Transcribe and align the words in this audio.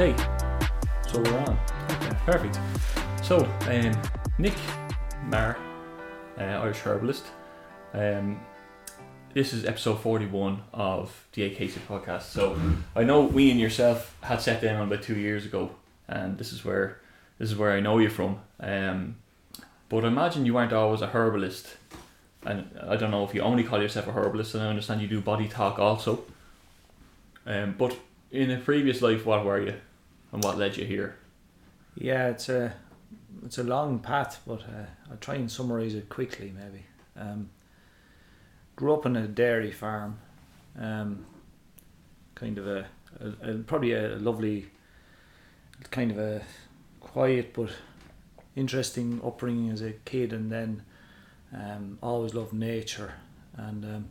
Okay, 0.00 0.16
so 1.06 1.20
we're 1.20 1.38
on. 1.40 1.58
Okay, 1.90 2.16
perfect. 2.24 2.58
So, 3.22 3.44
um, 3.68 3.92
Nick 4.38 4.54
Maher, 5.26 5.58
uh, 6.38 6.42
Irish 6.42 6.78
herbalist. 6.78 7.26
Um, 7.92 8.40
this 9.34 9.52
is 9.52 9.66
episode 9.66 10.00
41 10.00 10.62
of 10.72 11.28
the 11.34 11.42
AKC 11.42 11.80
podcast. 11.86 12.22
So, 12.22 12.58
I 12.96 13.04
know 13.04 13.20
we 13.20 13.50
and 13.50 13.60
yourself 13.60 14.16
had 14.22 14.40
sat 14.40 14.62
down 14.62 14.80
about 14.86 15.02
two 15.02 15.18
years 15.18 15.44
ago, 15.44 15.72
and 16.08 16.38
this 16.38 16.54
is 16.54 16.64
where 16.64 16.98
this 17.36 17.50
is 17.50 17.58
where 17.58 17.72
I 17.72 17.80
know 17.80 17.98
you 17.98 18.08
from. 18.08 18.40
Um, 18.58 19.16
but 19.90 20.06
I 20.06 20.08
imagine 20.08 20.46
you 20.46 20.54
weren't 20.54 20.72
always 20.72 21.02
a 21.02 21.08
herbalist, 21.08 21.76
and 22.46 22.70
I 22.88 22.96
don't 22.96 23.10
know 23.10 23.24
if 23.24 23.34
you 23.34 23.42
only 23.42 23.64
call 23.64 23.82
yourself 23.82 24.06
a 24.06 24.12
herbalist. 24.12 24.54
And 24.54 24.64
I 24.64 24.68
understand 24.68 25.02
you 25.02 25.08
do 25.08 25.20
body 25.20 25.46
talk 25.46 25.78
also. 25.78 26.24
Um, 27.44 27.74
but 27.76 27.98
in 28.32 28.50
a 28.50 28.56
previous 28.56 29.02
life, 29.02 29.26
what 29.26 29.44
were 29.44 29.60
you, 29.60 29.74
and 30.32 30.42
what 30.42 30.58
led 30.58 30.76
you 30.76 30.84
here? 30.84 31.16
Yeah, 31.94 32.28
it's 32.28 32.48
a 32.48 32.74
it's 33.44 33.58
a 33.58 33.64
long 33.64 33.98
path, 33.98 34.40
but 34.46 34.60
uh, 34.62 34.86
I'll 35.10 35.16
try 35.16 35.36
and 35.36 35.50
summarise 35.50 35.94
it 35.94 36.08
quickly. 36.08 36.52
Maybe 36.56 36.84
um, 37.16 37.50
grew 38.76 38.94
up 38.94 39.06
on 39.06 39.16
a 39.16 39.26
dairy 39.26 39.72
farm, 39.72 40.18
um, 40.78 41.26
kind 42.34 42.58
of 42.58 42.66
a, 42.66 42.86
a, 43.20 43.50
a 43.50 43.54
probably 43.58 43.92
a 43.92 44.16
lovely, 44.16 44.66
kind 45.90 46.10
of 46.10 46.18
a 46.18 46.42
quiet 47.00 47.52
but 47.54 47.70
interesting 48.56 49.20
upbringing 49.24 49.70
as 49.70 49.82
a 49.82 49.92
kid, 50.04 50.32
and 50.32 50.50
then 50.50 50.82
um, 51.54 51.98
always 52.02 52.34
loved 52.34 52.52
nature 52.52 53.14
and. 53.56 53.84
Um, 53.84 54.08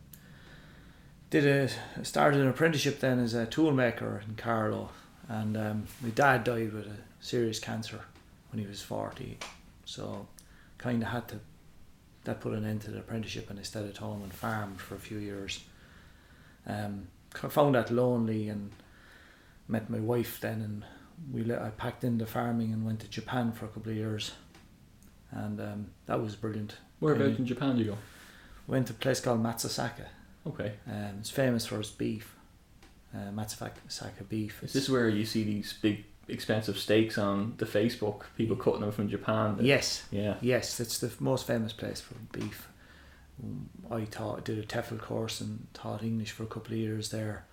did 1.29 1.45
a 1.45 1.69
started 2.03 2.41
an 2.41 2.47
apprenticeship 2.47 2.99
then 2.99 3.19
as 3.19 3.33
a 3.35 3.45
toolmaker 3.45 4.27
in 4.27 4.35
Carlow, 4.35 4.89
and 5.29 5.55
um, 5.55 5.87
my 6.01 6.09
dad 6.09 6.43
died 6.43 6.73
with 6.73 6.87
a 6.87 6.97
serious 7.21 7.59
cancer 7.59 8.01
when 8.51 8.61
he 8.61 8.67
was 8.67 8.81
forty, 8.81 9.37
so 9.85 10.27
kind 10.77 11.01
of 11.01 11.09
had 11.09 11.27
to 11.29 11.39
that 12.25 12.41
put 12.41 12.53
an 12.53 12.65
end 12.65 12.81
to 12.81 12.91
the 12.91 12.99
apprenticeship, 12.99 13.49
and 13.49 13.57
I 13.57 13.63
stayed 13.63 13.87
at 13.87 13.97
home 13.97 14.21
and 14.21 14.33
farmed 14.33 14.81
for 14.81 14.95
a 14.95 14.99
few 14.99 15.17
years. 15.17 15.63
Um, 16.67 17.07
I 17.41 17.47
found 17.47 17.75
that 17.75 17.89
lonely 17.89 18.49
and 18.49 18.71
met 19.67 19.89
my 19.89 19.99
wife 19.99 20.41
then, 20.41 20.61
and 20.61 20.83
we 21.31 21.43
let, 21.43 21.61
I 21.61 21.69
packed 21.69 22.03
into 22.03 22.25
farming 22.25 22.73
and 22.73 22.85
went 22.85 22.99
to 22.99 23.07
Japan 23.07 23.53
for 23.53 23.65
a 23.65 23.69
couple 23.69 23.91
of 23.91 23.97
years, 23.97 24.33
and 25.31 25.61
um, 25.61 25.87
that 26.07 26.21
was 26.21 26.35
brilliant. 26.35 26.75
Where 26.99 27.15
about 27.15 27.39
in 27.39 27.45
Japan 27.45 27.77
do 27.77 27.83
you 27.83 27.91
go? 27.91 27.97
Went 28.67 28.87
to 28.87 28.93
a 28.93 28.95
place 28.97 29.21
called 29.21 29.41
Matsusaka. 29.41 30.07
Okay. 30.45 30.73
Um, 30.87 31.17
it's 31.19 31.29
famous 31.29 31.65
for 31.65 31.79
its 31.79 31.89
beef, 31.89 32.35
uh, 33.13 33.31
Matsusaka 33.31 34.27
beef. 34.27 34.63
Is 34.63 34.73
this 34.73 34.89
where 34.89 35.09
you 35.09 35.25
see 35.25 35.43
these 35.43 35.73
big, 35.73 36.05
expensive 36.27 36.77
steaks 36.77 37.17
on 37.17 37.53
the 37.57 37.65
Facebook? 37.65 38.23
People 38.37 38.55
cutting 38.55 38.81
them 38.81 38.91
from 38.91 39.09
Japan. 39.09 39.57
that- 39.57 39.65
Yes, 39.65 40.03
Yeah. 40.11 40.35
yes, 40.41 40.79
it's 40.79 40.99
the 40.99 41.11
most 41.19 41.47
famous 41.47 41.73
place 41.73 42.01
for 42.01 42.15
beef. 42.31 42.67
I 43.89 44.01
taught, 44.03 44.43
did 44.45 44.57
a 44.59 44.63
TEFL 44.63 44.99
course 44.99 45.39
and 45.41 45.67
taught 45.73 46.03
English 46.03 46.31
for 46.31 46.43
a 46.43 46.47
couple 46.47 46.73
of 46.73 46.79
years 46.79 47.09
there, 47.09 47.45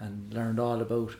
and 0.00 0.32
learned 0.34 0.58
all 0.60 0.80
about 0.80 1.16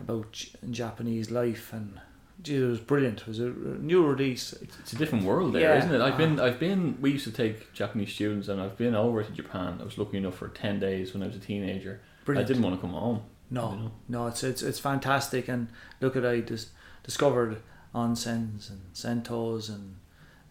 about 0.00 0.44
Japanese 0.70 1.30
life 1.30 1.72
and. 1.72 2.00
Gee, 2.42 2.56
it 2.56 2.64
was 2.66 2.80
brilliant. 2.80 3.20
It 3.20 3.28
was 3.28 3.38
a 3.38 3.50
new 3.50 4.04
release. 4.04 4.52
It's, 4.54 4.76
it's 4.80 4.92
a 4.94 4.96
different 4.96 5.24
world 5.24 5.52
there, 5.54 5.60
Yeah. 5.76 5.84
not 5.86 5.94
it? 5.94 6.00
I've 6.00 6.18
been, 6.18 6.40
I've 6.40 6.58
been. 6.58 6.98
We 7.00 7.12
used 7.12 7.24
to 7.24 7.30
take 7.30 7.72
Japanese 7.72 8.12
students, 8.12 8.48
and 8.48 8.60
I've 8.60 8.76
been 8.76 8.94
over 8.96 9.22
to 9.22 9.30
Japan. 9.32 9.78
I 9.80 9.84
was 9.84 9.96
lucky 9.96 10.16
enough 10.18 10.34
for 10.36 10.48
ten 10.48 10.80
days 10.80 11.12
when 11.14 11.22
I 11.22 11.26
was 11.26 11.36
a 11.36 11.40
teenager. 11.40 12.00
Brilliant. 12.24 12.46
I 12.46 12.48
didn't 12.48 12.62
want 12.62 12.76
to 12.76 12.80
come 12.80 12.92
home. 12.92 13.22
No, 13.50 13.70
you 13.72 13.76
know. 13.76 13.92
no, 14.08 14.26
it's 14.28 14.42
it's 14.42 14.62
it's 14.62 14.78
fantastic. 14.78 15.48
And 15.48 15.68
look 16.00 16.16
at 16.16 16.24
I 16.24 16.40
dis- 16.40 16.70
discovered 17.02 17.58
onsens 17.94 18.70
and 18.70 18.80
sentos 18.94 19.68
and 19.68 19.96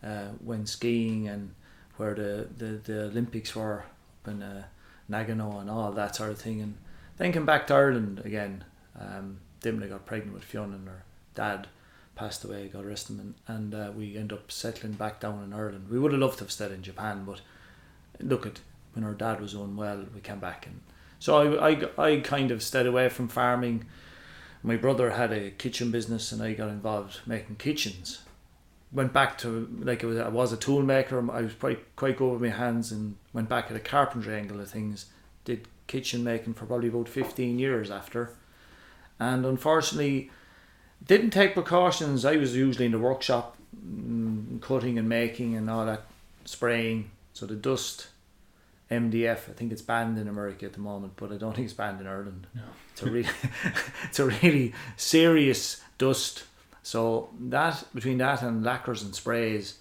uh, 0.04 0.34
went 0.42 0.70
skiing 0.70 1.28
and 1.28 1.54
where 1.98 2.14
the, 2.14 2.48
the, 2.58 2.66
the 2.84 3.04
Olympics 3.06 3.56
were 3.56 3.80
up 4.24 4.28
in 4.28 4.42
uh, 4.42 4.64
Nagano 5.10 5.60
and 5.60 5.70
all 5.70 5.92
that 5.92 6.16
sort 6.16 6.32
of 6.32 6.40
thing. 6.40 6.62
And 6.62 6.78
then 7.18 7.32
came 7.32 7.46
back 7.46 7.68
to 7.68 7.76
Ireland 7.76 8.22
again. 8.24 8.64
Um, 9.00 9.40
Dimna 9.62 9.90
got 9.90 10.06
pregnant 10.06 10.34
with 10.34 10.44
Fionn 10.44 10.74
and 10.74 10.88
her 10.88 11.04
dad 11.36 11.68
passed 12.16 12.44
away, 12.44 12.68
God 12.68 12.86
rest 12.86 13.10
him, 13.10 13.20
and, 13.20 13.36
and 13.48 13.76
uh, 13.76 13.92
we 13.96 14.18
end 14.18 14.34
up 14.34 14.52
settling 14.52 14.94
back 14.94 15.20
down 15.20 15.44
in 15.44 15.54
Ireland. 15.54 15.88
We 15.90 16.00
would 16.00 16.12
have 16.12 16.22
loved 16.22 16.40
to 16.40 16.44
have 16.44 16.52
stayed 16.52 16.72
in 16.72 16.82
Japan, 16.82 17.24
but 17.26 17.42
look 18.20 18.46
at 18.46 18.60
when 18.94 19.06
our 19.06 19.14
dad 19.14 19.40
was 19.40 19.54
unwell, 19.54 20.06
we 20.14 20.22
came 20.22 20.40
back 20.40 20.66
and 20.66 20.82
so 21.22 21.36
I, 21.38 21.70
I, 21.70 22.08
I 22.10 22.20
kind 22.20 22.50
of 22.50 22.64
stayed 22.64 22.88
away 22.88 23.08
from 23.10 23.28
farming. 23.28 23.86
My 24.64 24.76
brother 24.76 25.12
had 25.12 25.32
a 25.32 25.52
kitchen 25.52 25.92
business, 25.92 26.32
and 26.32 26.42
I 26.42 26.54
got 26.54 26.70
involved 26.70 27.20
making 27.28 27.58
kitchens. 27.58 28.24
Went 28.92 29.14
back 29.14 29.38
to 29.38 29.70
like 29.80 30.02
was, 30.02 30.18
I 30.18 30.30
was 30.30 30.52
a 30.52 30.58
tool 30.58 30.82
maker. 30.82 31.20
I 31.32 31.42
was 31.44 31.54
quite 31.54 31.96
quite 31.96 32.18
good 32.18 32.32
with 32.34 32.42
my 32.42 32.50
hands, 32.50 32.92
and 32.92 33.18
went 33.34 33.50
back 33.50 33.70
at 33.70 33.78
a 33.78 33.80
carpentry 33.80 34.36
angle 34.36 34.60
of 34.60 34.70
things. 34.70 35.06
Did 35.46 35.68
kitchen 35.86 36.24
making 36.24 36.56
for 36.56 36.66
probably 36.66 36.90
about 36.90 37.08
fifteen 37.08 37.60
years 37.60 37.92
after, 37.92 38.34
and 39.20 39.46
unfortunately, 39.46 40.32
didn't 41.06 41.30
take 41.30 41.54
precautions. 41.54 42.26
I 42.26 42.36
was 42.38 42.56
usually 42.56 42.88
in 42.88 42.94
the 42.94 43.00
workshop, 43.00 43.58
mm, 43.78 44.60
cutting 44.60 44.98
and 44.98 45.08
making 45.08 45.56
and 45.56 45.70
all 45.70 45.86
that, 45.86 46.04
spraying. 46.46 47.12
So 47.34 47.46
the 47.46 47.56
dust 47.56 48.08
MDF. 48.92 49.50
I 49.50 49.54
think 49.54 49.72
it's 49.72 49.82
banned 49.82 50.18
in 50.18 50.28
America 50.28 50.66
at 50.66 50.74
the 50.74 50.80
moment, 50.80 51.14
but 51.16 51.32
I 51.32 51.38
don't 51.38 51.56
think 51.56 51.66
it's 51.66 51.74
banned 51.74 52.02
in 52.02 52.08
Ireland. 52.08 52.46
No. 52.54 52.62
It's 52.92 53.02
a 53.02 53.10
really, 53.10 53.30
it's 54.10 54.20
a 54.20 54.26
really 54.28 54.74
serious 54.98 55.82
dust. 55.98 56.44
So 56.84 57.30
that 57.40 57.84
between 57.96 58.18
that 58.20 58.42
and 58.42 58.64
lacquers 58.64 59.02
and 59.04 59.16
sprays 59.16 59.78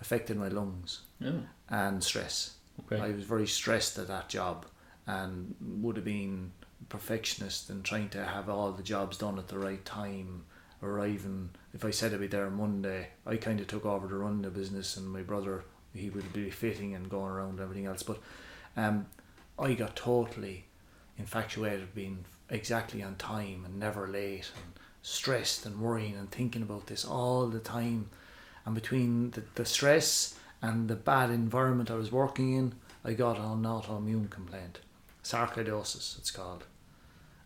affected 0.00 0.36
my 0.38 0.48
lungs 0.48 1.02
Yeah. 1.20 1.32
and 1.68 2.02
stress. 2.02 2.54
Okay. 2.90 3.00
I 3.00 3.10
was 3.12 3.24
very 3.24 3.46
stressed 3.46 3.98
at 3.98 4.08
that 4.08 4.28
job 4.28 4.66
and 5.06 5.54
would 5.60 5.96
have 5.96 6.04
been 6.04 6.52
perfectionist 6.88 7.70
and 7.70 7.84
trying 7.84 8.08
to 8.10 8.24
have 8.24 8.48
all 8.48 8.72
the 8.72 8.82
jobs 8.82 9.18
done 9.18 9.38
at 9.38 9.48
the 9.48 9.58
right 9.58 9.84
time. 9.84 10.44
Arriving, 10.82 11.50
if 11.72 11.84
I 11.86 11.90
said 11.90 12.12
I'd 12.12 12.20
be 12.20 12.26
there 12.26 12.46
on 12.46 12.54
Monday, 12.54 13.08
I 13.26 13.36
kind 13.36 13.60
of 13.60 13.66
took 13.66 13.86
over 13.86 14.06
to 14.08 14.14
run 14.14 14.42
the 14.42 14.50
business, 14.50 14.96
and 14.98 15.08
my 15.08 15.22
brother 15.22 15.64
he 15.94 16.10
would 16.10 16.30
be 16.34 16.50
fitting 16.50 16.94
and 16.94 17.08
going 17.08 17.30
around 17.32 17.52
and 17.52 17.60
everything 17.60 17.86
else. 17.86 18.02
But 18.02 18.18
um, 18.76 19.06
I 19.58 19.74
got 19.74 19.96
totally 19.96 20.66
infatuated 21.18 21.80
with 21.80 21.94
being 21.94 22.24
exactly 22.50 23.02
on 23.02 23.16
time 23.16 23.64
and 23.64 23.78
never 23.78 24.06
late 24.06 24.50
and 24.54 24.72
stressed 25.02 25.64
and 25.66 25.80
worrying 25.80 26.16
and 26.16 26.30
thinking 26.30 26.62
about 26.62 26.86
this 26.86 27.04
all 27.04 27.46
the 27.46 27.58
time. 27.58 28.10
And 28.64 28.74
between 28.74 29.30
the, 29.30 29.42
the 29.54 29.64
stress 29.64 30.38
and 30.60 30.88
the 30.88 30.96
bad 30.96 31.30
environment 31.30 31.90
I 31.90 31.94
was 31.94 32.12
working 32.12 32.54
in, 32.54 32.74
I 33.04 33.12
got 33.12 33.38
an 33.38 33.62
autoimmune 33.62 34.30
complaint, 34.30 34.80
sarcoidosis 35.22 36.18
it's 36.18 36.30
called, 36.30 36.64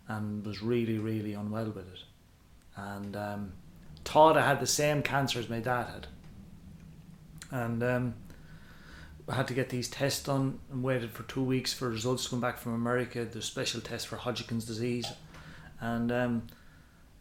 and 0.09 0.45
was 0.45 0.63
really, 0.63 0.99
really 0.99 1.35
unwell 1.35 1.67
with 1.71 1.93
it. 1.93 2.01
And 2.77 3.15
um, 3.15 3.53
thought 4.05 4.39
I 4.39 4.47
had 4.47 4.61
the 4.61 4.67
same 4.67 5.03
cancer 5.03 5.39
as 5.39 5.51
my 5.51 5.61
dad 5.61 5.87
had. 5.87 6.07
And 7.51 7.83
um, 7.83 8.15
I 9.31 9.35
had 9.35 9.47
to 9.47 9.55
get 9.55 9.69
these 9.69 9.89
tests 9.89 10.25
done 10.25 10.59
and 10.73 10.83
waited 10.83 11.13
for 11.13 11.23
two 11.23 11.43
weeks 11.43 11.73
for 11.73 11.89
results 11.89 12.25
to 12.25 12.31
come 12.31 12.41
back 12.41 12.59
from 12.59 12.75
America. 12.75 13.25
The 13.25 13.41
special 13.41 13.81
test 13.81 14.09
for 14.09 14.17
Hodgkin's 14.17 14.65
disease, 14.65 15.07
and 15.81 16.11
um, 16.11 16.47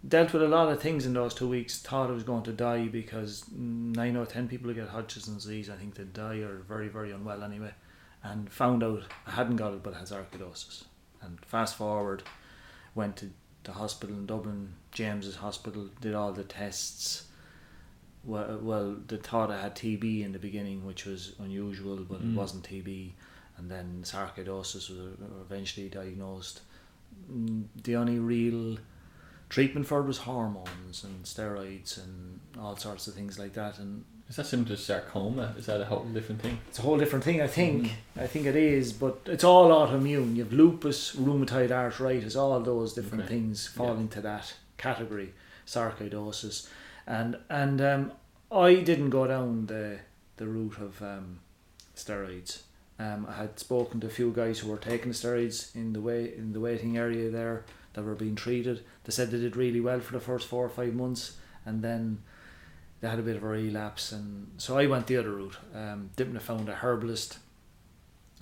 dealt 0.07 0.33
with 0.33 0.41
a 0.41 0.47
lot 0.47 0.71
of 0.71 0.81
things 0.81 1.05
in 1.05 1.13
those 1.13 1.35
two 1.35 1.47
weeks. 1.47 1.79
Thought 1.79 2.09
I 2.09 2.13
was 2.13 2.23
going 2.23 2.41
to 2.43 2.51
die 2.51 2.87
because 2.87 3.45
nine 3.51 4.17
out 4.17 4.23
of 4.23 4.29
ten 4.29 4.47
people 4.47 4.69
who 4.69 4.73
get 4.73 4.89
Hodgkin's 4.89 5.27
disease, 5.27 5.69
I 5.69 5.75
think 5.75 5.95
they 5.95 6.03
die 6.03 6.39
or 6.39 6.63
very 6.67 6.87
very 6.87 7.11
unwell 7.11 7.43
anyway. 7.43 7.73
And 8.23 8.51
found 8.51 8.83
out 8.83 9.03
I 9.27 9.31
hadn't 9.31 9.57
got 9.57 9.73
it, 9.73 9.83
but 9.83 9.93
had 9.93 10.07
sarcoidosis. 10.07 10.85
And 11.21 11.39
fast 11.45 11.75
forward, 11.75 12.23
went 12.95 13.17
to 13.17 13.29
the 13.65 13.73
hospital 13.73 14.15
in 14.15 14.25
Dublin, 14.25 14.73
James's 14.91 15.35
hospital, 15.35 15.89
did 16.01 16.15
all 16.15 16.31
the 16.31 16.43
tests 16.43 17.28
well, 18.23 18.59
well, 18.61 18.95
they 19.07 19.17
thought 19.17 19.49
I 19.51 19.61
had 19.61 19.75
TB 19.75 20.23
in 20.23 20.31
the 20.33 20.39
beginning, 20.39 20.85
which 20.85 21.05
was 21.05 21.33
unusual, 21.39 21.97
but 22.09 22.21
Mm. 22.21 22.33
it 22.33 22.37
wasn't 22.37 22.63
TB. 22.63 23.13
And 23.57 23.69
then 23.69 24.01
sarcoidosis 24.03 24.89
was 24.89 25.17
eventually 25.41 25.89
diagnosed. 25.89 26.61
Mm, 27.31 27.65
The 27.83 27.95
only 27.95 28.19
real 28.19 28.77
treatment 29.49 29.87
for 29.87 29.99
it 29.99 30.05
was 30.05 30.19
hormones 30.19 31.03
and 31.03 31.23
steroids 31.25 31.97
and 32.01 32.39
all 32.59 32.77
sorts 32.77 33.07
of 33.07 33.15
things 33.15 33.39
like 33.39 33.53
that. 33.53 33.79
And 33.79 34.05
Is 34.29 34.35
that 34.35 34.45
similar 34.45 34.69
to 34.69 34.77
sarcoma? 34.77 35.55
Is 35.57 35.65
that 35.65 35.81
a 35.81 35.85
whole 35.85 36.05
different 36.05 36.41
thing? 36.41 36.59
it's 36.69 36.77
a 36.79 36.83
whole 36.83 36.97
different 36.99 37.25
thing, 37.25 37.41
I 37.41 37.47
think. 37.47 37.91
I 38.15 38.27
think 38.27 38.45
it 38.45 38.55
is, 38.55 38.93
but 38.93 39.21
it's 39.25 39.43
all 39.43 39.69
autoimmune. 39.71 40.35
You 40.35 40.43
have 40.43 40.53
lupus, 40.53 41.15
rheumatoid 41.15 41.71
arthritis, 41.71 42.35
all 42.35 42.59
those 42.61 42.93
different 42.93 43.23
Okay. 43.23 43.33
things 43.33 43.65
fall 43.67 43.95
Yeah. 43.95 44.01
into 44.01 44.21
that 44.21 44.53
category, 44.77 45.33
sarcoidosis, 45.65 46.67
and 47.09 47.37
and 47.49 47.81
um, 47.81 48.11
I 48.51 48.75
didn't 48.75 49.09
go 49.09 49.27
down 49.27 49.65
the 49.65 49.99
the 50.37 50.47
route 50.47 50.77
of 50.79 51.01
um, 51.01 51.39
steroids, 51.95 52.61
Um, 52.99 53.27
I 53.29 53.33
had 53.33 53.59
spoken 53.59 54.01
to 54.01 54.07
a 54.07 54.09
few 54.09 54.31
guys 54.31 54.59
who 54.59 54.69
were 54.69 54.77
taking 54.77 55.11
steroids 55.11 55.73
in 55.75 55.93
the 55.93 56.01
way 56.01 56.33
in 56.35 56.53
the 56.53 56.59
waiting 56.59 56.97
area 56.97 57.29
there 57.29 57.63
that 57.93 58.03
were 58.03 58.15
being 58.15 58.35
treated. 58.35 58.83
They 59.03 59.11
said 59.11 59.31
they 59.31 59.39
did 59.39 59.55
really 59.55 59.79
well 59.79 60.01
for 60.01 60.13
the 60.13 60.19
first 60.19 60.47
four 60.47 60.65
or 60.65 60.69
five 60.69 60.93
months, 60.93 61.37
and 61.65 61.81
then 61.81 62.21
they 62.99 63.07
had 63.07 63.19
a 63.19 63.23
bit 63.23 63.37
of 63.37 63.43
a 63.43 63.47
relapse. 63.47 64.11
And 64.11 64.51
so 64.57 64.77
I 64.77 64.85
went 64.85 65.07
the 65.07 65.17
other 65.17 65.31
route. 65.31 65.57
Um, 65.73 66.09
didn't 66.15 66.35
have 66.35 66.43
found 66.43 66.67
a 66.67 66.75
herbalist. 66.75 67.39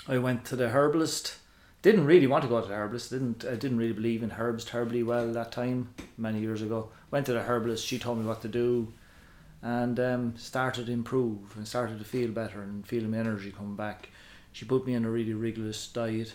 I 0.07 0.17
went 0.17 0.45
to 0.45 0.55
the 0.55 0.69
herbalist. 0.69 1.35
Didn't 1.81 2.05
really 2.05 2.27
want 2.27 2.43
to 2.43 2.49
go 2.49 2.59
to 2.59 2.67
the 2.67 2.73
herbalist. 2.73 3.11
Didn't 3.11 3.45
I 3.45 3.55
didn't 3.55 3.77
really 3.77 3.93
believe 3.93 4.23
in 4.23 4.33
herbs 4.37 4.65
terribly 4.65 5.03
well 5.03 5.31
that 5.33 5.51
time 5.51 5.89
many 6.17 6.39
years 6.39 6.61
ago. 6.61 6.89
Went 7.11 7.25
to 7.27 7.33
the 7.33 7.41
herbalist. 7.41 7.85
She 7.85 7.99
told 7.99 8.17
me 8.19 8.25
what 8.25 8.41
to 8.41 8.47
do, 8.47 8.91
and 9.61 9.99
um, 9.99 10.33
started 10.37 10.87
to 10.87 10.91
improve 10.91 11.55
and 11.55 11.67
started 11.67 11.99
to 11.99 12.05
feel 12.05 12.29
better 12.29 12.61
and 12.61 12.85
feeling 12.85 13.11
my 13.11 13.17
energy 13.17 13.51
come 13.51 13.75
back. 13.75 14.09
She 14.51 14.65
put 14.65 14.87
me 14.87 14.95
on 14.95 15.05
a 15.05 15.09
really 15.09 15.35
rigorous 15.35 15.87
diet, 15.87 16.33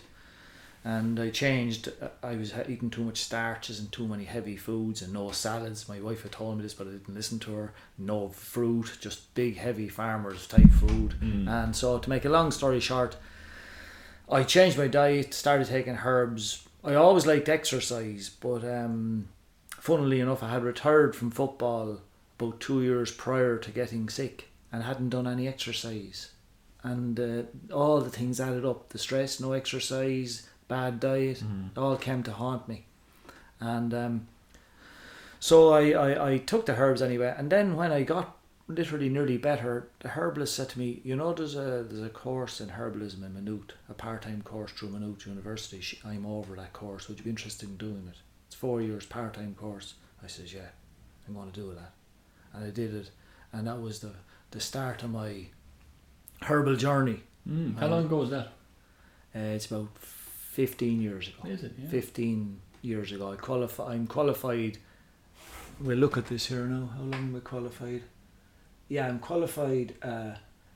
and 0.85 1.19
I 1.19 1.29
changed. 1.29 1.91
I 2.23 2.35
was 2.35 2.53
eating 2.69 2.89
too 2.89 3.03
much 3.03 3.21
starches 3.21 3.81
and 3.81 3.91
too 3.91 4.07
many 4.07 4.23
heavy 4.23 4.55
foods 4.55 5.01
and 5.01 5.11
no 5.11 5.31
salads. 5.31 5.89
My 5.89 5.99
wife 5.99 6.23
had 6.23 6.31
told 6.31 6.57
me 6.57 6.63
this, 6.63 6.73
but 6.73 6.87
I 6.87 6.91
didn't 6.91 7.13
listen 7.13 7.39
to 7.39 7.53
her. 7.53 7.73
No 7.97 8.29
fruit, 8.29 8.97
just 9.01 9.33
big 9.35 9.57
heavy 9.57 9.89
farmers 9.89 10.47
type 10.47 10.71
food. 10.71 11.15
Mm. 11.21 11.49
And 11.49 11.75
so, 11.75 11.99
to 11.99 12.09
make 12.09 12.23
a 12.23 12.29
long 12.29 12.49
story 12.51 12.79
short, 12.79 13.17
I 14.33 14.43
changed 14.43 14.77
my 14.77 14.87
diet, 14.87 15.33
started 15.33 15.67
taking 15.67 15.97
herbs. 16.03 16.67
I 16.83 16.95
always 16.95 17.25
liked 17.25 17.47
exercise, 17.49 18.29
but 18.29 18.63
um, 18.63 19.27
funnily 19.69 20.19
enough, 20.19 20.43
I 20.43 20.49
had 20.49 20.63
retired 20.63 21.15
from 21.15 21.31
football 21.31 22.01
about 22.39 22.59
two 22.59 22.81
years 22.81 23.11
prior 23.11 23.57
to 23.57 23.71
getting 23.71 24.09
sick 24.09 24.49
and 24.71 24.83
hadn't 24.83 25.09
done 25.09 25.27
any 25.27 25.47
exercise. 25.47 26.31
And 26.81 27.19
uh, 27.19 27.43
all 27.73 28.01
the 28.01 28.09
things 28.09 28.41
added 28.41 28.65
up 28.65 28.89
the 28.89 28.97
stress, 28.97 29.39
no 29.39 29.53
exercise, 29.53 30.49
bad 30.67 30.99
diet, 30.99 31.43
Mhm. 31.43 31.77
all 31.77 31.95
came 31.95 32.23
to 32.23 32.31
haunt 32.33 32.67
me. 32.67 32.85
And 33.59 33.93
um, 33.93 34.27
so 35.39 35.71
I, 35.73 35.91
I, 35.91 36.31
I 36.33 36.37
took 36.39 36.65
the 36.65 36.75
herbs 36.75 37.01
anyway. 37.01 37.33
And 37.37 37.49
then 37.49 37.75
when 37.77 37.91
I 37.93 38.03
got 38.03 38.35
literally 38.67 39.09
nearly 39.09 39.37
better, 39.37 39.87
the 39.99 40.09
herbalist 40.09 40.55
said 40.55 40.69
to 40.69 40.79
me, 40.79 41.01
"You 41.03 41.15
know, 41.15 41.33
there's 41.33 41.55
a 41.55 41.83
there's 41.87 42.01
a 42.03 42.09
course 42.09 42.61
in 42.61 42.69
herbalism 42.69 43.23
in 43.25 43.33
Maynooth, 43.33 43.71
a 43.89 43.93
part 43.93 44.21
time 44.23 44.41
course 44.41 44.71
through 44.71 44.89
Maynooth 44.89 45.25
University. 45.27 45.81
She- 45.81 45.99
I'm 46.05 46.25
over 46.25 46.55
that 46.55 46.73
course. 46.73 47.07
Would 47.07 47.17
you 47.19 47.23
be 47.25 47.29
interested 47.29 47.67
in 47.69 47.77
doing 47.77 48.07
it? 48.09 48.17
It's 48.47 48.55
four 48.55 48.81
years 48.81 49.05
part 49.05 49.33
time 49.35 49.55
course." 49.55 49.95
I 50.23 50.27
says, 50.27 50.53
"Yeah, 50.53 50.69
I'm 51.27 51.33
going 51.33 51.51
to 51.51 51.59
do 51.59 51.73
that," 51.75 51.93
and 52.53 52.63
I 52.65 52.69
did 52.69 52.93
it, 52.93 53.11
and 53.51 53.67
that 53.67 53.81
was 53.81 53.99
the 53.99 54.13
the 54.51 54.59
start 54.61 55.03
of 55.03 55.09
my 55.11 55.47
herbal 56.43 56.75
journey. 56.75 57.23
Mm. 57.47 57.77
How 57.77 57.85
Um, 57.87 57.91
long 57.91 58.05
ago 58.05 58.17
was 58.17 58.29
that? 58.29 58.47
Uh, 59.35 59.39
it's 59.55 59.65
about 59.65 59.89
fifteen 59.97 61.01
years 61.01 61.27
ago. 61.29 61.49
Is 61.49 61.63
it? 61.63 61.73
Yeah. 61.77 61.89
15 61.89 62.61
years 62.83 63.11
ago. 63.11 63.31
I 63.31 63.35
qualify, 63.35 63.93
I'm 63.93 64.07
qualified. 64.07 64.77
We'll 65.79 65.97
look 65.97 66.17
at 66.17 66.27
this 66.27 66.45
here 66.47 66.65
now. 66.65 66.85
How 66.95 67.01
long 67.01 67.13
am 67.15 67.35
I 67.35 67.39
qualified? 67.39 68.03
Yeah, 68.87 69.07
I'm 69.07 69.19
qualified 69.19 69.95
uh, 70.01 70.31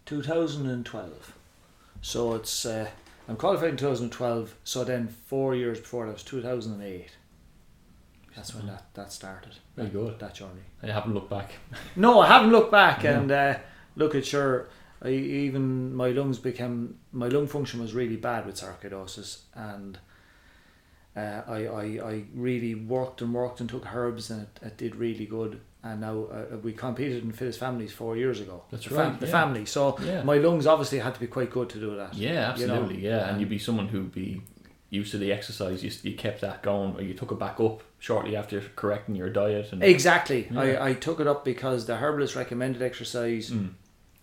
2012. 0.05 1.33
So 2.01 2.35
it's 2.35 2.65
uh, 2.65 2.87
I'm 3.27 3.35
qualified 3.35 3.71
in 3.71 3.77
2012. 3.77 4.55
So 4.63 4.83
then 4.83 5.07
four 5.07 5.55
years 5.55 5.79
before 5.79 6.05
that 6.05 6.13
was 6.13 6.23
2008. 6.23 7.09
That's 8.35 8.53
when 8.53 8.67
that, 8.67 8.83
that 8.93 9.11
started. 9.11 9.55
Very 9.75 9.89
that, 9.89 9.93
good. 9.93 10.19
That 10.19 10.35
journey. 10.35 10.61
I 10.83 10.87
haven't 10.87 11.13
looked 11.13 11.29
back. 11.29 11.51
No, 11.95 12.19
I 12.19 12.27
haven't 12.27 12.51
looked 12.51 12.71
back, 12.71 13.03
and 13.03 13.31
uh, 13.31 13.57
look 13.95 14.13
at 14.13 14.25
sure. 14.25 14.69
I 15.01 15.09
even 15.09 15.95
my 15.95 16.09
lungs 16.09 16.37
became 16.37 16.99
my 17.11 17.27
lung 17.27 17.47
function 17.47 17.81
was 17.81 17.93
really 17.93 18.15
bad 18.15 18.45
with 18.45 18.55
sarcoidosis, 18.55 19.39
and 19.55 19.97
uh, 21.15 21.41
I, 21.47 21.65
I 21.65 21.83
I 22.11 22.23
really 22.35 22.75
worked 22.75 23.21
and 23.21 23.33
worked 23.33 23.59
and 23.59 23.67
took 23.67 23.91
herbs, 23.93 24.29
and 24.29 24.43
it, 24.43 24.59
it 24.61 24.77
did 24.77 24.95
really 24.95 25.25
good. 25.25 25.59
And 25.91 26.01
now 26.01 26.25
uh, 26.25 26.57
we 26.63 26.73
competed 26.73 27.23
in 27.23 27.31
Fittest 27.31 27.59
Families 27.59 27.93
four 27.93 28.17
years 28.17 28.39
ago. 28.41 28.63
That's 28.71 28.83
the 28.83 28.89
fam- 28.95 29.11
right, 29.11 29.19
the 29.19 29.27
family. 29.27 29.65
So 29.65 29.97
Yeah. 30.03 30.23
my 30.23 30.37
lungs 30.37 30.65
obviously 30.67 30.99
had 30.99 31.13
to 31.13 31.19
be 31.19 31.27
quite 31.27 31.49
good 31.51 31.69
to 31.69 31.79
do 31.79 31.95
that. 31.97 32.13
Yeah, 32.13 32.55
you 32.57 32.67
know, 32.67 32.73
absolutely. 32.75 33.05
yeah, 33.05 33.23
and 33.27 33.35
um, 33.35 33.39
you'd 33.39 33.49
be 33.49 33.59
someone 33.59 33.87
who'd 33.87 34.11
be 34.13 34.41
used 34.89 35.11
to 35.11 35.17
the 35.17 35.31
exercise. 35.31 35.83
You, 35.83 35.91
you 36.09 36.15
kept 36.17 36.41
that 36.41 36.61
going, 36.63 36.95
or 36.95 37.01
you 37.01 37.13
took 37.13 37.31
it 37.31 37.39
back 37.39 37.59
up 37.59 37.83
shortly 37.99 38.35
after 38.35 38.61
correcting 38.75 39.15
your 39.15 39.29
diet. 39.29 39.71
And 39.73 39.83
Exactly. 39.83 40.47
Yeah. 40.51 40.59
I, 40.61 40.89
I 40.89 40.93
took 40.93 41.19
it 41.19 41.27
up 41.27 41.43
because 41.45 41.85
the 41.85 41.97
herbalist 41.97 42.35
recommended 42.35 42.81
exercise. 42.81 43.51
Mm, 43.51 43.71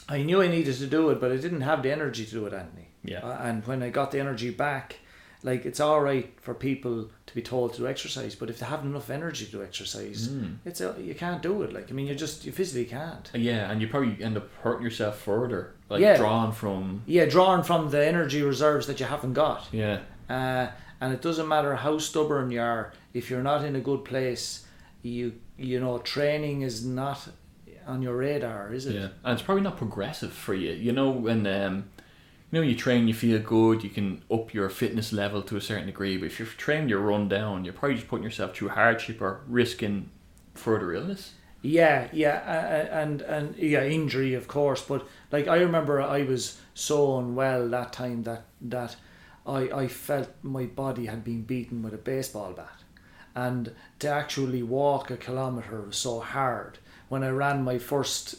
I 0.08 0.22
knew 0.22 0.42
I 0.42 0.48
needed 0.48 0.74
to 0.76 0.86
do 0.86 1.10
it, 1.10 1.20
but 1.20 1.32
I 1.32 1.36
didn't 1.36 1.62
have 1.62 1.82
the 1.82 1.90
energy 1.92 2.24
to 2.26 2.30
do 2.30 2.46
it, 2.46 2.52
Anthony. 2.52 2.88
yeah, 3.02 3.20
Uh, 3.20 3.38
and 3.42 3.66
when 3.66 3.82
I 3.82 3.88
got 3.90 4.10
the 4.10 4.20
energy 4.20 4.50
back, 4.50 4.98
like 5.44 5.64
it's 5.66 5.78
all 5.78 6.00
right 6.00 6.28
for 6.40 6.54
people 6.54 7.10
to 7.26 7.34
be 7.34 7.42
told 7.42 7.74
to 7.74 7.78
do 7.82 7.86
exercise, 7.86 8.34
but 8.34 8.48
if 8.50 8.58
they 8.58 8.66
haven't 8.66 8.88
enough 8.90 9.10
energy 9.10 9.46
to 9.46 9.62
exercise, 9.62 10.28
Mm. 10.28 10.56
it's 10.64 10.80
a, 10.80 10.94
you 10.98 11.14
can't 11.14 11.42
do 11.42 11.62
it. 11.62 11.72
Like 11.72 11.90
I 11.90 11.92
mean, 11.92 12.06
you 12.06 12.14
just 12.14 12.44
you 12.46 12.50
physically 12.52 12.86
can't. 12.86 13.30
yeah, 13.34 13.70
and 13.70 13.80
you 13.82 13.86
probably 13.88 14.16
end 14.24 14.36
up 14.36 14.48
hurting 14.62 14.82
yourself 14.82 15.18
further, 15.20 15.74
like 15.90 16.00
Yeah. 16.00 16.16
drawn 16.16 16.50
from. 16.52 17.02
Yeah, 17.06 17.26
drawing 17.26 17.62
from 17.62 17.90
the 17.90 18.04
energy 18.04 18.42
reserves 18.42 18.86
that 18.88 18.98
you 19.00 19.06
haven't 19.06 19.34
got, 19.34 19.68
Yeah, 19.70 19.98
uh, 20.30 20.68
and 21.00 21.12
it 21.12 21.20
doesn't 21.22 21.46
matter 21.48 21.76
how 21.76 21.98
stubborn 21.98 22.50
you 22.50 22.60
are. 22.62 22.92
If 23.12 23.28
you're 23.30 23.42
not 23.42 23.64
in 23.64 23.76
a 23.76 23.80
good 23.80 24.04
place, 24.04 24.66
you 25.02 25.32
you 25.58 25.78
know 25.78 25.98
training 25.98 26.62
is 26.62 26.84
not 26.84 27.28
on 27.86 28.00
your 28.02 28.16
radar, 28.16 28.72
is 28.72 28.86
it? 28.86 28.94
yeah, 28.94 29.08
and 29.22 29.34
it's 29.34 29.42
probably 29.42 29.62
not 29.62 29.76
progressive 29.76 30.32
for 30.32 30.54
you. 30.54 30.72
You 30.72 30.92
know 30.92 31.10
when 31.10 31.46
um, 31.46 31.84
you 32.54 32.60
know 32.60 32.66
you 32.68 32.76
train, 32.76 33.08
you 33.08 33.14
feel 33.14 33.40
good, 33.40 33.82
you 33.82 33.90
can 33.90 34.22
up 34.30 34.54
your 34.54 34.70
fitness 34.70 35.12
level 35.12 35.42
to 35.42 35.56
a 35.56 35.60
certain 35.60 35.86
degree. 35.86 36.16
But 36.16 36.26
if 36.26 36.38
you're 36.38 36.46
trained, 36.46 36.88
you're 36.88 37.00
run 37.00 37.28
down. 37.28 37.64
You're 37.64 37.74
probably 37.74 37.96
just 37.96 38.06
putting 38.06 38.22
yourself 38.22 38.54
through 38.54 38.68
hardship 38.68 39.20
or 39.20 39.40
risking 39.48 40.10
further 40.54 40.92
illness. 40.92 41.32
Yeah, 41.62 42.06
yeah, 42.12 43.00
and 43.02 43.22
and 43.22 43.56
yeah, 43.56 43.82
injury 43.82 44.34
of 44.34 44.46
course, 44.46 44.82
but 44.82 45.04
like 45.32 45.48
I 45.48 45.56
remember, 45.56 46.00
I 46.00 46.22
was 46.22 46.60
so 46.74 47.18
unwell 47.18 47.68
that 47.70 47.92
time 47.92 48.22
that 48.22 48.44
that 48.60 48.94
I 49.44 49.70
I 49.70 49.88
felt 49.88 50.28
my 50.42 50.66
body 50.66 51.06
had 51.06 51.24
been 51.24 51.42
beaten 51.42 51.82
with 51.82 51.92
a 51.92 51.98
baseball 51.98 52.52
bat, 52.52 52.84
and 53.34 53.74
to 53.98 54.08
actually 54.08 54.62
walk 54.62 55.10
a 55.10 55.16
kilometer 55.16 55.80
was 55.80 55.96
so 55.96 56.20
hard. 56.20 56.78
When 57.08 57.24
I 57.24 57.30
ran 57.30 57.64
my 57.64 57.78
first, 57.78 58.36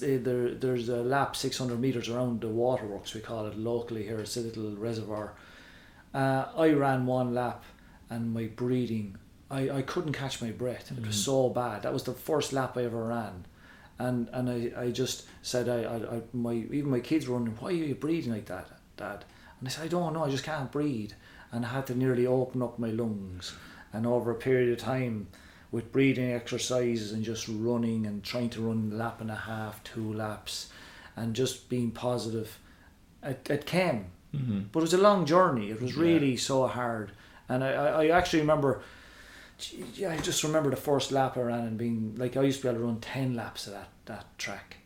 there 0.00 0.54
there's 0.54 0.88
a 0.88 0.96
lap 1.02 1.36
six 1.36 1.58
hundred 1.58 1.80
meters 1.80 2.08
around 2.08 2.40
the 2.40 2.48
waterworks 2.48 3.14
we 3.14 3.20
call 3.20 3.46
it 3.46 3.56
locally 3.58 4.02
here. 4.04 4.18
It's 4.20 4.36
a 4.36 4.40
little 4.40 4.70
reservoir. 4.76 5.32
Uh, 6.14 6.46
I 6.56 6.70
ran 6.70 7.06
one 7.06 7.34
lap, 7.34 7.64
and 8.08 8.32
my 8.32 8.46
breathing 8.46 9.16
I, 9.50 9.70
I 9.70 9.82
couldn't 9.82 10.12
catch 10.14 10.40
my 10.42 10.50
breath. 10.50 10.90
It 10.90 11.04
was 11.06 11.14
Mhm. 11.16 11.24
so 11.24 11.48
bad. 11.50 11.82
That 11.82 11.92
was 11.92 12.02
the 12.04 12.12
first 12.14 12.52
lap 12.52 12.76
I 12.76 12.84
ever 12.84 13.04
ran, 13.04 13.44
and 13.98 14.28
and 14.32 14.48
I, 14.50 14.72
I 14.84 14.90
just 14.90 15.24
said 15.42 15.68
I, 15.68 15.82
I, 15.82 16.16
I 16.16 16.22
my 16.32 16.54
even 16.54 16.90
my 16.90 17.00
kids 17.00 17.26
were 17.28 17.34
wondering 17.34 17.56
why 17.60 17.68
are 17.68 17.72
you 17.72 17.94
breathing 17.94 18.32
like 18.32 18.46
that, 18.46 18.68
Dad? 18.96 19.24
And 19.60 19.68
I 19.68 19.70
said 19.70 19.84
I 19.84 19.88
don't 19.88 20.14
know. 20.14 20.24
I 20.24 20.30
just 20.30 20.44
can't 20.44 20.72
breathe, 20.72 21.12
and 21.52 21.64
I 21.64 21.68
had 21.68 21.86
to 21.88 21.94
nearly 21.94 22.26
open 22.26 22.62
up 22.62 22.78
my 22.78 22.90
lungs. 22.90 23.52
And 23.92 24.06
over 24.06 24.30
a 24.30 24.34
period 24.34 24.70
of 24.72 24.78
time, 24.84 25.28
with 25.76 25.92
breathing 25.92 26.32
exercises 26.32 27.12
and 27.12 27.22
just 27.22 27.46
running 27.48 28.06
and 28.06 28.24
trying 28.24 28.48
to 28.48 28.62
run 28.62 28.90
a 28.90 28.96
lap 28.96 29.20
and 29.20 29.30
a 29.30 29.34
half, 29.34 29.84
two 29.84 30.10
laps, 30.14 30.70
and 31.16 31.34
just 31.36 31.68
being 31.68 31.90
positive, 31.90 32.58
it, 33.22 33.46
it 33.50 33.66
came. 33.66 34.06
Mm-hmm. 34.34 34.60
But 34.72 34.78
it 34.78 34.82
was 34.82 34.94
a 34.94 34.98
long 35.08 35.26
journey. 35.26 35.68
It 35.70 35.82
was 35.82 35.94
Yeah. 35.94 36.02
really 36.02 36.36
so 36.38 36.66
hard. 36.66 37.12
And 37.50 37.62
I, 37.62 37.72
I, 37.72 38.06
actually 38.08 38.40
remember, 38.40 38.80
yeah, 39.92 40.12
I 40.12 40.16
just 40.16 40.42
remember 40.44 40.70
the 40.70 40.76
first 40.76 41.12
lap 41.12 41.36
I 41.36 41.42
ran 41.42 41.60
and 41.66 41.76
being 41.76 42.14
like, 42.16 42.38
I 42.38 42.42
used 42.42 42.62
to 42.62 42.64
be 42.64 42.68
able 42.70 42.80
to 42.80 42.86
run 42.86 43.00
10 43.00 43.36
laps 43.36 43.66
of 43.66 43.74
that, 43.74 43.88
that 44.06 44.38
track. 44.38 44.78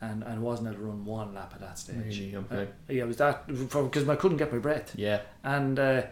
And, 0.00 0.24
and 0.24 0.42
wasn't 0.42 0.66
able 0.70 0.78
to 0.78 0.84
run 0.86 1.04
one 1.04 1.34
lap 1.34 1.52
at 1.54 1.60
that 1.60 1.78
stage. 1.78 2.18
Really? 2.18 2.34
Okay. 2.36 2.62
Uh, 2.62 2.92
yeah, 2.92 3.04
it 3.04 3.06
was 3.06 3.18
that, 3.18 3.46
because 3.46 4.08
I 4.08 4.16
couldn't 4.16 4.38
get 4.38 4.52
my 4.52 4.58
breath. 4.58 4.92
Yeah, 4.96 5.20
And 5.44 5.78
uh, 5.78 6.02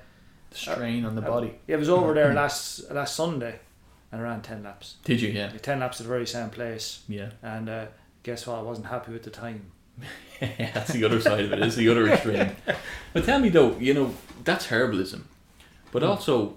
the 0.50 0.56
strain 0.56 1.04
on 1.04 1.16
the 1.16 1.23
uh, 1.23 1.28
body. 1.28 1.59
yeah, 1.66 1.75
I 1.75 1.78
was 1.80 1.88
over 1.88 2.14
there 2.21 2.33
last 2.33 2.88
last 2.92 3.16
Sunday 3.16 3.59
and 4.14 4.23
I 4.25 4.30
ran 4.30 4.42
10 4.42 4.62
laps. 4.62 4.97
Did 5.04 5.21
you? 5.21 5.30
Yeah. 5.30 5.50
10 5.50 5.80
laps 5.80 6.00
at 6.00 6.04
the 6.06 6.09
very 6.12 6.26
same 6.26 6.50
place. 6.50 7.02
Yeah. 7.09 7.30
And 7.42 7.68
uh, 7.68 7.87
guess 8.23 8.47
what? 8.47 8.59
I 8.59 8.62
wasn't 8.62 8.87
happy 8.87 9.12
with 9.12 9.25
the 9.25 9.30
time. 9.30 9.66
that's 10.40 10.92
the 10.92 11.04
other 11.04 11.21
side 11.21 11.44
of 11.44 11.52
it. 11.52 11.61
Is 11.62 11.76
the 11.76 11.88
other 11.88 12.09
extreme. 12.09 12.50
But 13.12 13.25
tell 13.25 13.38
me 13.38 13.49
though, 13.49 13.76
you 13.78 13.94
know, 13.94 14.14
that's 14.44 14.66
herbalism, 14.68 15.23
but 15.92 16.02
Hmm. 16.02 16.09
also, 16.09 16.56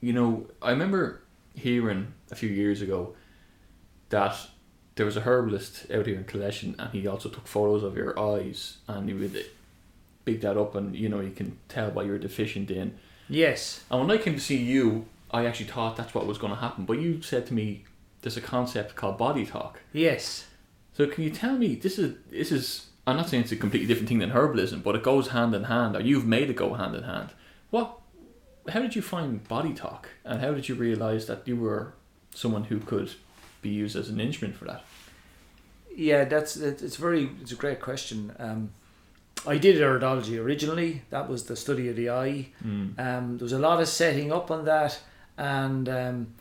you 0.00 0.12
know, 0.12 0.46
I 0.60 0.70
remember 0.70 1.22
hearing 1.54 2.12
a 2.30 2.34
few 2.34 2.48
years 2.50 2.82
ago 2.82 3.14
that 4.10 4.36
there 4.96 5.06
was 5.06 5.16
a 5.16 5.22
herbalist 5.22 5.90
out 5.90 6.06
here 6.06 6.16
in 6.16 6.24
Collection, 6.24 6.74
and 6.78 6.90
he 6.92 7.06
also 7.06 7.30
took 7.30 7.46
photos 7.46 7.82
of 7.82 7.96
your 7.96 8.18
eyes, 8.18 8.76
and 8.86 9.08
he 9.08 9.14
would 9.14 9.46
big 10.26 10.42
that 10.42 10.58
up, 10.58 10.74
and 10.74 10.94
you 10.94 11.08
know, 11.08 11.20
you 11.20 11.30
can 11.30 11.58
tell 11.68 11.90
what 11.90 12.04
you're 12.04 12.18
deficient 12.18 12.70
in. 12.70 12.94
Yes. 13.30 13.82
And 13.90 14.00
when 14.06 14.10
I 14.10 14.22
came 14.22 14.34
to 14.34 14.40
see 14.40 14.58
you, 14.58 15.06
I 15.32 15.46
actually 15.46 15.66
thought 15.66 15.96
that's 15.96 16.14
what 16.14 16.26
was 16.26 16.38
going 16.38 16.52
to 16.52 16.58
happen. 16.58 16.84
But 16.84 17.00
you 17.00 17.22
said 17.22 17.46
to 17.46 17.54
me, 17.54 17.84
there's 18.22 18.36
a 18.36 18.40
concept 18.40 18.94
called 18.94 19.18
body 19.18 19.46
talk. 19.46 19.80
Yes. 19.92 20.46
So 20.94 21.06
can 21.06 21.24
you 21.24 21.30
tell 21.30 21.56
me 21.56 21.74
this 21.74 21.98
is 21.98 22.16
this 22.30 22.52
is 22.52 22.86
I'm 23.06 23.16
not 23.16 23.28
saying 23.28 23.44
it's 23.44 23.52
a 23.52 23.56
completely 23.56 23.88
different 23.88 24.08
thing 24.08 24.18
than 24.18 24.30
herbalism, 24.30 24.82
but 24.82 24.94
it 24.94 25.02
goes 25.02 25.28
hand 25.28 25.54
in 25.54 25.64
hand, 25.64 25.96
or 25.96 26.00
you've 26.00 26.26
made 26.26 26.50
it 26.50 26.56
go 26.56 26.74
hand 26.74 26.94
in 26.94 27.02
hand. 27.02 27.30
What? 27.70 27.98
How 28.68 28.80
did 28.80 28.94
you 28.94 29.02
find 29.02 29.46
body 29.48 29.74
talk, 29.74 30.08
and 30.24 30.40
how 30.40 30.52
did 30.52 30.68
you 30.68 30.76
realize 30.76 31.26
that 31.26 31.48
you 31.48 31.56
were 31.56 31.94
someone 32.34 32.64
who 32.64 32.78
could 32.78 33.12
be 33.60 33.70
used 33.70 33.96
as 33.96 34.08
an 34.08 34.20
instrument 34.20 34.56
for 34.56 34.66
that? 34.66 34.84
Yeah, 35.94 36.24
that's 36.24 36.56
it's 36.56 36.96
very 36.96 37.30
it's 37.40 37.52
a 37.52 37.56
great 37.56 37.80
question. 37.80 38.34
Um, 38.38 38.70
I 39.46 39.58
did 39.58 39.76
iridology 39.76 40.38
originally. 40.38 41.02
That 41.10 41.28
was 41.28 41.44
the 41.44 41.56
study 41.56 41.88
of 41.88 41.96
the 41.96 42.10
eye. 42.10 42.50
Mm. 42.64 42.98
Um, 42.98 43.38
there 43.38 43.44
was 43.44 43.52
a 43.52 43.58
lot 43.58 43.80
of 43.80 43.88
setting 43.88 44.32
up 44.32 44.50
on 44.50 44.64
that, 44.66 45.00
and 45.36 45.88
um, 45.88 46.34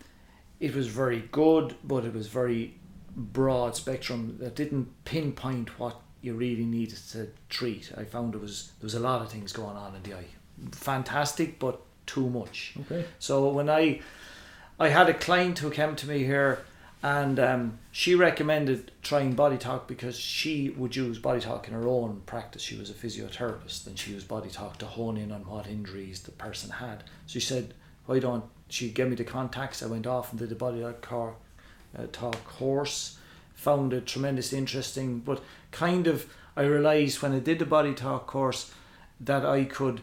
it 0.60 0.76
was 0.76 0.88
very 0.88 1.28
good, 1.32 1.76
but 1.84 2.06
it 2.06 2.14
was 2.14 2.28
very 2.28 2.76
broad 3.16 3.76
spectrum 3.76 4.38
that 4.40 4.56
didn't 4.56 4.88
pinpoint 5.06 5.80
what 5.80 6.00
you 6.22 6.34
really 6.34 6.66
needed 6.66 7.00
to 7.12 7.28
treat. 7.50 7.92
I 7.98 8.04
found 8.04 8.34
there 8.34 8.40
was 8.40 8.72
there 8.80 8.86
was 8.86 8.96
a 8.96 9.00
lot 9.00 9.22
of 9.22 9.32
things 9.32 9.52
going 9.52 9.76
on 9.76 9.96
in 9.96 10.04
the 10.04 10.14
eye. 10.16 10.26
Fantastic, 10.72 11.60
but 11.60 11.82
too 12.06 12.30
much. 12.30 12.76
Okay. 12.82 13.06
So 13.20 13.50
when 13.50 13.70
I 13.70 14.02
I 14.80 14.90
had 14.90 15.10
a 15.10 15.14
client 15.14 15.60
who 15.60 15.70
came 15.70 15.96
to 15.96 16.08
me 16.08 16.20
here 16.20 16.64
and 17.04 17.40
um, 17.40 17.80
she 17.92 18.14
recommended 18.14 18.92
trying 19.02 19.34
body 19.34 19.58
talk 19.58 19.88
because 19.88 20.18
she 20.18 20.70
would 20.70 20.96
use 20.96 21.18
body 21.18 21.40
talk 21.40 21.68
in 21.68 21.74
her 21.74 21.88
own 21.88 22.22
practice. 22.28 22.62
She 22.62 22.78
was 22.78 22.92
a 22.92 22.94
physiotherapist 22.94 23.88
and 23.88 23.98
she 23.98 24.12
used 24.12 24.28
body 24.28 24.50
talk 24.50 24.78
to 24.80 24.86
hone 24.86 25.18
in 25.18 25.32
on 25.32 25.42
what 25.48 25.68
injuries 25.68 26.22
the 26.22 26.32
person 26.32 26.70
had. 26.70 27.04
So 27.26 27.34
she 27.34 27.40
said, 27.40 27.74
Why 28.06 28.20
don't 28.20 28.46
she 28.74 28.90
gave 28.90 29.10
me 29.10 29.16
the 29.16 29.24
contacts? 29.24 29.84
I 29.84 29.88
went 29.88 30.08
off 30.08 30.32
and 30.32 30.40
did 30.40 30.50
the 30.50 30.56
body 30.56 30.82
talk, 30.82 31.02
cor- 31.02 31.36
uh, 31.98 32.08
talk 32.12 32.44
course, 32.46 33.18
found 33.54 33.94
it 33.94 34.06
tremendously 34.06 34.58
interesting, 34.58 35.20
but 35.20 35.42
kind 35.72 36.08
of 36.08 36.32
I 36.56 36.64
realised 36.64 37.22
when 37.22 37.34
I 37.34 37.40
did 37.40 37.60
the 37.60 37.66
body 37.66 37.94
talk 37.94 38.28
course 38.28 38.74
that 39.20 39.46
I 39.46 39.64
could 39.64 40.02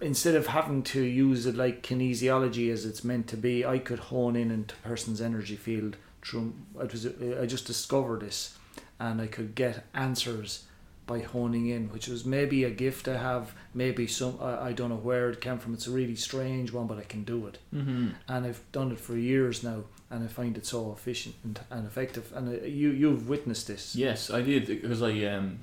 instead 0.00 0.34
of 0.34 0.48
having 0.48 0.82
to 0.82 1.02
use 1.02 1.46
it 1.46 1.56
like 1.56 1.82
kinesiology 1.82 2.70
as 2.70 2.84
it's 2.84 3.04
meant 3.04 3.26
to 3.28 3.36
be, 3.36 3.64
I 3.64 3.78
could 3.78 3.98
hone 3.98 4.36
in 4.36 4.50
into 4.50 4.74
a 4.74 4.88
person's 4.88 5.20
energy 5.20 5.56
field 5.56 5.96
through. 6.22 6.54
It 6.80 6.92
was 6.92 7.06
I 7.06 7.46
just 7.46 7.66
discovered 7.66 8.20
this, 8.20 8.56
and 8.98 9.20
I 9.20 9.26
could 9.26 9.54
get 9.54 9.84
answers 9.94 10.64
by 11.06 11.18
honing 11.20 11.66
in, 11.68 11.88
which 11.88 12.06
was 12.08 12.24
maybe 12.24 12.64
a 12.64 12.70
gift 12.70 13.08
I 13.08 13.16
have. 13.16 13.54
Maybe 13.74 14.06
some 14.06 14.38
I, 14.40 14.68
I 14.68 14.72
don't 14.72 14.88
know 14.90 14.96
where 14.96 15.30
it 15.30 15.40
came 15.40 15.58
from. 15.58 15.74
It's 15.74 15.86
a 15.86 15.90
really 15.90 16.16
strange 16.16 16.72
one, 16.72 16.86
but 16.86 16.98
I 16.98 17.02
can 17.02 17.24
do 17.24 17.46
it, 17.46 17.58
Mm-hmm. 17.74 18.08
and 18.28 18.46
I've 18.46 18.60
done 18.72 18.92
it 18.92 19.00
for 19.00 19.16
years 19.16 19.62
now, 19.62 19.82
and 20.10 20.24
I 20.24 20.28
find 20.28 20.56
it 20.56 20.64
so 20.66 20.92
efficient 20.92 21.34
and, 21.44 21.60
and 21.70 21.86
effective. 21.86 22.32
And 22.34 22.48
uh, 22.48 22.64
you 22.66 22.90
you've 22.90 23.28
witnessed 23.28 23.66
this. 23.66 23.96
Yes, 23.96 24.30
I 24.30 24.42
did 24.42 24.66
because 24.66 25.02
I 25.02 25.12
um, 25.34 25.58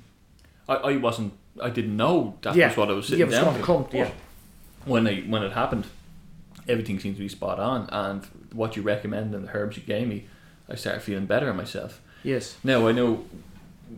I, 0.68 0.74
I 0.74 0.96
wasn't, 0.96 1.32
I 1.62 1.70
didn't 1.70 1.96
know 1.96 2.36
that 2.42 2.54
Yeah. 2.54 2.68
was 2.68 2.76
what 2.76 2.90
I 2.90 2.92
was 2.92 3.06
Yeah, 3.06 3.10
sitting 3.10 3.22
it 3.22 3.26
was 3.26 3.34
down 3.36 3.52
gonna 3.54 3.64
come, 3.64 3.86
yeah. 3.92 4.10
When 4.84 5.06
I 5.06 5.20
when 5.22 5.42
it 5.42 5.52
happened, 5.52 5.86
everything 6.68 7.00
seemed 7.00 7.16
to 7.16 7.22
be 7.22 7.28
spot 7.28 7.58
on, 7.58 7.88
and 7.90 8.24
what 8.52 8.76
you 8.76 8.82
recommend 8.82 9.34
and 9.34 9.44
the 9.46 9.52
herbs 9.56 9.76
you 9.76 9.82
gave 9.84 10.06
me, 10.06 10.26
I 10.68 10.74
started 10.76 11.00
feeling 11.02 11.26
better 11.26 11.52
myself. 11.54 12.00
Yes. 12.22 12.56
Now 12.62 12.86
I 12.88 12.92
know 12.92 13.24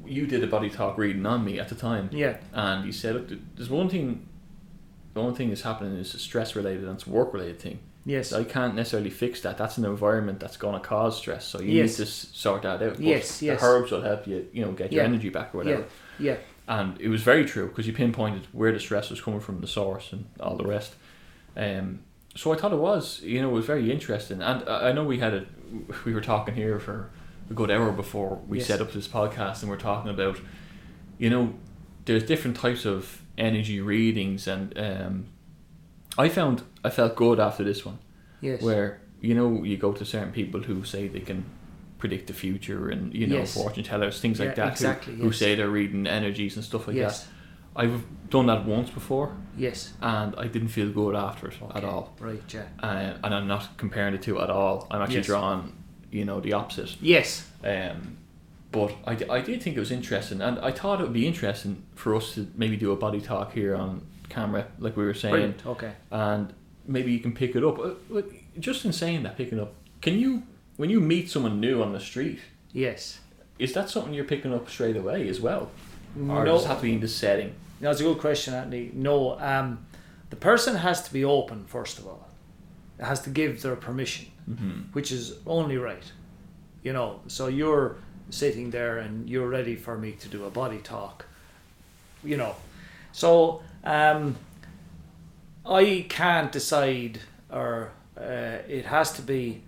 you 0.06 0.26
did 0.26 0.42
a 0.42 0.46
body 0.46 0.70
talk 0.70 0.96
reading 0.98 1.24
on 1.26 1.44
me 1.44 1.58
at 1.58 1.68
the 1.68 1.74
time, 1.74 2.08
Yeah. 2.12 2.36
and 2.52 2.84
you 2.86 2.92
said, 2.92 3.14
look, 3.14 3.28
there's 3.56 3.70
one 3.70 3.88
thing. 3.88 4.26
The 5.14 5.20
one 5.20 5.34
thing 5.34 5.50
that's 5.50 5.60
happening 5.62 5.98
is 5.98 6.14
a 6.14 6.18
stress 6.18 6.56
related 6.56 6.84
and 6.84 6.94
it's 6.94 7.06
work 7.06 7.34
related 7.34 7.58
thing. 7.60 7.80
Yes. 8.06 8.32
I 8.32 8.44
can't 8.44 8.74
necessarily 8.74 9.10
fix 9.10 9.42
that. 9.42 9.58
That's 9.58 9.76
an 9.76 9.84
environment 9.84 10.40
that's 10.40 10.56
going 10.56 10.72
to 10.74 10.80
cause 10.80 11.18
stress. 11.18 11.46
So 11.46 11.60
you 11.60 11.72
Yes. 11.72 11.98
need 11.98 12.06
to 12.06 12.10
sort 12.10 12.62
that 12.62 12.82
out. 12.82 12.94
But 12.96 13.00
Yes, 13.00 13.38
the 13.40 13.50
herbs 13.62 13.90
will 13.92 14.00
help 14.00 14.26
you, 14.26 14.48
you 14.54 14.64
know, 14.64 14.72
get 14.72 14.90
your 14.90 15.02
Yeah. 15.02 15.08
energy 15.08 15.28
back 15.28 15.54
or 15.54 15.58
whatever. 15.58 15.84
Yeah. 16.18 16.36
And 16.66 16.98
it 16.98 17.08
was 17.08 17.22
very 17.22 17.44
true 17.44 17.68
because 17.68 17.86
you 17.86 17.92
pinpointed 17.92 18.46
where 18.52 18.72
the 18.72 18.80
stress 18.80 19.10
was 19.10 19.20
coming 19.20 19.40
from, 19.40 19.60
the 19.60 19.66
source, 19.66 20.12
and 20.14 20.24
all 20.40 20.56
the 20.56 20.64
rest. 20.66 20.94
Um, 21.56 22.00
so 22.34 22.52
I 22.52 22.56
thought 22.56 22.72
it 22.72 22.78
was, 22.78 23.20
you 23.22 23.42
know, 23.42 23.50
it 23.50 23.52
was 23.52 23.66
very 23.66 23.92
interesting. 23.92 24.40
And 24.40 24.66
I 24.68 24.88
I 24.88 24.92
know 24.92 25.04
we 25.04 25.18
had 25.18 25.34
a, 25.34 25.44
we 26.06 26.14
were 26.14 26.22
talking 26.22 26.54
here 26.54 26.78
for 26.80 27.10
a 27.52 27.54
good 27.54 27.70
hour 27.70 27.92
before 27.92 28.40
we 28.48 28.58
Yes. 28.58 28.66
set 28.66 28.80
up 28.80 28.90
this 28.92 29.08
podcast, 29.08 29.62
and 29.62 29.70
we're 29.70 29.76
talking 29.90 30.10
about, 30.10 30.36
you 31.18 31.30
know, 31.30 31.54
there's 32.06 32.24
different 32.24 32.56
types 32.56 32.84
of 32.84 33.22
energy 33.38 33.80
readings, 33.80 34.46
and 34.48 34.76
um, 34.78 35.26
I 36.18 36.28
found 36.28 36.62
I 36.84 36.90
felt 36.90 37.14
good 37.16 37.38
after 37.40 37.62
this 37.64 37.84
one 37.86 37.98
Yes. 38.40 38.60
where 38.62 39.00
you 39.20 39.34
know 39.34 39.62
you 39.64 39.76
go 39.76 39.92
to 39.92 40.04
certain 40.04 40.32
people 40.32 40.60
who 40.68 40.84
say 40.84 41.08
they 41.08 41.20
can 41.30 41.44
predict 41.98 42.26
the 42.26 42.32
future 42.34 42.88
and 42.90 43.14
you 43.14 43.26
know 43.28 43.36
Yes. 43.38 43.54
fortune 43.54 43.84
tellers 43.84 44.20
things 44.20 44.38
like 44.40 44.54
that 44.56 44.64
who- 44.66 44.72
exactly, 44.72 45.14
who, 45.14 45.26
yes. 45.26 45.36
say 45.36 45.54
they're 45.54 45.70
reading 45.80 46.06
energies 46.08 46.56
and 46.56 46.64
stuff 46.64 46.88
like 46.88 46.96
yes. 46.96 47.20
that 47.20 47.28
i've 47.82 48.02
done 48.28 48.46
that 48.46 48.64
once 48.66 48.90
before 48.90 49.28
Yes. 49.56 49.92
and 50.00 50.34
i 50.36 50.48
didn't 50.48 50.72
feel 50.78 50.90
good 50.90 51.14
after 51.14 51.46
it 51.50 51.54
at 51.78 51.84
all 51.84 52.04
Right. 52.18 52.42
Yeah. 52.52 52.64
uh, 52.82 53.14
and 53.24 53.32
i'm 53.36 53.46
not 53.46 53.64
comparing 53.76 54.12
the 54.16 54.22
two 54.26 54.40
at 54.40 54.50
all 54.50 54.88
i'm 54.90 55.00
actually 55.00 55.18
Yes. 55.18 55.26
drawing 55.32 55.72
you 56.12 56.24
know 56.24 56.40
the 56.40 56.52
opposite 56.52 56.96
Yes. 57.00 57.46
um, 57.64 58.16
but 58.70 58.92
I, 59.06 59.18
I 59.28 59.40
did 59.40 59.62
think 59.62 59.76
it 59.76 59.80
was 59.80 59.90
interesting 59.90 60.40
and 60.40 60.58
i 60.60 60.70
thought 60.70 61.00
it 61.00 61.04
would 61.04 61.12
be 61.12 61.26
interesting 61.26 61.82
for 61.94 62.14
us 62.14 62.34
to 62.34 62.46
maybe 62.56 62.76
do 62.76 62.92
a 62.92 62.96
body 62.96 63.20
talk 63.20 63.52
here 63.52 63.74
on 63.74 64.06
camera 64.28 64.66
like 64.78 64.96
we 64.96 65.04
were 65.04 65.14
saying 65.14 65.32
Brilliant. 65.32 65.66
Okay. 65.66 65.92
and 66.10 66.52
maybe 66.86 67.12
you 67.12 67.20
can 67.20 67.32
pick 67.32 67.54
it 67.54 67.62
up. 67.62 67.78
Uh, 67.78 68.22
Just 68.58 68.84
in 68.84 68.92
saying 68.92 69.22
that, 69.22 69.36
picking 69.36 69.60
up, 69.60 69.72
can 70.00 70.18
you 70.18 70.42
when 70.78 70.90
you 70.90 71.00
meet 71.00 71.30
someone 71.30 71.60
new 71.60 71.80
on 71.82 71.92
the 71.92 72.00
street, 72.00 72.40
Yes. 72.72 73.20
is 73.58 73.72
that 73.74 73.88
something 73.90 74.12
you're 74.14 74.24
picking 74.24 74.52
up 74.52 74.68
straight 74.68 74.96
away 74.96 75.28
as 75.28 75.38
well, 75.40 75.70
or 76.16 76.44
no. 76.44 76.44
does 76.44 76.64
it 76.64 76.68
have 76.68 76.78
to 76.78 76.82
be 76.82 76.94
in 76.94 77.00
the 77.00 77.08
setting? 77.08 77.54
That's 77.80 78.00
a 78.00 78.04
good 78.04 78.18
question, 78.18 78.54
Anthony. 78.54 78.90
No. 78.94 79.38
Um, 79.38 79.86
the 80.30 80.36
person 80.36 80.74
has 80.76 81.02
to 81.04 81.12
be 81.12 81.24
open 81.24 81.66
first 81.66 81.98
of 82.00 82.06
all. 82.08 82.28
It 82.98 83.04
has 83.04 83.20
to 83.22 83.30
give 83.30 83.62
their 83.62 83.76
permission, 83.76 84.26
Mm-hmm. 84.50 84.92
which 84.92 85.12
is 85.12 85.34
only 85.46 85.76
right. 85.76 86.12
You 86.82 86.92
know. 86.92 87.20
So 87.28 87.46
you're 87.46 87.96
sitting 88.30 88.70
there 88.70 88.98
and 88.98 89.28
you're 89.30 89.48
ready 89.48 89.76
for 89.76 89.96
me 89.96 90.12
to 90.12 90.28
do 90.28 90.44
a 90.44 90.50
body 90.50 90.78
talk. 90.78 91.26
You 92.24 92.36
know. 92.36 92.56
So 93.12 93.62
um, 93.84 94.36
I 95.64 96.06
can't 96.08 96.50
decide, 96.50 97.20
or 97.50 97.92
uh, 98.18 98.58
it 98.68 98.86
has 98.86 99.12
to 99.12 99.22
be 99.22 99.62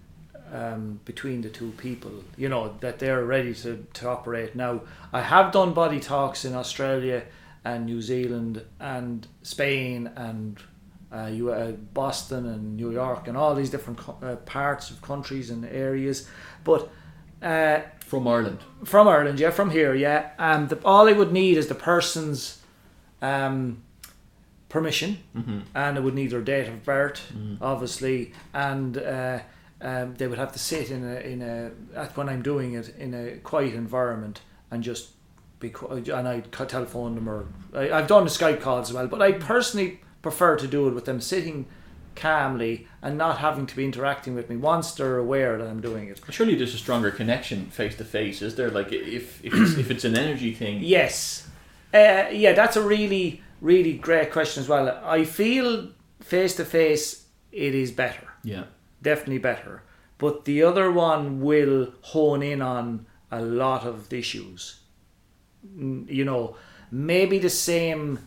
um, 0.52 1.00
between 1.04 1.42
the 1.42 1.48
two 1.48 1.72
people, 1.72 2.12
you 2.36 2.48
know, 2.48 2.74
that 2.80 2.98
they're 2.98 3.24
ready 3.24 3.54
to, 3.54 3.86
to 3.94 4.08
operate. 4.08 4.54
Now, 4.54 4.82
I 5.12 5.20
have 5.20 5.52
done 5.52 5.72
body 5.72 6.00
talks 6.00 6.44
in 6.44 6.54
Australia 6.54 7.22
and 7.64 7.86
New 7.86 8.02
Zealand 8.02 8.62
and 8.78 9.26
Spain 9.42 10.10
and 10.16 10.58
uh, 11.14 11.26
you, 11.26 11.50
uh, 11.52 11.70
Boston 11.92 12.46
and 12.46 12.76
New 12.76 12.90
York 12.90 13.28
and 13.28 13.36
all 13.36 13.54
these 13.54 13.70
different 13.70 13.98
co- 13.98 14.18
uh, 14.22 14.36
parts 14.36 14.90
of 14.90 15.00
countries 15.02 15.50
and 15.50 15.64
areas. 15.64 16.28
But 16.64 16.90
uh, 17.42 17.80
From 18.00 18.26
Ireland. 18.26 18.58
from 18.84 19.06
Ireland, 19.08 19.38
yeah, 19.40 19.50
from 19.50 19.70
here, 19.70 19.94
yeah. 19.94 20.30
Um, 20.38 20.68
the, 20.68 20.78
all 20.84 21.08
I 21.08 21.12
would 21.12 21.32
need 21.32 21.56
is 21.58 21.66
the 21.68 21.74
person's 21.74 22.60
um, 23.22 23.82
permission, 24.68 25.18
Mm-hmm. 25.36 25.58
and 25.74 25.96
it 25.96 26.02
would 26.02 26.14
need 26.14 26.30
their 26.30 26.40
date 26.42 26.68
of 26.68 26.84
birth, 26.84 27.20
obviously, 27.60 28.32
and 28.52 28.96
uh, 28.98 29.38
um, 29.80 30.14
they 30.16 30.26
would 30.26 30.38
have 30.38 30.52
to 30.52 30.58
sit 30.58 30.90
in 30.90 31.04
a 31.04 31.16
in 31.20 31.42
a 31.42 31.70
at 31.94 32.16
when 32.16 32.28
I'm 32.28 32.42
doing 32.42 32.74
it 32.74 32.94
in 32.98 33.14
a 33.14 33.36
quiet 33.38 33.74
environment 33.74 34.40
and 34.70 34.82
just 34.82 35.10
be 35.60 35.72
and 35.90 36.28
I 36.28 36.40
telephone 36.40 37.14
them 37.14 37.28
or 37.28 37.46
I, 37.74 37.90
I've 37.92 38.06
done 38.06 38.24
the 38.24 38.30
Skype 38.30 38.60
calls 38.60 38.88
as 38.90 38.94
well, 38.94 39.06
but 39.06 39.20
I 39.22 39.32
personally 39.32 40.00
prefer 40.24 40.56
to 40.56 40.66
do 40.66 40.88
it 40.88 40.94
with 40.94 41.04
them 41.04 41.20
sitting 41.20 41.66
calmly 42.16 42.88
and 43.02 43.18
not 43.18 43.38
having 43.38 43.66
to 43.66 43.76
be 43.76 43.84
interacting 43.84 44.34
with 44.34 44.48
me 44.48 44.56
once 44.56 44.92
they're 44.92 45.18
aware 45.18 45.58
that 45.58 45.68
I'm 45.68 45.82
doing 45.82 46.08
it. 46.08 46.20
Surely 46.30 46.54
there's 46.54 46.74
a 46.74 46.78
stronger 46.78 47.10
connection 47.10 47.66
face 47.66 47.94
to 47.96 48.04
face, 48.04 48.40
is 48.40 48.54
there? 48.56 48.70
Like 48.70 48.90
if 48.90 49.44
if 49.44 49.52
it's, 49.54 49.76
if 49.76 49.90
it's 49.90 50.04
an 50.04 50.16
energy 50.16 50.54
thing. 50.54 50.80
Yes. 50.82 51.46
Uh, 51.92 52.24
yeah, 52.32 52.54
that's 52.54 52.76
a 52.76 52.82
really, 52.82 53.42
really 53.60 53.92
great 53.92 54.32
question 54.32 54.62
as 54.62 54.68
well. 54.68 54.88
I 55.04 55.24
feel 55.24 55.90
face 56.20 56.56
to 56.56 56.64
face 56.64 57.26
it 57.52 57.74
is 57.74 57.92
better. 57.92 58.28
Yeah. 58.42 58.64
Definitely 59.02 59.38
better. 59.38 59.82
But 60.16 60.46
the 60.46 60.62
other 60.62 60.90
one 60.90 61.40
will 61.42 61.92
hone 62.00 62.42
in 62.42 62.62
on 62.62 63.06
a 63.30 63.42
lot 63.42 63.84
of 63.84 64.08
the 64.08 64.18
issues. 64.18 64.80
You 66.18 66.24
know, 66.24 66.56
maybe 66.90 67.38
the 67.38 67.50
same. 67.50 68.18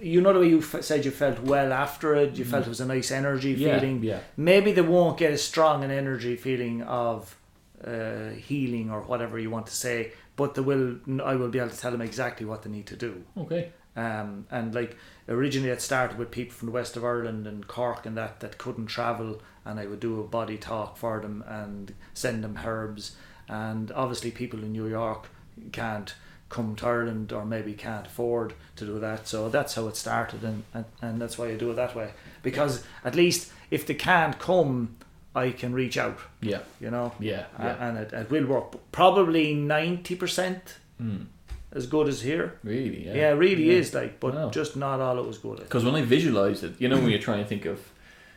You 0.00 0.20
know 0.20 0.32
the 0.32 0.40
way 0.40 0.48
you 0.48 0.58
f- 0.60 0.82
said 0.84 1.04
you 1.04 1.10
felt 1.10 1.40
well 1.40 1.72
after 1.72 2.14
it. 2.14 2.36
You 2.36 2.44
felt 2.44 2.66
it 2.66 2.68
was 2.68 2.80
a 2.80 2.86
nice 2.86 3.10
energy. 3.10 3.52
Yeah. 3.52 3.78
feeling. 3.78 4.02
Yeah. 4.02 4.20
Maybe 4.36 4.72
they 4.72 4.82
won't 4.82 5.18
get 5.18 5.32
as 5.32 5.42
strong 5.42 5.84
an 5.84 5.90
energy 5.90 6.36
feeling 6.36 6.82
of 6.82 7.36
uh, 7.84 8.30
healing 8.30 8.90
or 8.90 9.02
whatever 9.02 9.38
you 9.38 9.50
want 9.50 9.66
to 9.66 9.74
say. 9.74 10.12
But 10.36 10.54
they 10.54 10.60
will. 10.62 10.96
I 11.22 11.34
will 11.34 11.48
be 11.48 11.58
able 11.58 11.70
to 11.70 11.78
tell 11.78 11.92
them 11.92 12.02
exactly 12.02 12.46
what 12.46 12.62
they 12.62 12.70
need 12.70 12.86
to 12.86 12.96
do. 12.96 13.24
Okay. 13.36 13.72
Um, 13.96 14.46
and 14.50 14.72
like 14.74 14.96
originally 15.28 15.70
it 15.70 15.82
started 15.82 16.18
with 16.18 16.30
people 16.30 16.54
from 16.54 16.66
the 16.66 16.72
west 16.72 16.96
of 16.96 17.04
Ireland 17.04 17.48
and 17.48 17.66
Cork 17.66 18.06
and 18.06 18.16
that 18.16 18.38
that 18.38 18.56
couldn't 18.56 18.86
travel 18.86 19.42
and 19.64 19.80
I 19.80 19.86
would 19.86 19.98
do 19.98 20.20
a 20.20 20.24
body 20.24 20.56
talk 20.56 20.96
for 20.96 21.18
them 21.20 21.42
and 21.48 21.92
send 22.14 22.44
them 22.44 22.60
herbs 22.64 23.16
and 23.48 23.90
obviously 23.90 24.30
people 24.30 24.62
in 24.62 24.70
New 24.70 24.86
York 24.86 25.28
can't 25.72 26.14
come 26.48 26.74
to 26.76 26.86
Ireland 26.86 27.32
or 27.32 27.44
maybe 27.44 27.74
can't 27.74 28.06
afford 28.06 28.54
to 28.76 28.86
do 28.86 28.98
that. 29.00 29.28
So 29.28 29.48
that's 29.48 29.74
how 29.74 29.86
it 29.88 29.96
started, 29.96 30.42
and, 30.44 30.62
and, 30.74 30.84
and 31.02 31.20
that's 31.20 31.36
why 31.38 31.48
I 31.48 31.56
do 31.56 31.70
it 31.70 31.74
that 31.76 31.94
way. 31.94 32.10
Because 32.42 32.82
at 33.04 33.14
least 33.14 33.52
if 33.70 33.86
they 33.86 33.94
can't 33.94 34.38
come, 34.38 34.96
I 35.34 35.50
can 35.50 35.72
reach 35.74 35.98
out, 35.98 36.18
Yeah. 36.40 36.60
you 36.80 36.90
know, 36.90 37.12
Yeah. 37.20 37.44
Yeah. 37.58 37.88
and 37.88 37.98
it, 37.98 38.12
it 38.12 38.30
will 38.30 38.46
work. 38.46 38.72
Probably 38.92 39.54
90% 39.54 40.60
Mm. 41.00 41.26
as 41.72 41.86
good 41.86 42.08
as 42.08 42.22
here. 42.22 42.54
Really? 42.64 43.06
Yeah. 43.06 43.14
Yeah, 43.14 43.30
really 43.32 43.64
Yeah. 43.70 43.74
is 43.78 43.94
like, 43.94 44.18
but 44.18 44.34
Wow. 44.34 44.50
just 44.50 44.74
not 44.76 45.00
all 45.00 45.18
it 45.18 45.26
was 45.26 45.38
good 45.38 45.58
at. 45.60 45.64
Because 45.64 45.84
when 45.84 45.94
I 45.94 46.02
visualize 46.02 46.62
it, 46.64 46.72
you 46.78 46.88
know, 46.88 46.96
when 46.96 47.10
you're 47.10 47.20
trying 47.20 47.42
to 47.42 47.48
think 47.48 47.66
of 47.66 47.78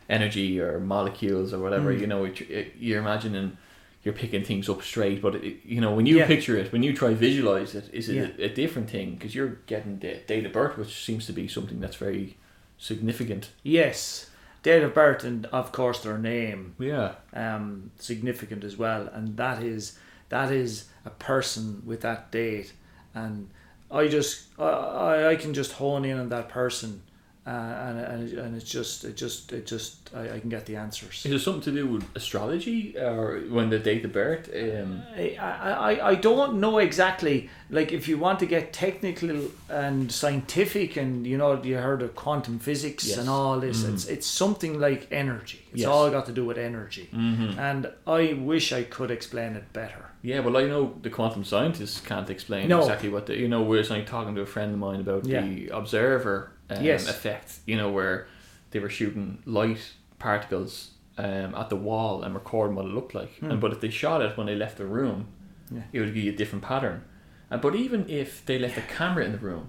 energy 0.08 0.60
or 0.60 0.78
molecules 0.78 1.52
or 1.54 1.58
whatever, 1.58 1.92
Mm. 1.92 2.00
you 2.00 2.06
know, 2.06 2.24
it- 2.24 2.40
it- 2.50 2.72
you're 2.78 3.00
imagining 3.00 3.56
you're 4.04 4.14
picking 4.14 4.44
things 4.44 4.68
up 4.68 4.82
straight. 4.82 5.22
But 5.22 5.36
it, 5.36 5.58
you 5.64 5.80
know, 5.80 5.94
when 5.94 6.06
you 6.06 6.18
Yeah. 6.18 6.26
picture 6.26 6.56
it, 6.56 6.72
when 6.72 6.82
you 6.82 6.92
try 6.94 7.14
visualize 7.14 7.74
it, 7.74 7.88
is 7.92 8.08
it 8.08 8.14
Yeah. 8.38 8.46
a, 8.46 8.50
a 8.50 8.54
different 8.54 8.90
thing? 8.90 9.14
Because 9.14 9.34
you're 9.34 9.58
getting 9.66 9.98
the 9.98 10.16
date 10.26 10.44
of 10.46 10.52
birth, 10.52 10.76
which 10.78 11.04
seems 11.04 11.26
to 11.26 11.32
be 11.32 11.46
something 11.48 11.80
that's 11.80 11.96
very 11.96 12.36
significant. 12.78 13.50
Yes, 13.62 14.30
date 14.62 14.82
of 14.82 14.94
birth 14.94 15.24
and 15.24 15.46
of 15.46 15.72
course 15.72 16.00
their 16.02 16.18
name, 16.18 16.74
Yeah. 16.78 17.14
um, 17.34 17.90
significant 17.98 18.64
as 18.64 18.76
well, 18.76 19.08
and 19.12 19.36
that 19.36 19.62
is 19.62 19.98
that 20.30 20.50
is 20.50 20.86
a 21.04 21.10
person 21.10 21.82
with 21.84 22.00
that 22.00 22.30
date, 22.32 22.72
and 23.14 23.48
I 23.90 24.08
just 24.08 24.46
I, 24.58 24.64
I 24.64 25.28
I 25.30 25.36
can 25.36 25.52
just 25.54 25.72
hone 25.72 26.04
in 26.04 26.18
on 26.18 26.28
that 26.30 26.48
person, 26.48 27.02
uh, 27.44 27.50
and 27.50 27.98
and 27.98 28.32
and 28.38 28.56
it's 28.56 28.70
just 28.70 29.04
it 29.04 29.16
just 29.16 29.52
it 29.52 29.66
just 29.66 30.10
I, 30.14 30.34
I 30.34 30.38
can 30.40 30.48
get 30.48 30.66
the 30.66 30.76
answers. 30.76 31.26
Is 31.26 31.32
it 31.32 31.38
something 31.40 31.62
to 31.62 31.72
do 31.72 31.86
with 31.88 32.04
astrology 32.14 32.96
or 32.96 33.40
when 33.50 33.68
the 33.70 33.78
date 33.80 34.04
of 34.04 34.12
birth? 34.12 34.48
Um, 34.54 35.02
I, 35.16 35.36
I, 35.40 36.08
I 36.10 36.14
don't 36.14 36.60
know 36.60 36.78
exactly. 36.78 37.50
Like, 37.70 37.90
if 37.90 38.06
you 38.06 38.18
want 38.18 38.38
to 38.40 38.46
get 38.46 38.72
technical 38.74 39.48
and 39.70 40.12
scientific, 40.12 40.96
and 40.96 41.26
you 41.26 41.36
know, 41.36 41.60
you 41.62 41.78
heard 41.78 42.02
of 42.02 42.14
quantum 42.14 42.58
physics 42.60 43.08
Yes. 43.08 43.18
and 43.18 43.28
all 43.28 43.58
this, 43.60 43.82
Mhm. 43.82 43.94
it's 43.94 44.06
it's 44.06 44.26
something 44.26 44.78
like 44.78 45.08
energy. 45.10 45.62
It's 45.72 45.80
Yes. 45.80 45.88
all 45.88 46.10
got 46.10 46.26
to 46.26 46.32
do 46.32 46.44
with 46.44 46.58
energy. 46.58 47.08
mhm. 47.12 47.58
And 47.58 47.90
I 48.06 48.34
wish 48.34 48.72
I 48.72 48.84
could 48.84 49.10
explain 49.10 49.56
it 49.56 49.72
better. 49.72 50.10
Yeah, 50.22 50.38
well, 50.40 50.56
I 50.56 50.64
know 50.68 50.94
the 51.02 51.10
quantum 51.10 51.42
scientists 51.44 52.00
can't 52.00 52.30
explain 52.30 52.68
No. 52.68 52.78
exactly 52.80 53.08
what 53.08 53.26
the 53.26 53.36
you 53.36 53.48
know. 53.48 53.62
We're 53.62 53.82
like 53.82 54.06
talking 54.06 54.36
to 54.36 54.42
a 54.42 54.46
friend 54.46 54.72
of 54.74 54.78
mine 54.78 55.00
about 55.00 55.26
Yeah. 55.26 55.40
the 55.40 55.68
observer 55.70 56.51
um, 56.78 56.84
Yes. 56.84 57.08
effect. 57.08 57.58
You 57.66 57.76
know, 57.76 57.90
where 57.90 58.26
they 58.70 58.78
were 58.80 58.88
shooting 58.90 59.42
light 59.46 59.92
particles 60.18 60.92
um, 61.18 61.54
at 61.54 61.68
the 61.68 61.76
wall 61.76 62.22
and 62.22 62.34
recording 62.34 62.74
what 62.76 62.86
it 62.86 62.92
looked 62.92 63.14
like. 63.14 63.36
Hmm. 63.38 63.50
And 63.50 63.60
but 63.60 63.72
if 63.72 63.80
they 63.80 63.90
shot 63.90 64.22
it 64.22 64.36
when 64.36 64.46
they 64.46 64.54
left 64.54 64.78
the 64.78 64.86
room, 64.86 65.28
Yeah. 65.70 65.82
it 65.92 66.00
would 66.00 66.14
give 66.14 66.24
you 66.24 66.32
a 66.32 66.36
different 66.36 66.64
pattern. 66.64 67.04
And 67.50 67.60
but 67.60 67.74
even 67.74 68.08
if 68.08 68.44
they 68.46 68.58
left 68.58 68.78
a 68.78 68.82
camera 68.82 69.24
in 69.24 69.32
the 69.32 69.38
room, 69.38 69.68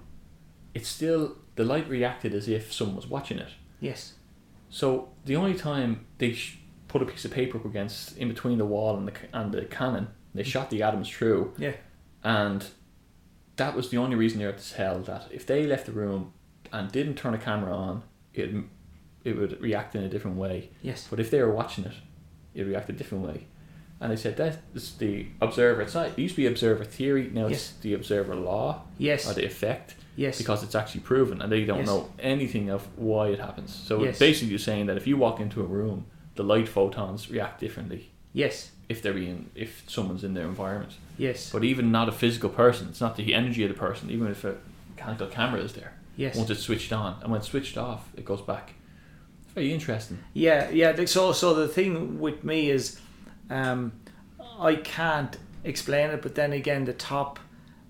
it's 0.73 0.87
still 0.87 1.37
the 1.55 1.63
light 1.65 1.87
reacted 1.89 2.33
as 2.33 2.47
if 2.47 2.71
someone 2.73 2.95
was 2.95 3.07
watching 3.07 3.37
it. 3.39 3.49
Yes. 3.79 4.13
So 4.69 5.09
the 5.25 5.35
only 5.35 5.53
time 5.53 6.05
they 6.17 6.33
sh- 6.33 6.57
put 6.87 7.01
a 7.01 7.05
piece 7.05 7.25
of 7.25 7.31
paper 7.31 7.57
up 7.57 7.65
against 7.65 8.17
in 8.17 8.27
between 8.27 8.57
the 8.57 8.65
wall 8.65 8.95
and 8.97 9.07
the 9.07 9.13
and 9.33 9.51
the 9.51 9.65
cannon, 9.65 10.07
they 10.33 10.43
shot 10.43 10.69
the 10.69 10.81
atoms 10.81 11.09
through, 11.09 11.53
Yeah. 11.57 11.75
and 12.23 12.65
that 13.57 13.75
was 13.75 13.89
the 13.89 13.97
only 13.97 14.15
reason 14.15 14.39
they 14.39 14.45
were 14.45 14.51
able 14.51 14.61
to 14.63 14.73
tell 14.73 14.99
that 15.01 15.27
if 15.31 15.45
they 15.45 15.67
left 15.67 15.85
the 15.85 15.91
room 15.91 16.33
and 16.73 16.91
didn't 16.91 17.15
turn 17.15 17.33
a 17.33 17.37
camera 17.37 17.73
on, 17.73 18.03
it 18.33 18.53
it 19.23 19.37
would 19.37 19.61
react 19.61 19.95
in 19.95 20.03
a 20.03 20.09
different 20.09 20.35
way. 20.35 20.69
Yes. 20.81 21.07
But 21.09 21.19
if 21.21 21.31
they 21.31 21.41
were 21.41 21.51
watching 21.53 21.85
it, 21.85 21.93
it 22.53 22.59
would 22.63 22.67
react 22.69 22.89
a 22.89 22.93
different 22.93 23.25
way. 23.25 23.45
And 24.01 24.11
they 24.11 24.17
said 24.17 24.35
that 24.35 24.57
is 24.75 24.95
the 24.95 25.27
observer. 25.39 25.81
It's 25.81 25.93
not. 25.93 26.07
It 26.07 26.19
used 26.19 26.35
to 26.35 26.41
be 26.41 26.47
observer 26.47 26.83
theory. 26.83 27.29
Now 27.31 27.45
it's 27.47 27.71
the 27.81 27.93
observer 27.93 28.35
law 28.35 28.81
Yes. 28.97 29.29
or 29.29 29.33
the 29.33 29.45
effect 29.45 29.95
Yes. 30.17 30.37
because 30.37 30.61
it's 30.61 30.75
actually 30.75 31.01
proven 31.01 31.41
and 31.41 31.49
they 31.49 31.63
don't 31.63 31.79
Yes. 31.79 31.87
know 31.87 32.11
anything 32.19 32.69
of 32.69 32.85
why 32.97 33.29
it 33.29 33.39
happens. 33.39 33.73
So 33.73 34.01
Yes. 34.03 34.09
it's 34.09 34.19
basically 34.19 34.57
saying 34.57 34.87
that 34.87 34.97
if 34.97 35.07
you 35.07 35.15
walk 35.15 35.39
into 35.39 35.61
a 35.61 35.65
room, 35.65 36.05
the 36.35 36.43
light 36.43 36.67
photons 36.67 37.29
react 37.31 37.61
differently 37.61 38.09
yes. 38.33 38.71
if 38.89 39.01
they're 39.01 39.13
being 39.13 39.51
if 39.55 39.83
someone's 39.87 40.23
in 40.25 40.33
their 40.33 40.47
environment. 40.47 40.93
Yes. 41.17 41.49
But 41.51 41.63
even 41.63 41.91
not 41.91 42.09
a 42.09 42.11
physical 42.11 42.49
person, 42.49 42.89
it's 42.89 42.99
not 42.99 43.15
the 43.15 43.33
energy 43.33 43.63
of 43.63 43.69
the 43.69 43.77
person, 43.77 44.09
even 44.09 44.27
if 44.27 44.43
a 44.43 44.55
mechanical 44.89 45.27
camera 45.27 45.61
is 45.61 45.73
there. 45.73 45.93
Yes. 46.15 46.35
Once 46.35 46.49
it's 46.49 46.61
switched 46.61 46.93
on 46.93 47.19
and 47.21 47.31
when 47.31 47.39
it's 47.39 47.49
switched 47.49 47.77
off, 47.77 48.07
it 48.15 48.25
goes 48.25 48.41
back. 48.41 48.73
It's 49.43 49.53
very 49.53 49.73
interesting. 49.73 50.19
Yeah, 50.33 50.69
yeah. 50.69 51.05
So, 51.05 51.31
so 51.31 51.53
the 51.53 51.67
thing 51.67 52.19
with 52.19 52.43
me 52.43 52.69
is, 52.69 52.99
um, 53.49 53.91
I 54.59 54.75
can't 54.75 55.37
explain 55.63 56.09
it. 56.11 56.21
But 56.21 56.35
then 56.35 56.53
again, 56.53 56.85
the 56.85 56.93
top 56.93 57.39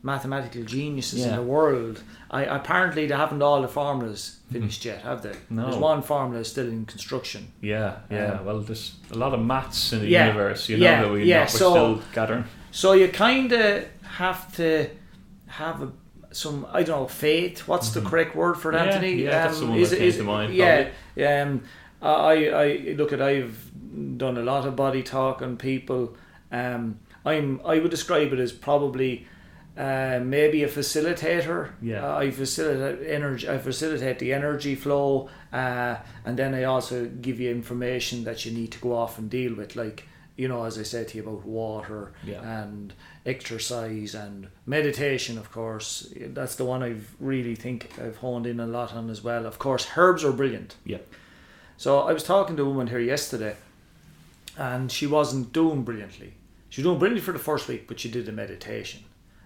mathematical 0.06 0.64
geniuses 0.64 1.26
in 1.26 1.36
the 1.36 1.42
world, 1.42 2.04
I 2.30 2.44
apparently 2.44 3.08
they 3.08 3.16
haven't 3.16 3.42
all 3.42 3.62
the 3.62 3.68
formulas 3.70 4.40
finished 4.52 4.84
yet, 4.86 5.02
have 5.02 5.22
they? 5.22 5.30
Mm-hmm. 5.32 5.56
No. 5.56 5.64
There's 5.64 5.78
one 5.78 6.02
formula 6.02 6.44
still 6.44 6.68
in 6.68 6.86
construction. 6.86 7.52
Yeah, 7.62 8.00
yeah. 8.10 8.34
Um, 8.40 8.46
well, 8.46 8.60
there's 8.60 8.96
a 9.12 9.16
lot 9.18 9.34
of 9.34 9.40
maths 9.42 9.94
in 9.94 10.00
the 10.00 10.08
Yeah, 10.08 10.28
universe, 10.28 10.68
you 10.70 10.78
know, 10.78 10.84
yeah, 10.84 11.02
that 11.04 11.12
we 11.12 11.24
yeah, 11.24 11.40
not, 11.40 11.50
so- 11.50 11.72
still 11.72 12.02
gathering. 12.14 12.46
So 12.72 12.94
you 12.94 13.08
kind 13.10 13.52
of 13.52 13.86
have 14.04 14.54
to 14.58 14.90
have 15.48 15.82
a, 15.84 15.92
some 16.34 16.66
I 16.72 16.84
don't 16.84 17.02
know 17.02 17.08
faith. 17.08 17.68
What's 17.68 17.92
the 17.92 18.02
correct 18.02 18.36
word 18.36 18.56
for 18.56 18.72
it, 18.72 18.76
Mm-hmm. 18.76 18.88
Yeah, 18.88 18.94
Anthony? 18.96 19.14
yeah, 19.24 19.30
that's 19.48 19.60
the 19.60 19.66
one 19.68 19.82
that 19.82 19.98
came 19.98 20.12
to 20.12 20.24
mind, 20.24 20.54
Yeah, 20.54 21.42
um, 21.44 21.64
I 22.02 22.50
I 22.50 22.94
look 22.98 23.14
at 23.14 23.22
I've 23.22 23.72
done 24.18 24.38
a 24.38 24.42
lot 24.44 24.66
of 24.68 24.76
body 24.76 25.04
talk 25.04 25.42
on 25.42 25.58
people. 25.58 26.16
Um, 26.52 27.00
I'm 27.26 27.62
I 27.66 27.80
would 27.80 27.92
describe 27.92 28.34
it 28.34 28.40
as 28.40 28.52
probably. 28.52 29.28
Uh, 29.76 30.20
maybe 30.24 30.62
a 30.62 30.68
facilitator. 30.68 31.72
Yeah. 31.82 32.06
Uh, 32.06 32.18
I 32.20 32.30
facilitate 32.30 33.10
energy. 33.10 33.50
I 33.50 33.58
facilitate 33.58 34.20
the 34.20 34.32
energy 34.32 34.76
flow, 34.76 35.30
uh, 35.52 35.96
and 36.26 36.38
then 36.38 36.54
I 36.54 36.66
also 36.66 37.08
give 37.08 37.40
you 37.40 37.50
information 37.50 38.24
that 38.26 38.46
you 38.46 38.52
need 38.52 38.72
to 38.74 38.80
go 38.80 38.94
off 38.96 39.18
and 39.18 39.32
deal 39.32 39.56
with, 39.56 39.76
like 39.76 40.04
you 40.38 40.48
know, 40.48 40.64
as 40.66 40.78
I 40.78 40.84
said 40.84 41.08
to 41.08 41.18
you 41.18 41.24
about 41.24 41.44
water 41.46 42.14
Yeah. 42.24 42.42
and 42.64 42.94
exercise 43.26 44.14
and 44.16 44.50
meditation. 44.66 45.38
Of 45.38 45.52
course, 45.52 46.12
that's 46.18 46.56
the 46.56 46.66
one 46.66 46.84
I've 46.84 47.16
really 47.20 47.56
think 47.56 47.92
I've 48.00 48.18
honed 48.18 48.46
in 48.48 48.60
a 48.60 48.68
lot 48.68 48.94
on 48.94 49.10
as 49.10 49.24
well. 49.24 49.46
Of 49.46 49.60
course, 49.60 49.88
herbs 49.96 50.24
are 50.24 50.34
brilliant. 50.34 50.76
Yeah. 50.86 51.00
So 51.78 52.02
I 52.02 52.14
was 52.14 52.24
talking 52.24 52.56
to 52.58 52.64
a 52.64 52.70
woman 52.70 52.88
here 52.88 53.00
yesterday, 53.00 53.56
and 54.58 54.92
she 54.92 55.08
wasn't 55.08 55.54
doing 55.54 55.84
brilliantly. 55.84 56.34
She 56.70 56.82
was 56.82 56.86
doing 56.86 57.00
brilliantly 57.00 57.26
for 57.26 57.34
the 57.34 57.40
first 57.40 57.68
week, 57.68 57.88
but 57.88 58.00
she 58.00 58.10
did 58.10 58.28
a 58.28 58.32
meditation. 58.32 59.04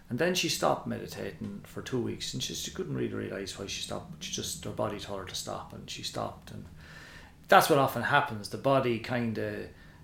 And 0.09 0.19
then 0.19 0.35
she 0.35 0.47
stopped 0.47 0.87
meditating 0.87 1.61
for 1.65 1.81
two 1.81 1.99
weeks, 1.99 2.33
and 2.33 2.41
she, 2.41 2.53
she 2.53 2.71
couldn't 2.71 2.95
really 2.95 3.13
realize 3.13 3.59
why 3.59 3.67
she 3.67 3.81
stopped. 3.81 4.23
She 4.23 4.31
just 4.31 4.63
her 4.63 4.71
body 4.71 4.99
told 4.99 5.19
her 5.19 5.25
to 5.25 5.35
stop, 5.35 5.73
and 5.73 5.89
she 5.89 6.03
stopped. 6.03 6.51
And 6.51 6.65
that's 7.49 7.69
what 7.69 7.79
often 7.79 8.03
happens. 8.03 8.49
The 8.49 8.57
body 8.57 8.99
kind 8.99 9.37
of. 9.37 9.55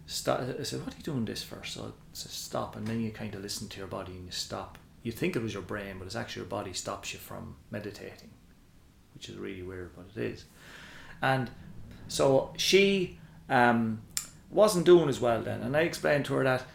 I 0.06 0.10
said, 0.10 0.84
"What 0.84 0.94
are 0.94 0.98
you 0.98 1.04
doing 1.04 1.24
this 1.24 1.42
for?" 1.42 1.64
So 1.64 1.94
Said, 2.14 2.32
"Stop," 2.32 2.76
and 2.76 2.88
then 2.88 3.02
you 3.02 3.12
kind 3.12 3.34
of 3.36 3.42
listen 3.42 3.68
to 3.70 3.80
your 3.80 3.88
body 3.88 4.14
and 4.14 4.26
you 4.26 4.32
stop. 4.32 4.78
You 5.02 5.12
think 5.12 5.36
it 5.36 5.42
was 5.42 5.54
your 5.54 5.64
brain, 5.64 5.98
but 5.98 6.06
it's 6.06 6.16
actually 6.16 6.42
your 6.42 6.50
body 6.50 6.74
stops 6.74 7.12
you 7.12 7.20
from 7.20 7.56
meditating, 7.72 8.30
which 9.14 9.30
is 9.30 9.36
really 9.36 9.64
weird, 9.64 9.92
but 9.96 10.06
it 10.16 10.32
is. 10.32 10.46
And 11.22 11.50
so 12.08 12.54
she 12.56 13.18
um, 13.50 14.02
wasn't 14.50 14.86
doing 14.86 15.10
as 15.10 15.20
well 15.20 15.42
then, 15.42 15.62
and 15.62 15.76
I 15.76 15.82
explained 15.82 16.26
to 16.26 16.36
her 16.36 16.44
that 16.44 16.66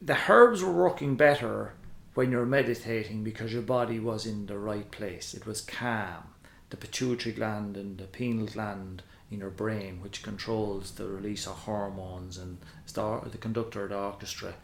the 0.00 0.18
herbs 0.28 0.62
were 0.62 0.72
working 0.72 1.16
better 1.16 1.74
when 2.14 2.30
you're 2.30 2.46
meditating 2.46 3.22
because 3.22 3.52
your 3.52 3.62
body 3.62 4.00
was 4.00 4.26
in 4.26 4.46
the 4.46 4.58
right 4.58 4.90
place. 4.90 5.34
It 5.34 5.46
was 5.46 5.60
calm. 5.60 6.24
The 6.70 6.76
pituitary 6.76 7.34
gland 7.34 7.76
and 7.76 7.98
the 7.98 8.04
pineal 8.04 8.46
gland 8.46 9.02
in 9.30 9.40
your 9.40 9.50
brain, 9.50 10.00
which 10.00 10.22
controls 10.22 10.92
the 10.92 11.06
release 11.06 11.46
of 11.46 11.54
hormones 11.54 12.38
and 12.38 12.58
the 12.92 13.38
conductor 13.38 13.84
of 13.84 13.90
the 13.90 13.96
orchestra, 13.96 14.54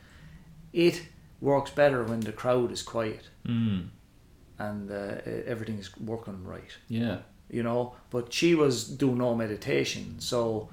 it 0.87 0.97
works 1.41 1.71
better 1.71 2.03
when 2.05 2.21
the 2.21 2.33
crowd 2.33 2.71
is 2.73 2.83
quiet 2.83 3.25
Mm. 3.47 3.89
and 4.59 4.91
uh, 4.91 4.97
everything 5.53 5.79
is 5.79 5.91
working 5.99 6.45
right 6.55 6.73
Yeah. 6.89 7.19
you 7.51 7.63
know. 7.63 7.95
But 8.11 8.33
she 8.33 8.55
was 8.55 8.75
doing 8.89 9.19
no 9.19 9.35
meditation, 9.35 10.05
so 10.19 10.69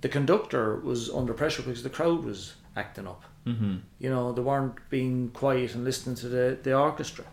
the 0.00 0.08
conductor 0.08 0.76
was 0.90 1.10
under 1.10 1.34
pressure 1.34 1.62
because 1.62 1.82
the 1.82 1.90
crowd 1.98 2.24
was 2.24 2.54
acting 2.76 3.06
up. 3.08 3.22
Mm-hmm. 3.46 3.76
You 3.98 4.10
know, 4.10 4.32
they 4.32 4.42
weren't 4.42 4.74
being 4.90 5.30
quiet 5.30 5.74
and 5.74 5.84
listening 5.84 6.16
to 6.16 6.28
the, 6.28 6.58
the 6.62 6.74
orchestra. 6.74 7.24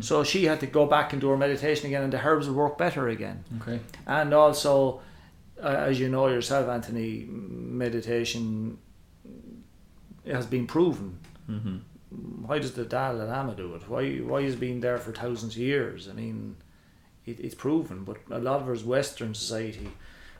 So 0.00 0.24
she 0.24 0.44
had 0.44 0.60
to 0.60 0.66
go 0.66 0.84
back 0.84 1.12
and 1.12 1.20
do 1.22 1.28
her 1.30 1.36
meditation 1.38 1.86
again, 1.86 2.02
and 2.02 2.12
the 2.12 2.18
herbs 2.26 2.46
would 2.48 2.56
work 2.56 2.76
better 2.76 3.08
again. 3.08 3.44
Okay. 3.62 3.78
And 4.06 4.34
also, 4.34 5.00
uh, 5.62 5.88
as 5.88 5.98
you 5.98 6.08
know 6.10 6.28
yourself, 6.28 6.68
Anthony, 6.68 7.24
meditation 7.30 8.76
has 10.26 10.46
been 10.46 10.66
proven. 10.66 11.18
Mm-hmm. 11.50 11.76
Why 12.46 12.58
does 12.58 12.72
the 12.72 12.84
Dalai 12.84 13.24
Lama 13.26 13.54
do 13.54 13.74
it? 13.76 13.88
Why 13.88 14.16
why 14.18 14.42
has 14.42 14.54
it 14.54 14.60
been 14.60 14.80
there 14.80 14.98
for 14.98 15.12
thousands 15.12 15.54
of 15.54 15.60
years? 15.62 16.08
I 16.08 16.12
mean, 16.12 16.56
it, 17.26 17.38
it's 17.40 17.54
proven. 17.54 18.04
But 18.04 18.16
a 18.30 18.38
lot 18.40 18.60
of 18.62 18.68
us 18.68 18.82
Western 18.84 19.34
society, 19.34 19.88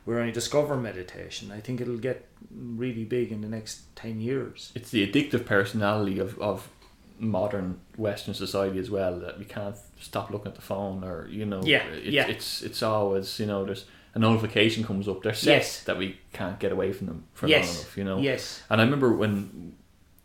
we're 0.05 0.19
only 0.19 0.33
discovering 0.33 0.81
meditation. 0.81 1.51
I 1.51 1.61
think 1.61 1.79
it'll 1.81 1.97
get 1.97 2.25
really 2.53 3.05
big 3.05 3.31
in 3.31 3.41
the 3.41 3.47
next 3.47 3.95
ten 3.95 4.19
years. 4.19 4.71
It's 4.75 4.91
the 4.91 5.05
addictive 5.07 5.45
personality 5.45 6.19
of, 6.19 6.37
of 6.39 6.67
modern 7.19 7.79
Western 7.97 8.33
society 8.33 8.79
as 8.79 8.89
well 8.89 9.19
that 9.19 9.37
we 9.39 9.45
can't 9.45 9.75
stop 9.99 10.31
looking 10.31 10.47
at 10.47 10.55
the 10.55 10.61
phone 10.61 11.03
or 11.03 11.27
you 11.29 11.45
know 11.45 11.61
Yeah, 11.63 11.85
it, 11.87 12.05
yeah. 12.05 12.27
it's 12.27 12.61
it's 12.63 12.81
always 12.81 13.39
you 13.39 13.45
know 13.45 13.63
there's 13.63 13.85
a 14.15 14.19
notification 14.19 14.83
comes 14.83 15.07
up 15.07 15.21
they're 15.21 15.33
set 15.35 15.53
Yes. 15.57 15.83
that 15.83 15.97
we 15.99 16.17
can't 16.33 16.59
get 16.59 16.71
away 16.71 16.91
from 16.91 17.05
them 17.07 17.23
for 17.33 17.47
Yes. 17.47 17.67
long 17.67 17.75
enough 17.75 17.97
you 17.97 18.03
know 18.03 18.19
Yes. 18.19 18.63
and 18.71 18.81
I 18.81 18.83
remember 18.83 19.13
when 19.13 19.73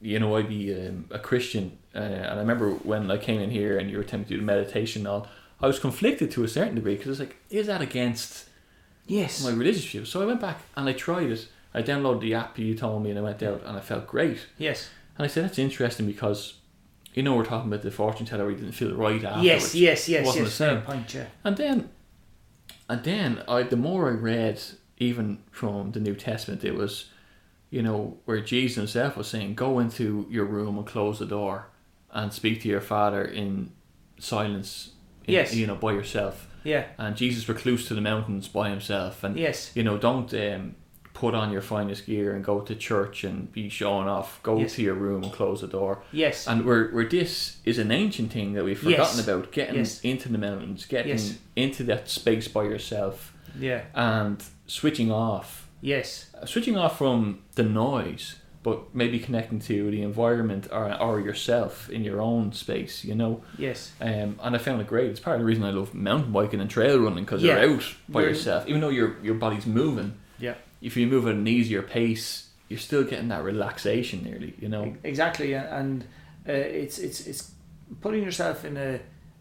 you 0.00 0.18
know 0.18 0.36
I'd 0.36 0.48
be 0.48 0.74
um, 0.74 1.06
a 1.10 1.18
Christian 1.18 1.78
uh, 1.94 1.98
and 1.98 2.38
I 2.38 2.38
remember 2.38 2.70
when 2.70 3.10
I 3.10 3.16
came 3.16 3.40
in 3.40 3.50
here 3.50 3.78
and 3.78 3.90
you 3.90 3.96
were 3.96 4.02
attempting 4.02 4.28
to 4.28 4.34
do 4.34 4.40
the 4.40 4.46
meditation 4.46 5.02
and 5.02 5.08
all 5.08 5.28
I 5.60 5.66
was 5.66 5.78
conflicted 5.78 6.30
to 6.32 6.44
a 6.44 6.48
certain 6.48 6.74
degree 6.74 6.96
because 6.96 7.12
it's 7.12 7.20
like 7.20 7.36
is 7.50 7.66
that 7.66 7.80
against 7.80 8.48
Yes. 9.06 9.42
my 9.44 9.50
religious 9.50 9.84
views 9.84 10.08
so 10.08 10.20
I 10.22 10.26
went 10.26 10.40
back 10.40 10.58
and 10.76 10.88
I 10.88 10.92
tried 10.92 11.30
it 11.30 11.48
I 11.72 11.82
downloaded 11.82 12.20
the 12.20 12.34
app 12.34 12.58
you 12.58 12.74
told 12.74 13.02
me 13.02 13.10
and 13.10 13.18
I 13.18 13.22
went 13.22 13.42
out 13.42 13.62
and 13.64 13.76
I 13.76 13.80
felt 13.80 14.06
great 14.06 14.46
yes. 14.58 14.88
and 15.16 15.24
I 15.24 15.28
said 15.28 15.44
that's 15.44 15.58
interesting 15.58 16.06
because 16.06 16.54
you 17.14 17.22
know 17.22 17.34
we're 17.34 17.44
talking 17.44 17.72
about 17.72 17.82
the 17.82 17.90
fortune 17.90 18.26
teller 18.26 18.44
where 18.44 18.52
he 18.54 18.60
didn't 18.60 18.74
feel 18.74 18.94
right 18.94 19.24
afterwards. 19.24 19.44
Yes. 19.44 19.74
Yes. 19.74 20.08
Yes. 20.08 20.26
Wasn't 20.26 20.44
yes. 20.44 20.58
the 20.58 20.64
same. 20.64 20.82
Point. 20.82 21.14
Yeah. 21.14 21.26
And 21.44 21.56
then 21.56 21.88
and 22.90 23.02
then 23.04 23.42
I 23.48 23.62
the 23.62 23.76
more 23.76 24.08
I 24.08 24.12
read 24.12 24.60
even 24.98 25.38
from 25.50 25.92
the 25.92 26.00
New 26.00 26.14
Testament 26.14 26.62
it 26.64 26.74
was 26.74 27.06
you 27.76 27.82
know 27.82 28.00
where 28.26 28.40
Jesus 28.52 28.76
himself 28.82 29.12
was 29.20 29.28
saying 29.34 29.54
go 29.66 29.70
into 29.84 30.06
your 30.36 30.46
room 30.56 30.74
and 30.78 30.86
close 30.94 31.16
the 31.18 31.26
door 31.38 31.56
and 32.18 32.32
speak 32.32 32.56
to 32.62 32.68
your 32.74 32.80
father 32.94 33.22
in 33.42 33.70
silence 34.18 34.90
in- 35.26 35.34
Yes. 35.34 35.54
you 35.54 35.66
know 35.66 35.74
by 35.86 35.92
yourself 35.92 36.48
Yeah. 36.64 36.84
and 36.98 37.16
Jesus 37.16 37.48
recluse 37.48 37.86
to 37.88 37.94
the 37.94 38.00
mountains 38.00 38.48
by 38.48 38.70
himself 38.70 39.22
and 39.24 39.36
Yes. 39.38 39.70
you 39.74 39.82
know, 39.82 39.98
don't 39.98 40.32
um, 40.34 40.74
put 41.14 41.34
on 41.34 41.50
your 41.50 41.62
finest 41.62 42.06
gear 42.06 42.34
and 42.34 42.44
go 42.44 42.60
to 42.60 42.74
church 42.74 43.24
and 43.24 43.50
be 43.50 43.68
showing 43.70 44.06
off. 44.06 44.38
Go 44.42 44.58
Yes. 44.58 44.74
to 44.74 44.82
your 44.82 44.94
room 44.94 45.22
and 45.22 45.32
close 45.32 45.60
the 45.62 45.66
door. 45.66 46.02
Yes. 46.12 46.46
And 46.46 46.64
where 46.66 46.88
where 46.94 47.08
this 47.08 47.58
is 47.64 47.78
an 47.78 47.90
ancient 47.90 48.32
thing 48.32 48.52
that 48.54 48.64
we've 48.64 48.78
forgotten 48.78 49.16
Yes. 49.18 49.24
about, 49.26 49.50
getting 49.52 49.76
Yes. 49.76 50.00
into 50.02 50.28
the 50.28 50.38
mountains, 50.38 50.84
getting 50.86 51.18
into 51.56 51.82
that 51.84 52.08
space 52.08 52.48
by 52.48 52.64
yourself, 52.64 53.32
yeah. 53.58 53.82
and 53.94 54.42
switching 54.66 55.10
off, 55.10 55.65
Yes. 55.92 56.26
uh, 56.34 56.46
switching 56.46 56.76
off 56.76 56.98
from 56.98 57.40
the 57.54 57.62
noise, 57.62 58.36
but 58.62 58.78
maybe 58.94 59.18
connecting 59.20 59.60
to 59.60 59.90
the 59.90 60.02
environment 60.02 60.66
or 60.72 60.86
or 61.00 61.20
yourself 61.20 61.88
in 61.96 62.02
your 62.04 62.20
own 62.20 62.52
space. 62.52 63.04
You 63.08 63.14
know. 63.14 63.32
Yes. 63.58 63.92
Um, 64.00 64.30
and 64.42 64.56
I 64.56 64.58
found 64.58 64.80
it 64.80 64.88
great. 64.88 65.10
It's 65.10 65.20
part 65.20 65.36
of 65.36 65.40
the 65.42 65.46
reason 65.46 65.64
I 65.64 65.70
love 65.70 65.94
mountain 65.94 66.32
biking 66.32 66.60
and 66.60 66.68
trail 66.70 66.98
running 66.98 67.24
because 67.24 67.42
Yeah. 67.42 67.60
you're 67.62 67.74
out 67.76 67.94
by 68.08 68.20
You're- 68.20 68.32
yourself. 68.32 68.68
Even 68.68 68.80
though 68.80 68.94
your 69.00 69.10
your 69.22 69.34
body's 69.44 69.66
moving, 69.66 70.10
Yeah. 70.46 70.54
if 70.80 70.96
you 70.96 71.06
move 71.06 71.24
at 71.28 71.34
an 71.34 71.46
easier 71.46 71.82
pace, 71.82 72.48
you're 72.68 72.80
still 72.88 73.04
getting 73.04 73.28
that 73.28 73.44
relaxation 73.44 74.24
nearly. 74.24 74.54
You 74.60 74.68
know. 74.68 74.84
Exactly, 75.04 75.54
and 75.54 76.02
uh, 76.48 76.52
it's 76.82 76.98
it's 76.98 77.20
it's 77.30 77.52
putting 78.00 78.22
yourself 78.24 78.64
in 78.64 78.76
a 78.76 78.98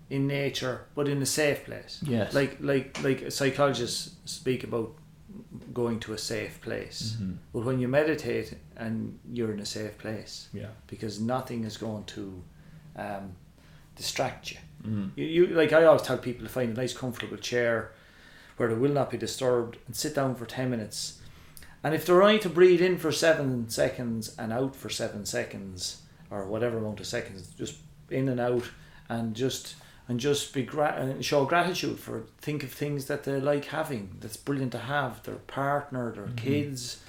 in 0.09 0.27
nature, 0.27 0.77
but 0.95 1.07
in 1.07 1.19
a 1.21 1.25
safe 1.25 1.65
place. 1.65 1.93
Yes. 2.05 2.33
Like 2.35 2.57
like 2.61 2.87
like 3.03 3.31
psychologists 3.31 4.11
speak 4.25 4.63
about 4.63 4.89
going 5.75 5.99
to 5.99 6.13
a 6.13 6.17
safe 6.17 6.59
place. 6.61 7.17
Mhm. 7.21 7.37
But 7.53 7.65
when 7.65 7.79
you 7.79 7.87
meditate 7.87 8.55
and 8.77 9.19
you're 9.31 9.53
in 9.53 9.59
a 9.59 9.65
safe 9.65 9.97
place, 9.99 10.47
Yeah. 10.53 10.69
because 10.87 11.19
nothing 11.19 11.63
is 11.65 11.77
going 11.77 12.05
to 12.15 12.41
um, 12.97 13.35
distract 13.97 14.51
you. 14.51 14.57
Mm. 14.83 15.11
You, 15.17 15.25
you 15.25 15.47
like 15.47 15.73
I 15.73 15.83
always 15.83 16.01
tell 16.01 16.17
people 16.17 16.45
to 16.47 16.51
find 16.51 16.69
a 16.75 16.81
nice 16.81 16.93
comfortable 16.93 17.37
chair 17.37 17.91
where 18.57 18.69
they 18.69 18.75
will 18.75 18.93
not 18.93 19.11
be 19.11 19.17
disturbed 19.17 19.77
and 19.85 19.95
sit 19.95 20.15
down 20.15 20.33
for 20.35 20.45
ten 20.45 20.69
minutes. 20.69 21.19
And 21.83 21.93
if 21.93 22.05
they're 22.05 22.23
only 22.23 22.39
to 22.39 22.49
breathe 22.49 22.81
in 22.81 22.97
for 22.97 23.11
seven 23.11 23.69
seconds 23.69 24.33
and 24.39 24.53
out 24.53 24.75
for 24.75 24.89
seven 24.89 25.25
seconds 25.25 26.01
or 26.31 26.45
whatever 26.47 26.77
amount 26.77 26.99
of 27.01 27.05
seconds, 27.05 27.49
just 27.57 27.75
in 28.09 28.29
and 28.29 28.39
out 28.39 28.63
and 29.09 29.35
just 29.35 29.75
and 30.07 30.19
just 30.19 30.53
be 30.53 30.63
gra- 30.63 30.95
and 30.97 31.23
show 31.25 31.45
gratitude 31.45 31.99
for 31.99 32.23
think 32.39 32.63
of 32.63 32.71
things 32.71 33.05
that 33.05 33.23
they 33.23 33.39
like 33.39 33.65
having 33.65 34.17
that's 34.21 34.37
brilliant 34.37 34.71
to 34.71 34.77
have 34.79 35.23
their 35.23 35.35
partner 35.47 36.11
their 36.13 36.27
Mhm. 36.27 36.37
kids 36.37 37.01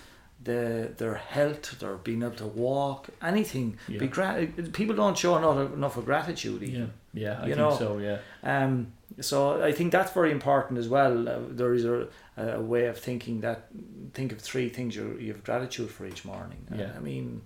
the 0.45 0.93
their 0.99 1.15
health 1.17 1.79
their 1.81 1.97
being 1.97 2.23
able 2.23 2.37
to 2.37 2.47
walk 2.47 3.09
anything 3.23 3.77
Yeah. 3.89 3.99
be 3.99 4.07
gra- 4.07 4.47
people 4.73 4.95
don't 4.95 5.17
show 5.19 5.37
enough, 5.37 5.73
enough 5.75 5.97
of 5.97 6.05
gratitude 6.05 6.63
even. 6.63 6.93
Yeah. 7.15 7.23
Yeah. 7.25 7.33
I 7.43 7.47
You 7.49 7.55
think 7.55 7.57
know, 7.59 7.77
so. 7.77 7.99
Yeah. 7.99 8.19
Um, 8.43 8.93
so 9.21 9.63
I 9.63 9.73
think 9.73 9.93
that's 9.93 10.13
very 10.13 10.31
important 10.31 10.79
as 10.79 10.89
well. 10.89 11.29
Uh, 11.29 11.39
there 11.51 11.73
is 11.75 11.85
a, 11.85 12.09
a 12.37 12.61
way 12.61 12.87
of 12.87 12.99
thinking 12.99 13.41
that 13.41 13.69
think 14.13 14.31
of 14.33 14.39
three 14.41 14.69
things 14.69 14.95
you 14.95 15.17
you 15.19 15.33
have 15.33 15.43
gratitude 15.43 15.91
for 15.91 16.07
each 16.07 16.25
morning. 16.25 16.61
Yeah. 16.75 16.93
I 16.97 17.01
mean, 17.01 17.43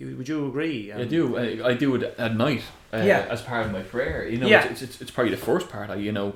would 0.00 0.28
you 0.28 0.46
agree? 0.48 0.92
I 0.92 1.02
Um, 1.02 1.08
do. 1.08 1.36
I, 1.36 1.68
I 1.70 1.74
do 1.74 1.94
it 1.96 2.14
at 2.18 2.36
night. 2.36 2.62
Uh, 2.92 2.98
Yeah. 2.98 3.26
As 3.30 3.42
part 3.42 3.66
of 3.66 3.72
my 3.72 3.82
prayer. 3.82 4.26
You 4.28 4.38
know. 4.38 4.46
Yeah. 4.46 4.64
It's, 4.70 4.82
it's 4.82 5.00
it's 5.00 5.10
probably 5.10 5.30
the 5.34 5.44
first 5.50 5.68
part. 5.68 5.90
I 5.90 5.96
you 5.96 6.12
know, 6.12 6.34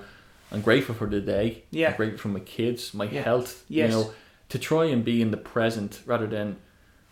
I'm 0.52 0.60
grateful 0.62 0.94
for 0.94 1.06
the 1.08 1.20
day. 1.20 1.64
Yeah. 1.70 1.90
I'm 1.90 1.96
grateful 1.96 2.18
for 2.18 2.28
my 2.28 2.40
kids, 2.40 2.94
my 2.94 3.04
Yeah. 3.04 3.22
health. 3.22 3.64
Yes. 3.68 3.90
You 3.90 3.96
know, 3.96 4.10
to 4.50 4.58
try 4.58 4.84
and 4.86 5.04
be 5.04 5.20
in 5.22 5.30
the 5.30 5.36
present 5.54 6.00
rather 6.06 6.26
than 6.26 6.56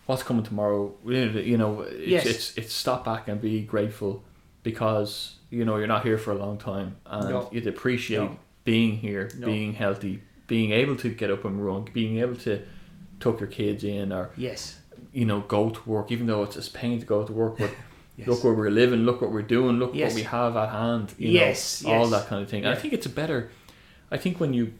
what's 0.07 0.23
coming 0.23 0.43
tomorrow. 0.43 0.93
You 1.05 1.57
know, 1.57 1.81
it's 1.81 2.07
Yes. 2.07 2.25
it's, 2.25 2.57
it's 2.57 2.73
stop 2.73 3.03
back 3.05 3.27
and 3.27 3.39
be 3.41 3.61
grateful 3.61 4.23
because 4.63 5.35
you 5.49 5.63
know 5.65 5.77
you're 5.77 5.87
not 5.95 6.03
here 6.03 6.17
for 6.17 6.31
a 6.31 6.37
long 6.37 6.57
time 6.57 6.95
and 7.05 7.29
No. 7.29 7.49
you'd 7.51 7.67
appreciate 7.67 8.19
No. 8.31 8.37
being 8.63 8.97
here, 8.97 9.29
No. 9.37 9.45
being 9.47 9.73
healthy, 9.73 10.21
being 10.47 10.71
able 10.71 10.95
to 10.97 11.09
get 11.09 11.29
up 11.31 11.45
and 11.45 11.63
run, 11.65 11.85
being 11.93 12.17
able 12.19 12.35
to 12.37 12.61
tuck 13.19 13.39
your 13.39 13.47
kids 13.49 13.83
in 13.83 14.11
or 14.11 14.29
Yes. 14.35 14.79
You 15.13 15.25
know 15.25 15.41
go 15.41 15.69
to 15.69 15.89
work, 15.89 16.11
even 16.11 16.27
though 16.27 16.43
it's 16.43 16.55
a 16.67 16.71
pain 16.71 16.99
to 16.99 17.05
go 17.05 17.23
to 17.23 17.33
work, 17.33 17.57
but. 17.57 17.71
Yes. 18.19 18.29
Look 18.29 18.43
where 18.45 18.53
we're 18.55 18.71
living. 18.71 19.01
Look 19.01 19.21
what 19.21 19.31
we're 19.31 19.43
doing. 19.43 19.77
Look 19.77 19.91
Yes. 19.93 20.13
what 20.13 20.15
we 20.15 20.23
have 20.23 20.57
at 20.57 20.69
hand. 20.69 21.13
You 21.19 21.29
Yes, 21.29 21.83
know, 21.83 21.91
all 21.93 22.07
that 22.07 22.25
kind 22.25 22.41
of 22.41 22.49
thing. 22.49 22.65
And 22.65 22.73
I 22.73 22.75
think 22.75 22.91
it's 22.95 23.05
a 23.05 23.09
better. 23.09 23.51
I 24.09 24.17
think 24.17 24.39
when 24.39 24.55
you, 24.55 24.73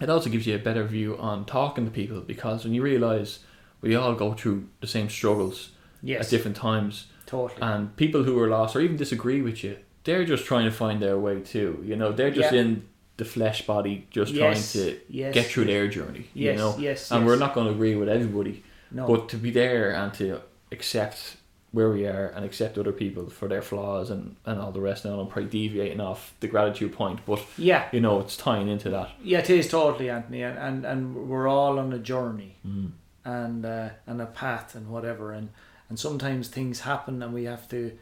it 0.00 0.08
also 0.08 0.30
gives 0.30 0.46
you 0.46 0.54
a 0.54 0.58
better 0.58 0.82
view 0.82 1.14
on 1.18 1.44
talking 1.44 1.84
to 1.84 1.90
people 1.90 2.20
because 2.22 2.64
when 2.64 2.72
you 2.72 2.80
realize 2.80 3.40
we 3.82 3.94
all 3.94 4.14
go 4.14 4.32
through 4.32 4.66
the 4.80 4.86
same 4.86 5.10
struggles 5.10 5.72
Yes. 6.02 6.24
at 6.24 6.30
different 6.30 6.56
times, 6.56 7.08
totally. 7.26 7.60
and 7.60 7.94
people 7.98 8.22
who 8.24 8.38
are 8.40 8.48
lost 8.48 8.74
or 8.74 8.80
even 8.80 8.96
disagree 8.96 9.42
with 9.42 9.62
you, 9.62 9.76
they're 10.04 10.24
just 10.24 10.46
trying 10.46 10.64
to 10.64 10.70
find 10.70 11.02
their 11.02 11.18
way 11.18 11.40
too. 11.40 11.82
You 11.84 11.96
know, 11.96 12.12
they're 12.12 12.30
just 12.30 12.50
Yeah. 12.54 12.60
in 12.62 12.84
the 13.18 13.26
flesh 13.26 13.66
body, 13.66 14.06
just 14.10 14.32
yes. 14.32 14.40
trying 14.72 14.84
to 14.86 14.98
yes. 15.10 15.34
get 15.34 15.44
through 15.48 15.66
their 15.66 15.86
journey. 15.88 16.28
Yes. 16.32 16.52
You 16.52 16.58
know, 16.62 16.76
Yes. 16.78 17.10
and 17.10 17.20
yes. 17.20 17.26
we're 17.28 17.36
not 17.36 17.52
going 17.54 17.66
to 17.66 17.74
agree 17.74 17.94
with 17.94 18.08
everybody, 18.08 18.62
No. 18.94 19.06
but 19.06 19.28
to 19.30 19.36
be 19.36 19.50
there 19.50 19.90
and 19.90 20.14
to 20.14 20.40
accept 20.72 21.36
where 21.72 21.90
we 21.90 22.06
are 22.06 22.28
and 22.36 22.44
accept 22.44 22.78
other 22.78 22.92
people 22.92 23.28
for 23.28 23.48
their 23.48 23.60
flaws 23.62 24.08
and, 24.08 24.36
and 24.46 24.60
all 24.60 24.70
the 24.70 24.80
rest. 24.80 25.04
Now 25.04 25.18
I'm 25.18 25.26
probably 25.26 25.50
deviating 25.50 26.00
off 26.00 26.32
the 26.38 26.46
gratitude 26.46 26.92
point, 26.92 27.18
but 27.26 27.40
yeah. 27.58 27.88
you 27.92 28.00
know 28.00 28.20
it's 28.20 28.36
tying 28.36 28.68
into 28.68 28.90
that. 28.90 29.10
Yeah, 29.22 29.40
it 29.40 29.50
is 29.50 29.68
totally, 29.68 30.08
Anthony, 30.08 30.42
and, 30.42 30.56
and, 30.56 30.84
and 30.86 31.28
we're 31.28 31.48
all 31.48 31.78
on 31.80 31.92
a 31.92 31.98
journey 31.98 32.56
Mm. 32.66 32.92
and 33.24 33.66
uh, 33.66 33.88
and 34.06 34.22
a 34.22 34.26
path 34.26 34.76
and 34.76 34.88
whatever, 34.88 35.32
and 35.32 35.48
and 35.88 35.98
sometimes 35.98 36.46
things 36.48 36.80
happen 36.80 37.22
and 37.22 37.34
we 37.34 37.44
have 37.44 37.68
to 37.70 37.98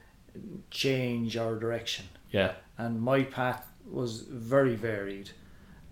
change 0.71 1.37
our 1.37 1.57
direction. 1.57 2.07
Yeah, 2.31 2.53
And 2.79 3.01
my 3.01 3.23
path 3.23 3.67
was 3.91 4.23
very 4.23 4.75
varied, 4.75 5.31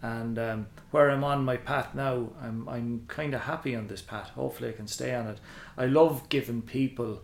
and 0.03 0.39
um, 0.39 0.67
where 0.91 1.11
I'm 1.11 1.25
on 1.25 1.45
my 1.45 1.57
path 1.57 1.95
now, 1.95 2.31
I'm 2.43 2.69
I'm 2.69 3.05
kind 3.09 3.35
of 3.35 3.43
happy 3.43 3.77
on 3.77 3.87
this 3.89 4.03
path. 4.03 4.29
Hopefully, 4.31 4.71
I 4.71 4.73
can 4.73 4.87
stay 4.89 5.15
on 5.15 5.27
it. 5.27 5.39
I 5.77 5.87
love 5.87 6.29
giving 6.29 6.63
people 6.63 7.23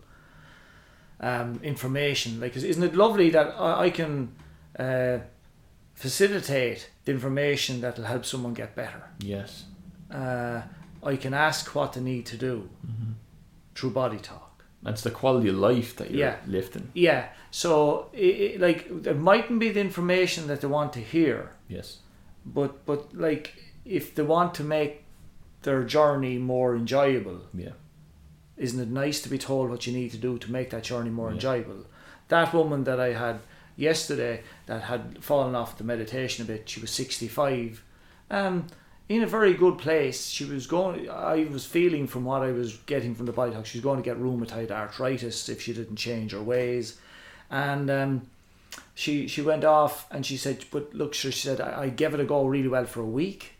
um, 1.19 1.59
information. 1.63 2.39
Like, 2.39 2.55
isn't 2.55 2.83
it 2.83 2.95
lovely 2.95 3.29
that 3.31 3.47
I, 3.59 3.85
I 3.85 3.89
can 3.89 4.35
uh, 4.77 5.17
facilitate 5.95 6.89
the 7.05 7.11
information 7.11 7.81
that 7.81 7.97
will 7.97 8.05
help 8.05 8.25
someone 8.25 8.53
get 8.53 8.75
better? 8.75 9.03
yes, 9.19 9.65
Uh, 10.11 10.61
I 11.03 11.15
can 11.17 11.33
ask 11.33 11.73
what 11.75 11.93
they 11.93 12.01
need 12.01 12.25
to 12.27 12.37
do 12.37 12.69
mm-hmm. 12.85 13.13
through 13.75 13.91
body 13.91 14.17
talk. 14.19 14.63
That's 14.83 15.01
the 15.01 15.11
quality 15.11 15.49
of 15.49 15.55
life 15.55 15.95
that 15.97 16.11
you're 16.11 16.19
Yeah. 16.19 16.35
lifting. 16.47 16.91
Yeah, 16.93 17.29
so 17.51 18.09
it, 18.13 18.35
it, 18.41 18.61
like 18.61 18.85
there 19.03 19.15
mightn't 19.15 19.59
be 19.59 19.69
the 19.71 19.81
information 19.81 20.47
that 20.47 20.61
they 20.61 20.67
want 20.67 20.93
to 20.93 20.99
hear, 20.99 21.51
Yes, 21.67 21.99
but 22.53 22.85
but 22.85 23.15
like 23.15 23.53
if 23.85 24.15
they 24.15 24.23
want 24.23 24.53
to 24.55 24.63
make 24.63 25.03
their 25.63 25.83
journey 25.83 26.37
more 26.37 26.75
enjoyable, 26.75 27.41
yeah, 27.53 27.71
isn't 28.57 28.79
it 28.79 28.89
nice 28.89 29.21
to 29.21 29.29
be 29.29 29.37
told 29.37 29.69
what 29.69 29.85
you 29.87 29.93
need 29.93 30.11
to 30.11 30.17
do 30.17 30.37
to 30.37 30.51
make 30.51 30.69
that 30.71 30.83
journey 30.83 31.09
more 31.09 31.29
Yeah. 31.29 31.35
enjoyable? 31.35 31.85
That 32.29 32.53
woman 32.53 32.83
that 32.85 32.99
I 32.99 33.13
had 33.13 33.39
yesterday 33.75 34.41
that 34.65 34.83
had 34.83 35.23
fallen 35.23 35.55
off 35.55 35.77
the 35.77 35.83
meditation 35.83 36.43
a 36.43 36.47
bit, 36.47 36.67
she 36.67 36.79
was 36.81 36.91
65, 36.91 37.83
um, 38.31 38.67
in 39.07 39.21
a 39.23 39.27
very 39.27 39.53
good 39.53 39.77
place. 39.77 40.27
She 40.27 40.43
was 40.43 40.67
going, 40.67 41.09
I 41.09 41.47
was 41.51 41.65
feeling 41.65 42.07
from 42.07 42.25
what 42.25 42.41
I 42.41 42.51
was 42.51 42.77
getting 42.87 43.15
from 43.15 43.25
the 43.25 43.31
body 43.31 43.53
talk, 43.53 43.65
she 43.65 43.77
was 43.77 43.83
going 43.83 43.97
to 43.97 44.03
get 44.03 44.19
rheumatoid 44.19 44.71
arthritis 44.71 45.47
if 45.47 45.61
she 45.61 45.73
didn't 45.73 45.95
change 45.95 46.31
her 46.33 46.41
ways. 46.43 46.97
And 47.49 47.89
um, 47.89 48.21
she 48.97 49.27
she 49.27 49.43
went 49.43 49.63
off 49.63 50.07
and 50.09 50.25
she 50.25 50.37
said, 50.37 50.65
but 50.71 50.91
look, 50.91 51.13
she 51.13 51.31
said, 51.31 51.61
I, 51.61 51.83
I 51.83 51.89
gave 51.89 52.15
it 52.15 52.19
a 52.19 52.25
go 52.25 52.45
really 52.45 52.67
well 52.67 52.85
for 52.85 53.01
a 53.01 53.05
week. 53.05 53.51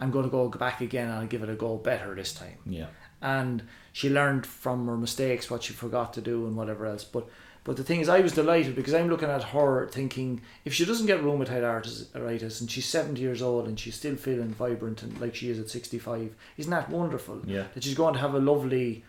I'm 0.00 0.10
going 0.10 0.24
to 0.24 0.30
go 0.30 0.48
back 0.48 0.80
again 0.80 1.08
and 1.08 1.18
I'll 1.18 1.26
give 1.26 1.42
it 1.42 1.50
a 1.50 1.54
go 1.54 1.76
better 1.76 2.12
this 2.14 2.32
time 2.32 2.58
yeah, 2.66 2.86
and 3.20 3.62
she 3.92 4.08
learned 4.08 4.46
from 4.46 4.86
her 4.86 4.96
mistakes 4.96 5.50
what 5.50 5.62
she 5.62 5.74
forgot 5.74 6.14
to 6.14 6.20
do 6.22 6.46
and 6.46 6.56
whatever 6.56 6.86
else. 6.86 7.04
But 7.04 7.28
But 7.64 7.76
the 7.76 7.84
thing 7.84 8.00
is, 8.00 8.08
I 8.08 8.20
was 8.20 8.32
delighted 8.32 8.74
because 8.74 8.94
I'm 8.94 9.08
looking 9.08 9.28
at 9.28 9.44
her 9.44 9.86
thinking 9.88 10.40
if 10.64 10.72
she 10.72 10.86
doesn't 10.86 11.06
get 11.06 11.20
rheumatoid 11.20 11.62
arthritis 11.62 12.60
and 12.60 12.70
she's 12.70 12.86
70 12.86 13.20
years 13.20 13.42
old 13.42 13.68
and 13.68 13.78
she's 13.78 13.94
still 13.94 14.16
feeling 14.16 14.54
vibrant 14.54 15.02
and 15.02 15.20
like 15.20 15.34
she 15.34 15.50
is 15.50 15.58
at 15.58 15.68
65, 15.68 16.34
isn't 16.56 16.70
that 16.70 16.88
wonderful? 16.88 17.42
Yeah. 17.46 17.66
That 17.74 17.84
she's 17.84 17.94
going 17.94 18.14
to 18.14 18.20
have 18.20 18.34
a 18.34 18.40
lovely 18.40 19.04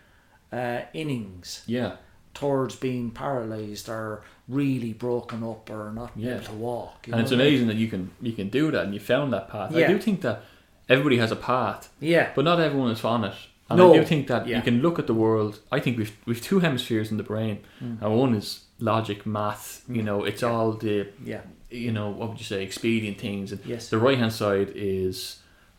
uh, 0.52 0.82
innings 0.92 1.62
Yeah. 1.66 1.96
Towards 2.34 2.76
being 2.76 3.10
paralysed 3.10 3.88
or 3.88 4.22
really 4.48 4.92
broken 4.92 5.42
up 5.42 5.70
or 5.70 5.92
not 5.94 6.10
Yeah. 6.16 6.34
able 6.34 6.44
to 6.44 6.52
walk. 6.52 7.06
And 7.10 7.20
it's 7.20 7.30
what 7.30 7.40
I 7.40 7.44
mean? 7.44 7.48
amazing 7.48 7.68
that 7.68 7.76
you 7.76 7.88
can 7.88 8.10
you 8.20 8.32
can 8.32 8.48
do 8.48 8.70
that 8.72 8.84
and 8.84 8.92
you 8.94 9.00
found 9.00 9.32
that 9.32 9.48
path. 9.48 9.74
I 9.74 9.86
do 9.86 9.98
think 9.98 10.20
that 10.22 10.42
everybody 10.88 11.16
has 11.18 11.30
a 11.32 11.36
path, 11.36 11.90
Yeah. 12.00 12.30
but 12.34 12.44
not 12.44 12.60
everyone 12.60 12.90
is 12.90 13.04
on 13.04 13.24
it. 13.24 13.34
And 13.70 13.78
No. 13.78 13.94
I 13.94 13.98
do 13.98 14.04
think 14.04 14.26
that 14.26 14.46
Yeah. 14.46 14.56
you 14.58 14.62
can 14.62 14.82
look 14.82 14.98
at 14.98 15.06
the 15.06 15.14
world. 15.14 15.60
I 15.72 15.80
think 15.80 15.96
we've 15.98 16.16
we've 16.26 16.42
two 16.42 16.60
hemispheres 16.60 17.10
in 17.10 17.16
the 17.16 17.22
brain, 17.32 17.58
Mm. 17.82 18.02
and 18.02 18.18
one 18.18 18.34
is 18.34 18.64
logic, 18.78 19.24
math. 19.24 19.82
You 19.88 20.02
know, 20.02 20.24
it's 20.24 20.42
Yeah. 20.42 20.50
all 20.50 20.72
the 20.72 21.06
Yeah. 21.24 21.40
you 21.70 21.92
know 21.92 22.08
what 22.10 22.28
would 22.30 22.38
you 22.38 22.44
say 22.44 22.62
expedient 22.62 23.18
things, 23.18 23.52
and 23.52 23.60
Yes. 23.64 23.88
the 23.88 23.98
right 23.98 24.18
hand 24.18 24.32
side 24.32 24.70
is 24.74 25.38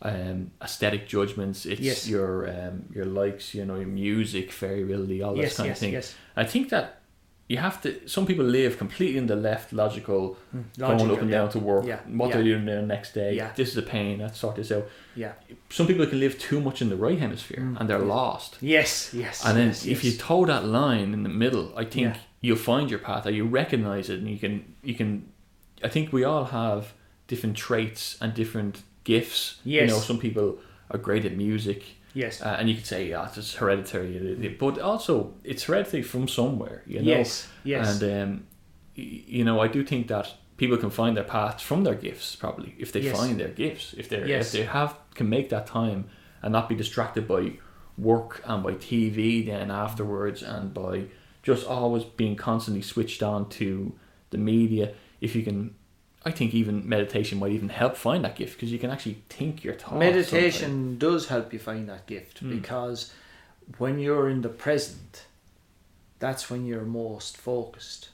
um, 0.10 0.52
aesthetic 0.62 1.08
judgments. 1.08 1.66
It's 1.66 1.82
Yes. 1.82 2.08
your 2.08 2.32
um, 2.56 2.76
your 2.98 3.06
likes, 3.06 3.54
you 3.58 3.66
know, 3.66 3.76
your 3.84 3.88
music, 4.06 4.52
variability, 4.52 5.22
all 5.24 5.36
that 5.36 5.42
yes. 5.44 5.58
kind 5.58 5.68
Yes. 5.70 5.78
of 5.78 5.80
thing. 5.80 5.94
Yes. 5.94 6.16
I 6.36 6.46
think 6.54 6.70
that 6.70 6.88
you 7.48 7.58
have 7.58 7.78
to. 7.84 7.90
Some 8.08 8.26
people 8.26 8.46
live 8.46 8.78
completely 8.78 9.18
in 9.18 9.28
the 9.28 9.36
left 9.36 9.72
logical, 9.72 10.22
going 10.78 11.12
up 11.12 11.22
and 11.22 11.30
yeah. 11.30 11.38
down 11.38 11.50
to 11.52 11.60
work. 11.60 11.86
Yeah, 11.86 12.00
What 12.08 12.28
yeah. 12.30 12.34
they're 12.36 12.44
doing 12.52 12.66
the 12.66 12.82
next 12.82 13.14
day. 13.14 13.36
Yeah. 13.36 13.52
This 13.56 13.70
is 13.70 13.78
a 13.78 13.88
pain. 13.98 14.20
Let's 14.20 14.40
sort 14.40 14.56
this 14.56 14.72
out. 14.72 14.86
Yeah. 15.16 15.34
Some 15.70 15.86
people 15.88 16.08
can 16.08 16.20
live 16.20 16.36
too 16.50 16.60
much 16.60 16.82
in 16.82 16.90
the 16.90 16.96
right 17.08 17.20
hemisphere 17.20 17.62
Mm. 17.64 17.80
and 17.80 17.90
they're 17.90 18.08
lost. 18.18 18.58
Yes. 18.62 19.14
Yes. 19.14 19.46
And 19.46 19.54
then 19.58 19.70
if 19.94 20.04
you 20.04 20.12
toe 20.30 20.46
that 20.46 20.64
line 20.66 21.14
in 21.14 21.22
the 21.24 21.30
middle, 21.44 21.68
I 21.82 21.86
think 21.86 22.16
you'll 22.42 22.64
find 22.74 22.90
your 22.90 23.00
path. 23.10 23.26
Or 23.28 23.32
you 23.32 23.46
recognize 23.62 24.10
it, 24.14 24.18
and 24.22 24.28
you 24.34 24.40
can 24.40 24.54
you 24.90 24.96
can. 24.96 25.10
I 25.84 25.90
think 25.90 26.12
we 26.14 26.24
all 26.24 26.46
have 26.46 26.82
different 27.28 27.56
traits 27.58 28.18
and 28.22 28.34
different 28.34 28.76
gifts. 29.06 29.60
You 29.64 29.88
know, 29.88 30.00
some 30.00 30.20
people 30.20 30.58
are 30.92 31.00
great 31.00 31.24
at 31.26 31.36
music. 31.38 31.84
yes. 32.14 32.42
Uh, 32.42 32.56
and 32.60 32.70
you 32.70 32.76
could 32.76 32.86
say, 32.86 33.10
yeah, 33.10 33.26
it's 33.26 33.36
just 33.36 33.56
hereditary, 33.58 34.16
It- 34.18 34.44
it- 34.46 34.60
but 34.60 34.80
also 34.80 35.34
it's 35.44 35.64
hereditary 35.64 36.04
from 36.04 36.28
somewhere, 36.28 36.82
you 36.86 37.00
know. 37.00 37.06
yes. 37.18 37.48
Yes. 37.64 38.02
And 38.02 38.02
um, 38.22 38.44
you 38.96 39.44
know, 39.44 39.60
I 39.66 39.68
do 39.68 39.84
think 39.84 40.08
that 40.08 40.28
people 40.58 40.78
can 40.78 40.90
find 40.90 41.16
their 41.18 41.26
paths 41.26 41.62
from 41.64 41.84
their 41.84 41.96
gifts, 41.96 42.36
probably 42.36 42.76
if 42.78 42.92
they 42.92 43.02
Yes. 43.02 43.18
find 43.20 43.40
their 43.40 43.50
gifts, 43.64 43.94
if 43.98 44.08
they 44.10 44.20
Yes. 44.28 44.46
if 44.46 44.52
they 44.54 44.66
have 44.66 44.92
can 45.14 45.28
make 45.30 45.48
that 45.50 45.66
time 45.68 46.06
and 46.42 46.52
not 46.54 46.70
be 46.70 46.76
distracted 46.76 47.28
by 47.28 47.44
work 47.98 48.42
and 48.46 48.64
by 48.64 48.74
TV 48.74 49.46
then 49.46 49.70
afterwards 49.72 50.42
and 50.44 50.74
by 50.74 50.96
just 51.44 51.66
always 51.68 52.04
being 52.22 52.36
constantly 52.36 52.82
switched 52.82 53.22
on 53.24 53.50
to 53.50 53.94
the 54.32 54.38
media. 54.38 54.94
If 55.22 55.36
you 55.36 55.44
can. 55.44 55.76
I 56.26 56.32
think 56.32 56.54
even 56.56 56.88
meditation 56.90 57.38
might 57.40 57.52
even 57.52 57.70
help 57.70 57.96
find 57.96 58.24
that 58.26 58.36
gift 58.36 58.54
because 58.56 58.72
you 58.72 58.80
can 58.80 58.90
actually 58.90 59.22
think 59.30 59.64
your 59.64 59.76
thoughts. 59.76 59.94
Meditation 60.00 60.98
does 60.98 61.28
help 61.28 61.54
you 61.54 61.60
find 61.60 61.88
that 61.88 62.08
gift 62.08 62.44
Mm. 62.44 62.50
because 62.62 63.14
when 63.78 64.00
you're 64.00 64.28
in 64.30 64.42
the 64.42 64.50
present, 64.50 65.26
that's 66.20 66.50
when 66.50 66.66
you're 66.66 66.84
most 66.84 67.38
focused. 67.38 68.10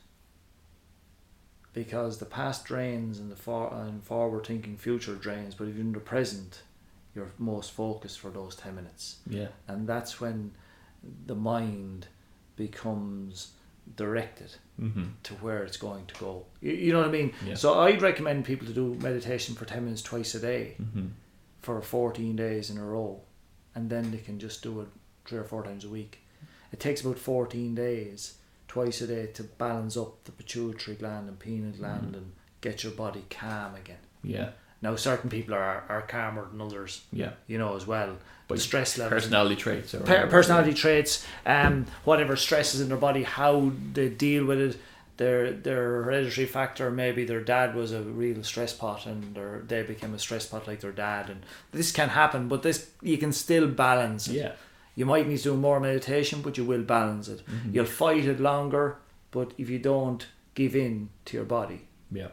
Because 1.74 2.17
the 2.17 2.26
past 2.26 2.65
drains 2.65 3.17
and 3.17 3.32
the 3.32 3.36
far 3.38 3.74
and 3.74 4.04
forward 4.04 4.45
thinking 4.45 4.76
future 4.78 5.15
drains, 5.15 5.56
but 5.56 5.69
if 5.69 5.76
you're 5.76 5.86
in 5.86 5.93
the 5.93 6.00
present, 6.02 6.63
you're 7.15 7.32
most 7.38 7.71
focused 7.71 8.19
for 8.19 8.30
those 8.30 8.56
ten 8.56 8.76
minutes. 8.76 9.17
Yeah. 9.26 9.47
and 9.67 9.88
that's 9.88 10.19
when 10.19 10.52
the 11.26 11.36
mind 11.36 12.08
becomes 12.58 13.54
directed 13.95 14.56
Mm-hmm. 14.82 15.04
to 15.24 15.34
where 15.36 15.63
it's 15.63 15.78
going 15.78 16.06
to 16.08 16.15
go. 16.15 16.46
You, 16.62 16.72
you 16.74 16.94
know 16.94 17.00
what 17.00 17.10
I 17.10 17.12
mean? 17.12 17.34
Yeah. 17.46 17.54
So 17.56 17.80
I'd 17.82 18.02
recommend 18.02 18.46
people 18.46 18.65
to 18.67 18.74
do 18.74 18.96
meditation 18.96 19.54
for 19.56 19.65
ten 19.65 19.84
minutes 19.84 20.02
twice 20.02 20.34
a 20.36 20.39
day 20.39 20.76
Mm-hmm. 20.82 21.08
for 21.62 21.82
14 21.82 22.36
days 22.36 22.70
in 22.72 22.78
a 22.78 22.84
row 22.84 23.22
and 23.76 23.89
then 23.89 24.10
they 24.12 24.17
can 24.17 24.39
just 24.39 24.63
do 24.63 24.82
it 24.82 24.88
three 25.26 25.38
or 25.38 25.44
four 25.44 25.63
times 25.63 25.86
a 25.86 25.89
week. 25.89 26.20
It 26.74 26.80
takes 26.80 27.02
about 27.02 27.20
14 27.20 27.76
days, 27.76 28.36
twice 28.67 29.02
a 29.02 29.08
day, 29.08 29.28
to 29.34 29.44
balance 29.44 29.96
up 29.98 30.24
the 30.24 30.32
pituitary 30.32 30.98
gland 30.98 31.30
and 31.30 31.38
pineal 31.39 31.72
gland 31.72 32.13
Mhm. 32.13 32.17
and 32.17 32.32
get 32.62 32.84
your 32.84 32.94
body 32.94 33.24
calm 33.30 33.76
again. 33.76 33.98
Yeah. 34.24 34.50
Now, 34.82 34.96
certain 34.96 35.30
people 35.30 35.54
are, 35.54 35.84
are 35.89 36.02
calmer 36.02 36.48
than 36.50 36.60
others, 36.60 37.04
Yeah. 37.13 37.34
you 37.46 37.58
know, 37.60 37.76
as 37.76 37.86
well. 37.86 38.17
By 38.52 38.58
stress 38.60 38.98
levels. 38.98 39.22
Personality 39.24 39.56
traits. 39.56 39.94
Or 39.94 40.00
Per- 40.02 40.28
personality 40.28 40.74
traits, 40.74 41.26
um, 41.46 41.86
whatever 42.04 42.36
stresses 42.36 42.82
in 42.82 42.90
their 42.90 42.98
body, 42.98 43.24
how 43.24 43.72
they 43.94 44.10
deal 44.10 44.46
with 44.46 44.60
it, 44.60 44.78
their 45.18 45.52
their 45.52 46.04
hereditary 46.04 46.48
factor. 46.48 46.90
Maybe 46.92 47.26
their 47.26 47.42
dad 47.42 47.76
was 47.76 47.92
a 47.92 48.02
real 48.02 48.44
stress 48.44 48.74
pot, 48.74 49.06
and 49.06 49.36
their, 49.36 49.62
they 49.68 49.84
became 49.84 50.14
a 50.14 50.20
stress 50.20 50.46
pot 50.48 50.68
like 50.68 50.80
their 50.82 50.92
dad. 50.92 51.30
And 51.30 51.42
this 51.72 51.92
can 51.92 52.10
happen, 52.10 52.48
but 52.48 52.64
this 52.64 52.90
you 53.02 53.18
can 53.18 53.32
still 53.34 53.68
balance. 53.68 54.28
It. 54.28 54.36
Yeah. 54.36 54.52
You 54.96 55.06
might 55.06 55.28
need 55.28 55.38
to 55.38 55.44
do 55.44 55.56
more 55.58 55.80
meditation, 55.80 56.42
but 56.42 56.58
you 56.58 56.66
will 56.66 56.84
balance 56.84 57.28
it. 57.30 57.42
Mhm. 57.46 57.74
You'll 57.74 57.86
fight 57.86 58.26
it 58.26 58.40
longer, 58.40 58.98
but 59.32 59.54
if 59.58 59.70
you 59.70 59.80
don't 59.80 60.26
give 60.54 60.76
in 60.76 61.10
to 61.26 61.38
your 61.38 61.46
body, 61.46 61.82
Yeah. 62.12 62.32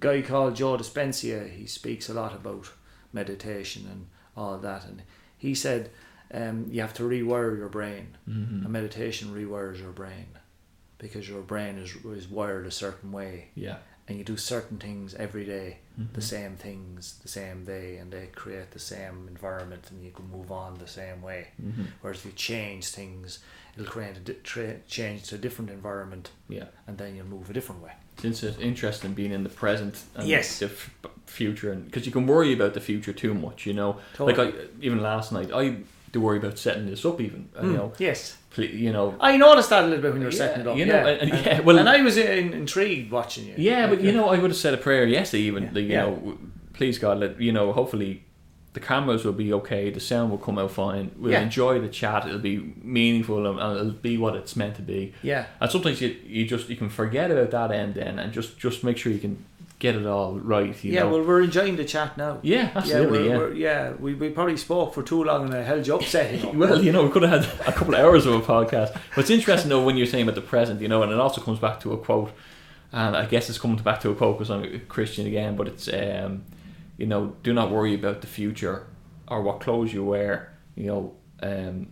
guy 0.00 0.20
called 0.22 0.56
Joe 0.56 0.76
Dispenza, 0.76 1.48
he 1.48 1.66
speaks 1.66 2.08
a 2.08 2.14
lot 2.14 2.34
about 2.34 2.72
meditation 3.12 3.86
and 3.90 4.06
all 4.36 4.58
that, 4.58 4.84
and 4.84 5.02
he 5.38 5.54
said 5.54 5.90
um, 6.32 6.66
you 6.70 6.80
have 6.80 6.94
to 6.94 7.02
rewire 7.02 7.56
your 7.56 7.68
brain. 7.68 8.16
Mm-hmm. 8.28 8.64
And 8.64 8.68
meditation 8.70 9.28
rewires 9.34 9.78
your 9.78 9.92
brain 9.92 10.26
because 10.98 11.28
your 11.28 11.42
brain 11.42 11.78
is 11.78 11.94
is 12.04 12.28
wired 12.28 12.66
a 12.66 12.70
certain 12.70 13.12
way, 13.12 13.48
Yeah. 13.54 13.76
And 14.08 14.16
you 14.18 14.24
do 14.24 14.36
certain 14.36 14.78
things 14.78 15.14
every 15.14 15.44
day, 15.44 15.78
the 16.12 16.20
Mhm. 16.20 16.24
same 16.24 16.56
things 16.56 17.18
the 17.22 17.28
same 17.28 17.64
day, 17.64 17.96
and 17.96 18.12
they 18.12 18.26
create 18.34 18.70
the 18.70 18.78
same 18.78 19.26
environment, 19.28 19.84
and 19.90 20.04
you 20.04 20.10
can 20.12 20.30
move 20.30 20.52
on 20.52 20.78
the 20.78 20.86
same 20.86 21.22
way. 21.22 21.48
Mm-hmm. 21.60 21.84
Whereas 22.00 22.18
if 22.20 22.26
you 22.26 22.32
change 22.32 22.88
things, 22.88 23.40
it'll 23.74 23.90
create 23.90 24.16
a 24.16 24.20
di- 24.20 24.34
tra- 24.44 24.78
change 24.86 25.24
to 25.28 25.34
a 25.34 25.38
different 25.38 25.70
environment, 25.70 26.30
Yeah. 26.48 26.66
and 26.86 26.98
then 26.98 27.16
you'll 27.16 27.26
move 27.26 27.50
a 27.50 27.52
different 27.52 27.82
way. 27.82 27.92
Since 28.18 28.42
it's 28.44 28.58
interesting 28.58 29.12
being 29.12 29.32
in 29.32 29.42
the 29.42 29.50
present 29.50 30.04
and 30.14 30.28
Yes. 30.28 30.60
the 30.60 30.66
f- 30.66 30.90
future, 31.26 31.72
and 31.72 31.84
because 31.86 32.06
you 32.06 32.12
can 32.12 32.26
worry 32.26 32.52
about 32.52 32.74
the 32.74 32.80
future 32.80 33.12
too 33.12 33.34
much, 33.34 33.66
you 33.66 33.74
know. 33.74 33.98
Like 34.18 34.38
I, 34.38 34.52
even 34.80 35.02
last 35.02 35.32
night, 35.32 35.50
I 35.52 35.78
do 36.12 36.20
worry 36.20 36.38
about 36.38 36.58
setting 36.58 36.86
this 36.86 37.04
up. 37.04 37.20
Even 37.20 37.48
uh, 37.58 37.62
you 37.62 37.68
Mm, 37.70 37.74
know, 37.74 37.92
yes. 37.98 38.36
ple- 38.50 38.64
you 38.64 38.92
know, 38.92 39.14
I 39.20 39.36
noticed 39.36 39.70
that 39.70 39.84
a 39.84 39.86
little 39.86 40.02
bit 40.02 40.12
when 40.12 40.20
you 40.22 40.26
were 40.28 40.32
Yeah, 40.32 40.38
setting 40.38 40.60
it 40.62 40.66
up. 40.66 40.76
you 40.76 40.86
know, 40.86 40.94
yeah. 40.94 41.06
and- 41.08 41.32
and, 41.32 41.46
yeah, 41.46 41.60
well- 41.60 41.78
and 41.78 41.88
I 41.88 42.00
was 42.02 42.16
in, 42.16 42.52
intrigued 42.52 43.10
watching 43.10 43.46
you. 43.46 43.54
yeah. 43.56 43.86
But 43.88 44.00
you 44.00 44.12
know, 44.12 44.28
I 44.28 44.38
would 44.38 44.50
have 44.50 44.58
said 44.58 44.74
a 44.74 44.78
prayer 44.78 45.06
yesterday. 45.06 45.44
Even 45.44 45.64
Yeah. 45.64 45.70
like, 45.74 45.84
you 45.84 45.96
know, 45.96 46.38
please 46.72 46.98
God, 46.98 47.18
let 47.18 47.40
you 47.40 47.52
know. 47.52 47.72
Hopefully, 47.72 48.22
the 48.72 48.80
cameras 48.80 49.24
will 49.24 49.32
be 49.32 49.52
okay. 49.54 49.88
The 49.90 50.00
sound 50.00 50.30
will 50.30 50.36
come 50.38 50.58
out 50.58 50.70
fine. 50.70 51.10
We'll 51.16 51.32
enjoy 51.32 51.80
the 51.80 51.88
chat. 51.88 52.26
It'll 52.28 52.38
be 52.38 52.74
meaningful 52.82 53.46
and, 53.46 53.58
and 53.58 53.78
it'll 53.78 53.92
be 53.92 54.18
what 54.18 54.36
it's 54.36 54.54
meant 54.54 54.76
to 54.76 54.82
be. 54.82 55.14
yeah, 55.22 55.46
And 55.60 55.70
sometimes 55.70 56.00
you 56.02 56.14
you 56.26 56.44
just 56.46 56.68
you 56.68 56.76
can 56.76 56.90
forget 56.90 57.30
about 57.30 57.50
that 57.52 57.70
end 57.72 57.94
then, 57.94 58.18
and 58.18 58.32
just 58.34 58.58
just 58.58 58.84
make 58.84 58.98
sure 58.98 59.10
you 59.12 59.18
can 59.18 59.36
get 59.78 59.94
it 59.94 60.06
all 60.06 60.38
right. 60.38 60.82
You 60.82 60.92
yeah. 60.92 61.00
know? 61.00 61.10
Well, 61.10 61.24
we're 61.24 61.42
enjoying 61.42 61.76
the 61.76 61.84
chat 61.84 62.16
now. 62.16 62.38
yeah, 62.42 62.56
Yeah, 62.62 62.70
absolutely. 62.74 63.18
we're, 63.18 63.24
Yeah. 63.24 63.38
We're, 63.38 63.52
yeah. 63.54 63.92
We, 63.92 64.14
we 64.14 64.30
probably 64.30 64.56
spoke 64.56 64.94
for 64.94 65.02
too 65.02 65.24
long 65.24 65.46
and 65.46 65.54
I 65.54 65.62
held 65.62 65.86
you 65.86 65.96
up 65.96 66.04
setting 66.04 66.46
up. 66.46 66.54
Well, 66.56 66.82
you 66.82 66.92
know, 66.92 67.04
we 67.04 67.10
could 67.10 67.22
have 67.22 67.44
had 67.44 67.68
a 67.68 67.72
couple 67.72 67.94
of 67.94 68.00
hours 68.00 68.26
of 68.26 68.34
a 68.34 68.40
podcast. 68.40 68.92
But 69.14 69.18
it's 69.22 69.30
interesting 69.30 69.68
though 69.68 69.84
when 69.84 69.96
you're 69.96 70.06
saying 70.06 70.24
about 70.24 70.34
the 70.34 70.40
present, 70.40 70.80
you 70.80 70.88
know, 70.88 71.02
and 71.02 71.12
it 71.12 71.18
also 71.18 71.40
comes 71.40 71.58
back 71.58 71.80
to 71.80 71.92
a 71.92 71.98
quote, 71.98 72.32
and 72.92 73.16
I 73.16 73.26
guess 73.26 73.48
it's 73.48 73.58
coming 73.58 73.76
back 73.76 74.00
to 74.00 74.10
a 74.10 74.14
quote 74.14 74.38
because 74.38 74.50
I'm 74.50 74.64
a 74.64 74.78
Christian 74.78 75.26
again. 75.26 75.56
But 75.56 75.68
it's, 75.68 75.88
um, 75.88 76.44
you 76.96 77.06
know, 77.06 77.36
do 77.42 77.52
not 77.52 77.70
worry 77.70 77.94
about 77.94 78.22
the 78.22 78.26
future 78.26 78.86
or 79.28 79.42
what 79.42 79.60
clothes 79.60 79.92
you 79.92 80.04
wear. 80.04 80.56
You 80.76 80.86
know, 80.86 81.14
um, 81.42 81.88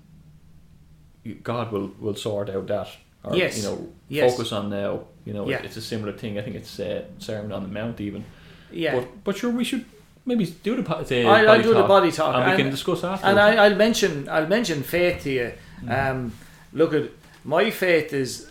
God 1.43 1.73
will 1.73 1.93
will 1.99 2.15
sort 2.15 2.49
out 2.49 2.67
that. 2.69 2.89
Or, 3.25 3.37
Yes. 3.37 3.57
You 3.59 3.63
know, 3.65 3.89
Yes. 4.09 4.33
focus 4.33 4.53
on 4.53 4.71
now. 4.71 5.01
You 5.25 5.33
know, 5.33 5.49
Yeah. 5.49 5.63
it's 5.65 5.77
a 5.77 5.81
similar 5.81 6.13
thing. 6.13 6.39
I 6.39 6.43
think 6.43 6.57
it's 6.57 6.79
uh, 6.79 7.03
Sermon 7.19 7.53
on 7.53 7.63
the 7.63 7.69
Mount 7.69 8.01
even. 8.01 8.25
yeah. 8.71 8.95
But 8.97 9.25
but 9.25 9.37
sure, 9.37 9.51
we 9.51 9.65
should 9.65 9.85
maybe 10.27 10.45
do 10.63 10.77
the, 10.77 10.83
the 10.83 11.25
I, 11.27 11.41
I'll 11.41 11.47
body 11.47 11.63
do 11.63 11.69
the 11.69 11.75
talk, 11.81 11.89
body 11.89 12.13
talk. 12.13 12.35
and 12.35 12.51
we 12.51 12.57
can 12.63 12.71
discuss 12.71 13.05
after. 13.05 13.27
and 13.27 13.39
I, 13.39 13.57
I'll 13.65 13.77
mention 13.77 14.29
I'll 14.29 14.47
mention 14.49 14.83
faith 14.83 15.23
to 15.25 15.31
you. 15.31 15.53
Mm. 15.85 16.11
Um, 16.11 16.33
look 16.73 16.93
at 16.95 17.05
my 17.45 17.71
faith 17.71 18.13
is. 18.13 18.51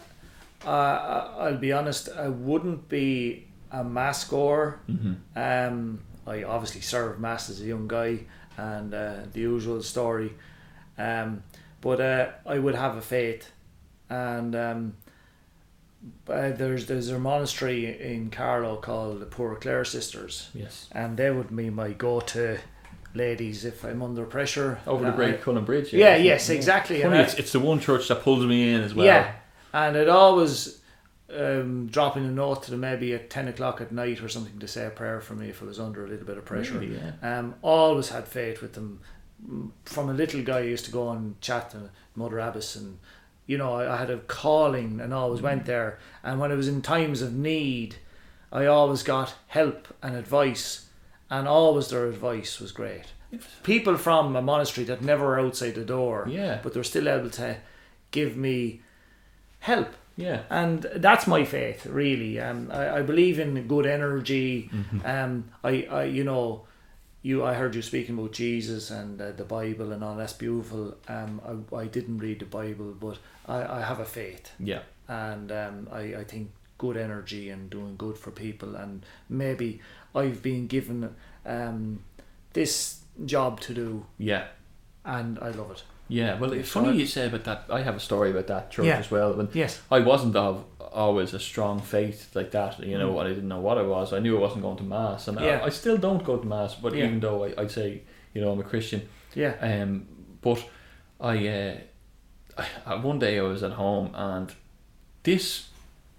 Uh, 0.65 0.69
I- 0.69 1.29
I'll 1.47 1.57
be 1.57 1.71
honest. 1.73 2.09
I 2.25 2.29
wouldn't 2.29 2.87
be 2.89 3.45
a 3.71 3.83
mass 3.83 4.23
goer. 4.23 4.79
hmm 4.87 5.13
Um, 5.35 5.99
I 6.25 6.43
obviously 6.43 6.81
served 6.81 7.19
mass 7.19 7.49
as 7.49 7.59
a 7.61 7.65
young 7.65 7.87
guy, 7.87 8.19
and 8.57 8.93
uh, 8.93 9.13
the 9.33 9.41
usual 9.41 9.83
story. 9.83 10.31
Um, 10.97 11.43
but 11.81 11.99
uh, 11.99 12.25
I 12.45 12.59
would 12.59 12.75
have 12.75 12.95
a 12.97 13.01
faith, 13.01 13.51
and 14.09 14.55
um, 14.55 14.93
uh, 16.27 16.51
there's 16.51 16.85
there's 16.87 17.09
a 17.09 17.19
monastery 17.19 17.99
in 18.01 18.29
Carlow 18.29 18.75
called 18.77 19.19
the 19.21 19.25
Poor 19.25 19.55
Clare 19.55 19.85
Sisters, 19.85 20.49
Yes. 20.53 20.87
and 20.91 21.17
they 21.17 21.31
would 21.31 21.55
be 21.55 21.69
my 21.69 21.91
go-to 21.91 22.59
ladies 23.15 23.63
if 23.65 23.83
I'm 23.85 24.01
under 24.01 24.25
pressure. 24.25 24.79
Over 24.87 25.05
the 25.05 25.11
Graiguecullen 25.11 25.65
Bridge. 25.65 25.93
Yeah, 25.93 26.15
yes, 26.17 26.49
exactly. 26.49 27.01
Funny, 27.01 27.13
and 27.13 27.21
I- 27.21 27.23
it's, 27.25 27.33
it's 27.35 27.51
the 27.51 27.59
one 27.59 27.79
church 27.79 28.07
that 28.09 28.21
pulls 28.21 28.45
me 28.45 28.73
in 28.73 28.81
as 28.81 28.93
well. 28.93 29.05
Yeah, 29.05 29.31
and 29.73 29.95
it 29.95 30.09
always 30.09 30.79
um, 31.33 31.87
dropping 31.87 32.25
a 32.25 32.31
note 32.31 32.63
to 32.63 32.71
them 32.71 32.81
maybe 32.81 33.13
at 33.13 33.29
10 33.29 33.47
o'clock 33.47 33.81
at 33.81 33.91
night 33.91 34.21
or 34.21 34.27
something 34.29 34.59
to 34.59 34.67
say 34.67 34.85
a 34.85 34.89
prayer 34.89 35.21
for 35.21 35.33
me 35.35 35.49
if 35.49 35.61
I 35.63 35.65
was 35.65 35.79
under 35.79 36.05
a 36.05 36.07
little 36.09 36.25
bit 36.25 36.37
of 36.37 36.45
pressure. 36.45 36.73
Really, 36.77 36.95
yeah. 36.97 37.39
Um, 37.39 37.55
always 37.61 38.09
had 38.09 38.27
faith 38.27 38.61
with 38.61 38.73
them. 38.73 38.99
Mm, 39.47 39.71
From 39.85 40.09
a 40.09 40.13
little 40.13 40.41
guy, 40.43 40.57
I 40.59 40.61
used 40.61 40.85
to 40.85 40.91
go 40.91 41.09
and 41.11 41.39
chat 41.41 41.71
to 41.71 41.89
Mother 42.15 42.39
Abbess, 42.39 42.75
and 42.75 42.99
you 43.45 43.57
know, 43.57 43.73
I, 43.75 43.93
I 43.93 43.97
had 43.97 44.09
a 44.09 44.17
calling 44.19 44.99
and 45.01 45.13
always 45.13 45.39
Mm. 45.41 45.43
went 45.43 45.65
there. 45.65 45.99
And 46.23 46.39
when 46.39 46.51
it 46.51 46.55
was 46.55 46.67
in 46.67 46.81
times 46.81 47.21
of 47.21 47.33
need, 47.33 47.95
I 48.51 48.65
always 48.65 49.03
got 49.03 49.35
help 49.47 49.87
and 50.01 50.15
advice, 50.15 50.87
and 51.29 51.47
always 51.47 51.89
their 51.89 52.05
advice 52.07 52.59
was 52.59 52.71
great. 52.71 53.05
People 53.63 53.97
from 53.97 54.35
a 54.35 54.41
monastery 54.41 54.85
that 54.85 55.01
never 55.01 55.25
were 55.25 55.39
outside 55.39 55.73
the 55.75 55.83
door, 55.85 56.27
Yeah. 56.29 56.59
but 56.61 56.73
they're 56.73 56.83
still 56.83 57.09
able 57.09 57.31
to 57.31 57.57
give 58.11 58.37
me 58.37 58.81
help 59.59 59.89
Yeah. 60.17 60.41
and 60.49 60.83
that's 60.97 61.25
my 61.25 61.43
faith 61.45 61.85
really 61.87 62.39
um, 62.39 62.69
I, 62.71 62.97
I 62.97 63.01
believe 63.01 63.39
in 63.39 63.67
good 63.67 63.85
energy 63.87 64.69
um, 65.05 65.45
I, 65.63 65.87
I 65.89 66.03
you 66.03 66.23
know 66.23 66.67
you 67.23 67.43
I 67.43 67.53
heard 67.55 67.73
you 67.73 67.81
speaking 67.81 68.19
about 68.19 68.33
Jesus 68.33 68.91
and 68.91 69.19
uh, 69.19 69.31
the 69.31 69.45
Bible 69.45 69.91
and 69.93 70.03
all 70.03 70.15
that's 70.15 70.33
beautiful. 70.33 70.95
Um, 71.07 71.65
I, 71.73 71.75
I 71.83 71.85
didn't 71.87 72.19
read 72.19 72.39
the 72.39 72.45
Bible 72.45 72.93
but 72.99 73.17
I, 73.47 73.79
I 73.79 73.81
have 73.81 73.99
a 73.99 74.05
faith. 74.05 74.51
Yeah. 74.59 74.81
and 75.07 75.51
um, 75.51 75.87
I, 75.91 76.01
I 76.17 76.23
think 76.25 76.51
good 76.77 76.97
energy 76.97 77.49
and 77.49 77.69
doing 77.69 77.95
good 77.97 78.17
for 78.17 78.31
people. 78.31 78.75
And 78.75 79.05
maybe 79.29 79.79
I've 80.13 80.41
been 80.43 80.67
given 80.67 81.15
um, 81.45 82.03
this 82.51 82.99
job 83.25 83.59
to 83.61 83.73
do. 83.73 84.05
Yeah. 84.17 84.47
and 85.05 85.39
I 85.39 85.49
love 85.49 85.71
it 85.71 85.83
Yeah. 86.07 86.37
Well, 86.39 86.53
it's 86.53 86.69
funny 86.69 86.97
you 86.97 87.07
say 87.07 87.27
about 87.27 87.43
that. 87.45 87.63
I 87.69 87.81
have 87.81 87.95
a 87.95 87.99
story 87.99 88.31
about 88.31 88.47
that 88.47 88.71
church 88.71 88.85
Yeah. 88.85 88.97
as 88.97 89.09
well. 89.09 89.33
When 89.33 89.47
yes 89.53 89.81
I 89.91 89.99
wasn't 89.99 90.35
of 90.35 90.65
always 90.91 91.33
a 91.33 91.39
strong 91.39 91.79
faith 91.79 92.35
like 92.35 92.51
that, 92.51 92.79
you 92.83 92.97
know, 92.97 93.13
Mm. 93.13 93.23
I 93.25 93.27
didn't 93.29 93.47
know 93.47 93.59
what 93.59 93.77
I 93.77 93.81
was. 93.83 94.13
I 94.13 94.19
knew 94.19 94.37
I 94.37 94.41
wasn't 94.41 94.61
going 94.61 94.77
to 94.77 94.83
mass, 94.83 95.27
and 95.27 95.39
Yeah. 95.39 95.59
I, 95.63 95.65
I 95.65 95.69
still 95.69 95.97
don't 95.97 96.23
go 96.23 96.37
to 96.37 96.45
mass. 96.45 96.75
But 96.75 96.93
Yeah. 96.93 97.05
even 97.05 97.19
though 97.19 97.45
I, 97.45 97.53
I'd 97.57 97.71
say, 97.71 98.01
you 98.33 98.41
know, 98.41 98.51
I'm 98.51 98.59
a 98.59 98.63
Christian, 98.63 99.01
yeah 99.33 99.53
um, 99.61 100.05
but 100.41 100.63
I, 101.19 101.47
uh, 101.47 101.75
I, 102.85 102.95
one 102.95 103.17
day 103.19 103.39
I 103.39 103.41
was 103.43 103.63
at 103.63 103.71
home 103.71 104.11
and 104.13 104.51
this, 105.23 105.69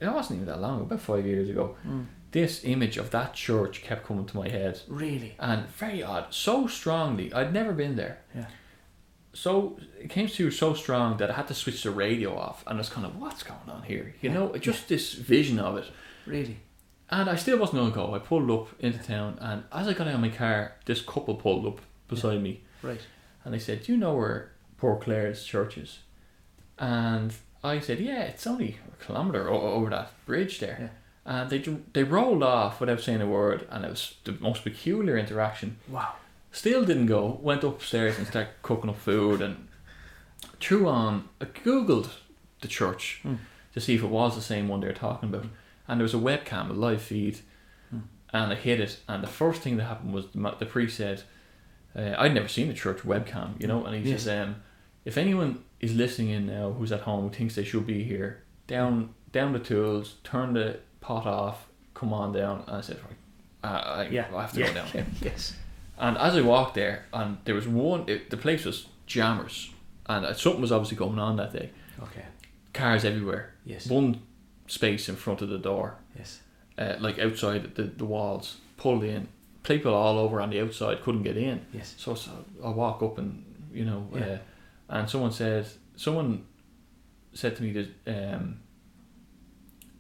it 0.00 0.08
wasn't 0.08 0.36
even 0.40 0.46
that 0.46 0.60
long, 0.60 0.80
about 0.82 1.00
five 1.00 1.26
years 1.26 1.48
ago. 1.48 1.76
Mm. 1.86 2.06
This 2.32 2.64
image 2.64 2.96
of 2.96 3.10
that 3.10 3.34
church 3.34 3.82
kept 3.82 4.06
coming 4.06 4.24
to 4.26 4.36
my 4.36 4.48
head, 4.48 4.80
really 4.88 5.34
and 5.38 5.68
very 5.68 6.02
odd, 6.02 6.26
so 6.34 6.66
strongly. 6.66 7.32
I'd 7.32 7.52
never 7.52 7.72
been 7.72 7.94
there. 7.94 8.18
Yeah. 8.34 8.46
So 9.34 9.78
it 10.00 10.10
came 10.10 10.28
through 10.28 10.52
so 10.52 10.74
strong 10.74 11.16
that 11.18 11.30
I 11.30 11.34
had 11.34 11.48
to 11.48 11.54
switch 11.54 11.82
the 11.82 11.90
radio 11.90 12.36
off, 12.38 12.62
and 12.66 12.76
I 12.76 12.80
was 12.80 12.88
kind 12.88 13.06
of, 13.06 13.16
what's 13.20 13.42
going 13.42 13.68
on 13.68 13.82
here? 13.82 14.14
You 14.22 14.30
Yeah. 14.30 14.34
know, 14.34 14.56
just 14.56 14.88
this 14.88 15.14
vision 15.14 15.58
of 15.58 15.76
it. 15.76 15.86
really 16.26 16.58
And 17.10 17.28
I 17.28 17.36
still 17.36 17.58
wasn't 17.58 17.78
going 17.80 17.90
to 17.92 17.94
go. 17.94 18.14
I 18.14 18.18
pulled 18.18 18.50
up 18.50 18.68
into 18.78 18.98
town, 18.98 19.36
and 19.40 19.64
as 19.72 19.86
I 19.88 19.92
got 19.92 20.08
out 20.08 20.14
of 20.14 20.20
my 20.20 20.30
car, 20.30 20.72
this 20.86 21.02
couple 21.02 21.34
pulled 21.34 21.66
up 21.66 21.80
beside 22.08 22.40
me, 22.42 22.62
right 22.82 23.00
and 23.44 23.52
they 23.52 23.58
said, 23.58 23.82
"Do 23.82 23.92
you 23.92 23.98
know 23.98 24.14
where 24.16 24.52
Poor 24.78 24.96
Clare's 24.96 25.44
church 25.44 25.76
is?" 25.76 25.98
And 26.78 27.34
I 27.62 27.80
said, 27.80 28.00
"Yeah, 28.00 28.22
it's 28.22 28.46
only 28.46 28.78
a 28.92 29.04
kilometre 29.04 29.48
o- 29.50 29.72
over 29.76 29.90
that 29.90 30.10
bridge 30.26 30.60
there." 30.60 30.78
Yeah. 30.80 30.88
And 31.40 31.50
they 31.50 31.58
they 31.92 32.04
rolled 32.04 32.42
off 32.42 32.80
without 32.80 33.00
saying 33.00 33.20
a 33.22 33.26
word, 33.26 33.66
and 33.70 33.84
it 33.84 33.90
was 33.90 34.14
the 34.24 34.32
most 34.40 34.64
peculiar 34.64 35.16
interaction. 35.18 35.76
wow 35.88 36.14
Still 36.54 36.84
didn't 36.84 37.06
go. 37.06 37.38
Went 37.42 37.64
upstairs 37.64 38.16
and 38.16 38.26
started 38.28 38.52
cooking 38.62 38.88
up 38.88 38.96
food 38.98 39.42
and 39.42 39.66
threw 40.60 40.88
on. 40.88 41.28
I 41.40 41.46
googled 41.46 42.10
the 42.60 42.68
church 42.68 43.20
Hmm. 43.22 43.34
to 43.74 43.80
see 43.80 43.94
if 43.96 44.02
it 44.04 44.06
was 44.08 44.36
the 44.36 44.40
same 44.42 44.68
one 44.68 44.80
they 44.80 44.86
were 44.86 44.92
talking 44.92 45.28
about, 45.28 45.46
and 45.88 45.98
there 45.98 46.04
was 46.04 46.14
a 46.14 46.18
webcam, 46.18 46.70
a 46.70 46.72
live 46.72 47.02
feed, 47.02 47.40
Hmm. 47.90 47.98
and 48.32 48.52
I 48.52 48.54
hit 48.54 48.78
it. 48.80 49.00
And 49.08 49.22
the 49.22 49.26
first 49.42 49.62
thing 49.62 49.76
that 49.78 49.84
happened 49.84 50.14
was 50.14 50.26
the, 50.32 50.54
the 50.60 50.66
priest 50.66 50.96
said, 50.96 51.24
uh, 51.96 52.14
"I'd 52.16 52.32
never 52.34 52.48
seen 52.48 52.70
a 52.70 52.74
church 52.74 52.98
webcam, 52.98 53.60
you 53.60 53.66
know," 53.66 53.84
and 53.84 53.96
he 53.96 54.08
Yes. 54.10 54.22
says, 54.22 54.46
um, 54.48 54.62
"If 55.04 55.18
anyone 55.18 55.64
is 55.80 55.94
listening 55.96 56.28
in 56.30 56.46
now 56.46 56.70
who's 56.70 56.92
at 56.92 57.00
home 57.00 57.24
who 57.24 57.30
thinks 57.34 57.56
they 57.56 57.64
should 57.64 57.86
be 57.86 58.04
here, 58.04 58.44
down 58.68 59.12
down 59.32 59.52
the 59.52 59.58
tools, 59.58 60.14
turn 60.22 60.54
the 60.54 60.78
pot 61.00 61.26
off, 61.26 61.66
come 61.94 62.12
on 62.14 62.32
down." 62.32 62.62
And 62.68 62.76
I 62.76 62.80
said, 62.80 62.98
"Right, 63.02 63.18
uh, 63.72 63.82
I, 64.02 64.08
Yeah. 64.08 64.26
I 64.32 64.40
have 64.42 64.52
to 64.52 64.60
yeah. 64.60 64.68
go 64.68 64.74
down." 64.74 65.06
yes. 65.20 65.56
And 65.98 66.16
as 66.18 66.34
I 66.36 66.40
walked 66.40 66.74
there, 66.74 67.06
and 67.12 67.38
there 67.44 67.54
was 67.54 67.68
one, 67.68 68.04
it, 68.08 68.30
the 68.30 68.36
place 68.36 68.64
was 68.64 68.86
jammers, 69.06 69.70
and 70.06 70.26
uh, 70.26 70.34
something 70.34 70.60
was 70.60 70.72
obviously 70.72 70.96
going 70.96 71.18
on 71.18 71.36
that 71.36 71.52
day. 71.52 71.70
Okay. 72.02 72.24
Cars 72.72 73.04
everywhere. 73.04 73.54
Yes. 73.64 73.86
One 73.88 74.20
space 74.66 75.08
in 75.08 75.16
front 75.16 75.40
of 75.42 75.48
the 75.48 75.58
door, 75.58 75.96
Yes. 76.16 76.40
uh, 76.78 76.96
like 76.98 77.18
outside 77.18 77.74
the, 77.76 77.84
the 77.84 78.04
walls, 78.04 78.56
pulled 78.76 79.04
in. 79.04 79.28
People 79.62 79.94
all 79.94 80.18
over 80.18 80.40
on 80.40 80.50
the 80.50 80.60
outside 80.60 81.02
couldn't 81.02 81.22
get 81.22 81.36
in. 81.36 81.64
Yes. 81.72 81.94
So, 81.96 82.14
so 82.14 82.30
I 82.64 82.68
walk 82.70 83.02
up 83.02 83.16
and 83.18 83.44
you 83.72 83.84
know, 83.84 84.08
Yeah. 84.14 84.20
uh, 84.24 84.38
and 84.88 85.08
someone 85.08 85.32
said, 85.32 85.66
someone 85.96 86.44
said 87.32 87.56
to 87.56 87.62
me 87.62 87.72
that, 87.72 88.34
um, 88.34 88.58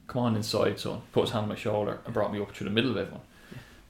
"Come 0.06 0.22
on 0.22 0.36
inside, 0.36 0.78
son." 0.78 1.00
Put 1.12 1.22
his 1.22 1.30
hand 1.30 1.44
on 1.44 1.48
my 1.48 1.54
shoulder 1.54 2.00
and 2.04 2.12
brought 2.12 2.32
me 2.32 2.40
up 2.40 2.52
to 2.54 2.64
the 2.64 2.70
middle 2.70 2.90
of 2.90 2.96
everyone. 2.96 3.22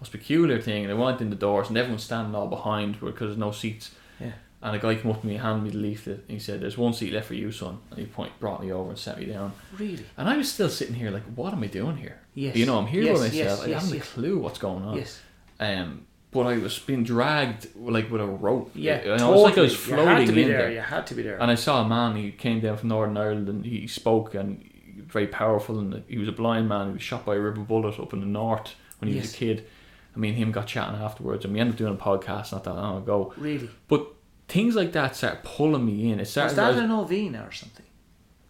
Most 0.04 0.12
peculiar 0.12 0.60
thing, 0.60 0.84
and 0.84 0.92
I 0.92 0.94
went 0.94 1.22
in 1.22 1.30
the 1.30 1.36
doors, 1.36 1.68
and 1.68 1.78
everyone's 1.78 2.02
standing 2.02 2.34
all 2.34 2.46
behind 2.46 3.00
because 3.00 3.28
there's 3.28 3.38
no 3.38 3.52
seats. 3.52 3.92
Yeah. 4.20 4.32
And 4.60 4.76
a 4.76 4.78
guy 4.78 4.96
came 4.96 5.10
up 5.10 5.22
to 5.22 5.26
me, 5.26 5.36
handed 5.36 5.64
me 5.64 5.70
the 5.70 5.78
leaflet, 5.78 6.24
and 6.28 6.30
he 6.30 6.38
said, 6.38 6.60
"There's 6.60 6.76
one 6.76 6.92
seat 6.92 7.10
left 7.14 7.28
for 7.28 7.34
you, 7.34 7.50
son." 7.50 7.78
And 7.88 7.98
he 7.98 8.04
point 8.04 8.38
brought 8.38 8.62
me 8.62 8.70
over 8.70 8.90
and 8.90 8.98
sat 8.98 9.18
me 9.18 9.24
down. 9.24 9.52
Really. 9.78 10.04
And 10.18 10.28
I 10.28 10.36
was 10.36 10.52
still 10.52 10.68
sitting 10.68 10.94
here 10.94 11.10
like, 11.10 11.22
"What 11.34 11.54
am 11.54 11.62
I 11.62 11.68
doing 11.68 11.96
here?" 11.96 12.20
Yes. 12.34 12.54
You 12.54 12.66
know, 12.66 12.78
I'm 12.78 12.86
here 12.86 13.02
yes, 13.04 13.18
by 13.18 13.24
myself. 13.24 13.34
Yes, 13.34 13.60
I 13.62 13.66
yes, 13.66 13.82
haven't 13.82 13.96
yes. 13.96 14.08
a 14.10 14.12
clue 14.12 14.38
what's 14.38 14.58
going 14.58 14.84
on. 14.84 14.96
Yes. 14.98 15.20
Um, 15.58 16.06
but 16.30 16.46
I 16.46 16.58
was 16.58 16.78
being 16.78 17.02
dragged 17.02 17.74
like 17.76 18.10
with 18.10 18.20
a 18.20 18.26
rope. 18.26 18.72
Yeah. 18.74 18.96
Know, 18.96 19.16
totally. 19.16 19.28
it 19.28 19.32
was 19.32 19.42
like 19.42 19.58
I 19.58 19.60
was 19.62 19.72
you 19.72 19.94
had 19.94 20.04
floating 20.04 20.26
to 20.26 20.32
be 20.34 20.42
in 20.42 20.48
there. 20.48 20.58
there. 20.58 20.70
You 20.72 20.80
had 20.80 21.06
to 21.06 21.14
be 21.14 21.22
there. 21.22 21.40
And 21.40 21.50
I 21.50 21.54
saw 21.54 21.82
a 21.82 21.88
man. 21.88 22.16
He 22.16 22.30
came 22.30 22.60
down 22.60 22.76
from 22.76 22.90
Northern 22.90 23.16
Ireland, 23.16 23.48
and 23.48 23.64
he 23.64 23.86
spoke, 23.86 24.34
and 24.34 24.62
very 25.06 25.28
powerful. 25.28 25.78
And 25.78 26.04
he 26.08 26.18
was 26.18 26.28
a 26.28 26.32
blind 26.32 26.68
man. 26.68 26.88
He 26.88 26.92
was 26.94 27.02
shot 27.02 27.24
by 27.24 27.36
a 27.36 27.38
rubber 27.38 27.62
bullet 27.62 27.98
up 27.98 28.12
in 28.12 28.20
the 28.20 28.26
north 28.26 28.74
when 28.98 29.12
he 29.12 29.18
was 29.18 29.32
a 29.32 29.36
kid. 29.36 29.66
I 30.14 30.18
mean, 30.18 30.34
him 30.34 30.52
got 30.52 30.66
chatting 30.66 31.00
afterwards, 31.00 31.44
and 31.44 31.52
we 31.54 31.60
ended 31.60 31.74
up 31.74 31.78
doing 31.78 31.94
a 31.94 31.96
podcast 31.96 32.52
not 32.52 32.64
that 32.64 32.74
long 32.74 32.98
ago. 33.02 33.32
really. 33.36 33.68
But 33.88 34.06
things 34.48 34.76
like 34.76 34.92
that 34.92 35.16
started 35.16 35.42
pulling 35.42 35.84
me 35.86 36.10
in. 36.10 36.18
It 36.18 36.22
Was 36.22 36.30
started. 36.30 36.56
that 36.56 36.68
was- 36.74 36.78
a 36.78 36.86
novena 36.86 37.44
or 37.48 37.52
something? 37.52 37.86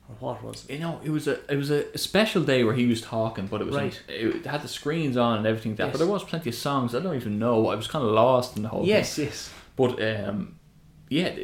Or 0.09 0.17
what 0.21 0.43
was 0.45 0.67
it? 0.69 0.75
you 0.75 0.79
know, 0.81 1.01
it 1.03 1.09
was 1.09 1.27
a 1.27 1.41
it 1.51 1.57
was 1.57 1.71
a 1.71 1.97
special 1.97 2.43
day 2.43 2.63
where 2.65 2.75
he 2.75 2.85
was 2.87 3.01
talking, 3.01 3.47
but 3.47 3.63
it 3.63 3.67
was 3.67 3.75
Right. 3.77 4.03
it 4.09 4.45
had 4.45 4.61
the 4.63 4.69
screens 4.69 5.17
on 5.17 5.39
and 5.39 5.47
everything 5.47 5.73
like 5.73 5.79
that. 5.79 5.85
Yes. 5.87 5.93
But 5.95 5.99
there 6.01 6.13
was 6.13 6.23
plenty 6.25 6.51
of 6.51 6.55
songs 6.55 6.95
I 6.95 7.01
don't 7.01 7.17
even 7.17 7.39
know. 7.39 7.69
I 7.69 7.75
was 7.75 7.87
kind 7.87 8.05
of 8.05 8.11
lost 8.13 8.55
in 8.57 8.65
the 8.65 8.69
whole. 8.69 8.81
thing. 8.81 8.91
Yes. 8.91 9.17
Yes. 9.17 9.51
But 9.77 9.93
um, 10.03 10.57
yeah, 11.09 11.35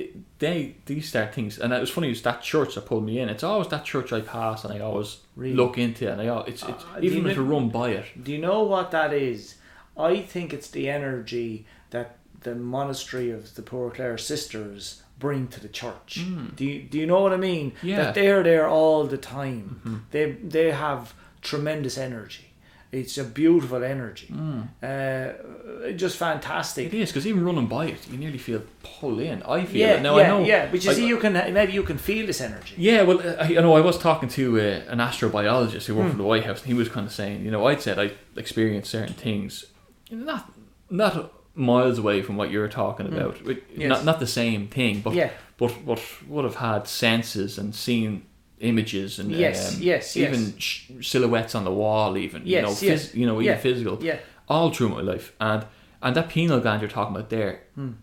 they 0.41 0.77
these 0.85 1.09
start 1.09 1.35
things, 1.35 1.59
and 1.59 1.73
it 1.73 1.81
was 1.81 1.89
funny. 1.91 2.11
It's 2.11 2.21
that 2.23 2.43
church 2.43 2.75
that 2.75 2.85
pulled 2.85 3.05
me 3.07 3.19
in. 3.21 3.31
It's 3.31 3.43
always 3.43 3.69
that 3.69 3.85
church 3.87 4.13
I 4.13 4.21
pass, 4.21 4.63
and 4.65 4.75
I 4.75 4.81
always 4.81 5.19
Really? 5.37 5.55
look 5.55 5.79
into 5.79 6.07
it, 6.09 6.11
and 6.13 6.21
I 6.21 6.27
al- 6.27 6.45
it's, 6.45 6.63
it's 6.63 6.85
Uh, 6.85 7.01
even 7.01 7.27
if 7.27 7.39
I 7.39 7.41
run 7.41 7.71
by 7.71 7.91
it. 7.91 8.05
Do 8.23 8.31
you 8.31 8.39
know 8.39 8.65
what 8.65 8.91
that 8.91 9.15
is? 9.15 9.55
I 10.01 10.23
think 10.23 10.53
it's 10.53 10.71
the 10.71 10.89
energy 10.89 11.67
that 11.91 12.17
the 12.43 12.55
monastery 12.55 13.31
of 13.31 13.55
the 13.55 13.63
Poor 13.63 13.91
Clare 13.91 14.19
Sisters 14.19 15.03
bring 15.19 15.49
to 15.49 15.61
the 15.61 15.69
church. 15.69 16.19
Mm. 16.21 16.57
Do 16.57 16.65
you 16.65 16.83
do 16.83 16.99
you 16.99 17.07
know 17.07 17.21
what 17.21 17.33
I 17.33 17.37
mean? 17.37 17.73
Yeah. 17.83 17.97
That 18.03 18.15
they're 18.15 18.43
there 18.43 18.67
all 18.69 19.05
the 19.05 19.19
time. 19.19 19.81
Mhm. 19.85 20.01
They 20.11 20.33
they 20.33 20.71
have 20.71 21.13
tremendous 21.43 21.99
energy. 21.99 22.47
It's 22.93 23.17
a 23.19 23.25
beautiful 23.25 23.85
energy. 23.85 24.27
Mm. 24.33 24.63
Uh, 24.83 25.93
just 25.97 26.17
fantastic. 26.17 26.87
It 26.87 26.95
is 26.95 27.11
because 27.11 27.25
even 27.27 27.45
running 27.45 27.69
by 27.69 27.87
it, 27.87 28.01
you 28.11 28.19
nearly 28.19 28.39
feel 28.39 28.63
pulled 28.83 29.21
in. 29.21 29.43
I 29.45 29.65
feel 29.65 29.81
yeah, 29.81 29.95
it 29.99 30.03
now. 30.03 30.17
yeah, 30.19 30.25
I 30.25 30.29
know. 30.29 30.45
yeah. 30.45 30.69
But 30.71 30.83
you 30.85 30.91
I- 30.91 30.95
see, 30.95 31.07
you 31.07 31.19
can 31.19 31.33
maybe 31.55 31.73
you 31.73 31.85
can 31.85 31.99
feel 31.99 32.27
this 32.27 32.41
energy. 32.41 32.75
Yeah, 32.79 33.03
well, 33.03 33.21
you 33.49 33.61
know, 33.61 33.75
I 33.77 33.81
was 33.81 33.97
talking 33.99 34.29
to 34.31 34.59
uh, 34.59 34.63
an 34.93 34.99
astrobiologist 34.99 35.85
who 35.87 35.95
worked 35.95 36.07
Hmm. 36.11 36.17
for 36.17 36.23
the 36.23 36.29
White 36.33 36.45
House, 36.47 36.59
and 36.63 36.67
he 36.69 36.75
was 36.75 36.89
kind 36.89 37.07
of 37.07 37.13
saying, 37.13 37.45
you 37.45 37.51
know, 37.53 37.65
I'd 37.69 37.81
said 37.83 37.99
I 37.99 38.11
experienced 38.37 38.91
certain 38.91 39.15
things, 39.15 39.67
not 40.11 40.53
not 40.91 41.33
miles 41.55 41.99
away 41.99 42.23
from 42.23 42.37
what 42.37 42.51
you're 42.51 42.69
talking 42.69 43.07
about, 43.07 43.39
but 43.45 43.57
Hmm. 43.57 43.81
Yes. 43.81 43.89
not 43.89 44.05
not 44.05 44.19
the 44.21 44.27
same 44.27 44.69
thing, 44.69 45.01
but 45.01 45.15
yeah. 45.15 45.31
but 45.59 45.73
but 45.87 46.01
would 46.29 46.45
have 46.45 46.57
had 46.57 46.87
senses 46.89 47.59
and 47.59 47.75
seen 47.75 48.23
images 48.61 49.19
and 49.19 49.31
Yes, 49.33 49.77
um, 49.77 49.83
yes, 49.83 50.17
even 50.17 50.41
yes. 50.41 50.53
sh- 50.59 50.91
silhouettes 51.01 51.55
on 51.55 51.65
the 51.65 51.73
wall, 51.73 52.17
even 52.19 52.43
you 52.47 52.53
Yes, 52.53 52.65
know, 52.83 52.89
yes. 52.89 53.15
you 53.15 53.27
know, 53.27 53.37
even 53.41 53.47
Yeah. 53.55 53.57
physical, 53.57 53.99
Yeah. 54.03 54.19
all 54.49 54.71
through 54.73 54.91
my 54.91 55.01
life, 55.01 55.33
and 55.41 55.65
and 56.03 56.15
that 56.17 56.29
pineal 56.29 56.61
gland 56.61 56.81
you're 56.83 56.91
talking 56.91 57.15
about 57.17 57.29
there 57.31 57.61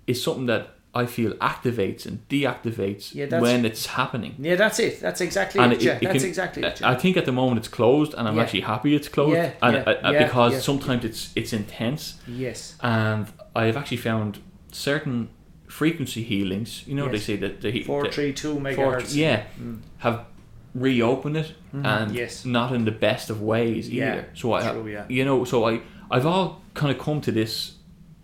is 0.08 0.18
Hmm. 0.20 0.24
something 0.24 0.45
that 0.47 0.68
I 1.01 1.05
feel 1.05 1.31
activates 1.53 2.05
and 2.07 2.15
deactivates 2.35 3.03
Yeah, 3.19 3.39
when 3.45 3.65
it's 3.69 3.85
happening. 3.99 4.33
Yeah, 4.47 4.55
that's 4.63 4.79
it. 4.87 4.93
That's 5.05 5.21
exactly 5.21 5.59
And 5.61 5.73
it. 5.73 5.81
it- 5.81 5.87
it 5.87 6.01
that's 6.01 6.19
can- 6.23 6.29
exactly 6.33 6.61
it. 6.69 6.81
I 6.83 6.91
I 6.93 6.95
think 7.01 7.17
at 7.21 7.25
the 7.25 7.31
moment 7.41 7.57
it's 7.61 7.73
closed, 7.79 8.11
and 8.17 8.23
I'm 8.27 8.35
Yeah. 8.35 8.43
actually 8.43 8.65
happy 8.73 8.91
it's 8.99 9.09
closed, 9.17 9.35
Yeah, 9.37 9.51
and 9.65 9.73
yeah, 9.75 9.83
uh, 9.89 10.07
uh, 10.07 10.11
yeah, 10.13 10.23
because 10.25 10.53
sometimes 10.69 11.01
it's 11.09 11.21
it's 11.39 11.53
intense, 11.61 12.03
yes. 12.45 12.59
and 12.81 13.23
I 13.55 13.61
have 13.69 13.77
actually 13.81 14.01
found 14.09 14.31
certain 14.71 15.17
frequency 15.79 16.23
healings. 16.33 16.69
You 16.87 16.95
know, 16.97 17.07
they 17.15 17.19
say 17.29 17.35
that 17.43 17.53
the, 17.61 17.69
he- 17.75 17.83
Four 17.83 18.03
three 18.17 18.33
two 18.41 18.53
four- 18.53 18.61
megahertz. 18.65 19.15
yeah, 19.15 19.39
Mm. 19.61 19.77
have 20.05 20.17
reopened 20.73 21.37
it 21.37 21.49
Mhm, 21.73 21.85
and 21.85 22.15
yes. 22.15 22.45
not 22.45 22.71
in 22.77 22.85
the 22.85 22.91
best 23.07 23.29
of 23.29 23.37
ways 23.41 23.89
Yeah, 23.89 23.97
either. 24.13 24.25
So 24.33 24.53
I, 24.53 24.59
true, 24.71 24.87
yeah. 24.87 25.05
you 25.09 25.23
know, 25.25 25.43
so 25.45 25.57
I 25.69 25.73
I've 26.13 26.25
all 26.25 26.47
kind 26.73 26.91
of 26.95 26.97
come 27.07 27.19
to 27.21 27.31
this, 27.31 27.73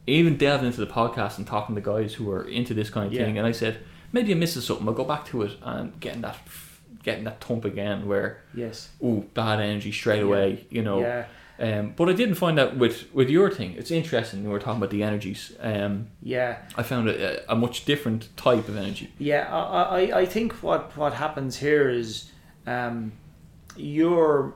even 0.08 0.38
delving 0.38 0.68
into 0.68 0.80
the 0.80 0.88
podcast 0.92 1.38
and 1.38 1.48
talking 1.48 1.76
to 1.76 1.82
guys 1.82 2.14
who 2.14 2.30
are 2.32 2.44
into 2.44 2.74
this 2.74 2.90
kind 2.90 3.08
of 3.08 3.14
Yeah. 3.14 3.26
thing, 3.26 3.38
and 3.38 3.48
I 3.48 3.52
said 3.52 3.78
maybe 4.12 4.32
I'm 4.34 4.40
missing 4.40 4.62
something. 4.62 4.88
I'll 4.88 4.94
go 4.94 5.04
back 5.06 5.26
to 5.28 5.42
it 5.44 5.52
and 5.62 6.00
getting 6.00 6.22
that 6.22 6.38
getting 7.04 7.26
that 7.26 7.44
thump 7.44 7.66
again 7.66 8.06
where 8.08 8.42
Yes. 8.54 8.90
ooh 9.04 9.26
bad 9.34 9.60
energy 9.60 9.92
straight 9.92 10.20
Yeah. 10.20 10.24
away. 10.26 10.66
You 10.70 10.82
know. 10.84 11.02
Yeah. 11.02 11.26
Um, 11.60 11.94
but 11.96 12.10
I 12.10 12.14
didn't 12.14 12.36
find 12.36 12.58
that 12.58 12.78
with, 12.78 13.14
with 13.14 13.30
your 13.30 13.50
thing. 13.52 13.76
It's 13.78 13.92
interesting. 13.92 14.44
We 14.44 14.50
were 14.50 14.60
talking 14.60 14.78
about 14.78 14.90
the 14.90 15.04
energies. 15.04 15.54
Um, 15.62 16.08
Yeah. 16.22 16.58
I 16.76 16.82
found 16.84 17.10
a, 17.10 17.52
a 17.52 17.56
much 17.56 17.86
different 17.86 18.36
type 18.36 18.68
of 18.68 18.76
energy. 18.76 19.12
Yeah, 19.20 19.48
I, 19.56 20.02
I, 20.10 20.20
I 20.22 20.26
think 20.26 20.54
what, 20.64 20.98
what 20.98 21.14
happens 21.14 21.58
here 21.60 21.90
is 21.90 22.32
um, 22.66 23.12
your 23.78 24.56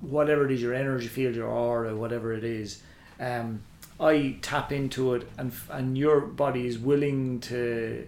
whatever 0.00 0.44
it 0.44 0.52
is, 0.52 0.60
your 0.62 0.74
energy 0.74 1.06
field, 1.08 1.34
your 1.34 1.48
aura, 1.48 1.96
whatever 1.96 2.32
it 2.32 2.44
is, 2.44 2.82
um, 3.18 3.62
I 3.98 4.36
tap 4.42 4.72
into 4.72 5.14
it, 5.14 5.28
and 5.38 5.52
and 5.70 5.96
your 5.96 6.20
body 6.20 6.66
is 6.66 6.78
willing 6.78 7.40
to 7.40 8.06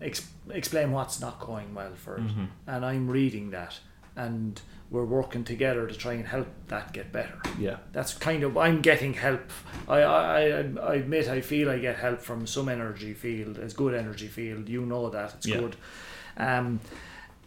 ex- 0.00 0.30
explain 0.50 0.92
what's 0.92 1.20
not 1.20 1.38
going 1.40 1.74
well 1.74 1.94
for 1.94 2.16
it, 2.16 2.22
Mhm. 2.26 2.46
and 2.66 2.84
I'm 2.84 3.10
reading 3.10 3.50
that, 3.50 3.78
and 4.16 4.60
we're 4.90 5.04
working 5.04 5.44
together 5.44 5.86
to 5.86 5.94
try 5.94 6.14
and 6.14 6.26
help 6.26 6.46
that 6.68 6.92
get 6.94 7.12
better. 7.12 7.38
Yeah. 7.58 7.76
That's 7.92 8.14
kind 8.14 8.42
of 8.42 8.56
I'm 8.56 8.80
getting 8.80 9.12
help. 9.12 9.50
I, 9.86 9.98
I 10.00 10.40
I 10.40 10.64
I 10.82 10.94
admit 10.94 11.28
I 11.28 11.42
feel 11.42 11.68
I 11.70 11.78
get 11.78 11.96
help 11.96 12.20
from 12.22 12.46
some 12.46 12.70
energy 12.70 13.12
field. 13.12 13.58
It's 13.58 13.74
good 13.74 13.92
energy 13.94 14.28
field. 14.28 14.66
You 14.68 14.86
know 14.86 15.10
that 15.10 15.34
it's 15.34 15.46
Yeah. 15.46 15.58
good. 15.60 15.76
Um, 16.38 16.80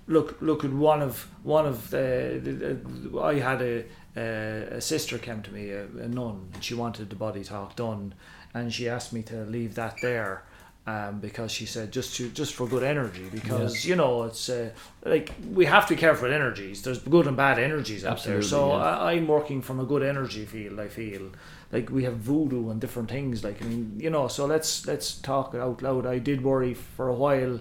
look 0.08 0.41
look 0.41 0.64
at 0.64 0.72
one 0.72 1.02
of 1.02 1.28
one 1.43 1.66
of 1.66 1.89
the, 1.89 2.39
the, 2.43 2.52
the 2.52 3.20
I 3.20 3.39
had 3.39 3.62
a, 3.62 3.86
a 4.16 4.78
a 4.78 4.82
sister 4.82 5.18
came 5.18 5.41
to 5.43 5.52
me 5.52 5.70
a, 5.70 5.84
a 5.84 6.08
nun 6.08 6.49
and 6.54 6.64
she 6.64 6.74
wanted 6.74 7.10
the 7.10 7.16
body 7.16 7.43
talk 7.43 7.76
done 7.76 8.14
and 8.54 8.74
she 8.74 8.89
asked 8.89 9.14
me 9.14 9.22
to 9.24 9.45
leave 9.45 9.76
that 9.76 9.97
there. 10.02 10.43
Um, 10.88 11.20
because 11.20 11.52
she 11.52 11.68
said 11.68 11.91
just 11.91 12.16
to 12.16 12.30
just 12.30 12.56
for 12.56 12.68
good 12.68 12.82
energy 12.82 13.30
because 13.32 13.86
you 13.86 13.95
know 13.95 14.24
it's 14.24 14.49
uh, 14.49 14.72
like 15.06 15.32
we 15.54 15.66
have 15.66 15.88
to 15.88 15.93
be 15.93 15.99
careful 15.99 16.24
with 16.24 16.34
energies 16.34 16.82
there's 16.82 16.97
good 16.97 17.28
and 17.28 17.38
bad 17.38 17.60
energies 17.60 18.04
out 18.04 18.24
there 18.24 18.41
so 18.41 18.70
yeah. 18.70 18.97
I, 18.97 19.12
I'm 19.12 19.28
working 19.28 19.62
from 19.62 19.80
a 19.80 19.86
good 19.86 20.02
energy 20.02 20.43
field 20.43 20.80
I 20.80 20.88
feel 20.88 21.34
like 21.72 21.91
we 21.91 22.04
have 22.06 22.16
voodoo 22.16 22.72
and 22.72 22.82
different 22.82 23.12
things 23.12 23.43
like 23.43 23.62
I 23.62 23.66
mean 23.66 23.99
you 23.99 24.10
know 24.10 24.28
so 24.28 24.47
let's 24.47 24.88
let's 24.88 25.14
talk 25.14 25.54
out 25.54 25.84
loud 25.84 26.08
I 26.08 26.18
did 26.18 26.43
worry 26.43 26.74
for 26.74 27.10
a 27.10 27.14
while 27.14 27.60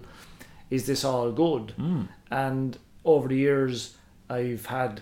is 0.70 0.86
this 0.86 1.04
all 1.04 1.32
good 1.32 1.72
Mm. 1.78 2.08
and 2.30 2.78
over 3.04 3.28
the 3.28 3.36
years 3.36 3.96
I've 4.28 4.66
had 4.66 5.00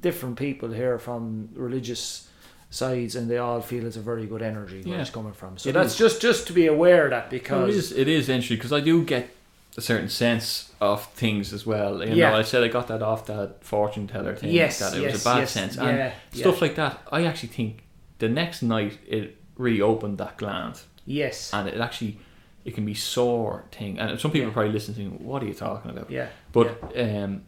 different 0.00 0.36
people 0.38 0.70
here 0.70 0.98
from 0.98 1.48
religious 1.54 2.28
sides 2.70 3.16
and 3.16 3.28
they 3.28 3.38
all 3.38 3.60
feel 3.60 3.84
it's 3.86 3.96
a 3.96 4.00
very 4.00 4.26
good 4.26 4.42
energy 4.42 4.82
where 4.82 4.94
Yeah. 4.94 5.00
it's 5.00 5.10
coming 5.10 5.32
from 5.32 5.58
so 5.58 5.68
It 5.70 5.72
that's 5.72 5.92
is. 5.94 5.98
just 5.98 6.22
just 6.22 6.46
to 6.46 6.52
be 6.52 6.66
aware 6.66 7.04
of 7.06 7.10
that 7.10 7.28
because 7.30 7.70
it 7.74 7.76
is. 7.78 7.92
It 7.92 8.08
is 8.08 8.28
interesting 8.28 8.56
because 8.58 8.72
I 8.72 8.80
do 8.80 9.04
get 9.04 9.28
a 9.76 9.80
certain 9.80 10.08
sense 10.08 10.70
of 10.80 11.06
things 11.14 11.52
as 11.52 11.64
well. 11.66 12.04
You 12.04 12.14
Yeah. 12.14 12.30
know, 12.30 12.36
I 12.38 12.42
said 12.42 12.62
I 12.62 12.68
got 12.68 12.86
that 12.88 13.02
off 13.02 13.26
that 13.26 13.64
fortune 13.64 14.06
teller 14.06 14.34
thing. 14.36 14.52
yes 14.52 14.78
that 14.78 14.94
it 14.96 15.02
yes, 15.02 15.12
was 15.12 15.22
a 15.22 15.24
bad 15.24 15.38
yes, 15.40 15.50
sense 15.52 15.76
and 15.78 15.96
yeah. 15.98 16.12
stuff 16.32 16.60
like 16.62 16.74
that. 16.76 16.94
I 17.10 17.24
actually 17.24 17.50
think 17.58 17.82
the 18.18 18.28
next 18.28 18.62
night 18.62 18.98
it 19.08 19.36
reopened 19.56 20.18
that 20.18 20.36
gland 20.38 20.76
yes 21.06 21.52
and 21.52 21.68
it 21.68 21.78
actually 21.80 22.18
it 22.64 22.74
can 22.74 22.84
be 22.84 22.94
sore 22.94 23.64
thing. 23.72 23.98
And 23.98 24.20
some 24.20 24.30
people 24.30 24.46
Yeah. 24.46 24.50
are 24.50 24.52
probably 24.52 24.72
listening. 24.72 25.24
What 25.24 25.42
are 25.42 25.46
you 25.46 25.54
talking 25.54 25.90
about? 25.90 26.10
yeah 26.10 26.28
But 26.52 26.68
um, 26.96 27.42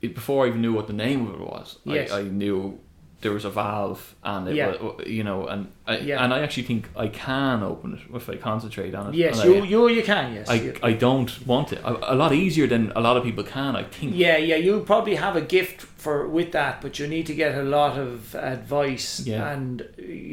it, 0.00 0.14
before 0.14 0.44
I 0.44 0.48
even 0.48 0.60
knew 0.62 0.72
what 0.72 0.86
the 0.86 0.92
name 1.06 1.26
of 1.26 1.34
it 1.34 1.40
was, 1.40 1.78
Yes. 1.84 2.10
I, 2.10 2.20
I 2.20 2.22
knew 2.22 2.78
there 3.20 3.32
was 3.32 3.44
a 3.46 3.50
valve, 3.50 4.14
and 4.22 4.48
it 4.48 4.54
Yeah. 4.54 4.68
was, 4.82 5.06
you 5.06 5.24
know, 5.24 5.46
and 5.46 5.68
I, 5.86 5.96
Yeah. 5.98 6.22
and 6.22 6.34
I 6.34 6.40
actually 6.40 6.64
think 6.64 6.88
I 6.94 7.08
can 7.08 7.62
open 7.62 7.94
it 7.94 8.00
if 8.16 8.28
I 8.28 8.36
concentrate 8.36 8.94
on 8.94 9.08
it. 9.08 9.14
yes 9.14 9.40
And 9.40 9.50
I- 9.50 9.54
you, 9.56 9.64
you 9.64 9.88
you 9.88 10.02
can 10.02 10.34
yes 10.34 10.46
I, 10.50 10.74
I 10.82 10.92
don't 10.92 11.30
want 11.46 11.72
it. 11.72 11.80
A, 11.84 12.12
a 12.14 12.16
lot 12.22 12.32
easier 12.32 12.66
than 12.66 12.92
a 12.94 13.00
lot 13.00 13.16
of 13.16 13.22
people 13.24 13.44
can, 13.44 13.76
I 13.76 13.84
think. 13.84 14.12
Yeah, 14.14 14.36
yeah, 14.50 14.56
you 14.56 14.80
probably 14.80 15.14
have 15.16 15.36
a 15.36 15.40
gift 15.56 15.78
for 16.04 16.28
with 16.28 16.50
that, 16.52 16.74
but 16.82 16.98
you 16.98 17.06
need 17.06 17.26
to 17.26 17.34
get 17.34 17.54
a 17.54 17.62
lot 17.62 17.98
of 17.98 18.34
advice, 18.34 19.22
Yeah. 19.26 19.52
and 19.52 19.82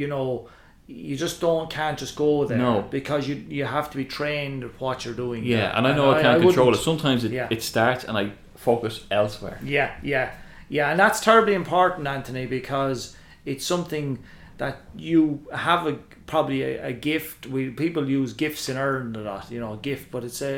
you 0.01 0.07
know, 0.07 0.47
you 0.91 1.15
just 1.15 1.39
don't 1.41 1.69
can't 1.69 1.97
just 1.97 2.15
go 2.15 2.45
there 2.45 2.57
No. 2.57 2.81
because 2.89 3.27
you 3.27 3.35
you 3.49 3.65
have 3.65 3.89
to 3.91 3.97
be 3.97 4.05
trained 4.05 4.63
at 4.63 4.71
what 4.81 5.05
you're 5.05 5.13
doing. 5.25 5.43
Yeah, 5.45 5.77
and 5.77 5.87
I 5.87 5.93
know 5.95 6.11
I 6.11 6.21
can't 6.21 6.41
control 6.41 6.73
it. 6.73 6.77
Sometimes 6.77 7.23
it, 7.23 7.31
Yeah. 7.31 7.47
it 7.49 7.61
starts 7.63 8.03
and 8.03 8.17
I 8.17 8.31
focus 8.55 9.05
elsewhere. 9.09 9.57
Yeah, 9.63 9.91
yeah, 10.03 10.31
yeah, 10.69 10.91
and 10.91 10.99
that's 10.99 11.19
terribly 11.19 11.53
important, 11.53 12.07
Anthony, 12.07 12.45
because 12.45 13.15
it's 13.45 13.65
something 13.65 14.19
that 14.57 14.75
you 14.95 15.39
have 15.53 15.87
a 15.87 15.93
probably 16.27 16.61
a, 16.63 16.87
a 16.87 16.93
gift. 16.93 17.47
We 17.47 17.69
people 17.71 18.09
use 18.09 18.33
gifts 18.33 18.69
in 18.69 18.77
Ireland 18.77 19.17
a 19.17 19.21
lot, 19.21 19.51
you 19.51 19.59
know, 19.59 19.73
a 19.73 19.77
gift, 19.77 20.11
but 20.11 20.23
it's 20.23 20.41
a 20.41 20.53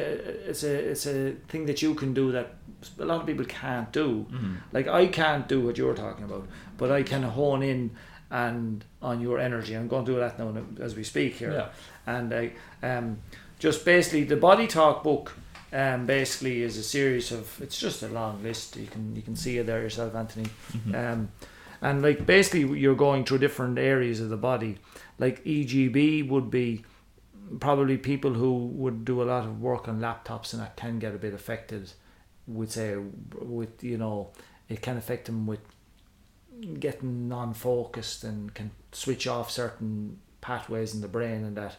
it's 0.49 0.63
a 0.63 0.73
it's 0.91 1.05
a 1.05 1.34
thing 1.47 1.65
that 1.67 1.81
you 1.81 1.93
can 1.95 2.13
do 2.13 2.31
that 2.31 2.47
a 2.99 3.05
lot 3.05 3.21
of 3.21 3.25
people 3.27 3.45
can't 3.45 3.91
do. 3.93 4.25
Mm-hmm. 4.29 4.55
Like 4.73 4.88
I 4.88 5.07
can't 5.07 5.47
do 5.47 5.61
what 5.65 5.77
you're 5.77 5.95
talking 5.95 6.25
about, 6.25 6.47
but 6.77 6.91
I 6.91 7.03
can 7.03 7.23
hone 7.23 7.63
in 7.63 7.91
and 8.29 8.84
on 9.04 9.22
your 9.22 9.38
energy. 9.39 9.74
I'm 9.76 9.88
going 9.88 10.06
to 10.06 10.12
do 10.14 10.20
that 10.20 10.39
now 10.39 10.56
as 10.82 10.95
we 10.95 11.04
speak 11.04 11.36
here 11.36 11.51
Yeah. 11.51 11.70
and 12.16 12.34
I 12.34 12.51
um, 12.82 13.18
just 13.60 13.86
basically 13.86 14.24
the 14.24 14.38
body 14.38 14.68
talk 14.68 15.04
book 15.04 15.34
um, 15.74 16.06
basically 16.06 16.62
is 16.64 16.78
a 16.78 16.84
series 16.84 17.32
of 17.32 17.60
it's 17.62 17.78
just 17.80 18.04
a 18.04 18.08
long 18.08 18.41
list 18.43 18.76
you 18.78 18.88
can 18.88 19.16
you 19.16 19.22
can 19.22 19.36
see 19.36 19.58
it 19.60 19.66
there 19.66 19.82
yourself 19.82 20.16
Anthony 20.16 20.47
Mhm. 20.78 20.95
um, 21.04 21.32
and 21.82 22.01
like 22.01 22.26
basically 22.26 22.64
you're 22.80 22.95
going 23.08 23.26
through 23.26 23.39
different 23.39 23.78
areas 23.78 24.20
of 24.22 24.30
the 24.30 24.38
body 24.51 24.78
like 25.20 25.43
EGB 25.45 26.28
would 26.30 26.49
be 26.49 26.84
probably 27.60 27.97
people 27.97 28.34
who 28.34 28.51
would 28.82 29.04
do 29.06 29.22
a 29.22 29.26
lot 29.34 29.43
of 29.45 29.62
work 29.62 29.88
on 29.88 29.99
laptops 29.99 30.54
and 30.54 30.62
that 30.62 30.76
can 30.76 30.99
get 30.99 31.14
a 31.14 31.18
bit 31.18 31.34
affected 31.34 31.91
would 32.47 32.72
say 32.72 32.95
with 33.41 33.84
you 33.84 33.97
know 33.97 34.30
it 34.70 34.82
can 34.82 34.95
affect 34.97 35.26
them 35.26 35.45
with 35.45 35.60
getting 36.66 37.28
non-focused 37.28 38.24
and 38.24 38.53
can 38.53 38.72
switch 38.91 39.28
off 39.28 39.51
certain 39.51 40.20
pathways 40.41 40.93
in 40.93 41.01
the 41.01 41.07
brain 41.07 41.43
and 41.43 41.57
that 41.57 41.78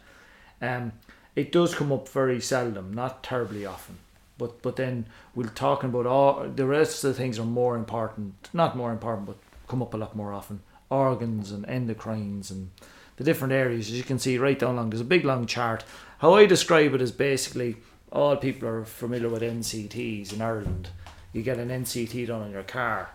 um 0.62 0.92
it 1.36 1.52
does 1.52 1.74
come 1.74 1.92
up 1.92 2.08
very 2.08 2.40
seldom 2.40 2.92
not 2.92 3.22
terribly 3.22 3.66
often. 3.66 3.98
But 4.38 4.62
but 4.62 4.76
then 4.76 5.06
we're 5.34 5.48
talking 5.48 5.90
about 5.90 6.06
all 6.06 6.48
the 6.48 6.66
rest 6.66 7.04
of 7.04 7.08
the 7.08 7.14
things 7.14 7.38
are 7.38 7.44
more 7.44 7.76
important 7.76 8.50
not 8.52 8.76
more 8.76 8.92
important 8.92 9.26
but 9.26 9.36
come 9.68 9.82
up 9.82 9.94
a 9.94 9.96
lot 9.96 10.16
more 10.16 10.32
often. 10.32 10.60
Organs 10.90 11.50
and 11.50 11.66
endocrines 11.66 12.50
and 12.50 12.70
the 13.16 13.24
different 13.24 13.52
areas 13.52 13.88
as 13.88 13.96
you 13.96 14.04
can 14.04 14.18
see 14.18 14.38
right 14.38 14.58
down 14.58 14.74
along 14.74 14.90
there's 14.90 15.00
a 15.00 15.04
big 15.04 15.24
long 15.24 15.46
chart. 15.46 15.84
How 16.18 16.34
I 16.34 16.46
describe 16.46 16.94
it 16.94 17.02
is 17.02 17.12
basically 17.12 17.76
all 18.10 18.36
people 18.36 18.68
are 18.68 18.84
familiar 18.84 19.28
with 19.28 19.42
NCTs 19.42 20.32
in 20.32 20.40
Ireland. 20.40 20.88
You 21.32 21.42
get 21.42 21.58
an 21.58 21.68
NCT 21.68 22.28
done 22.28 22.42
on 22.42 22.50
your 22.52 22.62
car 22.62 23.10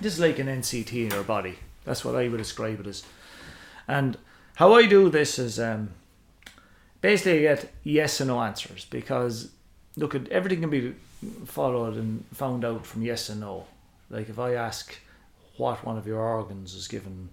this 0.00 0.14
is 0.14 0.20
like 0.20 0.38
an 0.38 0.46
NCT 0.46 1.04
in 1.04 1.10
your 1.10 1.22
body. 1.22 1.58
That's 1.84 2.04
what 2.04 2.14
I 2.16 2.28
would 2.28 2.38
describe 2.38 2.80
it 2.80 2.86
as. 2.86 3.02
And 3.88 4.16
how 4.56 4.74
I 4.74 4.86
do 4.86 5.08
this 5.08 5.38
is 5.38 5.58
um, 5.58 5.90
basically 7.00 7.48
I 7.48 7.54
get 7.54 7.72
yes 7.82 8.20
and 8.20 8.28
no 8.28 8.40
answers 8.42 8.84
because 8.84 9.50
look 9.96 10.14
at 10.14 10.28
everything 10.28 10.60
can 10.60 10.70
be 10.70 10.94
followed 11.46 11.96
and 11.96 12.24
found 12.32 12.64
out 12.64 12.86
from 12.86 13.02
yes 13.02 13.28
and 13.28 13.40
no. 13.40 13.66
Like 14.10 14.28
if 14.28 14.38
I 14.38 14.54
ask 14.54 14.96
what 15.56 15.84
one 15.84 15.98
of 15.98 16.06
your 16.06 16.20
organs 16.20 16.74
is 16.74 16.88
given 16.88 17.28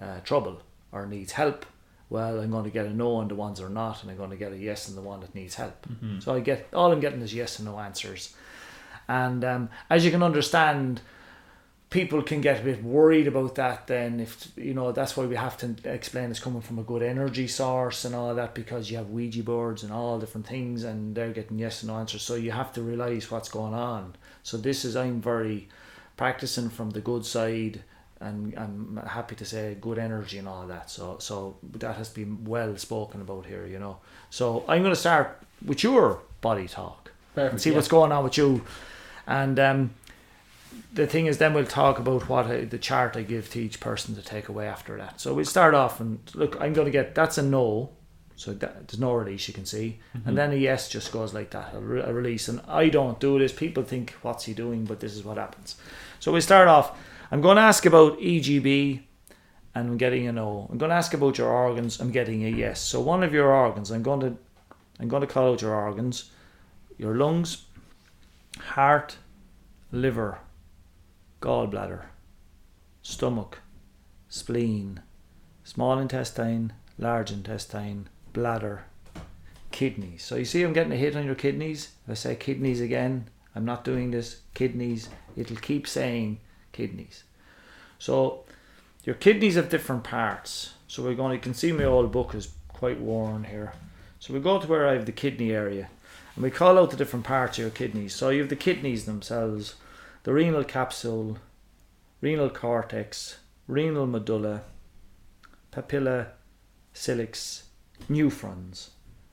uh, 0.00 0.20
trouble 0.20 0.62
or 0.90 1.06
needs 1.06 1.32
help, 1.32 1.64
well, 2.10 2.40
I'm 2.40 2.50
going 2.50 2.64
to 2.64 2.70
get 2.70 2.84
a 2.86 2.92
no 2.92 3.14
on 3.16 3.28
the 3.28 3.34
ones 3.34 3.58
that 3.58 3.64
are 3.66 3.70
not, 3.70 4.02
and 4.02 4.10
I'm 4.10 4.18
going 4.18 4.30
to 4.30 4.36
get 4.36 4.52
a 4.52 4.56
yes 4.58 4.88
on 4.88 4.94
the 4.94 5.00
one 5.00 5.20
that 5.20 5.34
needs 5.34 5.54
help. 5.54 5.86
Mhm. 5.88 6.22
So 6.22 6.34
I 6.34 6.40
get 6.40 6.68
all 6.74 6.92
I'm 6.92 7.00
getting 7.00 7.22
is 7.22 7.32
yes 7.32 7.58
and 7.58 7.66
no 7.66 7.78
answers. 7.78 8.34
And 9.08 9.42
um, 9.44 9.68
as 9.88 10.04
you 10.04 10.10
can 10.10 10.22
understand, 10.22 11.00
people 11.92 12.22
can 12.22 12.40
get 12.40 12.60
a 12.60 12.64
bit 12.64 12.82
worried 12.82 13.26
about 13.26 13.54
that. 13.56 13.86
Then, 13.86 14.18
if 14.18 14.50
you 14.56 14.72
know, 14.72 14.92
that's 14.92 15.14
why 15.16 15.26
we 15.26 15.36
have 15.36 15.58
to 15.58 15.76
explain 15.84 16.30
it's 16.30 16.40
coming 16.40 16.62
from 16.62 16.78
a 16.78 16.82
good 16.82 17.02
energy 17.02 17.46
source 17.46 18.06
and 18.06 18.14
all 18.14 18.34
that 18.34 18.54
because 18.54 18.90
you 18.90 18.96
have 18.96 19.10
Ouija 19.10 19.42
boards 19.42 19.82
and 19.82 19.92
all 19.92 20.18
different 20.18 20.46
things, 20.46 20.84
and 20.84 21.14
they're 21.14 21.32
getting 21.32 21.58
yes 21.58 21.82
and 21.82 21.90
no 21.90 21.98
answers. 21.98 22.22
So 22.22 22.34
you 22.34 22.50
have 22.50 22.72
to 22.72 22.82
realize 22.82 23.30
what's 23.30 23.50
going 23.50 23.74
on. 23.74 24.16
So 24.42 24.56
this 24.56 24.84
is 24.86 24.96
I'm 24.96 25.20
very 25.20 25.68
practicing 26.16 26.70
from 26.70 26.90
the 26.90 27.00
good 27.00 27.24
side. 27.24 27.82
And 28.20 28.54
I'm 28.56 29.02
happy 29.04 29.34
to 29.34 29.44
say 29.44 29.76
good 29.80 29.98
energy 29.98 30.38
and 30.38 30.46
all 30.46 30.64
that. 30.68 30.90
So, 30.90 31.16
so 31.18 31.56
that 31.72 31.96
has 31.96 32.08
been 32.08 32.44
well 32.44 32.76
spoken 32.76 33.20
about 33.20 33.46
here, 33.46 33.66
you 33.66 33.80
know. 33.80 33.98
So 34.30 34.64
I'm 34.68 34.82
going 34.82 34.94
to 34.94 35.00
start 35.00 35.42
with 35.66 35.82
your 35.82 36.20
body 36.40 36.68
talk 36.68 37.10
and 37.34 37.60
see 37.60 37.72
what's 37.72 37.88
going 37.88 38.12
on 38.12 38.22
with 38.22 38.38
you. 38.38 38.62
And 39.26 39.58
um, 39.58 39.94
the 40.92 41.06
thing 41.06 41.26
is, 41.26 41.38
then 41.38 41.54
we'll 41.54 41.64
talk 41.64 41.98
about 41.98 42.28
what 42.28 42.46
I, 42.46 42.64
the 42.64 42.78
chart 42.78 43.16
I 43.16 43.22
give 43.22 43.50
to 43.50 43.60
each 43.60 43.80
person 43.80 44.14
to 44.14 44.22
take 44.22 44.48
away 44.48 44.66
after 44.66 44.96
that. 44.98 45.20
So 45.20 45.34
we'll 45.34 45.44
start 45.44 45.74
off 45.74 46.00
and 46.00 46.18
look. 46.34 46.60
I'm 46.60 46.72
going 46.72 46.86
to 46.86 46.90
get 46.90 47.14
that's 47.14 47.38
a 47.38 47.42
no. 47.42 47.90
So 48.36 48.52
that, 48.54 48.88
there's 48.88 48.98
no 48.98 49.14
release 49.14 49.46
you 49.46 49.54
can 49.54 49.66
see. 49.66 50.00
Mm-hmm. 50.16 50.28
And 50.28 50.38
then 50.38 50.52
a 50.52 50.56
yes 50.56 50.88
just 50.88 51.12
goes 51.12 51.32
like 51.32 51.50
that, 51.50 51.74
a, 51.74 51.78
re- 51.78 52.00
a 52.00 52.12
release. 52.12 52.48
And 52.48 52.60
I 52.66 52.88
don't 52.88 53.20
do 53.20 53.38
this. 53.38 53.52
People 53.52 53.84
think, 53.84 54.14
what's 54.22 54.44
he 54.44 54.54
doing? 54.54 54.84
But 54.84 55.00
this 55.00 55.14
is 55.14 55.22
what 55.22 55.36
happens. 55.36 55.76
So 56.18 56.32
we 56.32 56.40
start 56.40 56.66
off. 56.66 56.98
I'm 57.30 57.40
going 57.40 57.56
to 57.56 57.62
ask 57.62 57.86
about 57.86 58.18
EGB 58.18 59.02
and 59.74 59.90
I'm 59.90 59.96
getting 59.96 60.26
a 60.26 60.32
no. 60.32 60.66
I'm 60.70 60.78
going 60.78 60.90
to 60.90 60.96
ask 60.96 61.14
about 61.14 61.38
your 61.38 61.48
organs. 61.48 62.00
I'm 62.00 62.10
getting 62.10 62.44
a 62.44 62.48
yes. 62.48 62.80
So 62.80 63.00
one 63.00 63.22
of 63.22 63.32
your 63.32 63.52
organs, 63.52 63.90
I'm 63.90 64.02
going 64.02 64.20
to, 64.20 64.36
I'm 65.00 65.08
going 65.08 65.22
to 65.22 65.26
call 65.26 65.52
out 65.52 65.62
your 65.62 65.74
organs, 65.74 66.30
your 66.98 67.14
lungs, 67.16 67.64
heart, 68.58 69.16
liver, 69.90 70.38
gallbladder, 71.42 72.04
stomach, 73.02 73.58
spleen, 74.28 75.02
small 75.64 75.98
intestine, 75.98 76.72
large 76.98 77.30
intestine, 77.30 78.08
bladder, 78.32 78.84
kidneys. 79.70 80.22
So 80.22 80.36
you 80.36 80.44
see, 80.44 80.62
I'm 80.62 80.72
getting 80.72 80.92
a 80.92 80.96
hit 80.96 81.16
on 81.16 81.26
your 81.26 81.34
kidneys. 81.34 81.92
If 82.04 82.10
I 82.10 82.14
say 82.14 82.36
kidneys 82.36 82.80
again, 82.80 83.28
I'm 83.54 83.64
not 83.64 83.84
doing 83.84 84.10
this. 84.10 84.40
Kidneys. 84.54 85.08
It'll 85.36 85.56
keep 85.56 85.86
saying 85.86 86.38
kidneys. 86.72 87.24
So 87.98 88.44
your 89.04 89.14
kidneys 89.16 89.56
have 89.56 89.68
different 89.68 90.04
parts. 90.04 90.74
So 90.88 91.02
we're 91.02 91.14
going. 91.14 91.32
You 91.32 91.40
can 91.40 91.54
see 91.54 91.72
my 91.72 91.84
old 91.84 92.12
book 92.12 92.34
is 92.34 92.52
quite 92.68 93.00
worn 93.00 93.44
here. 93.44 93.72
So 94.18 94.32
we 94.32 94.40
go 94.40 94.60
to 94.60 94.66
where 94.66 94.88
I 94.88 94.92
have 94.92 95.06
the 95.06 95.12
kidney 95.12 95.50
area, 95.50 95.88
and 96.34 96.44
we 96.44 96.50
call 96.50 96.78
out 96.78 96.90
the 96.90 96.96
different 96.96 97.24
parts 97.24 97.58
of 97.58 97.62
your 97.62 97.70
kidneys. 97.70 98.14
So 98.14 98.28
you 98.28 98.40
have 98.40 98.50
the 98.50 98.56
kidneys 98.56 99.04
themselves, 99.04 99.74
the 100.24 100.32
renal 100.32 100.64
capsule, 100.64 101.38
renal 102.20 102.50
cortex, 102.50 103.38
renal 103.66 104.06
medulla, 104.06 104.62
papilla, 105.72 106.28
calyx, 106.94 107.64
nephrons, 108.08 108.90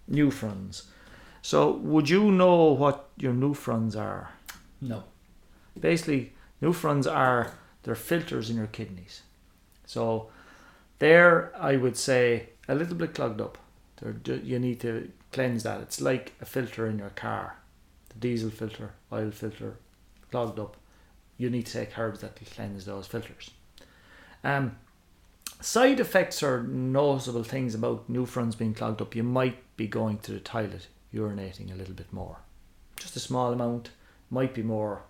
nephrons. 0.10 0.84
So 1.42 1.72
would 1.72 2.10
you 2.10 2.32
know 2.32 2.72
what 2.74 3.10
your 3.18 3.34
nephrons 3.34 3.96
are? 3.96 4.32
No. 4.82 5.04
Basically, 5.80 6.34
nephrons 6.62 7.12
are 7.12 7.54
they're 7.84 7.96
filters 7.96 8.50
in 8.50 8.58
your 8.58 8.68
kidneys. 8.68 9.22
So 9.86 10.30
they're 11.00 11.52
I 11.58 11.78
would 11.78 11.98
say 11.98 12.50
a 12.68 12.76
little 12.76 12.96
bit 12.96 13.14
clogged 13.14 13.42
up. 13.42 13.58
You 14.26 14.60
need 14.60 14.80
to 14.82 15.12
cleanse 15.32 15.64
that. 15.64 15.82
It's 15.82 16.02
like 16.02 16.34
a 16.42 16.46
filter 16.46 16.88
in 16.88 17.00
your 17.00 17.10
car, 17.10 17.58
the 18.10 18.16
diesel 18.16 18.50
filter, 18.50 18.94
oil 19.12 19.32
filter, 19.32 19.78
clogged 20.32 20.60
up. 20.60 20.78
You 21.40 21.50
need 21.50 21.66
to 21.66 21.74
take 21.74 21.98
herbs 21.98 22.20
that 22.22 22.40
will 22.40 22.48
cleanse 22.54 22.86
those 22.86 23.08
filters. 23.08 23.50
Um, 24.44 24.76
side 25.62 26.00
effects 26.00 26.44
are 26.44 26.62
noticeable 26.64 27.44
things 27.44 27.74
about 27.74 28.12
nephrons 28.12 28.58
being 28.58 28.74
clogged 28.76 29.02
up. 29.02 29.16
You 29.16 29.24
might 29.24 29.58
be 29.78 29.88
going 29.88 30.20
to 30.20 30.34
the 30.34 30.40
toilet, 30.40 30.88
urinating 31.14 31.72
a 31.74 31.76
little 31.76 31.96
bit 31.96 32.12
more, 32.14 32.38
just 32.98 33.16
a 33.16 33.20
small 33.20 33.52
amount. 33.54 33.90
Might 34.30 34.54
be 34.54 34.62
more. 34.62 35.02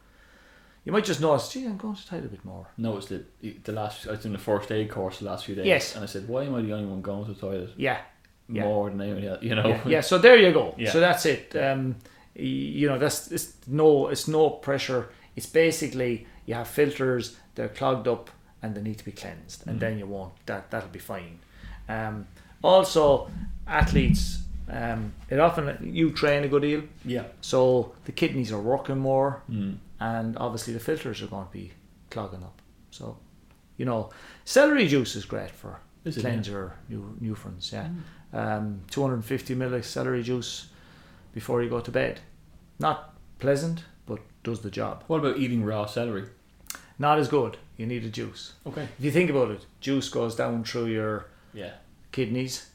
You 0.86 0.94
might 0.94 1.04
just 1.04 1.20
notice, 1.20 1.50
gee, 1.52 1.66
I'm 1.66 1.76
going 1.78 1.96
to 1.96 2.02
the 2.04 2.10
toilet 2.10 2.26
a 2.26 2.30
bit 2.30 2.46
more. 2.46 2.68
Noticed 2.78 3.10
that 3.10 3.64
the 3.66 3.72
last 3.74 4.08
I 4.08 4.12
was 4.12 4.26
in 4.26 4.32
the 4.32 4.38
first 4.40 4.72
aid 4.72 4.90
course 4.90 5.20
the 5.20 5.26
last 5.26 5.46
few 5.46 5.56
days. 5.56 5.66
Yes. 5.66 5.96
And 5.96 6.04
I 6.04 6.08
said, 6.08 6.28
why 6.28 6.44
am 6.46 6.56
I 6.56 6.62
the 6.62 6.72
only 6.74 6.86
one 6.86 7.02
going 7.02 7.26
to 7.26 7.34
the 7.34 7.40
toilet 7.40 7.72
Yeah, 7.76 8.00
Yeah. 8.48 8.64
more 8.64 8.90
than 8.90 9.02
anyone 9.02 9.24
else? 9.26 9.44
You 9.44 9.56
know. 9.56 9.68
yeah, 9.68 9.82
yeah. 9.88 10.02
So 10.02 10.18
there 10.20 10.38
you 10.38 10.54
go. 10.54 10.74
Yeah. 10.78 10.92
So 10.92 11.00
that's 11.02 11.26
it. 11.26 11.54
Um, 11.56 11.98
you 12.34 12.88
know, 12.88 12.98
that's 12.98 13.30
it's 13.32 13.54
no, 13.68 14.08
it's 14.08 14.28
no 14.30 14.50
pressure. 14.52 15.10
It's 15.36 15.46
basically 15.46 16.26
you 16.46 16.56
have 16.56 16.68
filters, 16.68 17.38
they're 17.56 17.70
clogged 17.70 18.08
up, 18.08 18.30
and 18.62 18.76
they 18.76 18.82
need 18.82 18.98
to 18.98 19.06
be 19.06 19.12
cleansed, 19.12 19.68
and 19.68 19.80
then 19.80 19.98
you 20.00 20.06
won't. 20.08 20.34
That 20.46 20.70
that'll 20.72 20.90
be 20.90 21.00
fine. 21.00 21.40
Um, 21.88 22.28
also, 22.64 23.30
athletes, 23.68 24.40
um, 24.70 25.14
it 25.30 25.40
often 25.40 25.78
you 25.94 26.12
train 26.12 26.44
a 26.44 26.48
good 26.48 26.62
deal, 26.64 26.84
Yeah. 27.06 27.26
so 27.42 27.94
the 28.06 28.12
kidneys 28.12 28.52
are 28.52 28.62
working 28.62 28.98
more, 29.00 29.42
Mm. 29.50 29.78
and 30.00 30.38
obviously 30.38 30.74
the 30.74 30.80
filters 30.80 31.22
are 31.22 31.28
going 31.28 31.46
to 31.48 31.52
be 31.54 31.72
clogging 32.10 32.44
up. 32.44 32.62
So, 32.92 33.18
you 33.78 33.86
know, 33.86 34.10
celery 34.46 34.88
juice 34.88 35.16
is 35.16 35.26
great 35.26 35.52
for 35.52 35.80
Is 36.06 36.18
it, 36.18 36.22
cleanse 36.22 36.50
new 36.90 37.16
new 37.22 37.36
friends. 37.36 37.72
Yeah, 37.72 37.88
um, 38.34 38.82
250 38.92 39.56
ml 39.56 39.84
celery 39.84 40.24
juice 40.24 40.68
before 41.34 41.64
you 41.64 41.70
go 41.70 41.80
to 41.80 41.92
bed. 41.92 42.20
Not 42.80 43.14
pleasant, 43.40 43.84
does 44.44 44.62
the 44.62 44.72
job. 44.72 45.04
What 45.08 45.20
about 45.20 45.38
eating 45.38 45.64
raw 45.64 45.86
celery? 45.86 46.26
Not 46.98 47.18
as 47.20 47.28
good. 47.28 47.58
You 47.78 47.86
need 47.86 48.04
a 48.04 48.10
juice. 48.10 48.54
Okay. 48.68 48.88
If 48.98 49.06
you 49.06 49.12
think 49.12 49.30
about 49.30 49.52
it, 49.52 49.66
juice 49.80 50.10
goes 50.10 50.36
down 50.36 50.64
through 50.64 50.88
your 50.88 51.28
Yeah. 51.54 51.74
kidneys. 52.12 52.70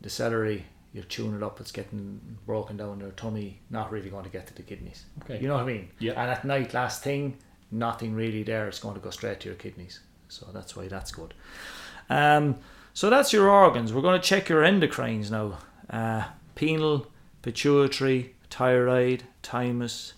The 0.00 0.08
celery, 0.10 0.66
you're 0.92 1.04
chewing 1.04 1.34
it 1.36 1.42
up. 1.42 1.60
It's 1.60 1.70
getting 1.72 2.38
broken 2.46 2.76
down 2.78 2.94
in 2.94 3.00
your 3.00 3.10
tummy. 3.10 3.60
Not 3.70 3.92
really 3.92 4.10
going 4.10 4.24
to 4.24 4.30
get 4.30 4.46
to 4.48 4.54
the 4.54 4.62
kidneys. 4.62 5.04
Okay. 5.22 5.38
You 5.40 5.48
know 5.48 5.54
what 5.54 5.64
I 5.64 5.66
mean? 5.66 5.90
Yeah. 5.98 6.12
And 6.20 6.30
at 6.30 6.44
night, 6.44 6.72
last 6.74 7.02
thing, 7.02 7.36
nothing 7.70 8.14
really 8.14 8.42
there. 8.42 8.68
It's 8.68 8.80
going 8.80 8.94
to 8.94 9.00
go 9.00 9.10
straight 9.10 9.40
to 9.40 9.48
your 9.48 9.56
kidneys. 9.56 10.00
So 10.28 10.46
that's 10.52 10.74
why 10.74 10.88
that's 10.88 11.12
good. 11.12 11.34
Um, 12.08 12.56
so 12.94 13.10
that's 13.10 13.32
your 13.32 13.48
organs. 13.50 13.92
We're 13.92 14.02
going 14.02 14.20
to 14.20 14.26
check 14.26 14.48
your 14.48 14.62
endocrines 14.62 15.30
now. 15.30 15.58
Uh, 15.90 16.24
pineal, 16.54 17.06
pituitary, 17.42 18.34
thyroid, 18.50 19.24
thymus, 19.42 20.14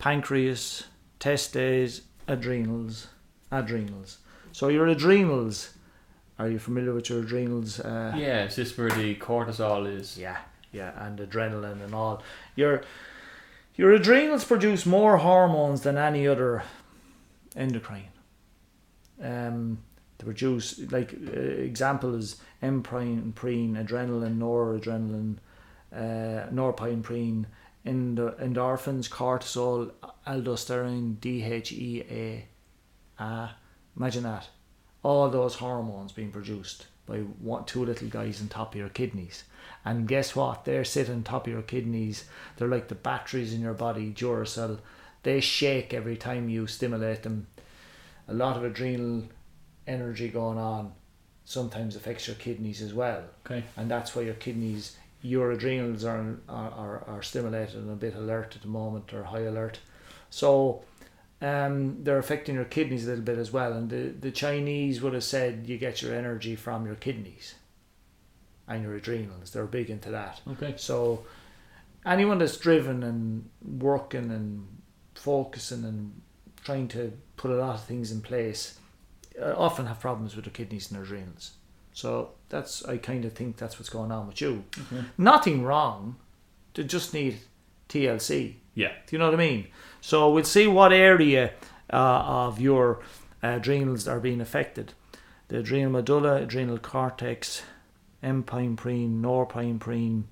pancreas, 0.00 0.84
testes, 1.20 2.02
adrenals, 2.26 3.06
adrenals. 3.52 4.18
So 4.52 4.68
your 4.68 4.88
adrenals. 4.88 5.74
Are 6.38 6.48
you 6.48 6.58
familiar 6.58 6.94
with 6.94 7.10
your 7.10 7.20
adrenals? 7.20 7.78
Uh, 7.80 8.14
Yeah. 8.16 8.44
Is 8.46 8.56
this 8.56 8.76
where 8.76 8.90
the 8.90 9.14
cortisol 9.16 9.86
is? 9.86 10.18
yeah, 10.18 10.38
yeah, 10.72 10.92
and 11.06 11.18
adrenaline 11.18 11.84
and 11.84 11.94
all. 11.94 12.22
Your 12.56 12.82
your 13.76 13.92
adrenals 13.92 14.44
produce 14.44 14.84
more 14.86 15.18
hormones 15.18 15.82
than 15.82 15.96
any 15.98 16.26
other 16.26 16.62
endocrine. 17.54 18.12
Um, 19.22 19.78
they 20.18 20.24
produce 20.24 20.78
like 20.90 21.12
uh, 21.12 21.38
example 21.38 22.14
is 22.14 22.36
emprine, 22.62 23.32
preen, 23.32 23.74
adrenaline, 23.76 24.38
noradrenaline, 24.38 25.36
uh, 25.94 26.48
norepinephrine, 26.50 27.44
endo- 27.84 28.36
endorphins, 28.40 29.08
cortisol, 29.08 29.92
aldosterone, 30.26 31.16
DHEA. 31.16 32.42
Ah, 33.18 33.56
imagine 33.96 34.22
that. 34.24 34.48
All 35.02 35.30
those 35.30 35.56
hormones 35.56 36.12
being 36.12 36.30
produced 36.30 36.86
by 37.06 37.18
one, 37.18 37.64
two 37.64 37.84
little 37.84 38.08
guys 38.08 38.40
on 38.40 38.48
top 38.48 38.74
of 38.74 38.78
your 38.78 38.88
kidneys. 38.88 39.44
And 39.84 40.06
guess 40.06 40.36
what? 40.36 40.64
They're 40.64 40.84
sitting 40.84 41.14
on 41.14 41.22
top 41.22 41.46
of 41.46 41.52
your 41.52 41.62
kidneys. 41.62 42.24
They're 42.56 42.68
like 42.68 42.88
the 42.88 42.94
batteries 42.94 43.52
in 43.54 43.60
your 43.60 43.74
body, 43.74 44.12
Duracell. 44.12 44.78
They 45.22 45.40
shake 45.40 45.92
every 45.92 46.16
time 46.16 46.48
you 46.48 46.66
stimulate 46.66 47.22
them. 47.22 47.46
A 48.28 48.34
lot 48.34 48.56
of 48.56 48.64
adrenal 48.64 49.24
energy 49.86 50.28
going 50.28 50.58
on 50.58 50.92
sometimes 51.44 51.96
affects 51.96 52.28
your 52.28 52.36
kidneys 52.36 52.80
as 52.80 52.94
well. 52.94 53.24
Okay. 53.44 53.64
And 53.76 53.90
that's 53.90 54.14
why 54.14 54.22
your 54.22 54.34
kidneys, 54.34 54.96
your 55.22 55.50
adrenals 55.50 56.04
are, 56.04 56.36
are, 56.48 57.04
are, 57.06 57.22
stimulated 57.22 57.76
and 57.76 57.90
a 57.90 57.94
bit 57.94 58.14
alert 58.14 58.56
at 58.56 58.62
the 58.62 58.68
moment 58.68 59.12
or 59.12 59.24
high 59.24 59.40
alert. 59.40 59.78
So 60.30 60.82
um, 61.42 62.02
they're 62.02 62.18
affecting 62.18 62.54
your 62.54 62.64
kidneys 62.64 63.06
a 63.06 63.10
little 63.10 63.24
bit 63.24 63.38
as 63.38 63.52
well. 63.52 63.72
And 63.72 63.90
the, 63.90 64.14
the 64.18 64.30
Chinese 64.30 65.02
would 65.02 65.12
have 65.12 65.24
said 65.24 65.64
you 65.66 65.76
get 65.76 66.00
your 66.00 66.14
energy 66.14 66.56
from 66.56 66.86
your 66.86 66.94
kidneys 66.94 67.54
and 68.66 68.82
your 68.82 68.94
adrenals. 68.94 69.50
They're 69.50 69.66
big 69.66 69.90
into 69.90 70.10
that. 70.10 70.40
Okay. 70.52 70.74
So 70.76 71.24
anyone 72.06 72.38
that's 72.38 72.56
driven 72.56 73.02
and 73.02 73.48
working 73.62 74.30
and 74.30 74.66
focusing 75.14 75.84
and 75.84 76.20
trying 76.64 76.88
to 76.88 77.12
put 77.36 77.50
a 77.50 77.56
lot 77.56 77.74
of 77.74 77.84
things 77.84 78.10
in 78.12 78.22
place 78.22 78.78
uh, 79.40 79.54
often 79.56 79.86
have 79.86 80.00
problems 80.00 80.34
with 80.34 80.44
their 80.44 80.52
kidneys 80.52 80.90
and 80.90 80.96
their 80.98 81.04
adrenals. 81.04 81.52
So 81.92 82.30
that's 82.48 82.84
I 82.84 82.96
kind 82.98 83.24
of 83.24 83.32
think 83.32 83.56
that's 83.56 83.78
what's 83.78 83.88
going 83.90 84.12
on 84.12 84.26
with 84.26 84.40
you. 84.40 84.64
Okay. 84.92 85.04
Nothing 85.18 85.62
wrong. 85.62 86.16
They 86.74 86.84
just 86.84 87.12
need 87.14 87.38
TLC. 87.88 88.54
Yeah. 88.74 88.92
Do 89.06 89.16
you 89.16 89.18
know 89.18 89.26
what 89.26 89.34
I 89.34 89.38
mean? 89.38 89.66
So 90.00 90.30
we'll 90.30 90.44
see 90.44 90.66
what 90.66 90.92
area 90.92 91.52
uh, 91.92 91.96
of 91.96 92.60
your 92.60 93.00
adrenals 93.42 94.06
are 94.06 94.20
being 94.20 94.40
affected. 94.40 94.92
The 95.48 95.58
adrenal 95.58 95.90
medulla, 95.90 96.42
adrenal 96.42 96.78
cortex, 96.78 97.62
epinephrine, 98.22 99.20
norepinephrine, 99.20 100.24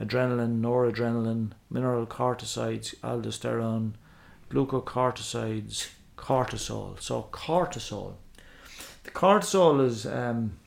adrenaline, 0.00 0.60
noradrenaline, 0.60 1.52
mineralocorticoids, 1.72 2.96
aldosterone, 3.00 3.92
glucocorticoids, 4.50 5.88
cortisol. 6.16 7.00
So 7.00 7.28
cortisol. 7.32 8.14
The 9.04 9.10
cortisol 9.10 9.84
is 9.84 10.06
um, 10.06 10.58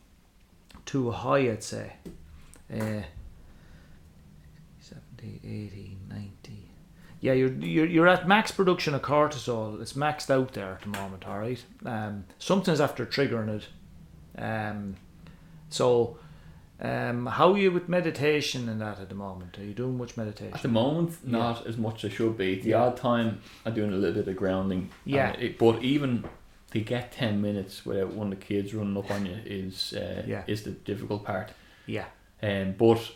too 0.90 1.12
high, 1.12 1.52
I'd 1.52 1.64
say. 1.64 1.94
Uh, 2.74 3.04
70, 4.80 5.40
80, 5.44 5.98
90. 6.10 6.70
Yeah, 7.22 7.34
you're, 7.34 7.52
you're 7.52 7.86
you're 7.86 8.08
at 8.08 8.28
max 8.28 8.50
production 8.52 8.96
of 8.96 9.02
cortisol. 9.02 9.80
It's 9.82 9.94
maxed 9.94 10.30
out 10.32 10.54
there 10.54 10.72
at 10.74 10.82
the 10.82 10.88
moment, 10.88 11.28
all 11.28 11.38
right? 11.40 11.64
Um, 11.86 12.24
something's 12.40 12.80
after 12.82 13.06
triggering 13.06 13.50
it. 13.60 14.42
Um, 14.42 14.96
so 15.70 16.18
Um, 16.82 17.26
how 17.26 17.52
are 17.52 17.58
you 17.58 17.72
with 17.74 17.90
meditation 17.90 18.70
and 18.70 18.80
that 18.80 19.00
at 19.02 19.10
the 19.10 19.16
moment? 19.16 19.60
Are 19.60 19.66
you 19.66 19.74
doing 19.74 19.98
much 19.98 20.16
meditation? 20.16 20.54
At 20.54 20.62
the 20.62 20.70
moment, 20.70 21.18
not 21.28 21.68
as 21.68 21.76
much 21.78 22.06
as 22.06 22.12
I 22.14 22.16
should 22.16 22.38
be. 22.38 22.62
The 22.62 22.70
Yeah. 22.70 22.84
odd 22.86 22.96
time 22.96 23.42
I'm 23.66 23.74
doing 23.74 23.92
a 23.92 23.98
little 23.98 24.24
bit 24.24 24.30
of 24.30 24.38
grounding. 24.38 24.90
Yeah. 25.04 25.32
it, 25.34 25.58
but 25.60 25.84
even 25.84 26.24
to 26.72 26.80
get 26.80 27.12
ten 27.12 27.42
minutes 27.42 27.86
without 27.86 28.14
one 28.14 28.32
of 28.32 28.40
the 28.40 28.46
kids 28.46 28.74
running 28.74 28.98
up 28.98 29.10
on 29.12 29.26
you 29.26 29.38
is 29.46 29.94
uh, 29.94 30.24
Yeah. 30.28 30.44
is 30.48 30.64
the 30.64 30.72
difficult 30.72 31.24
part. 31.26 31.52
yeah, 31.86 32.06
Um, 32.44 32.74
but 32.78 33.12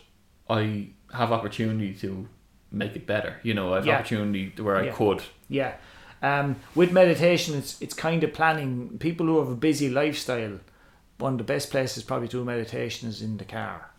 I 0.50 0.88
have 1.12 1.30
opportunity 1.32 1.94
to 1.94 2.28
make 2.70 2.96
it 2.96 3.06
better. 3.06 3.36
You 3.42 3.54
know, 3.54 3.72
I 3.72 3.76
have 3.76 3.86
Yeah. 3.86 3.94
opportunity 3.98 4.52
where 4.60 4.76
I 4.76 4.86
Yeah. 4.86 4.92
could. 4.94 5.22
yeah. 5.48 5.74
Um, 6.22 6.56
with 6.74 6.90
meditation, 6.90 7.54
it's 7.56 7.80
it's 7.82 7.94
kind 7.94 8.24
of 8.24 8.32
planning. 8.32 8.98
People 8.98 9.26
who 9.26 9.38
have 9.38 9.48
a 9.50 9.56
busy 9.56 9.88
lifestyle, 9.90 10.58
one 11.18 11.32
of 11.34 11.38
the 11.38 11.44
best 11.44 11.70
places 11.70 12.02
probably 12.02 12.28
to 12.28 12.38
do 12.38 12.44
meditation 12.44 13.08
is 13.08 13.20
in 13.22 13.36
the 13.36 13.44
car. 13.44 13.90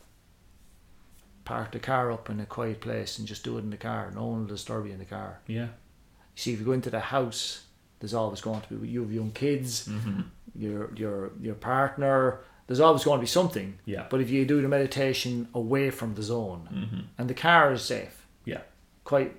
Park 1.46 1.72
the 1.72 1.80
car 1.80 2.12
up 2.12 2.30
in 2.30 2.40
a 2.40 2.46
quiet 2.48 2.82
place 2.82 3.20
and 3.20 3.28
just 3.28 3.44
do 3.44 3.58
it 3.58 3.62
in 3.64 3.70
the 3.70 3.78
car. 3.78 4.12
No 4.16 4.26
one 4.26 4.40
will 4.42 4.48
disturb 4.48 4.88
you 4.88 4.94
in 4.94 5.00
the 5.00 5.06
car. 5.06 5.40
Yeah. 5.48 5.66
You 5.66 6.42
see, 6.42 6.54
if 6.54 6.60
you 6.60 6.66
go 6.66 6.72
into 6.72 6.90
the 6.90 7.00
house, 7.00 7.66
there's 8.00 8.14
always 8.14 8.42
going 8.42 8.62
to 8.62 8.74
be 8.76 8.88
you 8.88 9.02
have 9.02 9.12
young 9.12 9.32
kids, 9.32 9.88
Mm-hmm. 9.88 10.22
your 10.56 10.94
your 10.96 11.32
your 11.42 11.56
partner. 11.56 12.40
There's 12.68 12.80
always 12.80 13.04
going 13.04 13.20
to 13.20 13.22
be 13.22 13.28
something. 13.28 13.78
Yeah. 13.86 14.08
But 14.10 14.22
if 14.22 14.30
you 14.32 14.44
do 14.46 14.60
the 14.62 14.68
meditation 14.68 15.48
away 15.54 15.92
from 15.92 16.16
the 16.16 16.24
zone, 16.24 16.68
Mm-hmm. 16.74 17.00
and 17.18 17.30
the 17.30 17.34
car 17.36 17.74
is 17.74 17.84
safe, 17.84 18.26
Yeah. 18.46 18.62
quite 19.04 19.32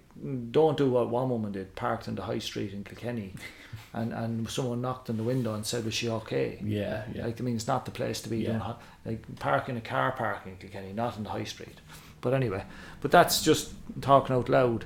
don't 0.53 0.79
do 0.79 0.89
what 0.91 1.11
one 1.11 1.29
woman 1.29 1.53
did, 1.53 1.75
parked 1.75 2.09
in 2.09 2.15
the 2.15 2.23
high 2.23 2.39
street 2.41 2.73
in 2.73 2.85
Kilkenny, 2.85 3.35
and 3.93 4.13
and 4.13 4.49
someone 4.49 4.81
knocked 4.81 5.11
on 5.11 5.17
the 5.17 5.23
window 5.25 5.55
and 5.55 5.65
said, 5.67 5.85
"Was 5.85 5.95
she 5.95 6.09
okay?" 6.09 6.59
Yeah. 6.65 7.03
Yeah. 7.15 7.27
Like 7.27 7.41
I 7.41 7.45
mean, 7.45 7.57
it's 7.57 7.67
not 7.69 7.85
the 7.85 7.91
place 7.91 8.21
to 8.23 8.29
be. 8.29 8.39
Yeah. 8.39 8.75
Like 9.05 9.21
park 9.39 9.69
in 9.69 9.77
a 9.77 9.81
car 9.81 10.13
park 10.13 10.41
in 10.47 10.57
Kilkenny, 10.57 10.93
not 10.93 11.17
in 11.17 11.25
the 11.25 11.31
high 11.31 11.45
street. 11.45 11.79
But 12.23 12.33
anyway, 12.35 12.65
but 13.03 13.11
that's 13.11 13.43
just 13.43 13.73
talking 14.01 14.35
out 14.37 14.49
loud, 14.49 14.85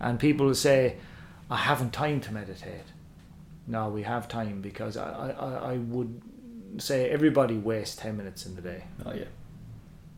and 0.00 0.18
people 0.20 0.46
will 0.46 0.54
say, 0.54 0.96
"I 1.50 1.56
haven't 1.56 1.92
time 1.92 2.20
to 2.20 2.32
meditate." 2.32 2.88
No, 3.68 3.88
we 3.90 4.02
have 4.02 4.26
time 4.28 4.60
because 4.62 4.96
I 4.96 5.30
I, 5.38 5.72
I- 5.74 5.76
would 5.76 6.20
say 6.78 7.08
everybody 7.10 7.56
wastes 7.56 7.96
ten 7.96 8.16
minutes 8.16 8.46
in 8.46 8.54
the 8.56 8.62
day, 8.62 8.84
oh 9.06 9.12
yeah. 9.14 9.24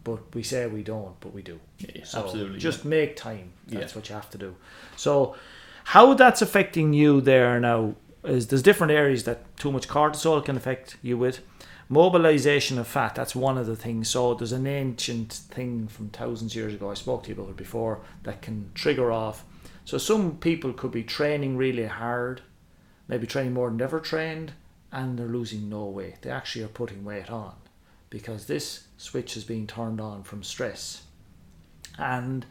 but 0.05 0.21
we 0.35 0.43
say 0.43 0.67
we 0.67 0.83
don't, 0.83 1.19
but 1.21 1.33
we 1.35 1.43
do. 1.43 1.59
Yeah. 1.79 1.91
yeah. 1.97 2.05
So 2.05 2.23
Absolutely. 2.25 2.59
Just 2.59 2.85
make 2.85 3.17
time. 3.17 3.53
Yeah. 3.69 3.81
That's 3.81 3.95
what 3.95 4.09
you 4.09 4.15
have 4.15 4.31
to 4.31 4.39
do. 4.39 4.55
So, 4.97 5.35
how 5.85 6.15
that's 6.15 6.43
affecting 6.43 6.93
you 6.93 7.21
there 7.21 7.59
now 7.61 7.95
is 8.25 8.47
there's 8.49 8.63
different 8.63 8.93
areas 8.93 9.25
that 9.25 9.39
too 9.57 9.73
much 9.73 9.89
cortisol 9.89 10.45
can 10.45 10.57
affect 10.57 10.97
you 11.03 11.17
with. 11.19 11.41
Mobilization 11.89 12.79
of 12.79 12.87
fat, 12.87 13.15
that's 13.17 13.35
one 13.35 13.59
of 13.59 13.67
the 13.67 13.75
things. 13.75 14.09
So, 14.09 14.35
there's 14.35 14.53
an 14.53 14.67
ancient 14.67 15.33
thing 15.33 15.89
from 15.89 16.11
thousands 16.11 16.53
of 16.53 16.57
years 16.57 16.75
ago, 16.75 16.91
I 16.91 16.95
spoke 16.95 17.25
to 17.25 17.29
you 17.31 17.35
about 17.35 17.51
it 17.51 17.57
before, 17.57 18.01
that 18.23 18.43
can 18.43 18.71
trigger 18.75 19.11
off. 19.11 19.45
So, 19.85 19.99
some 19.99 20.37
people 20.37 20.73
could 20.73 20.93
be 20.93 21.03
training 21.03 21.57
really 21.57 21.87
hard, 21.87 22.43
maybe 23.11 23.27
training 23.27 23.53
more 23.53 23.69
than 23.69 23.77
they 23.77 23.85
ever 23.85 24.01
trained, 24.01 24.53
and 24.93 25.19
they're 25.19 25.27
losing 25.27 25.69
no 25.69 25.85
weight. 25.85 26.23
They 26.23 26.31
actually 26.31 26.65
are 26.65 26.69
putting 26.69 27.05
weight 27.05 27.31
on 27.31 27.55
because 28.09 28.47
this 28.47 28.85
switch 28.97 29.37
is 29.37 29.45
being 29.45 29.67
turned 29.67 30.01
on 30.01 30.23
from 30.23 30.43
stress 30.43 31.03
and 31.99 32.47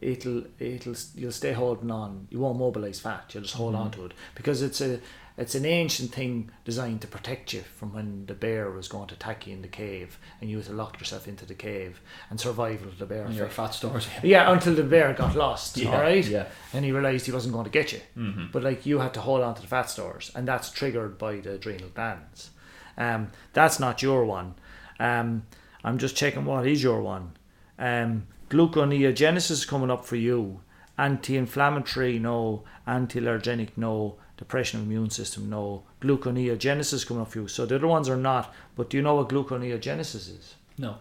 it'll 0.00 0.44
it'll 0.58 0.94
you'll 1.14 1.32
stay 1.32 1.52
holding 1.52 1.90
on. 1.90 2.26
You 2.30 2.40
won't 2.40 2.58
mobilize 2.58 3.00
fat. 3.00 3.30
You'll 3.32 3.42
just 3.42 3.54
hold 3.54 3.74
mm-hmm. 3.74 3.82
on 3.82 3.90
to 3.92 4.06
it 4.06 4.12
because 4.34 4.62
it's 4.62 4.80
a 4.80 5.00
it's 5.38 5.54
an 5.54 5.64
ancient 5.64 6.12
thing 6.12 6.50
designed 6.64 7.00
to 7.00 7.06
protect 7.06 7.52
you 7.52 7.62
from 7.76 7.94
when 7.94 8.26
the 8.26 8.34
bear 8.34 8.70
was 8.72 8.88
going 8.88 9.06
to 9.06 9.14
attack 9.14 9.46
you 9.46 9.52
in 9.54 9.62
the 9.62 9.68
cave 9.68 10.18
and 10.40 10.50
you 10.50 10.56
had 10.56 10.66
to 10.66 10.72
lock 10.72 10.98
yourself 10.98 11.28
into 11.28 11.46
the 11.46 11.54
cave 11.54 12.00
and 12.28 12.40
survival 12.40 12.88
of 12.88 12.98
the 12.98 13.06
bear. 13.06 13.24
And 13.24 13.34
your 13.34 13.48
fat 13.48 13.70
stores. 13.70 14.08
Yeah, 14.24 14.52
until 14.52 14.74
the 14.74 14.82
bear 14.82 15.12
got 15.12 15.36
lost. 15.36 15.76
Yeah, 15.76 15.94
all 15.94 16.02
right. 16.02 16.26
yeah. 16.26 16.46
And 16.72 16.84
he 16.84 16.90
realized 16.90 17.26
he 17.26 17.32
wasn't 17.32 17.54
going 17.54 17.66
to 17.66 17.70
get 17.70 17.92
you. 17.92 18.00
Mm-hmm. 18.16 18.46
But 18.52 18.64
like 18.64 18.84
you 18.84 18.98
had 18.98 19.14
to 19.14 19.20
hold 19.20 19.42
on 19.42 19.54
to 19.54 19.62
the 19.62 19.68
fat 19.68 19.88
stores, 19.88 20.32
and 20.34 20.46
that's 20.48 20.70
triggered 20.70 21.18
by 21.18 21.36
the 21.36 21.52
adrenal 21.52 21.90
glands. 21.90 22.50
Um, 22.96 23.28
that's 23.52 23.78
not 23.78 24.02
your 24.02 24.24
one. 24.24 24.56
Um, 24.98 25.44
I'm 25.84 25.98
just 25.98 26.16
checking 26.16 26.44
what 26.44 26.66
is 26.66 26.82
your 26.82 27.00
one. 27.00 27.32
Um, 27.78 28.26
gluconeogenesis 28.50 29.52
is 29.52 29.64
coming 29.64 29.90
up 29.90 30.04
for 30.04 30.16
you. 30.16 30.60
Anti-inflammatory, 30.98 32.18
no. 32.18 32.64
Anti-allergenic, 32.88 33.70
no. 33.76 34.16
Depression 34.38 34.80
of 34.80 34.86
immune 34.86 35.10
system, 35.10 35.50
no. 35.50 35.82
Gluconeogenesis 36.00 36.92
is 36.94 37.04
coming 37.04 37.22
up 37.22 37.32
for 37.32 37.40
you. 37.40 37.48
So 37.48 37.66
the 37.66 37.74
other 37.74 37.86
ones 37.88 38.08
are 38.08 38.16
not. 38.16 38.54
But 38.76 38.88
do 38.88 38.96
you 38.96 39.02
know 39.02 39.16
what 39.16 39.28
gluconeogenesis 39.28 40.14
is? 40.38 40.54
No. 40.78 40.98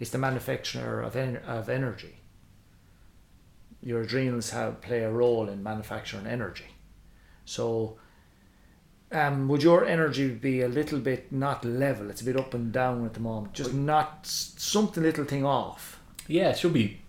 It's 0.00 0.10
the 0.10 0.18
manufacture 0.18 1.00
of, 1.02 1.14
en- 1.14 1.36
of 1.46 1.68
energy. 1.68 2.16
Your 3.82 4.00
adrenals 4.02 4.50
have 4.50 4.80
play 4.80 5.00
a 5.04 5.10
role 5.10 5.48
in 5.48 5.62
manufacturing 5.62 6.26
energy. 6.26 6.64
So, 7.44 7.98
um, 9.12 9.48
would 9.48 9.62
your 9.62 9.84
energy 9.84 10.28
be 10.30 10.62
a 10.62 10.68
little 10.68 10.98
bit 10.98 11.30
not 11.30 11.64
level? 11.64 12.10
It's 12.10 12.20
a 12.22 12.24
bit 12.24 12.36
up 12.36 12.54
and 12.54 12.72
down 12.72 13.04
at 13.06 13.14
the 13.14 13.20
moment. 13.20 13.52
Just 13.54 13.72
not 13.74 14.26
something 14.26 15.02
little 15.02 15.24
thing 15.24 15.44
off. 15.44 16.00
Yeah, 16.26 16.50
it 16.50 16.58
should 16.58 16.72
be. 16.72 17.00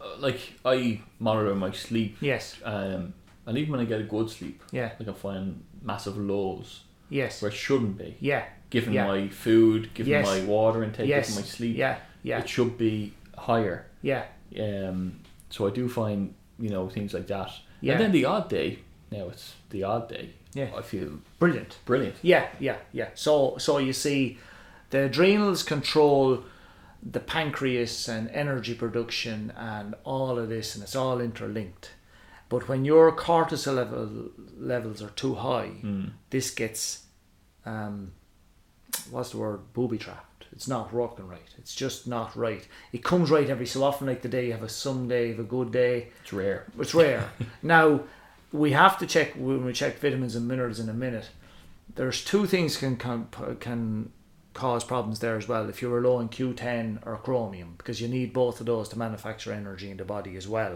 uh, 0.00 0.18
Like 0.18 0.40
I 0.64 1.00
monitor 1.18 1.54
my 1.54 1.70
sleep, 1.72 2.16
Yes. 2.20 2.56
um, 2.64 3.14
and 3.46 3.58
even 3.58 3.72
when 3.72 3.80
I 3.80 3.84
get 3.84 4.00
a 4.00 4.04
good 4.04 4.30
sleep, 4.30 4.62
Yeah. 4.70 4.90
like 4.98 5.00
I 5.02 5.04
can 5.04 5.14
find 5.14 5.64
massive 5.82 6.16
lows 6.16 6.82
Yes. 7.10 7.42
where 7.42 7.50
it 7.50 7.54
shouldn't 7.56 7.98
be. 7.98 8.16
Yeah. 8.20 8.44
Given 8.70 8.92
Yeah. 8.94 9.06
my 9.06 9.28
food, 9.28 9.92
given 9.94 10.10
Yes. 10.10 10.26
my 10.26 10.44
water 10.44 10.82
intake, 10.84 11.08
Yes. 11.08 11.28
given 11.28 11.42
my 11.42 11.48
sleep, 11.48 11.76
Yeah. 11.76 11.98
Yeah. 12.22 12.38
it 12.40 12.48
should 12.48 12.78
be 12.78 13.12
higher. 13.36 13.86
Yeah. 14.02 14.24
Um, 14.60 15.20
so 15.50 15.66
I 15.66 15.70
do 15.70 15.88
find 15.88 16.34
you 16.58 16.68
know 16.70 16.88
things 16.88 17.12
like 17.14 17.26
that. 17.26 17.50
Yeah. 17.80 17.92
And 17.94 18.00
then 18.02 18.12
the 18.12 18.24
odd 18.24 18.48
day. 18.48 18.78
Now 19.10 19.28
it's 19.28 19.54
the 19.70 19.82
odd 19.84 20.08
day. 20.08 20.30
Yeah. 20.54 20.70
I 20.76 20.82
feel 20.82 21.18
Brilliant. 21.38 21.78
brilliant. 21.84 22.16
Yeah, 22.22 22.46
yeah, 22.60 22.76
yeah. 22.92 23.08
So 23.14 23.56
so 23.58 23.78
you 23.78 23.92
see 23.92 24.38
the 24.90 25.04
adrenals 25.06 25.62
control 25.62 26.44
the 27.02 27.18
pancreas 27.20 28.08
and 28.08 28.30
energy 28.30 28.74
production 28.74 29.52
and 29.56 29.94
all 30.04 30.38
of 30.38 30.48
this 30.48 30.74
and 30.76 30.84
it's 30.84 30.94
all 30.94 31.20
interlinked. 31.20 31.90
But 32.52 32.68
when 32.68 32.84
your 32.84 33.10
cortisol 33.26 33.74
level 33.76 34.30
levels 34.72 35.00
are 35.02 35.14
too 35.22 35.34
high, 35.48 35.70
Mm. 35.82 36.10
this 36.34 36.48
gets 36.62 36.82
um 37.64 38.12
what's 39.10 39.30
the 39.30 39.38
word 39.38 39.60
booby 39.72 39.98
trapped. 39.98 40.44
It's 40.52 40.68
not 40.68 40.92
working 40.92 41.26
right. 41.36 41.50
It's 41.60 41.74
just 41.74 42.06
not 42.06 42.36
right. 42.36 42.64
It 42.92 43.02
comes 43.10 43.30
right 43.30 43.48
every 43.48 43.64
so 43.74 43.82
often, 43.82 44.06
like 44.06 44.20
the 44.20 44.28
day 44.36 44.44
you 44.46 44.52
have 44.52 44.62
a 44.62 44.68
some 44.68 45.08
day, 45.08 45.22
you 45.28 45.30
have 45.36 45.46
a 45.48 45.54
good 45.56 45.70
day. 45.72 45.96
It's 46.22 46.32
rare. 46.32 46.66
It's 46.78 46.94
rare. 46.94 47.30
now, 47.62 47.86
we 48.64 48.72
have 48.72 48.98
to 48.98 49.06
check 49.06 49.28
when 49.34 49.64
we 49.64 49.72
check 49.72 49.98
vitamins 49.98 50.36
and 50.36 50.46
minerals 50.46 50.78
in 50.78 50.90
a 50.90 50.98
minute. 51.06 51.30
There's 51.94 52.22
two 52.32 52.44
things 52.46 52.76
can 52.76 52.96
can, 52.96 53.28
can 53.60 54.12
cause 54.52 54.84
problems 54.84 55.18
there 55.20 55.36
as 55.38 55.48
well. 55.48 55.70
If 55.70 55.80
you're 55.80 56.02
low 56.02 56.20
in 56.20 56.28
Q10 56.28 57.06
or 57.06 57.16
chromium, 57.16 57.70
because 57.78 58.02
you 58.02 58.08
need 58.08 58.34
both 58.34 58.60
of 58.60 58.66
those 58.66 58.90
to 58.90 58.98
manufacture 58.98 59.52
energy 59.54 59.88
in 59.90 59.96
the 59.96 60.04
body 60.04 60.36
as 60.36 60.46
well. 60.46 60.74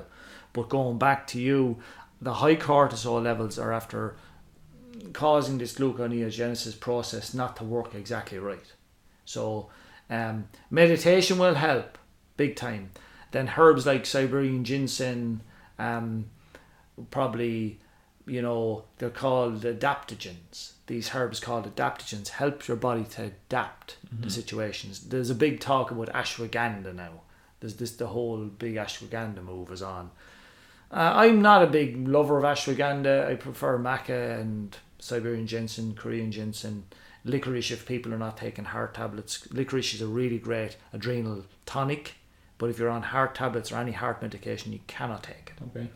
But 0.57 0.71
going 0.71 0.97
back 0.97 1.27
to 1.29 1.39
you, 1.39 1.77
the 2.19 2.33
high 2.33 2.57
cortisol 2.57 3.23
levels 3.23 3.59
are 3.59 3.75
after 3.75 4.17
causing 5.13 5.59
this 5.59 5.75
gluconeogenesis 5.75 6.81
process 6.81 7.35
not 7.35 7.57
to 7.57 7.65
work 7.65 7.95
exactly 7.95 8.39
right. 8.39 8.73
So, 9.27 9.69
um, 10.09 10.49
meditation 10.71 11.37
will 11.37 11.57
help 11.57 11.99
big 12.39 12.57
time. 12.57 12.93
Then 13.33 13.53
herbs 13.59 13.85
like 13.85 14.07
Siberian 14.07 14.65
ginseng, 14.65 15.43
um, 15.79 16.31
probably, 17.11 17.79
you 18.27 18.41
know, 18.41 18.85
they're 18.97 19.11
called 19.11 19.61
adaptogens. 19.61 20.73
These 20.87 21.15
herbs 21.15 21.39
called 21.39 21.67
adaptogens 21.67 22.29
help 22.29 22.67
your 22.67 22.79
body 22.79 23.05
to 23.11 23.25
adapt 23.25 23.99
to 24.23 24.31
situations. 24.31 25.01
There's 25.01 25.29
a 25.29 25.35
big 25.35 25.61
talk 25.61 25.91
about 25.91 26.09
ashwagandha 26.15 26.95
now. 26.95 27.21
There's 27.61 27.75
this 27.75 27.91
the 27.93 28.07
whole 28.07 28.47
big 28.47 28.77
ashwagandha 28.77 29.45
move 29.45 29.71
is 29.71 29.83
on. 29.83 30.13
Uh, 30.91 31.13
I'm 31.17 31.43
not 31.43 31.63
a 31.63 31.67
big 31.67 32.07
lover 32.07 32.39
of 32.39 32.45
ashwagandha. 32.45 33.29
I 33.29 33.35
prefer 33.35 33.79
maca 33.79 34.41
and 34.41 34.77
Siberian 34.99 35.47
ginseng, 35.47 35.95
Korean 35.95 36.31
ginseng, 36.33 36.85
licorice 37.25 37.71
if 37.71 37.87
people 37.87 38.15
are 38.15 38.19
not 38.19 38.37
taking 38.37 38.67
heart 38.67 38.95
tablets. 38.95 39.47
Licorice 39.53 39.95
is 39.95 40.03
a 40.03 40.07
really 40.07 40.39
great 40.39 40.77
adrenal 40.93 41.45
tonic, 41.67 42.15
but 42.59 42.71
if 42.71 42.79
you're 42.79 42.89
on 42.89 43.03
heart 43.03 43.35
tablets 43.35 43.73
or 43.73 43.77
any 43.77 43.93
heart 43.93 44.23
medication, 44.23 44.73
you 44.73 44.81
cannot 44.87 45.23
take 45.23 45.53
it. 45.57 45.65
Okay. 45.77 45.91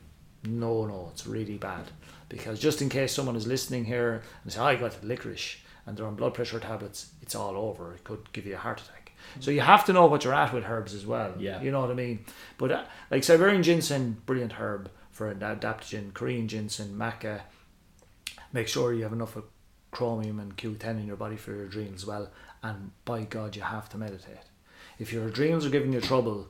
No, 0.44 0.86
no, 0.86 1.08
it's 1.12 1.26
really 1.26 1.56
bad. 1.56 1.84
Because 2.28 2.58
just 2.58 2.82
in 2.82 2.88
case 2.88 3.12
someone 3.12 3.36
is 3.36 3.46
listening 3.46 3.84
here 3.84 4.22
and 4.42 4.52
say, 4.52 4.60
I 4.60 4.74
got 4.76 5.02
licorice 5.04 5.56
and 5.86 5.96
they're 5.96 6.06
on 6.06 6.14
blood 6.14 6.34
pressure 6.34 6.60
tablets, 6.60 7.12
it's 7.22 7.34
all 7.34 7.56
over. 7.56 7.94
It 7.94 8.04
could 8.04 8.32
give 8.32 8.46
you 8.46 8.54
a 8.54 8.58
heart 8.58 8.80
attack. 8.80 8.99
So 9.38 9.50
you 9.50 9.60
have 9.60 9.84
to 9.86 9.92
know 9.92 10.06
what 10.06 10.24
you're 10.24 10.34
at 10.34 10.52
with 10.52 10.64
herbs 10.64 10.94
as 10.94 11.06
well. 11.06 11.34
Yeah. 11.38 11.60
You 11.62 11.70
know 11.70 11.80
what 11.80 11.90
I 11.90 11.94
mean? 11.94 12.24
But 12.58 12.72
uh, 12.72 12.84
like 13.10 13.22
Siberian 13.24 13.62
ginseng, 13.62 14.16
brilliant 14.26 14.54
herb 14.54 14.90
for 15.10 15.30
an 15.30 15.38
adaptogen, 15.40 16.12
Korean 16.14 16.48
ginseng, 16.48 16.94
maca. 16.96 17.42
Make 18.52 18.68
sure 18.68 18.92
you 18.92 19.02
have 19.04 19.12
enough 19.12 19.36
of 19.36 19.44
chromium 19.92 20.40
and 20.40 20.56
Q10 20.56 21.00
in 21.00 21.06
your 21.06 21.16
body 21.16 21.36
for 21.36 21.52
your 21.52 21.64
adrenals 21.64 22.02
as 22.02 22.06
well. 22.06 22.30
And 22.62 22.90
by 23.04 23.22
God, 23.22 23.56
you 23.56 23.62
have 23.62 23.88
to 23.90 23.98
meditate. 23.98 24.38
if 24.98 25.12
your 25.14 25.26
adrenals 25.28 25.64
are 25.64 25.70
giving 25.70 25.92
you 25.94 26.00
trouble, 26.00 26.48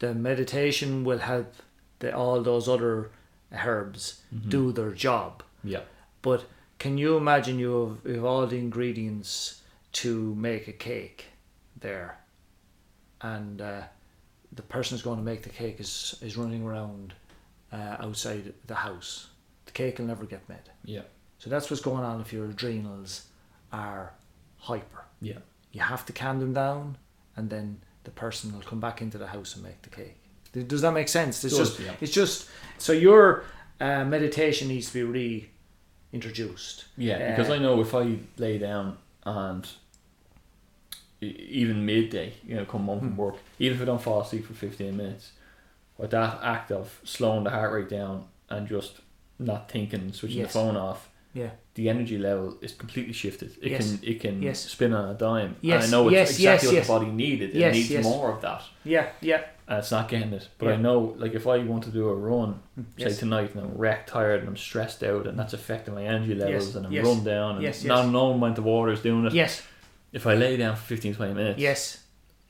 the 0.00 0.14
meditation 0.14 1.04
will 1.04 1.18
help 1.18 1.54
the, 2.00 2.14
all 2.14 2.42
those 2.42 2.68
other 2.68 3.10
herbs 3.52 4.20
Mhm. 4.34 4.48
do 4.50 4.72
their 4.72 4.90
job. 4.92 5.42
Yeah. 5.64 5.80
But 6.20 6.44
can 6.78 6.98
you 6.98 7.16
imagine 7.16 7.58
you 7.58 7.72
have, 8.04 8.10
you 8.10 8.16
have 8.16 8.24
all 8.26 8.46
the 8.46 8.58
ingredients 8.58 9.62
to 9.92 10.34
make 10.34 10.68
a 10.68 10.72
cake 10.72 11.26
there, 11.80 12.18
and 13.20 13.60
uh, 13.60 13.82
the 14.52 14.62
person 14.62 14.94
who's 14.96 15.02
going 15.02 15.18
to 15.18 15.24
make 15.24 15.42
the 15.42 15.48
cake 15.50 15.80
is 15.80 16.16
is 16.22 16.36
running 16.36 16.64
around 16.64 17.14
uh, 17.72 17.96
outside 18.00 18.52
the 18.66 18.74
house. 18.74 19.28
The 19.66 19.72
cake 19.72 19.98
will 19.98 20.06
never 20.06 20.24
get 20.24 20.48
made. 20.48 20.70
Yeah. 20.84 21.02
So 21.38 21.50
that's 21.50 21.70
what's 21.70 21.82
going 21.82 22.02
on 22.04 22.20
if 22.20 22.32
your 22.32 22.46
adrenals 22.46 23.26
are 23.72 24.12
hyper. 24.58 25.04
Yeah. 25.20 25.38
You 25.72 25.82
have 25.82 26.04
to 26.06 26.12
calm 26.12 26.40
them 26.40 26.52
down, 26.54 26.96
and 27.36 27.50
then 27.50 27.80
the 28.04 28.10
person 28.10 28.52
will 28.52 28.62
come 28.62 28.80
back 28.80 29.02
into 29.02 29.18
the 29.18 29.26
house 29.28 29.54
and 29.54 29.64
make 29.64 29.82
the 29.82 29.90
cake. 29.90 30.16
Does 30.66 30.80
that 30.80 30.92
make 30.92 31.08
sense? 31.08 31.44
It's 31.44 31.56
Does, 31.56 31.76
just 31.76 31.80
yeah. 31.80 31.92
it's 32.00 32.12
just 32.12 32.48
so 32.78 32.92
your 32.92 33.44
uh, 33.80 34.04
meditation 34.04 34.68
needs 34.68 34.90
to 34.90 35.12
be 35.12 35.50
reintroduced. 36.12 36.86
Yeah, 36.96 37.30
because 37.30 37.50
Uh, 37.50 37.54
I 37.54 37.58
know 37.58 37.80
if 37.80 37.94
I 37.94 38.18
lay 38.38 38.58
down 38.58 38.96
and 39.24 39.68
even 41.20 41.84
midday, 41.84 42.32
you 42.46 42.54
know, 42.56 42.64
come 42.64 42.86
home 42.86 43.00
from 43.00 43.10
Hmm. 43.12 43.16
work, 43.16 43.34
even 43.58 43.76
if 43.76 43.82
I 43.82 43.86
don't 43.86 44.00
fall 44.02 44.20
asleep 44.20 44.46
for 44.46 44.54
15 44.54 44.96
minutes, 44.96 45.32
with 45.96 46.10
that 46.12 46.38
act 46.42 46.70
of 46.70 47.00
slowing 47.04 47.44
the 47.44 47.50
heart 47.50 47.72
rate 47.72 47.88
down 47.88 48.24
and 48.48 48.68
just 48.68 49.00
not 49.38 49.70
thinking, 49.70 50.12
switching 50.12 50.38
Yes. 50.38 50.52
the 50.52 50.58
phone 50.58 50.76
off, 50.76 51.08
Yeah. 51.34 51.50
the 51.74 51.88
energy 51.88 52.18
level 52.18 52.56
is 52.60 52.72
completely 52.72 53.12
shifted. 53.12 53.50
It 53.60 53.70
Yes. 53.72 53.96
can 53.98 54.08
it 54.08 54.20
can 54.20 54.42
Yes. 54.42 54.60
spin 54.60 54.92
on 54.92 55.08
a 55.10 55.14
dime. 55.14 55.56
Yes, 55.60 55.84
And 55.86 55.94
I 55.94 55.96
know 55.98 56.08
it's 56.08 56.30
exactly 56.30 56.68
what 56.74 56.82
the 56.82 56.88
body 56.88 57.06
needed. 57.10 57.50
It 57.50 57.56
Yes, 57.56 57.74
needs 57.74 58.04
more 58.04 58.32
of 58.32 58.40
that. 58.42 58.62
Yeah. 58.84 59.08
Yeah. 59.20 59.42
And 59.66 59.78
it's 59.80 59.90
not 59.90 60.08
getting 60.08 60.32
it. 60.32 60.48
But 60.58 60.66
Yeah. 60.66 60.72
I 60.72 60.76
know, 60.76 61.14
like, 61.18 61.34
if 61.34 61.46
I 61.46 61.58
want 61.58 61.84
to 61.84 61.90
do 61.90 62.08
a 62.08 62.14
run, 62.14 62.60
say 62.96 63.04
Yes. 63.04 63.18
tonight, 63.18 63.54
and 63.54 63.64
I'm 63.64 63.76
wrecked, 63.76 64.08
tired, 64.08 64.40
and 64.40 64.48
I'm 64.48 64.56
stressed 64.56 65.02
out, 65.02 65.26
and 65.26 65.38
that's 65.38 65.52
affecting 65.52 65.94
my 65.94 66.04
energy 66.04 66.34
levels, 66.34 66.74
and 66.74 66.86
I'm 66.86 66.94
run 67.04 67.22
down, 67.22 67.56
and 67.56 67.62
Yes, 67.62 67.84
not 67.84 68.08
knowing 68.08 68.36
amount 68.36 68.56
of 68.58 68.64
water 68.64 68.92
is 68.92 69.00
doing 69.02 69.26
it. 69.26 69.34
Yes. 69.34 69.62
If 70.18 70.26
I 70.26 70.34
lay 70.34 70.56
down 70.56 70.74
for 70.76 70.82
15, 70.82 71.14
20 71.14 71.34
minutes, 71.34 71.60
Yes. 71.60 71.80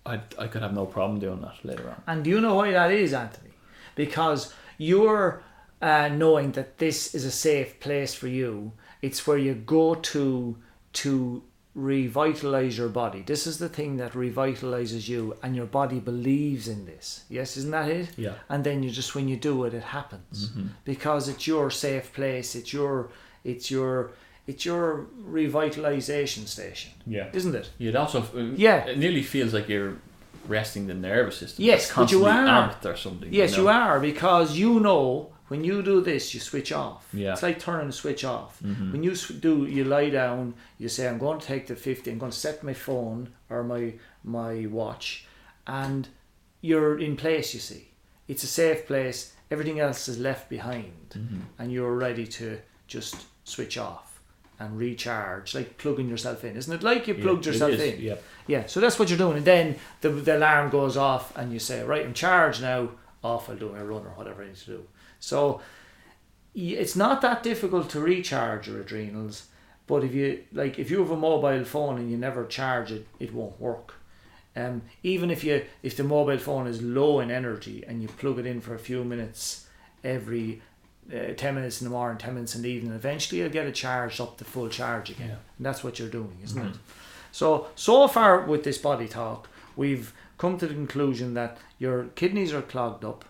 I, 0.06 0.20
I 0.38 0.46
could 0.50 0.62
have 0.62 0.72
no 0.72 0.86
problem 0.86 1.18
doing 1.20 1.40
that 1.42 1.56
later 1.70 1.86
on. 1.90 2.02
And 2.06 2.24
do 2.24 2.30
you 2.30 2.40
know 2.40 2.54
why 2.60 2.70
that 2.72 2.90
is, 2.90 3.12
Anthony? 3.12 3.50
Because 3.94 4.40
you're 4.78 5.42
uh, 5.82 6.08
knowing 6.22 6.52
that 6.52 6.78
this 6.78 7.14
is 7.14 7.24
a 7.26 7.30
safe 7.30 7.78
place 7.78 8.14
for 8.14 8.28
you. 8.40 8.72
It's 9.02 9.26
where 9.26 9.36
you 9.46 9.54
go 9.54 9.94
to 10.12 10.56
to 11.02 11.42
revitalize 11.74 12.76
your 12.80 12.88
body. 13.02 13.22
This 13.32 13.46
is 13.46 13.56
the 13.58 13.68
thing 13.68 13.98
that 13.98 14.12
revitalizes 14.12 15.08
you, 15.08 15.36
and 15.42 15.54
your 15.54 15.66
body 15.80 16.00
believes 16.12 16.66
in 16.74 16.80
this. 16.86 17.24
Yes, 17.28 17.56
isn't 17.58 17.70
that 17.78 17.88
it? 18.00 18.08
Yeah. 18.16 18.34
And 18.48 18.64
then 18.64 18.82
you 18.82 18.90
just 18.90 19.14
when 19.14 19.28
you 19.28 19.36
do 19.36 19.54
it, 19.66 19.74
it 19.74 19.86
happens 19.98 20.36
Mhm. 20.50 20.68
because 20.92 21.28
it's 21.32 21.46
your 21.46 21.70
safe 21.70 22.06
place. 22.18 22.48
It's 22.60 22.72
your 22.78 22.94
it's 23.44 23.70
your 23.70 23.94
it's 24.48 24.64
your 24.64 25.06
revitalization 25.30 26.46
station, 26.48 26.92
Yeah. 27.06 27.28
isn't 27.32 27.54
it? 27.54 27.70
You'd 27.78 27.96
also, 27.96 28.24
Yeah. 28.56 28.86
it 28.86 28.98
nearly 28.98 29.22
feels 29.22 29.52
like 29.54 29.68
you're 29.68 29.94
resting 30.48 30.86
the 30.86 30.94
nervous 30.94 31.36
system. 31.36 31.64
Yes, 31.64 31.92
but 31.94 32.10
you 32.10 32.24
are. 32.24 32.46
amped 32.46 32.84
or 32.92 32.96
something. 32.96 33.32
Yes, 33.32 33.56
you, 33.56 33.64
know? 33.64 33.70
are 33.70 34.00
because 34.00 34.56
you 34.56 34.80
know 34.80 35.32
when 35.48 35.64
you 35.64 35.82
do 35.82 36.00
this, 36.00 36.32
you 36.34 36.40
switch 36.40 36.72
off. 36.72 37.06
Yeah. 37.12 37.32
It's 37.32 37.42
like 37.42 37.58
turning 37.58 37.86
the 37.88 37.92
switch 37.92 38.24
off. 38.24 38.58
Mhm. 38.62 38.92
When 38.92 39.02
you 39.02 39.14
do, 39.46 39.66
you 39.66 39.84
lie 39.84 40.10
down. 40.10 40.54
You 40.78 40.88
say, 40.88 41.06
"I'm 41.08 41.18
going 41.18 41.38
to 41.40 41.46
take 41.46 41.66
the 41.66 41.76
50. 41.76 42.10
I'm 42.10 42.18
going 42.18 42.32
to 42.32 42.38
set 42.46 42.62
my 42.62 42.74
phone 42.74 43.20
or 43.50 43.62
my 43.64 43.94
my 44.24 44.66
watch," 44.66 45.26
and 45.66 46.08
you're 46.60 46.98
in 46.98 47.16
place. 47.16 47.48
You 47.54 47.60
see, 47.60 47.84
it's 48.26 48.42
a 48.42 48.52
safe 48.62 48.86
place. 48.86 49.32
Everything 49.50 49.78
else 49.80 50.08
is 50.12 50.18
left 50.18 50.48
behind, 50.50 51.08
Mhm. 51.10 51.40
and 51.58 51.72
you're 51.72 51.94
ready 52.06 52.26
to 52.38 52.46
just 52.86 53.16
switch 53.44 53.76
off 53.78 54.07
and 54.60 54.76
recharge, 54.78 55.54
like 55.54 55.78
plugging 55.78 56.08
yourself 56.08 56.44
in. 56.44 56.56
Isn't 56.56 56.74
it 56.74 56.82
like 56.82 57.06
you 57.06 57.14
plugged 57.14 57.46
it 57.46 57.52
yourself 57.52 57.72
in? 57.80 58.00
Yeah. 58.00 58.16
Yeah, 58.46 58.66
so 58.66 58.80
that's 58.80 58.98
what 58.98 59.08
you're 59.08 59.18
doing, 59.18 59.36
and 59.38 59.46
then 59.46 59.76
the, 60.00 60.08
the 60.08 60.36
alarm 60.36 60.70
goes 60.70 60.96
off, 60.96 61.36
and 61.36 61.52
you 61.52 61.58
say, 61.58 61.82
"Right, 61.84 62.04
I'm 62.04 62.14
charged 62.14 62.62
now. 62.62 62.90
Off, 63.22 63.50
I'll 63.50 63.56
do 63.56 63.70
my 63.70 63.82
run 63.82 64.06
or 64.06 64.10
whatever 64.10 64.42
I 64.42 64.46
need 64.46 64.56
to 64.56 64.66
do." 64.66 64.84
So 65.20 65.60
it's 66.54 66.96
not 66.96 67.20
that 67.20 67.42
difficult 67.42 67.90
to 67.90 68.00
recharge 68.00 68.68
your 68.68 68.80
adrenals, 68.80 69.46
but 69.86 70.02
if 70.02 70.14
you 70.14 70.44
like, 70.52 70.78
if 70.78 70.90
you 70.90 70.98
have 71.00 71.10
a 71.10 71.16
mobile 71.16 71.64
phone 71.64 71.98
and 71.98 72.10
you 72.10 72.16
never 72.16 72.44
charge 72.46 72.90
it, 72.90 73.06
it 73.20 73.32
won't 73.34 73.60
work. 73.60 73.94
Um, 74.56 74.82
even 75.02 75.30
if 75.30 75.44
you 75.44 75.64
if 75.82 75.96
the 75.96 76.04
mobile 76.04 76.38
phone 76.38 76.66
is 76.66 76.82
low 76.82 77.20
in 77.20 77.30
energy 77.30 77.84
and 77.86 78.02
you 78.02 78.08
plug 78.08 78.38
it 78.38 78.46
in 78.46 78.60
for 78.60 78.74
a 78.74 78.78
few 78.78 79.04
minutes 79.04 79.66
every 80.02 80.62
uh, 81.12 81.32
10 81.36 81.54
minutes 81.54 81.80
in 81.80 81.86
the 81.86 81.90
morning 81.90 82.18
10 82.18 82.34
minutes 82.34 82.54
in 82.54 82.62
the 82.62 82.68
evening 82.68 82.92
eventually 82.92 83.40
you'll 83.40 83.48
get 83.50 83.66
it 83.66 83.74
charged 83.74 84.20
up 84.20 84.36
to 84.38 84.44
full 84.44 84.68
charge 84.68 85.10
again. 85.10 85.28
Yeah. 85.28 85.34
and 85.56 85.66
that's 85.66 85.82
what 85.82 85.98
you're 85.98 86.08
doing 86.08 86.38
isn't 86.44 86.62
Mhm. 86.62 86.70
it? 86.74 86.76
So 87.32 87.68
so 87.74 88.06
far 88.08 88.42
with 88.42 88.64
this 88.64 88.78
body 88.78 89.08
talk 89.08 89.48
we've 89.76 90.12
come 90.38 90.58
to 90.58 90.66
the 90.66 90.74
conclusion 90.74 91.34
that 91.34 91.58
your 91.78 92.04
kidneys 92.14 92.52
are 92.52 92.62
clogged 92.62 93.04
up 93.04 93.24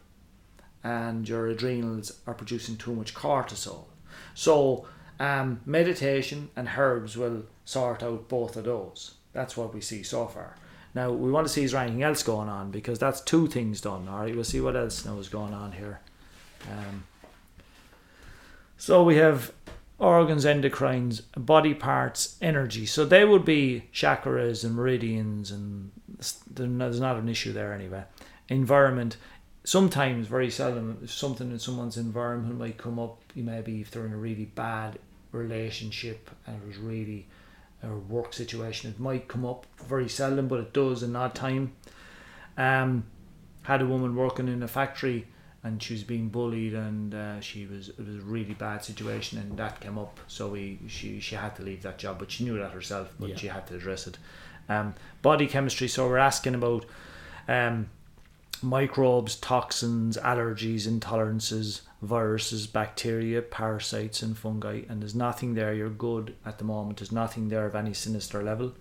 and 0.84 1.28
your 1.28 1.46
adrenals 1.48 2.18
are 2.26 2.34
producing 2.34 2.76
too 2.76 2.94
much 2.94 3.14
cortisol. 3.14 3.84
So 4.34 4.86
um, 5.20 5.60
meditation 5.66 6.50
and 6.54 6.68
herbs 6.76 7.16
will 7.16 7.42
sort 7.64 8.02
out 8.02 8.28
both 8.28 8.56
of 8.56 8.64
those. 8.64 9.14
That's 9.32 9.56
what 9.56 9.74
we 9.74 9.80
see 9.80 10.02
so 10.02 10.26
far. 10.26 10.54
Now 10.94 11.10
we 11.10 11.30
want 11.30 11.46
to 11.46 11.52
see 11.52 11.64
is 11.64 11.72
there 11.72 11.82
anything 11.82 12.02
else 12.02 12.22
going 12.22 12.48
on 12.48 12.70
because 12.70 12.98
that's 12.98 13.20
two 13.20 13.46
things 13.48 13.80
done 13.80 14.06
all 14.08 14.20
right? 14.20 14.34
We'll 14.34 14.44
see 14.44 14.60
what 14.60 14.76
else 14.76 15.04
now 15.04 15.18
is 15.18 15.28
going 15.28 15.52
on 15.54 15.72
here. 15.72 16.00
Um, 16.70 17.04
so 18.78 19.02
we 19.02 19.16
have 19.16 19.52
organs, 19.98 20.44
endocrines, 20.44 21.22
body 21.36 21.74
parts, 21.74 22.36
energy. 22.40 22.86
So 22.86 23.04
they 23.04 23.24
would 23.24 23.44
be 23.44 23.84
chakras 23.92 24.64
and 24.64 24.74
meridians, 24.74 25.50
and 25.50 25.90
there's 26.48 27.00
not 27.00 27.16
an 27.16 27.28
issue 27.28 27.52
there 27.52 27.74
anyway. 27.74 28.04
Environment. 28.48 29.16
Sometimes, 29.64 30.28
very 30.28 30.50
seldom, 30.50 31.06
something 31.06 31.50
in 31.50 31.58
someone's 31.58 31.98
environment 31.98 32.58
might 32.58 32.78
come 32.78 32.98
up. 32.98 33.20
you 33.34 33.42
Maybe 33.42 33.80
if 33.80 33.90
they're 33.90 34.06
in 34.06 34.12
a 34.12 34.16
really 34.16 34.46
bad 34.46 34.98
relationship 35.32 36.30
and 36.46 36.62
it 36.62 36.66
was 36.66 36.78
really 36.78 37.26
a 37.82 37.88
work 37.88 38.32
situation, 38.32 38.90
it 38.90 39.00
might 39.00 39.28
come 39.28 39.44
up. 39.44 39.66
Very 39.86 40.08
seldom, 40.08 40.48
but 40.48 40.60
it 40.60 40.72
does 40.72 41.02
in 41.02 41.12
that 41.14 41.34
time. 41.34 41.72
Um, 42.56 43.04
had 43.62 43.82
a 43.82 43.86
woman 43.86 44.14
working 44.14 44.48
in 44.48 44.62
a 44.62 44.68
factory 44.68 45.26
and 45.64 45.82
she 45.82 45.92
was 45.94 46.04
being 46.04 46.28
bullied 46.28 46.72
and 46.74 47.14
uh, 47.14 47.40
she 47.40 47.66
was 47.66 47.88
it 47.88 47.98
was 47.98 48.16
a 48.16 48.20
really 48.20 48.54
bad 48.54 48.84
situation 48.84 49.38
and 49.38 49.56
that 49.58 49.80
came 49.80 49.98
up. 49.98 50.20
So 50.28 50.48
we 50.48 50.78
she 50.88 51.20
she 51.20 51.34
had 51.34 51.56
to 51.56 51.62
leave 51.62 51.82
that 51.82 51.98
job 51.98 52.18
but 52.18 52.30
she 52.30 52.44
knew 52.44 52.58
that 52.58 52.70
herself 52.72 53.12
but 53.18 53.30
Yeah. 53.30 53.36
she 53.36 53.48
had 53.48 53.66
to 53.68 53.74
address 53.76 54.06
it. 54.06 54.18
Um, 54.68 54.94
body 55.22 55.46
chemistry 55.46 55.88
so 55.88 56.06
we're 56.06 56.18
asking 56.18 56.54
about 56.54 56.84
um, 57.48 57.88
microbes 58.62 59.36
toxins 59.36 60.16
allergies 60.18 60.86
intolerances 60.86 61.82
viruses 62.02 62.66
bacteria 62.66 63.40
parasites 63.42 64.22
and 64.22 64.36
fungi 64.36 64.82
and 64.88 65.00
there's 65.02 65.14
nothing 65.14 65.54
there. 65.54 65.72
You're 65.74 65.90
good 65.90 66.34
at 66.46 66.58
the 66.58 66.64
moment. 66.64 66.98
There's 66.98 67.12
nothing 67.12 67.48
there 67.48 67.66
of 67.66 67.74
any 67.74 67.94
sinister 67.94 68.42
level. 68.42 68.74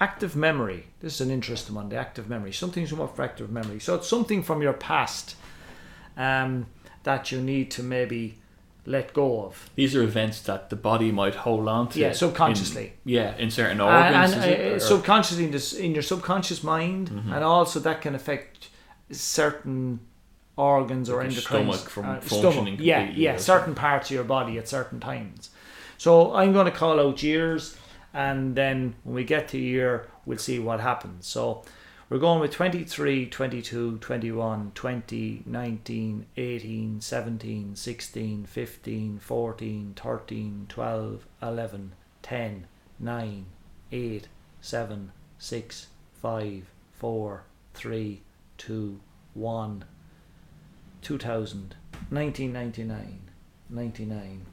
Active 0.00 0.34
memory. 0.34 0.86
This 1.00 1.14
is 1.16 1.20
an 1.20 1.30
interesting 1.30 1.74
one 1.74 1.88
the 1.90 1.96
active 1.96 2.28
memory. 2.28 2.52
Something's 2.52 2.90
come 2.90 3.00
up 3.02 3.14
for 3.14 3.22
active 3.22 3.50
memory. 3.50 3.78
So 3.80 3.94
it's 3.94 4.08
something 4.08 4.42
from 4.42 4.62
your 4.62 4.72
past 4.72 5.36
um, 6.16 6.66
that 7.02 7.30
you 7.32 7.40
need 7.40 7.70
to 7.72 7.82
maybe 7.82 8.38
let 8.86 9.14
go 9.14 9.44
of. 9.44 9.70
These 9.76 9.96
are 9.96 10.02
events 10.02 10.40
that 10.42 10.68
the 10.70 10.76
body 10.76 11.10
might 11.10 11.34
hold 11.36 11.68
on 11.68 11.88
to. 11.90 11.98
Yeah, 11.98 12.12
subconsciously. 12.12 12.86
In, 13.06 13.12
yeah, 13.12 13.36
in 13.36 13.50
certain 13.50 13.80
organs. 13.80 14.32
and 14.34 14.44
it? 14.44 14.58
uh, 14.60 14.62
Or- 14.62 14.76
Mm-hmm. 14.76 14.78
subconsciously 14.86 15.44
in, 15.44 15.50
this, 15.52 15.72
in 15.72 15.92
your 15.94 16.02
subconscious 16.02 16.62
mind, 16.62 17.08
and 17.10 17.42
also 17.44 17.80
that 17.80 18.00
can 18.02 18.14
affect 18.14 18.68
certain 19.10 20.00
organs 20.56 21.08
or 21.10 21.22
Like 21.24 21.32
your 21.32 21.40
endocrines. 21.42 21.46
stomach 21.46 21.88
from 21.90 22.04
uh, 22.10 22.20
functioning 22.20 22.76
Yeah, 22.80 22.98
completely 23.00 23.24
yeah, 23.24 23.34
or 23.34 23.38
certain 23.38 23.74
parts 23.74 24.10
of 24.10 24.14
your 24.14 24.24
body 24.24 24.58
at 24.58 24.68
certain 24.68 25.00
times. 25.00 25.50
So 25.98 26.34
I'm 26.34 26.52
going 26.52 26.66
to 26.66 26.72
call 26.72 27.00
out 27.00 27.22
years, 27.22 27.76
and 28.12 28.54
then 28.54 28.94
when 29.04 29.14
we 29.14 29.24
get 29.24 29.48
to 29.48 29.58
year, 29.58 30.08
we'll 30.26 30.38
see 30.38 30.58
what 30.58 30.80
happens. 30.80 31.26
So 31.26 31.62
we're 32.10 32.18
going 32.18 32.38
with 32.38 32.50
23, 32.50 33.26
22, 33.26 33.98
21, 33.98 34.72
20, 34.74 35.42
19, 35.46 36.26
18, 36.36 37.00
17, 37.00 37.76
16, 37.76 38.44
15, 38.44 39.18
14, 39.18 39.94
13, 39.96 40.66
12, 40.68 41.26
11, 41.42 41.92
10, 42.22 42.66
9, 43.00 43.46
8, 43.90 44.28
7, 44.60 45.12
6, 45.38 45.86
5, 46.20 46.64
4, 46.92 47.44
3, 47.72 48.22
2, 48.58 49.00
1, 49.32 49.84
2000, 51.00 51.74
1999, 52.10 53.20
99, 53.70 54.46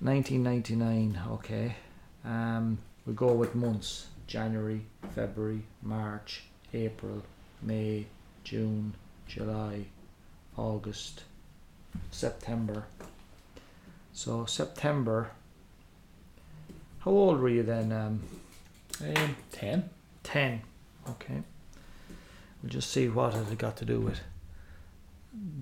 1999, 0.00 1.22
okay. 1.30 1.76
Um, 2.24 2.78
we 3.06 3.14
go 3.14 3.32
with 3.32 3.54
months 3.54 4.08
January, 4.26 4.82
February, 5.14 5.62
March, 5.82 6.42
April, 6.74 7.22
May, 7.62 8.06
June, 8.44 8.94
July, 9.26 9.86
August, 10.56 11.24
September. 12.10 12.84
So 14.12 14.44
September. 14.46 15.30
How 17.00 17.10
old 17.10 17.40
were 17.40 17.48
you 17.48 17.62
then? 17.62 17.92
Um, 17.92 18.20
Um, 19.00 19.36
ten. 19.52 19.90
ten. 20.22 20.62
Okay. 21.08 21.42
We'll 22.62 22.70
just 22.70 22.90
see 22.90 23.08
what 23.08 23.34
it 23.34 23.58
got 23.58 23.76
to 23.76 23.84
do 23.84 24.00
with. 24.00 24.20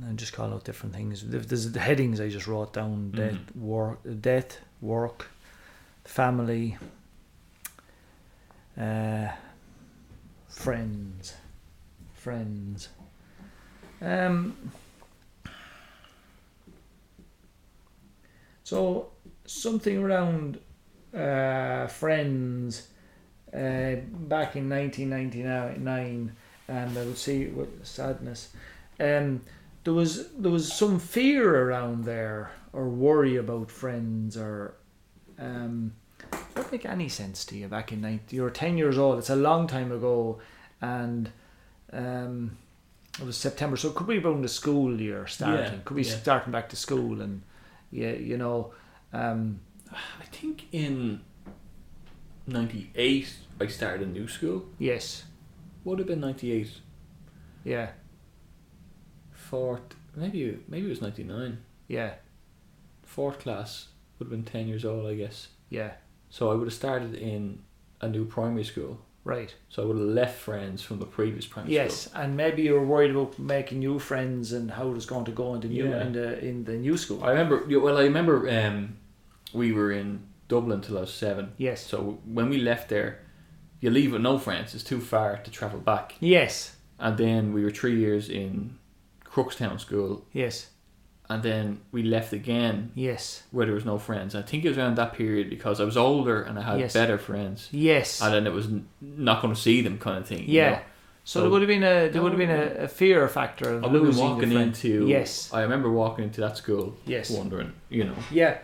And 0.02 0.16
just 0.16 0.32
call 0.32 0.52
out 0.54 0.62
different 0.64 0.94
things. 0.94 1.24
There's 1.26 1.72
the 1.72 1.80
headings 1.80 2.20
I 2.20 2.28
just 2.28 2.46
wrote 2.46 2.72
down: 2.72 3.10
death, 3.10 3.34
Mhm. 3.34 3.56
work, 3.60 3.98
death, 4.20 4.58
work, 4.80 5.26
family, 6.04 6.78
uh, 8.78 9.28
friends, 10.48 11.34
friends. 12.14 12.88
Um. 14.00 14.56
So 18.64 19.10
something 19.44 19.98
around 19.98 20.58
uh, 21.14 21.86
friends 21.86 22.88
uh, 23.52 23.96
back 24.10 24.56
in 24.56 24.68
1999, 24.68 26.34
and 26.68 26.98
I 26.98 27.04
would 27.04 27.18
see 27.18 27.46
with 27.46 27.86
sadness. 27.86 28.50
Um, 28.98 29.42
there 29.84 29.92
was 29.92 30.30
there 30.32 30.50
was 30.50 30.72
some 30.72 30.98
fear 30.98 31.68
around 31.68 32.04
there, 32.04 32.50
or 32.72 32.88
worry 32.88 33.36
about 33.36 33.70
friends, 33.70 34.36
or 34.36 34.74
um, 35.38 35.92
don't 36.54 36.70
make 36.72 36.84
any 36.86 37.08
sense 37.08 37.44
to 37.46 37.56
you 37.56 37.68
back 37.68 37.92
in 37.92 38.00
90. 38.00 38.34
You 38.36 38.42
were 38.42 38.50
10 38.50 38.76
years 38.78 38.96
old. 38.98 39.18
It's 39.18 39.30
a 39.30 39.36
long 39.36 39.66
time 39.66 39.90
ago, 39.92 40.38
and 40.80 41.30
um, 41.92 42.56
it 43.20 43.26
was 43.26 43.36
September. 43.36 43.76
So 43.76 43.88
it 43.88 43.94
could 43.94 44.06
be 44.06 44.18
around 44.18 44.42
the 44.42 44.48
school 44.48 45.00
year 45.00 45.26
starting. 45.26 45.72
Yeah, 45.74 45.78
could 45.84 45.96
be 45.96 46.02
yeah. 46.02 46.16
starting 46.16 46.52
back 46.52 46.68
to 46.70 46.76
school, 46.76 47.20
and 47.20 47.42
yeah, 47.90 48.12
you 48.12 48.36
know. 48.36 48.72
Um, 49.12 49.60
I 49.92 50.24
think 50.32 50.66
in 50.72 51.20
'98 52.46 53.36
I 53.60 53.66
started 53.68 54.08
a 54.08 54.10
new 54.10 54.26
school. 54.26 54.64
yes, 54.78 55.24
Would 55.84 56.00
have 56.00 56.08
been 56.08 56.20
'98. 56.20 56.68
yeah, 57.64 57.90
Fourth, 59.32 59.82
maybe 60.16 60.58
maybe 60.68 60.86
it 60.86 60.90
was 60.90 61.00
'99. 61.02 61.58
yeah, 61.88 62.14
Fourth 63.04 63.38
class 63.40 63.88
would 64.18 64.26
have 64.26 64.30
been 64.30 64.44
ten 64.44 64.66
years 64.66 64.84
old, 64.84 65.06
I 65.06 65.14
guess. 65.14 65.48
yeah. 65.70 65.92
So 66.36 66.50
I 66.50 66.54
would 66.56 66.66
have 66.66 66.74
started 66.84 67.14
in 67.14 67.42
a 68.00 68.08
new 68.08 68.24
primary 68.24 68.64
school. 68.64 68.98
Right. 69.22 69.54
So 69.68 69.82
I 69.82 69.86
would 69.86 69.98
have 69.98 70.08
left 70.22 70.36
friends 70.48 70.82
from 70.82 70.98
the 70.98 71.06
previous 71.06 71.46
primary 71.46 71.72
Yes, 71.74 71.94
school. 72.00 72.12
Yes, 72.12 72.24
and 72.24 72.36
maybe 72.36 72.62
you 72.62 72.72
were 72.74 72.84
worried 72.94 73.12
about 73.12 73.38
making 73.38 73.78
new 73.78 73.98
friends 74.00 74.52
and 74.52 74.68
how 74.72 74.88
it 74.88 74.94
was 75.00 75.06
going 75.06 75.24
to 75.26 75.30
go 75.42 75.54
in 75.54 75.60
the 75.60 75.68
new 75.68 75.88
Yeah. 75.88 76.02
in 76.04 76.12
the 76.12 76.28
in 76.48 76.64
the 76.64 76.76
new 76.86 76.96
school. 76.96 77.22
I 77.22 77.28
remember. 77.30 77.56
Well, 77.84 77.96
I 77.98 78.02
remember. 78.10 78.36
Um, 78.58 78.96
we 79.52 79.72
were 79.72 79.92
in 79.92 80.08
Dublin 80.48 80.80
till 80.80 80.98
I 80.98 81.02
was 81.02 81.14
seven. 81.14 81.52
yes. 81.56 81.86
So 81.90 82.18
when 82.36 82.48
we 82.50 82.58
left 82.58 82.88
there, 82.88 83.10
you 83.80 83.90
leave 83.90 84.10
with 84.12 84.22
no 84.22 84.36
friends. 84.38 84.74
It's 84.74 84.84
too 84.92 85.00
far 85.00 85.36
to 85.44 85.50
travel 85.58 85.78
back. 85.80 86.06
Yes. 86.20 86.76
And 86.98 87.16
then 87.16 87.52
we 87.54 87.62
were 87.64 87.70
three 87.80 87.96
years 88.04 88.28
in 88.28 88.76
Crookstown 89.32 89.78
School, 89.78 90.26
Yes. 90.32 90.54
And 91.30 91.42
then 91.42 91.80
we 91.92 92.02
left 92.02 92.32
again 92.32 92.90
Yes. 92.94 93.44
where 93.50 93.64
there 93.66 93.74
was 93.74 93.84
no 93.84 93.98
friends. 93.98 94.34
I 94.34 94.42
think 94.42 94.64
it 94.64 94.68
was 94.68 94.78
around 94.78 94.96
that 94.96 95.14
period 95.14 95.48
because 95.50 95.80
I 95.80 95.84
was 95.84 95.96
older 95.96 96.42
and 96.42 96.58
I 96.58 96.62
had 96.62 96.78
Yes. 96.80 96.92
better 96.92 97.16
friends, 97.18 97.68
Yes. 97.72 98.20
and 98.22 98.32
then 98.34 98.46
it 98.46 98.52
was 98.52 98.66
n- 98.66 98.86
not 99.00 99.40
going 99.42 99.54
to 99.54 99.60
see 99.60 99.80
them 99.80 99.98
kind 99.98 100.18
of 100.18 100.26
thing. 100.26 100.40
you 100.40 100.54
Yeah. 100.60 100.70
know? 100.70 100.76
So, 100.76 100.82
So- 101.38 101.40
there 101.42 101.50
would 101.50 101.62
have 101.62 101.68
been 101.68 101.82
a 101.82 102.08
there 102.10 102.20
would 102.22 102.32
have 102.32 102.38
been 102.38 102.50
a, 102.50 102.84
a 102.84 102.88
fear 102.88 103.26
factor 103.28 103.70
of 103.70 103.84
I 103.84 103.88
losing 103.88 104.22
walking 104.22 104.52
into. 104.52 105.06
Yes. 105.08 105.50
I 105.52 105.62
remember 105.62 105.90
walking 105.90 106.24
into 106.24 106.40
that 106.42 106.56
school, 106.58 106.94
Yes. 107.06 107.30
wondering, 107.30 107.72
you 107.88 108.04
know, 108.04 108.16
Yeah. 108.30 108.58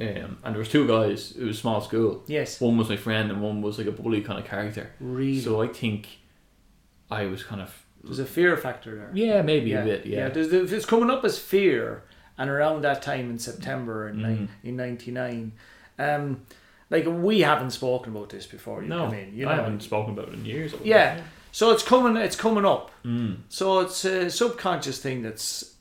um, 0.00 0.38
and 0.42 0.54
there 0.54 0.58
was 0.58 0.68
two 0.68 0.88
guys. 0.88 1.32
It 1.38 1.44
was 1.44 1.56
a 1.58 1.60
small 1.60 1.80
school. 1.80 2.24
Yes. 2.26 2.60
One 2.60 2.76
was 2.76 2.88
my 2.88 2.96
friend, 2.96 3.30
and 3.30 3.40
one 3.40 3.62
was 3.62 3.78
like 3.78 3.86
a 3.86 3.92
bully 3.92 4.20
kind 4.22 4.40
of 4.40 4.44
character. 4.44 4.90
Really. 4.98 5.38
So 5.40 5.62
I 5.62 5.68
think 5.68 6.08
I 7.10 7.26
was 7.26 7.44
kind 7.44 7.60
of 7.60 7.81
There's 8.04 8.18
a 8.18 8.24
fear 8.26 8.56
factor 8.56 8.96
there. 8.96 9.10
yeah, 9.14 9.42
maybe 9.42 9.70
yeah. 9.70 9.80
a 9.80 9.84
bit, 9.84 10.06
yeah. 10.06 10.28
There's, 10.28 10.48
there's- 10.50 10.72
it's 10.72 10.86
coming 10.86 11.10
up 11.10 11.24
as 11.24 11.38
fear, 11.38 12.02
and 12.38 12.50
around 12.50 12.82
that 12.82 13.02
time 13.02 13.30
in 13.30 13.38
September 13.38 14.08
in 14.08 14.20
nine, 14.22 14.48
in 14.64 14.76
'99, 14.76 15.52
um, 15.98 16.42
like 16.90 17.04
we 17.06 17.40
haven't 17.42 17.70
spoken 17.70 18.14
about 18.16 18.30
this 18.30 18.46
before 18.46 18.82
you 18.82 18.88
no, 18.88 19.06
come 19.06 19.14
in. 19.14 19.34
You 19.36 19.44
know. 19.46 19.52
I 19.52 19.54
haven't 19.56 19.82
spoken 19.82 20.12
about 20.14 20.28
it 20.28 20.34
in 20.34 20.44
years. 20.44 20.74
Yeah. 20.82 21.20
So 21.52 21.70
it's 21.70 21.82
coming. 21.82 22.16
It's 22.16 22.36
coming 22.36 22.64
up. 22.64 22.90
Mm. 23.04 23.38
So 23.48 23.80
it's 23.80 24.04
a 24.04 24.30
subconscious 24.30 24.98
thing 25.00 25.22
that's 25.22 25.74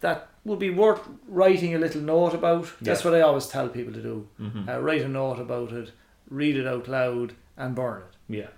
that 0.00 0.28
will 0.44 0.56
be 0.56 0.70
worth 0.70 1.00
writing 1.28 1.74
a 1.74 1.78
little 1.78 2.00
note 2.00 2.34
about. 2.34 2.72
That's 2.80 3.04
what 3.04 3.14
I 3.14 3.20
always 3.20 3.46
tell 3.46 3.68
people 3.68 3.92
to 3.92 4.02
do. 4.02 4.28
hmm 4.38 4.68
Uh, 4.68 4.78
write 4.80 5.02
a 5.02 5.08
note 5.08 5.38
about 5.38 5.72
it, 5.72 5.92
read 6.30 6.56
it 6.56 6.66
out 6.66 6.88
loud, 6.88 7.34
and 7.56 7.74
burn 7.74 8.02
it. 8.02 8.14
yeah. 8.28 8.48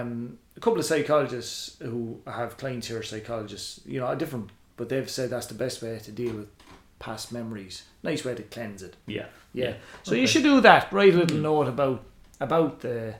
Um, 0.00 0.38
a 0.56 0.60
couple 0.60 0.78
of 0.78 0.84
psychologists 0.84 1.76
who 1.80 2.20
have 2.26 2.56
clients 2.56 2.88
here, 2.88 2.98
are 2.98 3.02
psychologists, 3.02 3.80
you 3.86 4.00
know, 4.00 4.06
are 4.06 4.16
different, 4.16 4.50
but 4.76 4.88
they've 4.88 5.08
said 5.10 5.30
that's 5.30 5.46
the 5.46 5.54
best 5.54 5.82
way 5.82 5.98
to 5.98 6.12
deal 6.12 6.34
with 6.34 6.48
past 6.98 7.32
memories. 7.32 7.84
Nice 8.02 8.24
way 8.24 8.34
to 8.34 8.42
cleanse 8.42 8.82
it. 8.82 8.96
Yeah. 9.06 9.26
Yeah. 9.52 9.70
Yeah. 9.70 9.74
So 10.02 10.14
you 10.14 10.26
should 10.26 10.42
do 10.44 10.60
that. 10.60 10.92
Write 10.92 11.14
a 11.14 11.18
little 11.18 11.36
Mhm. 11.38 11.42
note 11.42 11.68
about 11.68 12.04
about 12.40 12.80
the 12.80 13.14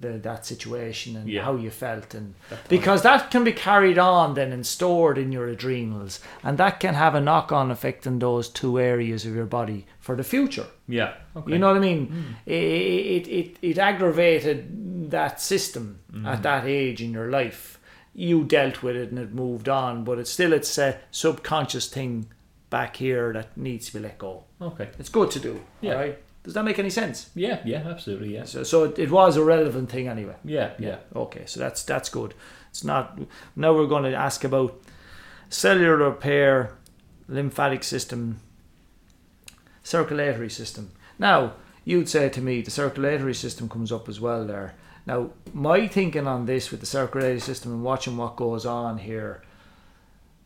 the 0.00 0.18
that 0.18 0.46
situation 0.46 1.16
and 1.16 1.28
Yeah. 1.28 1.44
how 1.44 1.56
you 1.56 1.70
felt 1.70 2.14
and 2.14 2.34
That 2.50 2.68
because 2.68 3.02
that 3.02 3.30
can 3.30 3.44
be 3.44 3.52
carried 3.52 3.98
on 3.98 4.34
then 4.34 4.52
and 4.52 4.66
stored 4.66 5.18
in 5.18 5.32
your 5.32 5.46
adrenals 5.48 6.20
and 6.42 6.56
that 6.58 6.80
can 6.80 6.94
have 6.94 7.14
a 7.14 7.20
knock-on 7.20 7.70
effect 7.70 8.06
in 8.06 8.18
those 8.18 8.48
two 8.48 8.78
areas 8.80 9.24
of 9.26 9.34
your 9.34 9.46
body 9.46 9.86
for 10.00 10.16
the 10.16 10.24
future 10.24 10.66
yeah. 10.88 11.14
Okay. 11.36 11.52
you 11.52 11.58
know 11.58 11.68
what 11.68 11.76
i 11.76 11.80
mean 11.80 12.06
Mm. 12.08 12.22
it, 12.46 13.26
it, 13.26 13.28
it, 13.28 13.56
it 13.62 13.78
aggravated 13.78 15.10
that 15.10 15.40
system 15.40 15.98
Mm. 16.12 16.26
at 16.26 16.42
that 16.42 16.64
age 16.66 17.00
in 17.02 17.12
your 17.12 17.28
life 17.30 17.78
you 18.14 18.44
dealt 18.44 18.82
with 18.82 18.96
it 18.96 19.10
and 19.10 19.18
it 19.18 19.32
moved 19.34 19.68
on 19.68 20.04
but 20.04 20.18
it's 20.18 20.30
still 20.30 20.52
it's 20.52 20.76
a 20.78 20.98
subconscious 21.10 21.88
thing 21.88 22.26
back 22.70 22.96
here 22.96 23.32
that 23.32 23.56
needs 23.56 23.86
to 23.86 23.92
be 23.94 24.00
let 24.00 24.18
go 24.18 24.44
Okay. 24.60 24.88
it's 24.98 25.08
good 25.08 25.30
to 25.32 25.40
do 25.40 25.60
Yeah. 25.80 25.94
right 25.94 26.18
does 26.44 26.54
that 26.54 26.64
make 26.64 26.78
any 26.78 26.90
sense 26.90 27.30
Yeah. 27.34 27.60
Yeah. 27.64 27.82
Absolutely. 27.86 28.34
Yes. 28.34 28.50
so, 28.50 28.62
so 28.62 28.84
it, 28.84 28.98
it 28.98 29.10
was 29.10 29.36
a 29.36 29.44
relevant 29.44 29.90
thing 29.90 30.08
anyway 30.08 30.36
Yeah. 30.44 30.72
Yeah. 30.78 30.98
Okay, 31.14 31.44
so 31.46 31.60
that's 31.60 31.82
that's 31.84 32.08
good. 32.08 32.34
It's 32.70 32.84
not. 32.84 33.18
Now 33.54 33.74
we're 33.74 33.86
going 33.86 34.04
to 34.04 34.14
ask 34.14 34.44
about 34.44 34.80
cellular 35.50 35.96
repair, 35.96 36.72
lymphatic 37.28 37.84
system, 37.84 38.40
circulatory 39.82 40.48
system. 40.50 40.90
Now 41.18 41.52
you'd 41.84 42.08
say 42.08 42.28
to 42.30 42.40
me 42.40 42.62
the 42.62 42.70
circulatory 42.70 43.34
system 43.34 43.68
comes 43.68 43.92
up 43.92 44.08
as 44.08 44.20
well 44.20 44.46
there. 44.46 44.74
Now 45.06 45.30
my 45.52 45.86
thinking 45.86 46.26
on 46.26 46.46
this 46.46 46.70
with 46.70 46.80
the 46.80 46.86
circulatory 46.86 47.40
system 47.40 47.72
and 47.72 47.82
watching 47.84 48.16
what 48.16 48.36
goes 48.36 48.64
on 48.64 48.98
here, 48.98 49.42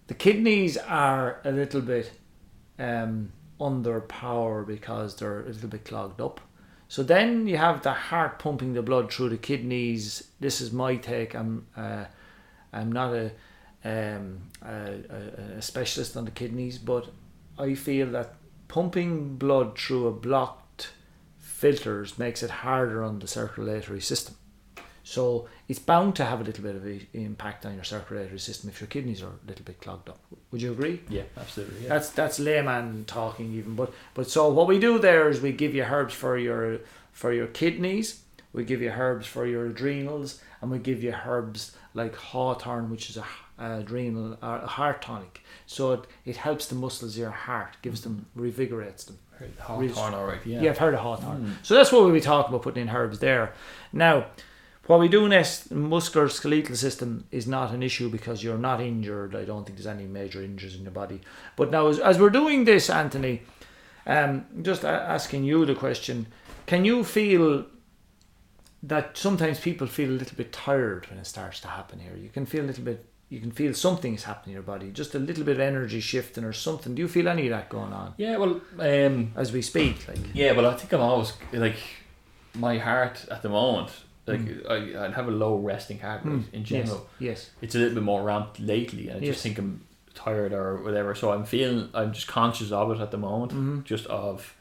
the 0.09 0.15
kidneys 0.15 0.77
are 0.77 1.41
a 1.45 1.53
little 1.53 1.81
bit 1.81 2.13
um, 2.79 3.33
under 3.61 4.01
power 4.01 4.63
because 4.63 5.17
they're 5.17 5.41
a 5.41 5.47
little 5.47 5.69
bit 5.69 5.85
clogged 5.85 6.21
up. 6.21 6.41
So 6.89 7.03
then 7.03 7.47
you 7.47 7.57
have 7.57 7.83
the 7.83 7.93
heart 7.93 8.39
pumping 8.39 8.75
the 8.75 8.83
blood 8.83 9.13
through 9.13 9.31
the 9.31 9.37
kidneys. 9.37 10.29
This 10.39 10.61
is 10.61 10.73
my 10.73 10.97
take. 10.97 11.35
I'm 11.35 11.67
uh, 11.77 12.05
I'm 12.73 12.93
not 12.93 13.15
a, 13.15 13.31
um, 13.85 14.43
a, 14.63 15.01
a, 15.09 15.57
a 15.59 15.63
specialist 15.63 16.17
on 16.17 16.27
the 16.27 16.31
kidneys, 16.31 16.79
but 16.79 17.09
I 17.59 17.75
feel 17.75 18.09
that 18.09 18.35
pumping 18.69 19.37
blood 19.37 19.79
through 19.79 20.07
a 20.09 20.13
blocked 20.13 20.91
filters 21.39 22.19
makes 22.19 22.43
it 22.43 22.51
harder 22.51 23.03
on 23.03 23.19
the 23.21 23.27
circulatory 23.27 24.01
system. 24.01 24.37
So 25.07 25.47
it's 25.69 25.79
bound 25.79 26.17
to 26.17 26.25
have 26.25 26.41
a 26.41 26.43
little 26.43 26.65
bit 26.65 26.75
of 26.75 26.85
a, 26.85 27.01
impact 27.13 27.65
on 27.65 27.77
your 27.77 27.85
circulatory 27.85 28.41
system 28.41 28.69
if 28.69 28.81
your 28.81 28.89
kidneys 28.89 29.23
are 29.23 29.29
a 29.29 29.47
little 29.47 29.65
bit 29.65 29.81
clogged 29.81 30.09
up. 30.09 30.19
Would 30.51 30.61
you 30.61 30.73
agree? 30.73 31.01
Yeah. 31.09 31.23
Absolutely. 31.37 31.83
Yeah. 31.85 31.91
That's 31.91 32.11
that's 32.11 32.41
layman 32.41 33.05
talking 33.05 33.55
even. 33.55 33.77
But 33.77 33.93
but 34.15 34.29
so 34.29 34.49
what 34.49 34.67
we 34.67 34.81
do 34.81 34.99
there 34.99 35.29
is 35.29 35.41
we 35.41 35.53
give 35.53 35.77
you 35.77 35.85
herbs 35.85 36.13
for 36.13 36.37
your 36.37 36.81
for 37.13 37.33
your 37.33 37.47
kidneys, 37.47 38.23
we 38.53 38.65
give 38.65 38.83
you 38.83 38.91
herbs 38.91 39.29
for 39.29 39.47
your 39.47 39.67
adrenals, 39.67 40.43
and 40.61 40.73
we 40.73 40.79
give 40.81 41.05
you 41.05 41.15
herbs 41.25 41.77
like 41.95 42.17
hawthorn, 42.17 42.91
which 42.91 43.09
is 43.09 43.17
a, 43.17 43.25
adrenal 43.61 44.37
or 44.43 44.57
a 44.57 44.67
heart 44.67 45.03
tonic. 45.03 45.41
So 45.67 45.93
it, 45.93 46.01
it 46.25 46.37
helps 46.39 46.67
the 46.67 46.75
muscles 46.75 47.15
of 47.15 47.21
your 47.21 47.31
heart, 47.31 47.77
gives 47.81 48.01
them 48.01 48.27
revigorates 48.37 49.07
them. 49.07 49.21
Hawthorn, 49.61 50.15
all 50.15 50.27
right. 50.27 50.41
Yeah. 50.45 50.63
Yeah, 50.63 50.71
I've 50.71 50.79
heard 50.79 50.95
of 50.95 51.01
hawthorn. 51.01 51.45
Mm. 51.45 51.65
So 51.65 51.75
that's 51.75 51.93
what 51.93 52.03
we'll 52.03 52.13
be 52.13 52.21
talking 52.21 52.53
about 52.53 52.63
putting 52.63 52.83
in 52.83 52.89
herbs 52.89 53.21
there. 53.21 53.53
Now, 53.93 54.27
what 54.87 55.01
we 55.01 55.09
do 55.09 55.28
next, 55.28 55.70
muscular 55.70 56.28
skeletal 56.28 56.76
system 56.76 57.26
is 57.30 57.47
not 57.47 57.72
an 57.72 57.82
issue 57.82 58.09
because 58.09 58.43
you're 58.43 58.59
not 58.59 58.80
injured. 58.80 59.34
I 59.34 59.45
don't 59.45 59.64
think 59.64 59.78
there's 59.78 59.87
any 59.87 60.07
major 60.07 60.43
injuries 60.43 60.76
in 60.76 60.82
your 60.82 60.93
body. 60.93 61.20
But 61.57 61.70
now, 61.70 61.89
as, 61.89 61.99
as 61.99 62.18
we're 62.18 62.30
doing 62.30 62.64
this, 62.64 62.89
Anthony, 62.89 63.43
um, 64.07 64.47
just 64.62 64.84
a- 64.84 64.89
asking 64.89 65.45
you 65.45 65.64
the 65.66 65.74
question: 65.74 66.26
Can 66.66 66.84
you 66.84 67.05
feel 67.05 67.66
that 68.82 69.16
sometimes 69.16 69.59
people 69.59 69.87
feel 69.87 70.11
a 70.11 70.18
little 70.18 70.37
bit 70.37 70.53
tired 70.53 71.09
when 71.09 71.18
it 71.18 71.26
starts 71.26 71.61
to 71.61 71.68
happen 71.68 71.99
here. 71.99 72.14
You 72.16 72.28
can 72.28 72.47
feel 72.47 72.64
a 72.64 72.66
little 72.68 72.84
bit. 72.84 73.05
You 73.28 73.41
can 73.41 73.51
feel 73.51 73.74
something 73.74 74.14
is 74.14 74.22
happening 74.22 74.53
in 74.53 74.55
your 74.55 74.62
body, 74.62 74.91
just 74.93 75.16
a 75.16 75.18
little 75.18 75.43
bit 75.43 75.57
of 75.57 75.61
energy 75.61 75.99
shifting 75.99 76.45
or 76.45 76.53
something. 76.53 76.95
Do 76.95 77.03
you 77.03 77.09
feel 77.09 77.26
any 77.26 77.49
of 77.49 77.51
that 77.51 77.68
going 77.68 77.93
on 77.93 78.14
Yeah, 78.18 78.37
well, 78.37 78.61
um, 78.78 79.32
as 79.34 79.51
we 79.51 79.62
speak? 79.62 80.07
Like, 80.07 80.18
yeah, 80.32 80.53
well, 80.53 80.66
I 80.66 80.74
think 80.76 80.93
I'm 80.93 81.01
always 81.01 81.32
like 81.53 81.78
my 82.55 82.78
heart 82.78 83.26
at 83.28 83.43
the 83.43 83.49
moment. 83.49 83.91
Like 84.27 84.41
Mm. 84.41 84.70
I, 84.99 85.07
I 85.07 85.11
have 85.12 85.29
a 85.29 85.31
low 85.31 85.57
resting 85.57 85.99
heart 86.01 86.22
rate 86.24 86.33
Mm, 86.35 86.53
in 86.53 86.64
general. 86.64 87.09
yes, 87.20 87.51
It's 87.62 87.74
a 87.74 87.79
little 87.79 87.95
bit 87.95 88.03
more 88.03 88.22
ramped 88.24 88.59
lately, 88.61 89.09
and 89.09 89.18
I 89.18 89.20
Yes. 89.24 89.35
just 89.35 89.43
think 89.43 89.59
I'm 89.59 89.83
tired 90.14 90.53
or 90.53 90.83
whatever. 90.83 91.14
So 91.14 91.33
I'm 91.33 91.45
feeling 91.45 91.89
I'm 91.95 92.12
just 92.12 92.27
conscious 92.27 92.72
of 92.72 92.91
it 92.91 93.01
at 93.01 93.11
the 93.11 93.18
moment. 93.18 93.53
Mhm. 93.53 93.85
Just 93.85 94.07
of 94.07 94.55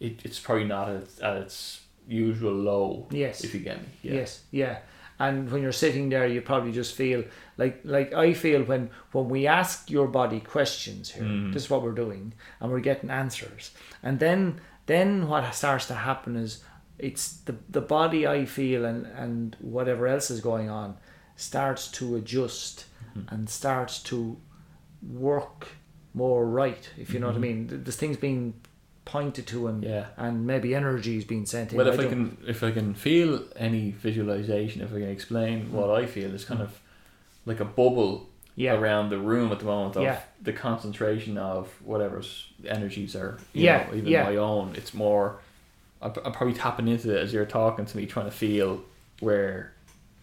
it. 0.00 0.20
It's 0.24 0.38
probably 0.38 0.66
not 0.66 0.88
at 0.88 0.96
its, 1.02 1.20
at 1.22 1.36
its 1.36 1.80
usual 2.06 2.52
low. 2.54 3.06
yes, 3.10 3.42
If 3.44 3.54
you 3.54 3.60
get 3.60 3.78
me. 3.80 3.88
Yeah. 4.02 4.14
Yes, 4.14 4.42
yeah. 4.52 4.78
And 5.20 5.50
when 5.50 5.62
you're 5.62 5.72
sitting 5.72 6.10
there, 6.10 6.28
you 6.28 6.40
probably 6.40 6.70
just 6.70 6.94
feel 6.94 7.24
like 7.56 7.80
like 7.82 8.14
I 8.14 8.34
feel 8.34 8.62
when 8.62 8.90
when 9.10 9.28
we 9.28 9.48
ask 9.48 9.90
your 9.90 10.06
body 10.06 10.38
questions 10.40 11.10
here. 11.10 11.24
Mm. 11.24 11.52
This 11.52 11.64
is 11.64 11.70
what 11.70 11.82
we're 11.82 12.00
doing, 12.04 12.34
and 12.60 12.70
we're 12.70 12.78
getting 12.90 13.10
answers. 13.10 13.72
And 14.02 14.20
then 14.20 14.60
then 14.86 15.26
what 15.28 15.52
starts 15.54 15.86
to 15.86 15.94
happen 15.94 16.36
is 16.36 16.62
it's 16.98 17.38
the 17.46 17.54
the 17.68 17.80
body 17.80 18.26
I 18.26 18.44
feel 18.44 18.84
and 18.84 19.06
and 19.06 19.56
whatever 19.60 20.06
else 20.06 20.30
is 20.30 20.40
going 20.40 20.68
on 20.70 20.96
starts 21.36 21.88
to 21.92 22.16
adjust 22.16 22.84
Mhm. 23.16 23.32
and 23.32 23.48
starts 23.48 24.02
to 24.04 24.36
work 25.02 25.68
more 26.14 26.46
right. 26.46 26.90
If 26.98 27.12
you 27.14 27.20
know 27.20 27.26
what 27.28 27.36
I 27.36 27.38
Mhm. 27.38 27.42
mean, 27.42 27.68
Th- 27.68 27.80
there's 27.84 27.96
things 27.96 28.16
being 28.16 28.54
pointed 29.04 29.46
to 29.46 29.68
and 29.68 29.84
Yeah. 29.84 30.06
and 30.16 30.46
maybe 30.46 30.74
energy 30.74 31.16
is 31.16 31.24
being 31.24 31.46
sent 31.46 31.72
in. 31.72 31.78
Well, 31.78 31.86
if 31.88 31.98
I 31.98 32.02
don't- 32.02 32.10
can, 32.10 32.38
if 32.46 32.62
I 32.62 32.70
can 32.72 32.94
feel 32.94 33.44
any 33.56 33.90
visualization, 33.92 34.82
if 34.82 34.90
I 34.92 34.98
can 35.00 35.08
explain 35.08 35.72
what 35.72 35.90
I 35.90 36.06
feel, 36.06 36.34
it's 36.34 36.44
kind 36.44 36.60
of 36.60 36.80
like 37.46 37.60
a 37.60 37.64
bubble 37.64 38.28
yeah. 38.56 38.74
around 38.74 39.08
the 39.10 39.18
room 39.18 39.52
at 39.52 39.60
the 39.60 39.64
moment 39.64 39.96
of 39.96 40.02
Yeah. 40.02 40.20
the 40.42 40.52
concentration 40.52 41.38
of 41.38 41.68
whatever's 41.82 42.50
energies 42.66 43.14
are, 43.14 43.38
you 43.54 43.64
Yeah, 43.64 43.86
know, 43.86 43.94
even 43.96 44.08
yeah. 44.10 44.24
my 44.24 44.36
own. 44.36 44.74
It's 44.74 44.92
more, 44.92 45.40
I'm, 46.00 46.12
I'm 46.24 46.32
probably 46.32 46.54
tapping 46.54 46.88
into 46.88 47.16
it 47.16 47.20
as 47.22 47.32
you're 47.32 47.46
talking 47.46 47.86
to 47.86 47.96
me, 47.96 48.06
trying 48.06 48.26
to 48.26 48.32
feel 48.32 48.82
where 49.20 49.72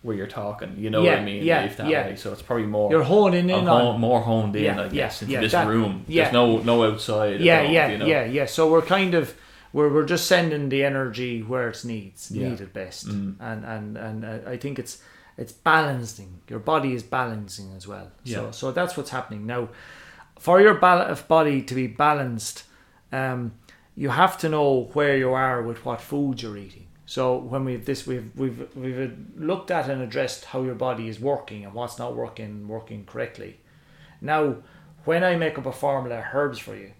where 0.01 0.15
you're 0.15 0.27
talking. 0.27 0.75
You 0.77 0.89
know 0.91 1.01
what 1.01 1.17
I 1.17 1.23
mean? 1.23 1.43
yeah, 1.43 1.63
yeah. 1.79 2.07
way. 2.09 2.15
So 2.15 2.31
it's 2.31 2.41
probably 2.43 2.67
more. 2.67 2.91
You're 2.91 3.03
honing 3.03 3.49
in 3.49 3.67
I'm 3.67 3.67
on 3.67 3.99
more 3.99 4.21
honed 4.21 4.55
in, 4.55 4.63
Yeah, 4.63 4.81
I 4.81 4.87
guess, 4.89 5.21
yeah, 5.21 5.25
into 5.25 5.33
yeah, 5.33 5.41
this 5.41 5.51
that- 5.53 5.67
room. 5.67 6.05
yeah. 6.07 6.23
There's 6.23 6.33
no 6.33 6.57
no 6.59 6.83
outside. 6.83 7.41
yeah, 7.41 7.61
all, 7.61 7.71
yeah, 7.71 7.87
you 7.89 7.97
know? 7.97 8.05
yeah, 8.05 8.25
yeah. 8.25 8.45
So 8.45 8.69
we're 8.71 8.83
kind 8.83 9.15
of 9.15 9.33
we're 9.73 9.91
we're 9.91 10.05
just 10.05 10.27
sending 10.27 10.69
the 10.69 10.83
energy 10.85 11.41
where 11.41 11.69
it's 11.69 11.83
needs 11.83 12.29
Yeah. 12.31 12.49
needed 12.49 12.71
best, 12.71 13.07
Mm. 13.07 13.35
and 13.39 13.65
and 13.65 13.97
and 13.97 14.25
uh, 14.25 14.49
I 14.49 14.57
think 14.57 14.77
it's 14.79 15.01
it's 15.37 15.51
balancing. 15.51 16.39
Your 16.47 16.59
body 16.59 16.93
is 16.93 17.03
balancing 17.03 17.73
as 17.75 17.87
well. 17.87 18.11
Yeah. 18.23 18.35
So 18.35 18.51
so 18.51 18.71
that's 18.71 18.95
what's 18.95 19.09
happening 19.09 19.45
now. 19.45 19.69
For 20.39 20.61
your 20.61 20.75
bal- 20.75 21.17
body 21.27 21.61
to 21.63 21.73
be 21.73 21.87
balanced, 21.87 22.63
um, 23.11 23.53
you 23.95 24.09
have 24.09 24.37
to 24.39 24.49
know 24.49 24.89
where 24.93 25.17
you 25.17 25.33
are 25.33 25.61
with 25.61 25.85
what 25.85 26.01
food 26.01 26.41
you're 26.41 26.57
eating. 26.57 26.87
So 27.05 27.37
when 27.37 27.65
we've 27.65 27.85
this 27.85 28.05
we've 28.07 28.29
we've 28.35 28.75
we've 28.75 29.17
looked 29.35 29.71
at 29.71 29.89
and 29.89 30.01
addressed 30.01 30.45
how 30.45 30.63
your 30.63 30.75
body 30.75 31.07
is 31.07 31.19
working 31.19 31.63
and 31.63 31.73
what's 31.73 31.99
not 31.99 32.15
working 32.15 32.67
working 32.67 33.05
correctly. 33.05 33.59
Now, 34.21 34.57
when 35.05 35.23
I 35.23 35.35
make 35.35 35.57
up 35.57 35.65
a 35.65 35.71
formula 35.71 36.17
of 36.17 36.25
herbs 36.33 36.59
for 36.59 36.75
you, 36.75 36.93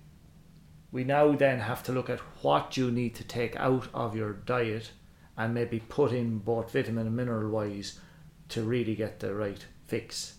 we 0.91 1.03
now 1.03 1.33
then 1.33 1.59
have 1.59 1.83
to 1.83 1.91
look 1.91 2.09
at 2.09 2.19
what 2.41 2.77
you 2.77 2.91
need 2.91 3.15
to 3.15 3.23
take 3.23 3.55
out 3.55 3.87
of 3.93 4.15
your 4.15 4.33
diet 4.33 4.91
and 5.35 5.53
maybe 5.53 5.79
put 5.79 6.11
in 6.11 6.37
both 6.37 6.71
vitamin 6.71 7.07
and 7.07 7.15
mineral 7.15 7.49
wise 7.49 7.99
to 8.49 8.63
really 8.63 8.95
get 8.95 9.19
the 9.19 9.33
right 9.33 9.65
fix. 9.87 10.35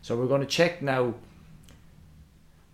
So 0.00 0.16
we're 0.16 0.26
going 0.26 0.40
to 0.40 0.46
check 0.46 0.82
now 0.82 1.14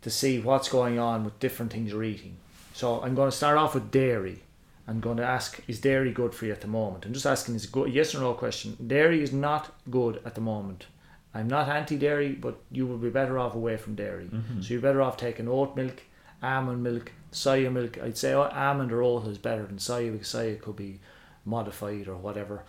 to 0.00 0.10
see 0.10 0.38
what's 0.38 0.68
going 0.68 0.98
on 0.98 1.24
with 1.24 1.38
different 1.40 1.72
things 1.72 1.90
you're 1.90 2.04
eating. 2.04 2.36
So 2.78 3.02
I'm 3.02 3.16
going 3.16 3.28
to 3.28 3.36
start 3.36 3.58
off 3.58 3.74
with 3.74 3.90
dairy. 3.90 4.44
I'm 4.86 5.00
going 5.00 5.16
to 5.16 5.24
ask, 5.24 5.60
is 5.66 5.80
dairy 5.80 6.12
good 6.12 6.32
for 6.32 6.46
you 6.46 6.52
at 6.52 6.60
the 6.60 6.68
moment? 6.68 7.04
I'm 7.04 7.12
just 7.12 7.26
asking 7.26 7.54
this 7.54 7.66
good 7.66 7.92
yes 7.92 8.14
or 8.14 8.20
no 8.20 8.34
question. 8.34 8.76
Dairy 8.86 9.20
is 9.20 9.32
not 9.32 9.74
good 9.90 10.20
at 10.24 10.36
the 10.36 10.40
moment. 10.40 10.86
I'm 11.34 11.48
not 11.48 11.68
anti-dairy, 11.68 12.34
but 12.34 12.60
you 12.70 12.86
will 12.86 12.96
be 12.96 13.10
better 13.10 13.36
off 13.36 13.56
away 13.56 13.78
from 13.78 13.96
dairy. 13.96 14.26
Mhm. 14.26 14.62
So 14.62 14.74
you're 14.74 14.80
better 14.80 15.02
off 15.02 15.16
taking 15.16 15.48
oat 15.48 15.74
milk, 15.74 16.04
almond 16.40 16.84
milk, 16.84 17.10
soya 17.32 17.72
milk. 17.72 17.98
I'd 18.00 18.16
say 18.16 18.32
almond 18.32 18.92
or 18.92 19.02
oat 19.02 19.26
is 19.26 19.38
better 19.38 19.66
than 19.66 19.78
soya 19.78 20.12
because 20.12 20.28
soya 20.28 20.60
could 20.62 20.76
be 20.76 21.00
modified 21.44 22.06
or 22.06 22.16
whatever. 22.16 22.62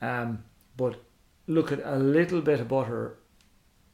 Um, 0.00 0.44
but 0.76 1.02
look 1.48 1.72
at 1.72 1.80
a 1.84 1.96
little 1.96 2.42
bit 2.42 2.60
of 2.60 2.68
butter. 2.68 3.16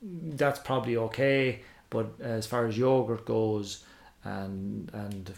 That's 0.03 0.59
probably 0.59 0.99
okay. 1.09 1.63
But 1.89 2.21
as 2.21 2.47
far 2.47 2.67
as 2.67 2.77
yogurt 2.77 3.25
goes, 3.25 3.85
and 4.25 4.91
and 4.93 5.33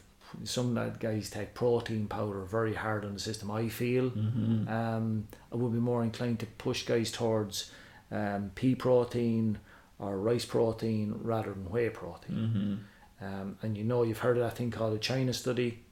some 0.44 0.74
guys 1.00 1.28
take 1.30 1.54
protein 1.54 2.06
powder 2.06 2.42
very 2.44 2.74
hard 2.74 3.04
on 3.04 3.14
the 3.14 3.20
system. 3.20 3.50
I 3.50 3.68
feel 3.68 4.10
Mhm. 4.10 4.68
um, 4.70 5.26
I 5.52 5.56
would 5.56 5.72
be 5.72 5.80
more 5.80 6.04
inclined 6.04 6.38
to 6.40 6.46
push 6.46 6.86
guys 6.86 7.10
towards 7.10 7.72
um, 8.12 8.50
pea 8.54 8.74
protein 8.76 9.58
or 9.98 10.18
rice 10.18 10.44
protein 10.44 11.14
rather 11.22 11.52
than 11.52 11.68
whey 11.70 11.88
protein. 11.90 12.84
Mhm. 13.20 13.24
Um, 13.26 13.58
and 13.62 13.76
you 13.76 13.84
know, 13.84 14.02
you've 14.04 14.18
heard 14.18 14.36
of 14.36 14.42
that 14.44 14.56
thing 14.56 14.70
called 14.70 14.94
a 14.94 14.98
China 14.98 15.32
study. 15.32 15.82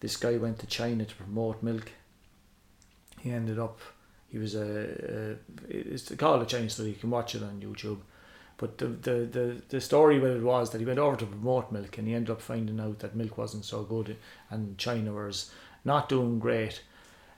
This 0.00 0.16
guy 0.16 0.36
went 0.38 0.58
to 0.60 0.66
China 0.66 1.04
to 1.04 1.14
promote 1.14 1.62
milk. 1.62 1.90
He 3.20 3.30
ended 3.30 3.58
up, 3.58 3.78
he 4.28 4.38
was 4.38 4.54
a, 4.54 4.68
a 4.68 5.36
it's 5.68 6.14
called 6.14 6.42
a 6.42 6.46
China 6.46 6.68
study. 6.70 6.90
You 6.90 6.96
can 6.96 7.10
watch 7.10 7.34
it 7.34 7.42
on 7.42 7.60
YouTube. 7.60 7.98
But 8.56 8.78
the, 8.78 8.86
the, 8.86 9.10
the, 9.26 9.62
the 9.68 9.80
story 9.80 10.18
with 10.20 10.36
it 10.36 10.42
was 10.42 10.70
that 10.70 10.78
he 10.80 10.84
went 10.86 10.98
over 11.00 11.16
to 11.16 11.26
promote 11.26 11.72
milk 11.72 11.98
and 11.98 12.06
he 12.06 12.14
ended 12.14 12.30
up 12.30 12.40
finding 12.40 12.78
out 12.80 13.00
that 13.00 13.16
milk 13.16 13.36
wasn't 13.36 13.64
so 13.64 13.82
good 13.82 14.16
and 14.50 14.78
China 14.78 15.12
was 15.12 15.50
not 15.84 16.08
doing 16.08 16.38
great 16.38 16.82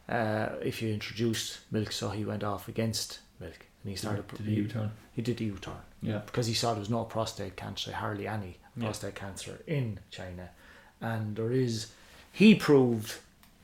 uh, 0.09 0.51
if 0.62 0.83
you 0.83 0.93
introduced 0.93 1.59
milk. 1.71 1.91
So 1.93 2.11
he 2.11 2.25
went 2.25 2.45
off 2.45 2.69
against 2.69 3.21
milk 3.41 3.67
and 3.83 3.91
he 3.91 3.97
started. 3.97 4.29
Did 4.29 4.47
he 4.47 4.55
U-turn? 4.55 4.91
He 5.12 5.23
did 5.23 5.39
the 5.39 5.47
U-turn 5.47 5.81
Yeah. 6.03 6.19
because 6.27 6.47
he 6.47 6.55
saw 6.55 6.73
there 6.73 6.81
was 6.81 6.91
no 6.91 7.05
prostate 7.05 7.57
cancer, 7.57 7.93
hardly 7.93 8.27
any 8.29 8.59
Yeah. 8.77 8.85
prostate 8.85 9.14
cancer 9.14 9.62
in 9.67 10.01
China, 10.11 10.51
and 11.01 11.35
there 11.37 11.51
is. 11.51 11.93
He 12.31 12.55
proved 12.55 13.14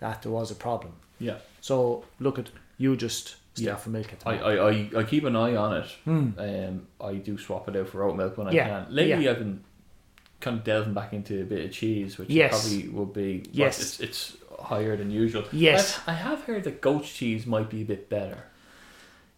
that 0.01 0.23
there 0.23 0.33
was 0.33 0.51
a 0.51 0.55
problem. 0.55 0.95
Yeah. 1.21 1.39
So 1.61 2.05
look 2.19 2.39
at 2.39 2.49
you 2.79 2.97
just 2.97 3.37
off 3.69 3.87
of 3.87 3.93
milk 3.93 4.13
at 4.13 4.21
the 4.21 4.29
I. 4.29 4.37
I, 4.37 4.71
I, 4.71 4.91
I 4.99 5.03
keep 5.05 5.25
an 5.25 5.37
eye 5.37 5.55
on 5.57 5.77
it. 5.77 5.87
Hmm. 6.05 6.31
Um, 6.39 6.87
I 7.01 7.15
do 7.15 7.37
swap 7.39 7.69
it 7.69 7.77
out 7.77 7.89
for 7.89 8.03
oat 8.05 8.17
milk 8.17 8.37
when 8.39 8.49
I 8.49 8.53
Yeah, 8.53 8.69
can. 8.85 8.95
Lately, 8.95 9.25
yeah. 9.25 9.31
I've 9.33 9.39
been 9.39 9.63
kind 10.41 10.59
of 10.59 10.65
delving 10.65 10.95
back 10.95 11.13
into 11.13 11.41
a 11.41 11.45
bit 11.45 11.65
of 11.65 11.73
cheese, 11.73 12.19
which 12.19 12.31
Yes. 12.31 12.51
probably 12.63 12.89
would 12.89 13.13
be. 13.13 13.45
Yes. 13.53 13.81
it's, 13.81 14.01
it's 14.01 14.37
higher 14.61 14.97
than 14.97 15.11
usual. 15.11 15.45
Yes. 15.53 15.99
I've- 16.01 16.11
I 16.13 16.15
have 16.15 16.43
heard 16.45 16.65
that 16.65 16.81
goat's 16.81 17.13
cheese 17.13 17.47
might 17.47 17.69
be 17.71 17.83
a 17.83 17.85
bit 17.85 18.09
better. 18.09 18.45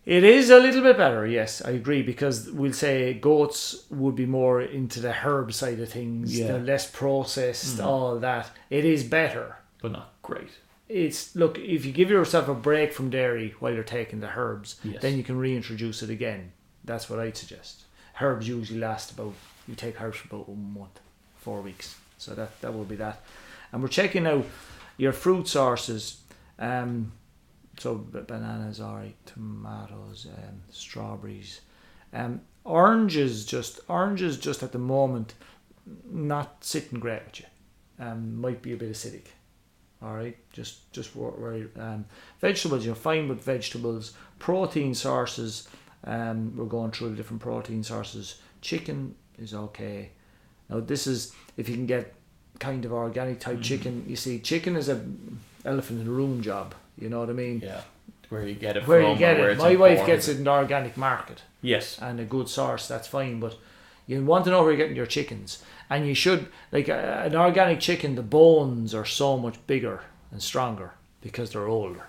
It 0.06 0.22
is 0.22 0.50
a 0.50 0.58
little 0.60 0.82
bit 0.82 0.98
better, 0.98 1.26
yes, 1.26 1.62
I 1.64 1.70
agree, 1.70 2.02
because 2.02 2.50
we'll 2.50 2.74
say 2.74 3.14
goats 3.14 3.86
would 3.90 4.14
be 4.14 4.26
more 4.26 4.60
into 4.60 5.00
the 5.00 5.12
herb 5.12 5.50
side 5.54 5.80
of 5.80 5.88
things, 5.88 6.38
Yeah. 6.38 6.48
they're 6.48 6.58
less 6.60 6.90
processed, 6.90 7.78
Mm. 7.78 7.86
all 7.86 8.18
that. 8.18 8.50
It 8.68 8.84
is 8.84 9.02
better. 9.02 9.56
but 9.80 9.92
not 9.92 10.12
great. 10.22 10.48
It's 10.88 11.34
look 11.34 11.58
if 11.58 11.84
you 11.86 11.92
give 11.92 12.10
yourself 12.10 12.48
a 12.48 12.54
break 12.54 12.92
from 12.92 13.08
dairy 13.10 13.54
while 13.58 13.72
you're 13.72 13.82
taking 13.82 14.20
the 14.20 14.28
herbs, 14.36 14.76
Yes. 14.84 15.00
then 15.00 15.16
you 15.16 15.22
can 15.24 15.38
reintroduce 15.38 16.02
it 16.02 16.10
again. 16.10 16.52
That's 16.84 17.08
what 17.08 17.18
I'd 17.18 17.36
suggest. 17.36 17.84
Herbs 18.20 18.46
usually 18.46 18.78
last 18.80 19.10
about 19.12 19.32
you 19.66 19.74
take 19.74 20.00
herbs 20.00 20.18
for 20.18 20.28
about 20.28 20.48
one 20.48 20.74
month, 20.78 21.00
four 21.36 21.60
weeks. 21.62 21.96
So 22.18 22.34
that 22.34 22.60
that 22.60 22.74
will 22.74 22.84
be 22.84 22.96
that. 22.96 23.22
And 23.72 23.82
we're 23.82 23.88
checking 23.88 24.26
out 24.26 24.44
your 24.98 25.12
fruit 25.12 25.48
sources. 25.48 26.20
Um, 26.58 27.12
so 27.78 27.96
bananas, 27.96 28.80
alright, 28.80 29.16
tomatoes, 29.26 30.26
um, 30.36 30.62
strawberries, 30.70 31.60
um, 32.12 32.40
oranges. 32.62 33.44
Just 33.46 33.80
oranges, 33.88 34.38
just 34.38 34.62
at 34.62 34.70
the 34.72 34.78
moment, 34.78 35.34
not 36.08 36.62
sitting 36.64 37.00
great 37.00 37.24
with 37.24 37.40
you. 37.40 37.46
Um, 37.98 38.40
might 38.40 38.62
be 38.62 38.72
a 38.72 38.76
bit 38.76 38.92
acidic. 38.92 39.26
All 40.04 40.14
right, 40.14 40.36
just 40.52 40.92
just 40.92 41.16
Um, 41.16 42.04
vegetables, 42.40 42.84
you're 42.84 42.94
fine 42.94 43.26
with 43.28 43.42
vegetables. 43.42 44.12
Protein 44.38 44.94
sources, 44.94 45.66
um, 46.04 46.54
we're 46.56 46.66
going 46.66 46.90
through 46.90 47.10
the 47.10 47.16
different 47.16 47.40
protein 47.40 47.82
sources. 47.82 48.36
Chicken 48.60 49.14
is 49.38 49.54
okay. 49.54 50.10
Now 50.68 50.80
this 50.80 51.06
is 51.06 51.32
if 51.56 51.68
you 51.70 51.74
can 51.74 51.86
get 51.86 52.12
kind 52.58 52.84
of 52.84 52.92
organic 52.92 53.40
type 53.40 53.58
Mhm. 53.58 53.62
chicken. 53.62 54.04
You 54.06 54.16
see, 54.16 54.38
chicken 54.40 54.76
is 54.76 54.88
a 54.90 55.00
elephant 55.64 56.00
in 56.00 56.04
the 56.04 56.12
room 56.12 56.42
job. 56.42 56.74
You 56.98 57.08
know 57.08 57.20
what 57.20 57.30
I 57.30 57.32
mean? 57.32 57.60
Yeah. 57.64 57.80
Where 58.28 58.46
you 58.46 58.54
get 58.54 58.76
it 58.76 58.86
Where 58.86 59.00
from. 59.00 59.12
you 59.12 59.18
get 59.18 59.40
it. 59.40 59.56
My 59.58 59.74
wife 59.76 60.04
gets 60.06 60.28
it 60.28 60.36
in 60.38 60.44
the 60.44 60.50
organic 60.50 60.96
market 60.98 61.42
Yes. 61.62 61.98
and 62.00 62.20
a 62.20 62.24
good 62.24 62.48
source, 62.48 62.86
that's 62.88 63.08
fine. 63.08 63.40
But 63.40 63.56
you 64.06 64.22
want 64.24 64.44
to 64.44 64.50
know 64.50 64.62
where 64.62 64.72
you're 64.72 64.76
getting 64.84 64.96
your 64.96 65.06
chickens, 65.06 65.62
and 65.90 66.06
you 66.06 66.14
should 66.14 66.48
like 66.72 66.88
uh, 66.88 67.22
an 67.24 67.36
organic 67.36 67.80
chicken. 67.80 68.14
The 68.14 68.22
bones 68.22 68.94
are 68.94 69.04
so 69.04 69.36
much 69.38 69.64
bigger 69.66 70.02
and 70.30 70.42
stronger 70.42 70.92
because 71.20 71.50
they're 71.52 71.68
older. 71.68 72.06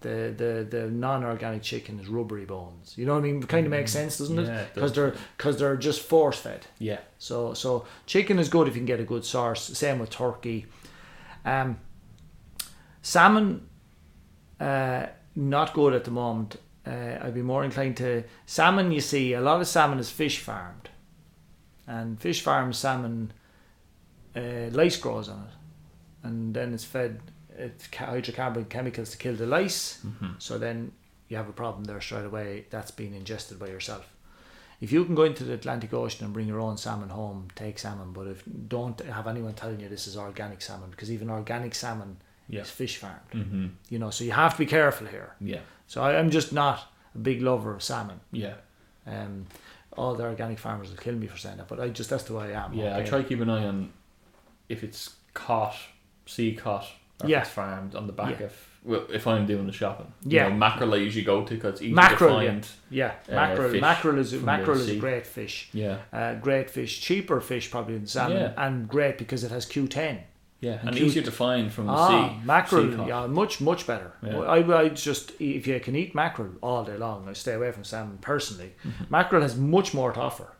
the 0.00 0.34
the 0.36 0.66
the 0.70 0.90
non-organic 0.90 1.62
chicken 1.62 2.00
is 2.00 2.08
rubbery 2.08 2.44
bones. 2.44 2.94
You 2.96 3.06
know 3.06 3.14
what 3.14 3.20
I 3.20 3.22
mean? 3.22 3.42
It 3.42 3.48
kind 3.48 3.66
of 3.66 3.70
makes 3.70 3.92
sense, 3.92 4.18
doesn't. 4.18 4.36
Yeah, 4.36 4.60
it? 4.60 4.62
it 4.62 4.74
Because 4.74 4.92
they're 4.92 5.14
because 5.36 5.58
they're 5.58 5.76
just 5.76 6.00
force 6.02 6.38
fed. 6.40 6.66
Yeah. 6.78 7.00
So 7.18 7.54
so 7.54 7.84
chicken 8.06 8.38
is 8.38 8.48
good 8.48 8.68
if 8.68 8.74
you 8.74 8.80
can 8.80 8.86
get 8.86 9.00
a 9.00 9.04
good 9.04 9.24
source. 9.24 9.62
Same 9.62 9.98
with 9.98 10.10
turkey. 10.10 10.66
Um, 11.44 11.78
salmon, 13.02 13.66
uh, 14.58 15.06
not 15.34 15.72
good 15.74 15.94
at 15.94 16.04
the 16.04 16.10
moment. 16.10 16.56
Uh, 16.86 17.18
I'd 17.22 17.34
be 17.34 17.42
more 17.42 17.64
inclined 17.64 17.96
to 17.98 18.24
salmon. 18.46 18.92
You 18.92 19.00
see, 19.00 19.32
a 19.34 19.40
lot 19.40 19.60
of 19.60 19.66
salmon 19.66 19.98
is 19.98 20.10
fish 20.10 20.38
farmed, 20.38 20.89
and 21.96 22.20
fish 22.20 22.40
farmed 22.42 22.76
salmon, 22.76 23.32
uh, 24.36 24.68
lice 24.80 24.96
grows 25.04 25.28
on 25.28 25.40
it, 25.48 25.54
and 26.26 26.54
then 26.54 26.68
it's 26.74 26.84
fed 26.84 27.20
it's 27.66 27.88
hydrocarbon 27.88 28.68
chemicals 28.68 29.10
to 29.10 29.18
kill 29.18 29.34
the 29.36 29.46
lice. 29.46 30.00
Mm-hmm. 30.06 30.32
So 30.38 30.58
then 30.58 30.92
you 31.28 31.36
have 31.36 31.48
a 31.48 31.52
problem 31.62 31.84
there 31.84 32.00
straight 32.00 32.24
away. 32.24 32.64
That's 32.70 32.90
being 32.90 33.14
ingested 33.14 33.58
by 33.58 33.66
yourself. 33.68 34.06
If 34.80 34.92
you 34.92 35.04
can 35.04 35.14
go 35.14 35.24
into 35.24 35.44
the 35.44 35.52
Atlantic 35.54 35.92
Ocean 35.92 36.24
and 36.24 36.32
bring 36.32 36.48
your 36.48 36.60
own 36.60 36.76
salmon 36.78 37.10
home, 37.10 37.48
take 37.54 37.78
salmon. 37.78 38.12
But 38.12 38.26
if 38.28 38.42
don't 38.68 38.98
have 39.04 39.26
anyone 39.26 39.54
telling 39.54 39.80
you 39.80 39.88
this 39.90 40.06
is 40.06 40.16
organic 40.16 40.62
salmon, 40.62 40.90
because 40.90 41.10
even 41.12 41.28
organic 41.30 41.74
salmon 41.74 42.16
Yeah. 42.48 42.62
is 42.62 42.70
fish 42.70 42.96
farmed. 42.96 43.30
Mm-hmm. 43.34 43.66
You 43.92 43.98
know, 43.98 44.10
so 44.10 44.24
you 44.24 44.32
have 44.32 44.52
to 44.52 44.58
be 44.58 44.66
careful 44.66 45.06
here. 45.06 45.30
Yeah. 45.40 45.60
So 45.86 46.02
I, 46.02 46.18
I'm 46.18 46.30
just 46.30 46.52
not 46.52 46.78
a 47.14 47.18
big 47.18 47.42
lover 47.42 47.74
of 47.74 47.82
salmon. 47.82 48.20
Yeah. 48.32 48.54
Um, 49.06 49.46
all 49.96 50.14
the 50.14 50.24
organic 50.24 50.58
farmers 50.58 50.90
will 50.90 50.96
kill 50.96 51.14
me 51.14 51.26
for 51.26 51.36
saying 51.36 51.56
that, 51.58 51.68
but 51.68 51.80
I 51.80 51.88
just 51.88 52.10
that's 52.10 52.24
the 52.24 52.34
way 52.34 52.54
I 52.54 52.64
am. 52.64 52.72
Yeah. 52.74 52.96
I 52.96 53.02
try 53.02 53.18
to 53.22 53.28
keep 53.28 53.40
an 53.40 53.50
eye 53.50 53.64
on 53.64 53.92
if 54.68 54.82
it's 54.84 55.14
caught, 55.34 55.76
sea 56.26 56.54
caught, 56.54 56.86
or 57.22 57.28
Yeah. 57.28 57.38
if 57.38 57.42
it's 57.44 57.52
farmed 57.52 57.94
on 57.94 58.06
the 58.06 58.12
back 58.12 58.38
Yeah. 58.40 58.46
of. 58.46 58.66
Well, 58.82 59.04
if 59.12 59.26
I'm 59.26 59.44
doing 59.44 59.66
the 59.66 59.72
shopping, 59.72 60.10
Yeah. 60.24 60.44
you 60.44 60.50
know, 60.52 60.56
mackerel 60.56 60.94
I 60.94 60.98
usually 60.98 61.24
go 61.24 61.44
to 61.44 61.54
because 61.54 61.72
it's 61.74 61.82
easy 61.82 61.92
Mackerel, 61.92 62.38
to 62.38 62.44
yeah. 62.44 62.50
find. 62.50 62.68
Yeah, 62.88 63.12
uh, 63.28 63.34
mackerel. 63.34 63.70
fish 63.72 63.80
mackerel 63.82 64.18
is 64.18 64.32
mackerel 64.32 64.80
is 64.80 64.88
a 64.88 64.96
great 64.96 65.26
fish. 65.26 65.68
Yeah, 65.74 65.98
Uh, 66.12 66.34
great 66.36 66.70
fish, 66.70 67.00
cheaper 67.00 67.40
fish 67.42 67.70
probably 67.70 67.94
than 67.98 68.06
salmon, 68.06 68.38
Yeah. 68.38 68.52
and 68.66 68.88
great 68.88 69.18
because 69.18 69.44
it 69.44 69.50
has 69.50 69.66
Q10. 69.66 70.20
Yeah, 70.60 70.78
and, 70.80 70.88
And 70.90 70.98
easier 70.98 71.22
to 71.22 71.30
find 71.32 71.72
from 71.72 71.86
the 71.86 71.92
Ah, 71.92 72.08
sea. 72.28 72.36
mackerel, 72.44 72.92
sea 72.92 73.08
yeah, 73.08 73.26
much 73.26 73.60
much 73.60 73.86
better. 73.86 74.12
Yeah. 74.22 74.40
I, 74.40 74.82
I 74.82 74.88
just 74.90 75.32
if 75.40 75.66
you 75.66 75.80
can 75.80 75.96
eat 75.96 76.14
mackerel 76.14 76.50
all 76.62 76.84
day 76.84 76.96
long, 76.96 77.28
I 77.28 77.32
stay 77.34 77.54
away 77.54 77.72
from 77.72 77.84
salmon 77.84 78.18
personally. 78.20 78.72
Mm-hmm. 78.84 79.04
Mackerel 79.10 79.42
has 79.42 79.56
much 79.56 79.94
more 79.94 80.12
to 80.12 80.20
offer. 80.20 80.52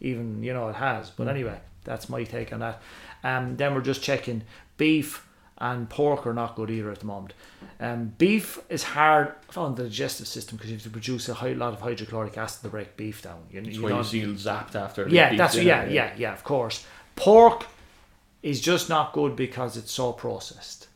Even 0.00 0.42
you 0.42 0.52
know 0.54 0.68
it 0.68 0.76
has, 0.76 1.10
Mm. 1.10 1.12
but 1.16 1.28
anyway, 1.28 1.60
that's 1.84 2.08
my 2.08 2.24
take 2.24 2.52
on 2.52 2.60
that. 2.60 2.80
Um, 3.22 3.56
then 3.56 3.74
we're 3.74 3.82
just 3.82 4.02
checking 4.02 4.42
beef 4.78 5.26
and 5.58 5.90
pork 5.90 6.26
are 6.26 6.32
not 6.32 6.54
good 6.56 6.70
either 6.70 6.90
at 6.90 7.00
the 7.00 7.06
moment. 7.06 7.34
Um, 7.80 8.14
beef 8.16 8.58
is 8.70 8.82
hard 8.82 9.34
on 9.56 9.74
the 9.74 9.82
digestive 9.82 10.26
system 10.26 10.56
because 10.56 10.70
you 10.70 10.76
have 10.76 10.84
to 10.84 10.90
produce 10.90 11.28
a 11.28 11.34
high, 11.34 11.52
lot 11.52 11.74
of 11.74 11.80
hydrochloric 11.82 12.38
acid 12.38 12.62
to 12.62 12.68
break 12.70 12.96
beef 12.96 13.20
down. 13.22 13.40
You, 13.50 13.60
That's 13.60 13.76
you 13.76 13.82
why 13.82 13.88
you 13.90 14.26
don't- 14.26 14.36
zapped 14.36 14.74
after. 14.74 15.04
the 15.04 15.10
yeah, 15.10 15.36
that's 15.36 15.54
dinner, 15.54 15.66
yeah, 15.66 15.84
yeah, 15.84 16.12
yeah. 16.16 16.32
Of 16.32 16.44
course, 16.44 16.86
pork 17.14 17.66
is 18.42 18.60
just 18.60 18.88
not 18.88 19.12
good 19.12 19.36
because 19.36 19.76
it's 19.76 19.92
so 19.92 20.12
processed, 20.12 20.88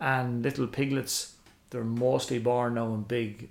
and 0.00 0.42
little 0.42 0.66
piglets 0.66 1.34
they're 1.70 1.84
mostly 1.84 2.38
born 2.40 2.74
now 2.74 2.92
in 2.94 3.02
big 3.02 3.48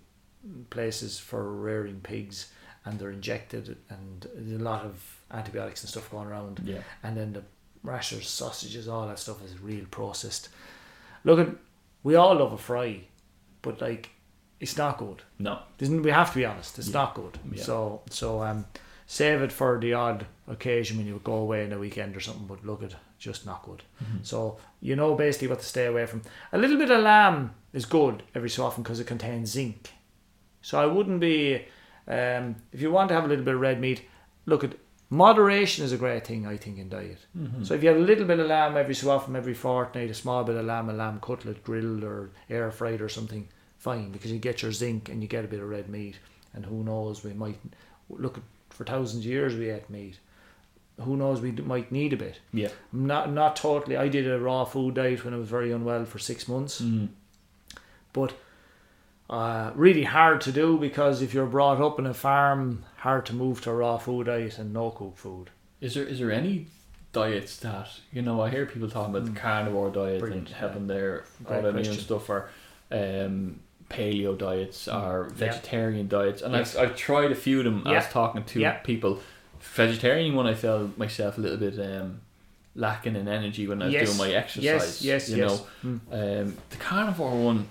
places 0.69 1.17
for 1.19 1.51
rearing 1.53 2.01
pigs, 2.01 2.51
and 2.85 2.99
they're 2.99 3.11
injected, 3.11 3.77
and 3.89 4.27
there's 4.35 4.59
a 4.59 4.63
lot 4.63 4.83
of 4.83 5.21
antibiotics 5.31 5.81
and 5.83 5.89
stuff 5.89 6.11
going 6.11 6.27
around, 6.27 6.61
Yeah, 6.65 6.79
and 7.03 7.15
then 7.15 7.33
the 7.33 7.43
rashers, 7.83 8.27
sausages, 8.27 8.87
all 8.89 9.07
that 9.07 9.19
stuff 9.19 9.43
is 9.45 9.57
real 9.61 9.85
processed. 9.89 10.49
Look 11.23 11.39
at, 11.39 11.55
we 12.03 12.15
all 12.15 12.35
love 12.35 12.51
a 12.53 12.57
fry, 12.57 13.01
but 13.61 13.79
like, 13.79 14.09
it's 14.59 14.75
not 14.77 14.97
good. 14.97 15.21
no, 15.37 15.59
Isn't 15.79 16.01
we 16.01 16.11
have 16.11 16.33
to 16.33 16.39
be 16.39 16.45
honest? 16.45 16.77
It's 16.77 16.87
Yeah. 16.89 16.93
not 16.93 17.15
good. 17.15 17.37
Yeah. 17.53 17.63
So 17.63 18.01
so 18.09 18.43
um, 18.43 18.65
save 19.07 19.41
it 19.41 19.53
for 19.53 19.79
the 19.79 19.93
odd 19.93 20.25
occasion 20.47 20.97
when 20.97 21.07
you 21.07 21.21
go 21.23 21.35
away 21.35 21.63
on 21.65 21.71
a 21.71 21.79
weekend 21.79 22.17
or 22.17 22.19
something. 22.19 22.45
But 22.47 22.65
look 22.65 22.83
at 22.83 22.95
just 23.19 23.45
not 23.45 23.63
good. 23.63 23.83
Mm-hmm. 24.03 24.23
So 24.23 24.57
you 24.81 24.95
know 24.95 25.13
basically 25.15 25.49
what 25.49 25.59
to 25.59 25.65
stay 25.65 25.85
away 25.85 26.05
from. 26.05 26.23
A 26.51 26.57
little 26.57 26.77
bit 26.77 26.89
of 26.89 27.03
lamb 27.03 27.53
is 27.73 27.85
good 27.85 28.23
every 28.33 28.49
so 28.49 28.65
often 28.65 28.83
because 28.83 28.99
it 28.99 29.07
contains 29.07 29.51
zinc. 29.51 29.91
So 30.61 30.81
I 30.81 30.85
wouldn't 30.85 31.19
be 31.19 31.65
um, 32.07 32.55
if 32.71 32.81
you 32.81 32.91
want 32.91 33.09
to 33.09 33.15
have 33.15 33.25
a 33.25 33.27
little 33.27 33.45
bit 33.45 33.55
of 33.55 33.61
red 33.61 33.79
meat. 33.79 34.01
Look 34.45 34.63
at 34.63 34.73
moderation 35.09 35.85
is 35.85 35.91
a 35.91 35.97
great 35.97 36.25
thing 36.25 36.47
I 36.47 36.57
think 36.57 36.79
in 36.79 36.89
diet. 36.89 37.25
Mm-hmm. 37.37 37.63
So 37.63 37.73
if 37.75 37.83
you 37.83 37.89
have 37.89 37.97
a 37.97 38.01
little 38.01 38.25
bit 38.25 38.39
of 38.39 38.47
lamb 38.47 38.77
every 38.77 38.95
so 38.95 39.11
often, 39.11 39.35
every 39.35 39.53
fortnight, 39.53 40.09
a 40.09 40.15
small 40.15 40.43
bit 40.43 40.55
of 40.55 40.65
lamb, 40.65 40.89
a 40.89 40.93
lamb 40.93 41.19
cutlet 41.21 41.63
grilled 41.63 42.03
or 42.03 42.31
air 42.49 42.71
fried 42.71 43.01
or 43.01 43.09
something, 43.09 43.47
fine 43.77 44.11
because 44.11 44.31
you 44.31 44.39
get 44.39 44.61
your 44.61 44.71
zinc 44.71 45.09
and 45.09 45.21
you 45.21 45.27
get 45.27 45.45
a 45.45 45.47
bit 45.47 45.59
of 45.59 45.69
red 45.69 45.89
meat. 45.89 46.17
And 46.53 46.65
who 46.65 46.83
knows, 46.83 47.23
we 47.23 47.33
might 47.33 47.59
look 48.09 48.37
at 48.37 48.43
for 48.69 48.85
thousands 48.85 49.25
of 49.25 49.31
years 49.31 49.55
we 49.55 49.69
ate 49.69 49.89
meat. 49.89 50.19
Who 51.01 51.15
knows, 51.17 51.41
we 51.41 51.51
might 51.51 51.91
need 51.91 52.13
a 52.13 52.17
bit. 52.17 52.39
yeah, 52.53 52.69
Not 52.91 53.31
not 53.31 53.55
totally. 53.55 53.95
I 53.97 54.07
did 54.09 54.27
a 54.27 54.39
raw 54.39 54.65
food 54.65 54.95
diet 54.95 55.23
when 55.23 55.33
I 55.33 55.37
was 55.37 55.49
very 55.49 55.71
unwell 55.71 56.05
for 56.05 56.19
six 56.19 56.47
months, 56.47 56.81
mm. 56.81 57.07
but 58.13 58.33
uh, 59.29 59.71
really 59.75 60.03
hard 60.03 60.41
to 60.41 60.51
do 60.51 60.77
because 60.77 61.21
if 61.21 61.33
you're 61.33 61.45
brought 61.45 61.79
up 61.81 61.99
in 61.99 62.05
a 62.05 62.13
farm, 62.13 62.83
hard 62.97 63.25
to 63.27 63.33
move 63.33 63.61
to 63.61 63.69
a 63.69 63.75
raw 63.75 63.97
food 63.97 64.25
diet 64.25 64.57
and 64.57 64.73
no 64.73 64.89
cooked 64.89 65.19
food. 65.19 65.49
Is 65.81 65.93
there 65.93 66.03
is 66.03 66.19
there 66.19 66.31
any 66.31 66.67
diets 67.13 67.57
that 67.57 67.89
you 68.11 68.21
know? 68.21 68.41
I 68.41 68.49
hear 68.49 68.65
people 68.65 68.89
talking 68.89 69.15
about 69.15 69.25
the 69.33 69.39
carnivore 69.39 69.91
diet 69.91 70.17
Mm. 70.17 70.19
Brilliant, 70.19 70.47
and 70.47 70.57
having 70.57 70.87
their 70.87 71.23
Great 71.43 71.63
autoimmune 71.63 71.99
stuff, 71.99 72.29
or 72.29 72.49
um, 72.91 73.59
paleo 73.89 74.37
diets, 74.37 74.87
or 74.87 75.25
Mm. 75.25 75.29
Yeah. 75.29 75.35
vegetarian 75.47 76.07
diets, 76.07 76.41
and 76.41 76.53
Yes. 76.53 76.75
I've, 76.75 76.89
I've 76.91 76.95
tried 76.97 77.31
a 77.31 77.35
few 77.35 77.59
of 77.59 77.65
them. 77.65 77.83
I 77.85 77.93
was 77.93 78.07
talking 78.09 78.43
to 78.43 78.59
Yeah. 78.59 78.77
people. 78.79 79.19
Vegetarian 79.61 80.35
one, 80.35 80.47
I 80.47 80.53
felt 80.53 80.97
myself 80.97 81.37
a 81.37 81.41
little 81.41 81.57
bit 81.57 81.79
um, 81.79 82.21
lacking 82.75 83.15
in 83.15 83.27
energy 83.27 83.67
when 83.67 83.81
I 83.81 83.85
was 83.85 83.93
Yes. 83.93 84.05
doing 84.07 84.17
my 84.29 84.35
exercise. 84.35 84.63
Yes, 84.63 85.01
yes, 85.01 85.29
you 85.29 85.37
yes. 85.37 85.49
know. 85.83 85.99
Mm. 86.11 86.41
Um, 86.43 86.57
the 86.69 86.77
carnivore 86.77 87.35
one, 87.43 87.67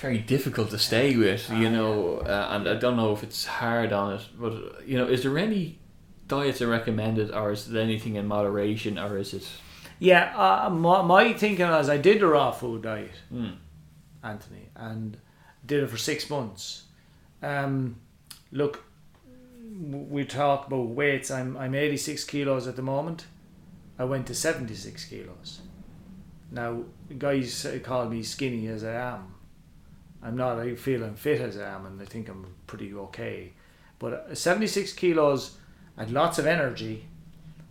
very 0.00 0.18
difficult 0.18 0.70
to 0.70 0.78
stay 0.78 1.16
with, 1.16 1.48
you 1.50 1.66
Ah, 1.68 1.70
know, 1.70 2.18
uh, 2.18 2.48
and 2.52 2.68
I 2.68 2.74
don't 2.74 2.96
know 2.96 3.12
if 3.12 3.22
it's 3.22 3.44
hard 3.44 3.92
on 3.92 4.14
it, 4.14 4.22
but 4.38 4.86
you 4.86 4.96
know, 4.96 5.06
is 5.06 5.22
there 5.22 5.36
any 5.38 5.78
diets 6.26 6.62
are 6.62 6.68
recommended, 6.68 7.30
or 7.32 7.52
is 7.52 7.66
there 7.66 7.82
anything 7.82 8.16
in 8.16 8.26
moderation, 8.26 8.98
or 8.98 9.18
is 9.18 9.34
it? 9.34 9.46
Yeah, 9.98 10.32
uh, 10.36 10.70
my, 10.70 11.02
my 11.02 11.32
thinking 11.34 11.68
was 11.68 11.90
I 11.90 11.98
did 11.98 12.20
the 12.20 12.26
raw 12.28 12.50
food 12.50 12.82
diet, 12.82 13.10
Mm, 13.32 13.56
Anthony, 14.22 14.70
and 14.74 15.18
did 15.66 15.82
it 15.82 15.90
for 15.90 15.98
six 15.98 16.30
months. 16.30 16.84
Um, 17.42 17.96
look, 18.52 18.82
we 19.80 20.24
talk 20.24 20.66
about 20.66 20.88
weights. 20.88 21.30
I'm 21.30 21.56
I'm 21.56 21.74
86 21.74 22.24
kilos 22.24 22.66
at 22.66 22.76
the 22.76 22.82
moment. 22.82 23.26
I 23.98 24.04
went 24.04 24.26
to 24.28 24.34
76 24.34 25.04
kilos. 25.06 25.60
Now, 26.52 26.82
guys 27.18 27.66
call 27.82 28.06
me 28.08 28.22
skinny 28.22 28.66
as 28.66 28.82
I 28.84 28.94
am. 28.94 29.34
I'm 30.22 30.36
not. 30.36 30.58
I 30.58 30.74
feel 30.74 31.04
I'm 31.04 31.14
fit 31.14 31.40
as 31.40 31.56
I 31.56 31.68
am, 31.74 31.86
and 31.86 32.00
I 32.00 32.04
think 32.04 32.28
I'm 32.28 32.54
pretty 32.66 32.92
okay. 32.94 33.52
But 33.98 34.12
uh, 34.30 34.34
76 34.34 34.92
kilos, 34.94 35.56
and 35.96 36.10
lots 36.10 36.38
of 36.38 36.46
energy. 36.46 37.04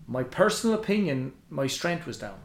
My 0.07 0.23
personal 0.23 0.75
opinion, 0.75 1.33
my 1.51 1.67
strength 1.67 2.07
was 2.07 2.17
down. 2.17 2.39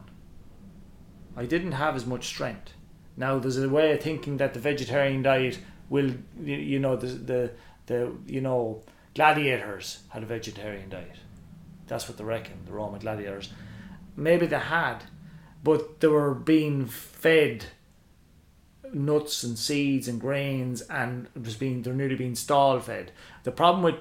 I 1.35 1.45
didn't 1.45 1.71
have 1.71 1.95
as 1.95 2.05
much 2.05 2.27
strength. 2.27 2.73
Now 3.17 3.39
there's 3.39 3.57
a 3.57 3.67
way 3.69 3.91
of 3.93 4.01
thinking 4.01 4.37
that 4.37 4.53
the 4.53 4.59
vegetarian 4.59 5.23
diet 5.23 5.57
will, 5.89 6.11
you- 6.39 6.55
you 6.73 6.79
know, 6.79 6.95
the 6.95 7.07
the, 7.07 7.51
the 7.87 8.11
you 8.27 8.41
know, 8.41 8.83
gladiators 9.15 10.03
had 10.09 10.21
a 10.21 10.27
vegetarian 10.27 10.89
diet. 10.89 11.17
That's 11.87 12.07
what 12.07 12.17
they 12.17 12.23
reckon. 12.23 12.65
The 12.65 12.73
Roman 12.73 12.99
gladiators, 12.99 13.49
maybe 14.15 14.45
they 14.45 14.59
had, 14.59 14.99
but 15.63 15.99
they 15.99 16.07
were 16.07 16.33
being 16.35 16.85
fed 16.85 17.65
nuts 18.93 19.43
and 19.43 19.57
seeds 19.57 20.07
and 20.07 20.21
grains, 20.21 20.81
and 20.81 21.27
it 21.35 21.43
was 21.43 21.55
being 21.55 21.81
they're 21.81 21.93
nearly 21.93 22.15
being 22.15 22.35
stall 22.35 22.79
fed. 22.79 23.11
The 23.43 23.51
problem 23.51 23.83
with 23.83 23.95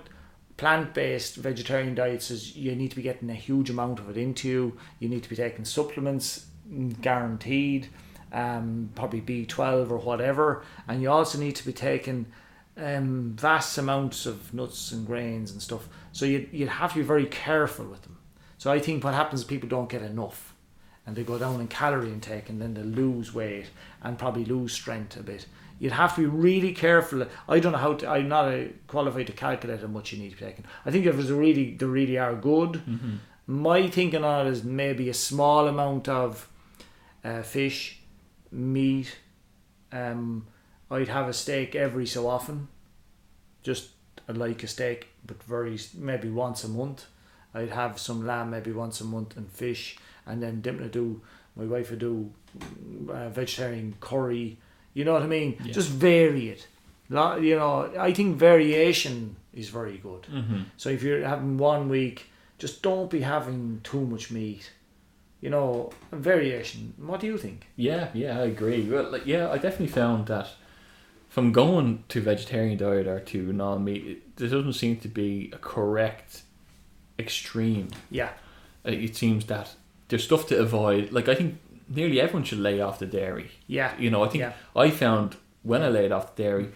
plant-based 0.56 1.36
vegetarian 1.36 1.94
diets 1.94 2.30
is 2.30 2.56
you 2.56 2.74
need 2.76 2.90
to 2.90 2.96
be 2.96 3.02
getting 3.02 3.30
a 3.30 3.34
huge 3.34 3.70
amount 3.70 3.98
of 3.98 4.08
it 4.08 4.16
into 4.16 4.48
you. 4.48 4.78
You 5.00 5.08
need 5.08 5.22
to 5.24 5.28
be 5.28 5.36
taking 5.36 5.64
supplements, 5.64 6.46
mm, 6.70 7.00
guaranteed, 7.00 7.88
um, 8.32 8.90
probably 8.94 9.20
B 9.20 9.46
twelve 9.46 9.90
or 9.90 9.98
whatever, 9.98 10.64
and 10.86 11.02
you 11.02 11.10
also 11.10 11.38
need 11.38 11.56
to 11.56 11.66
be 11.66 11.72
taking 11.72 12.26
um, 12.76 13.34
vast 13.38 13.78
amounts 13.78 14.26
of 14.26 14.52
nuts 14.52 14.92
and 14.92 15.06
grains 15.06 15.50
and 15.52 15.62
stuff. 15.62 15.88
So 16.12 16.24
you 16.26 16.48
you'd 16.52 16.68
have 16.68 16.92
to 16.92 16.98
be 16.98 17.04
very 17.04 17.26
careful 17.26 17.86
with 17.86 18.02
them. 18.02 18.16
So 18.58 18.72
I 18.72 18.78
think 18.80 19.04
what 19.04 19.14
happens 19.14 19.40
is 19.40 19.46
people 19.46 19.68
don't 19.68 19.88
get 19.90 20.02
enough, 20.02 20.54
and 21.06 21.16
they 21.16 21.22
go 21.24 21.38
down 21.38 21.60
in 21.60 21.68
calorie 21.68 22.10
intake, 22.10 22.48
and 22.48 22.60
then 22.60 22.74
they 22.74 22.82
lose 22.82 23.34
weight 23.34 23.66
and 24.02 24.18
probably 24.18 24.44
lose 24.44 24.72
strength 24.72 25.16
a 25.16 25.22
bit. 25.22 25.46
You'd 25.80 25.92
have 25.92 26.14
to 26.14 26.20
be 26.22 26.26
really 26.26 26.72
careful. 26.72 27.26
I 27.48 27.58
don't 27.60 27.72
know 27.72 27.78
how 27.78 27.94
to. 27.94 28.08
I'm 28.08 28.28
not 28.28 28.48
uh 28.48 28.64
qualified 28.86 29.26
to 29.26 29.32
calculate 29.32 29.80
how 29.80 29.88
much 29.88 30.12
you 30.12 30.18
need 30.22 30.30
to 30.30 30.36
be 30.36 30.44
taking. 30.44 30.64
I 30.86 30.90
think 30.90 31.04
if 31.06 31.18
it's 31.18 31.30
really, 31.30 31.74
they 31.76 31.86
really 31.86 32.18
are 32.18 32.34
good. 32.34 32.82
My 33.46 33.88
thinking 33.90 34.24
on 34.24 34.46
it 34.46 34.50
is 34.50 34.64
maybe 34.64 35.10
a 35.10 35.14
small 35.14 35.68
amount 35.68 36.08
of 36.08 36.48
uh, 37.24 37.42
fish, 37.42 38.00
meat, 38.50 39.16
Um, 39.92 40.46
I'd 40.94 41.08
have 41.08 41.28
a 41.28 41.32
steak 41.32 41.74
every 41.74 42.06
so 42.06 42.28
often. 42.28 42.68
Just 43.62 43.90
I 44.28 44.32
like 44.32 44.62
a 44.62 44.66
steak, 44.66 45.08
but 45.26 45.42
very 45.42 45.78
maybe 45.94 46.28
once 46.28 46.64
a 46.64 46.68
month. 46.68 47.06
I'd 47.54 47.70
have 47.70 47.98
some 47.98 48.26
lamb 48.26 48.50
maybe 48.50 48.72
once 48.72 49.00
a 49.00 49.04
month 49.04 49.36
and 49.36 49.50
fish, 49.50 49.96
and 50.26 50.42
then 50.42 50.62
Dympna 50.62 50.90
do. 50.90 51.20
My 51.56 51.64
wife 51.64 51.90
would 51.90 52.00
do 52.00 52.32
uh, 53.08 53.28
vegetarian 53.28 53.94
curry. 54.00 54.58
You 54.92 55.04
know 55.04 55.12
what 55.12 55.22
I 55.22 55.26
mean? 55.26 55.56
Yeah. 55.64 55.72
Just 55.72 55.90
vary 55.90 56.48
it. 56.48 56.66
You 57.10 57.56
know, 57.56 57.92
I 57.98 58.12
think 58.12 58.38
variation 58.38 59.36
is 59.52 59.68
very 59.68 59.98
good. 59.98 60.22
Mm-hmm. 60.22 60.62
So 60.76 60.88
if 60.88 61.02
you're 61.02 61.24
having 61.24 61.58
one 61.58 61.88
week, 61.88 62.26
just 62.58 62.82
don't 62.82 63.08
be 63.10 63.20
having 63.20 63.80
too 63.84 64.04
much 64.06 64.30
meat. 64.30 64.72
You 65.40 65.50
know, 65.50 65.92
variation. 66.10 66.94
What 66.96 67.20
do 67.20 67.26
you 67.26 67.38
think? 67.38 67.68
Yeah, 67.76 68.08
yeah, 68.14 68.40
I 68.40 68.44
agree. 68.44 68.82
Well, 68.82 69.10
like, 69.12 69.26
yeah, 69.26 69.50
I 69.50 69.58
definitely 69.58 69.88
found 69.88 70.26
that 70.26 70.48
from 71.34 71.50
going 71.50 72.04
to 72.08 72.20
vegetarian 72.20 72.78
diet 72.78 73.06
or 73.08 73.18
to 73.18 73.52
non-meat, 73.52 74.02
it, 74.06 74.36
there 74.36 74.48
doesn't 74.48 74.74
seem 74.74 74.96
to 74.98 75.08
be 75.08 75.50
a 75.52 75.58
correct 75.58 76.42
extreme. 77.18 77.88
Yeah, 78.10 78.30
Uh, 78.86 78.90
It 79.06 79.16
seems 79.16 79.46
that 79.46 79.74
there's 80.08 80.24
stuff 80.24 80.46
to 80.48 80.54
avoid. 80.66 81.10
Like 81.10 81.28
I 81.28 81.34
think 81.34 81.58
nearly 81.88 82.20
everyone 82.20 82.44
should 82.44 82.60
lay 82.60 82.80
off 82.80 82.98
the 83.00 83.06
dairy. 83.06 83.50
yeah, 83.66 83.90
You 83.98 84.10
know, 84.10 84.22
I 84.24 84.28
think 84.28 84.42
Yeah. 84.42 84.52
I 84.84 84.90
found 84.90 85.28
when 85.70 85.82
I 85.82 85.88
laid 85.88 86.12
off 86.12 86.26
the 86.36 86.42
dairy, 86.44 86.66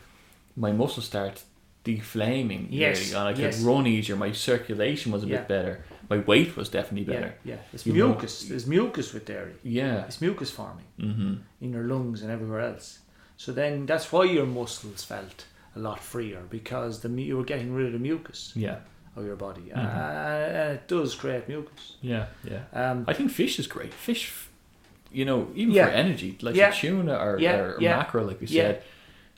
my 0.57 0.73
muscles 0.73 1.07
start 1.07 1.45
deflaming. 1.85 2.67
Yes, 2.71 2.99
really, 2.99 3.13
and 3.19 3.29
I 3.29 3.33
could 3.35 3.53
yes. 3.55 3.61
run 3.63 3.87
easier. 3.87 4.17
My 4.17 4.33
circulation 4.33 5.13
was 5.13 5.23
a 5.23 5.27
Yeah. 5.29 5.37
bit 5.39 5.49
better. 5.49 5.75
My 6.11 6.19
weight 6.31 6.57
was 6.57 6.69
definitely 6.69 7.05
better. 7.15 7.35
yeah. 7.45 7.59
It's 7.73 7.87
You 7.87 7.93
know- 7.95 8.09
mucus. 8.09 8.35
There's 8.49 8.67
mucus 8.67 9.13
with 9.15 9.25
dairy. 9.27 9.55
Yeah. 9.63 10.05
It's 10.09 10.21
mucus 10.21 10.51
forming 10.51 10.87
Mm-hmm. 10.99 11.33
in 11.65 11.73
your 11.75 11.85
lungs 11.93 12.23
and 12.23 12.31
everywhere 12.37 12.63
else. 12.73 12.99
So 13.39 13.53
then 13.53 13.87
that's 13.87 14.13
why 14.13 14.25
your 14.25 14.47
muscles 14.47 15.05
felt 15.05 15.47
a 15.77 15.79
lot 15.79 16.01
freer 16.03 16.43
because 16.51 17.01
the 17.01 17.09
you 17.09 17.37
were 17.37 17.45
getting 17.45 17.73
rid 17.73 17.87
of 17.87 17.93
the 17.93 17.99
mucus 18.01 18.53
Yeah. 18.57 18.79
of 19.17 19.25
your 19.25 19.37
body, 19.37 19.71
Mhm. 19.75 19.77
uh, 19.77 20.59
and 20.61 20.73
it 20.79 20.89
does 20.89 21.15
create 21.15 21.49
mucus. 21.49 21.95
Yeah. 22.03 22.27
Yeah. 22.45 22.63
Um, 22.73 23.05
I 23.09 23.13
think 23.15 23.31
fish 23.31 23.59
is 23.61 23.67
great. 23.69 23.95
Fish, 23.95 24.33
you 25.13 25.25
know, 25.25 25.49
even 25.55 25.73
Yeah. 25.75 25.87
for 25.87 25.93
energy, 25.93 26.37
like 26.43 26.57
Yeah. 26.57 26.71
tuna 26.73 27.15
or, 27.17 27.39
Yeah, 27.39 27.57
or 27.57 27.77
yeah. 27.81 27.97
mackerel, 27.97 28.27
like 28.27 28.41
we 28.41 28.47
said. 28.49 28.83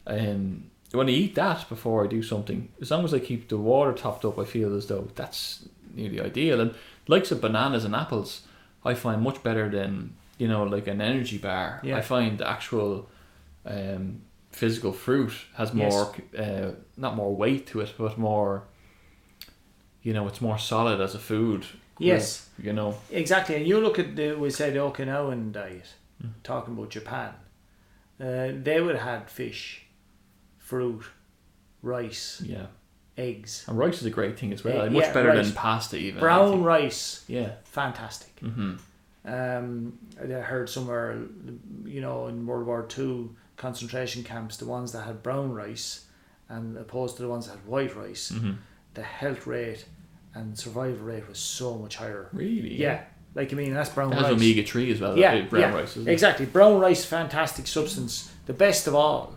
Um, 0.07 0.65
when 0.93 1.09
I 1.09 1.13
eat 1.13 1.35
that 1.35 1.69
before 1.69 2.03
I 2.05 2.09
do 2.09 2.23
something, 2.23 2.69
as 2.81 2.91
long 2.91 3.05
as 3.05 3.13
I 3.15 3.19
keep 3.21 3.49
the 3.49 3.59
water 3.59 3.93
topped 3.93 4.25
up, 4.25 4.39
I 4.39 4.45
feel 4.45 4.75
as 4.75 4.87
though 4.87 5.09
that's 5.15 5.69
nearly 5.95 6.21
ideal. 6.21 6.59
And 6.61 6.75
likes 7.07 7.31
of 7.31 7.41
bananas 7.43 7.85
and 7.85 7.95
apples, 7.95 8.43
I 8.85 8.95
find 8.95 9.21
much 9.23 9.43
better 9.43 9.69
than 9.69 10.15
you 10.39 10.49
know, 10.49 10.65
like 10.65 10.87
an 10.87 11.03
energy 11.03 11.37
bar. 11.37 11.83
I 11.85 12.01
find 12.01 12.39
the 12.39 12.49
actual 12.49 13.11
um, 13.71 14.23
physical 14.51 14.93
fruit 14.93 15.33
has 15.55 15.73
Yes. 15.75 15.93
more, 15.93 16.15
uh, 16.39 16.71
not 16.97 17.15
more 17.17 17.35
weight 17.37 17.67
to 17.69 17.81
it, 17.81 17.95
but 17.99 18.19
more. 18.19 18.65
You 20.03 20.13
know, 20.15 20.27
it's 20.29 20.41
more 20.41 20.59
solid 20.59 21.01
as 21.01 21.15
a 21.15 21.19
food. 21.19 21.65
Yes. 21.99 22.49
You 22.59 22.73
know. 22.73 22.95
Exactly, 23.11 23.57
and 23.57 23.67
you 23.67 23.81
look 23.81 23.99
at 23.99 24.17
the 24.17 24.33
we 24.35 24.51
say 24.51 24.71
the 24.71 24.79
Okinawan 24.79 25.53
diet, 25.53 25.95
Mm. 26.23 26.31
talking 26.43 26.75
about 26.75 26.91
Japan. 26.91 27.33
Uh, 28.19 28.49
they 28.63 28.81
would 28.81 28.97
have 28.97 29.05
had 29.21 29.31
fish, 29.31 29.87
fruit, 30.59 31.05
rice, 31.83 32.43
Yeah. 32.45 32.67
eggs, 33.17 33.65
And 33.69 33.79
rice 33.79 34.01
is 34.01 34.07
a 34.07 34.11
great 34.11 34.39
thing 34.39 34.53
as 34.53 34.63
well. 34.65 34.85
Yeah, 34.85 34.89
much 34.91 35.05
yeah, 35.05 35.13
better 35.15 35.29
rice. 35.31 35.47
than 35.47 35.55
pasta 35.55 35.97
even. 35.97 36.21
Brown 36.21 36.63
rice, 36.63 37.25
Yeah. 37.29 37.53
fantastic. 37.65 38.35
Mm-hmm. 38.41 38.77
Um, 39.25 39.99
I 40.23 40.27
heard 40.41 40.69
somewhere, 40.71 41.19
you 41.85 42.01
know, 42.01 42.27
in 42.29 42.47
World 42.47 42.67
War 42.67 42.83
Two 42.85 43.37
concentration 43.61 44.25
camps, 44.25 44.57
the 44.57 44.65
ones 44.67 44.93
that 44.93 45.03
had 45.03 45.23
brown 45.23 45.53
rice, 45.53 46.07
and 46.49 46.77
opposed 46.77 47.17
to 47.17 47.23
the 47.23 47.29
ones 47.29 47.47
that 47.47 47.53
had 47.59 47.67
white 47.67 47.95
rice, 47.95 48.33
Mm-hmm. 48.33 48.53
the 48.95 49.03
health 49.03 49.47
rate 49.47 49.85
and 50.35 50.59
survival 50.59 51.05
rate 51.07 51.29
was 51.29 51.39
so 51.39 51.77
much 51.77 51.97
higher. 51.97 52.29
Really? 52.33 52.75
Yeah, 52.75 53.03
like 53.35 53.53
I 53.53 53.57
mean, 53.57 53.75
that's 53.75 53.91
brown 53.91 54.13
It 54.13 54.17
has 54.17 54.25
rice. 54.25 54.33
omega 54.33 54.63
three 54.65 54.91
as 54.93 55.01
well. 55.01 55.17
Yeah, 55.17 55.35
uh, 55.35 55.43
brown 55.51 55.63
yeah, 55.63 55.75
rice. 55.79 55.97
Isn't 55.97 56.09
it? 56.09 56.13
Exactly. 56.13 56.47
Brown 56.47 56.81
rice, 56.81 57.05
fantastic 57.05 57.67
substance. 57.67 58.33
The 58.47 58.53
best 58.55 58.87
of 58.87 58.95
all. 58.95 59.35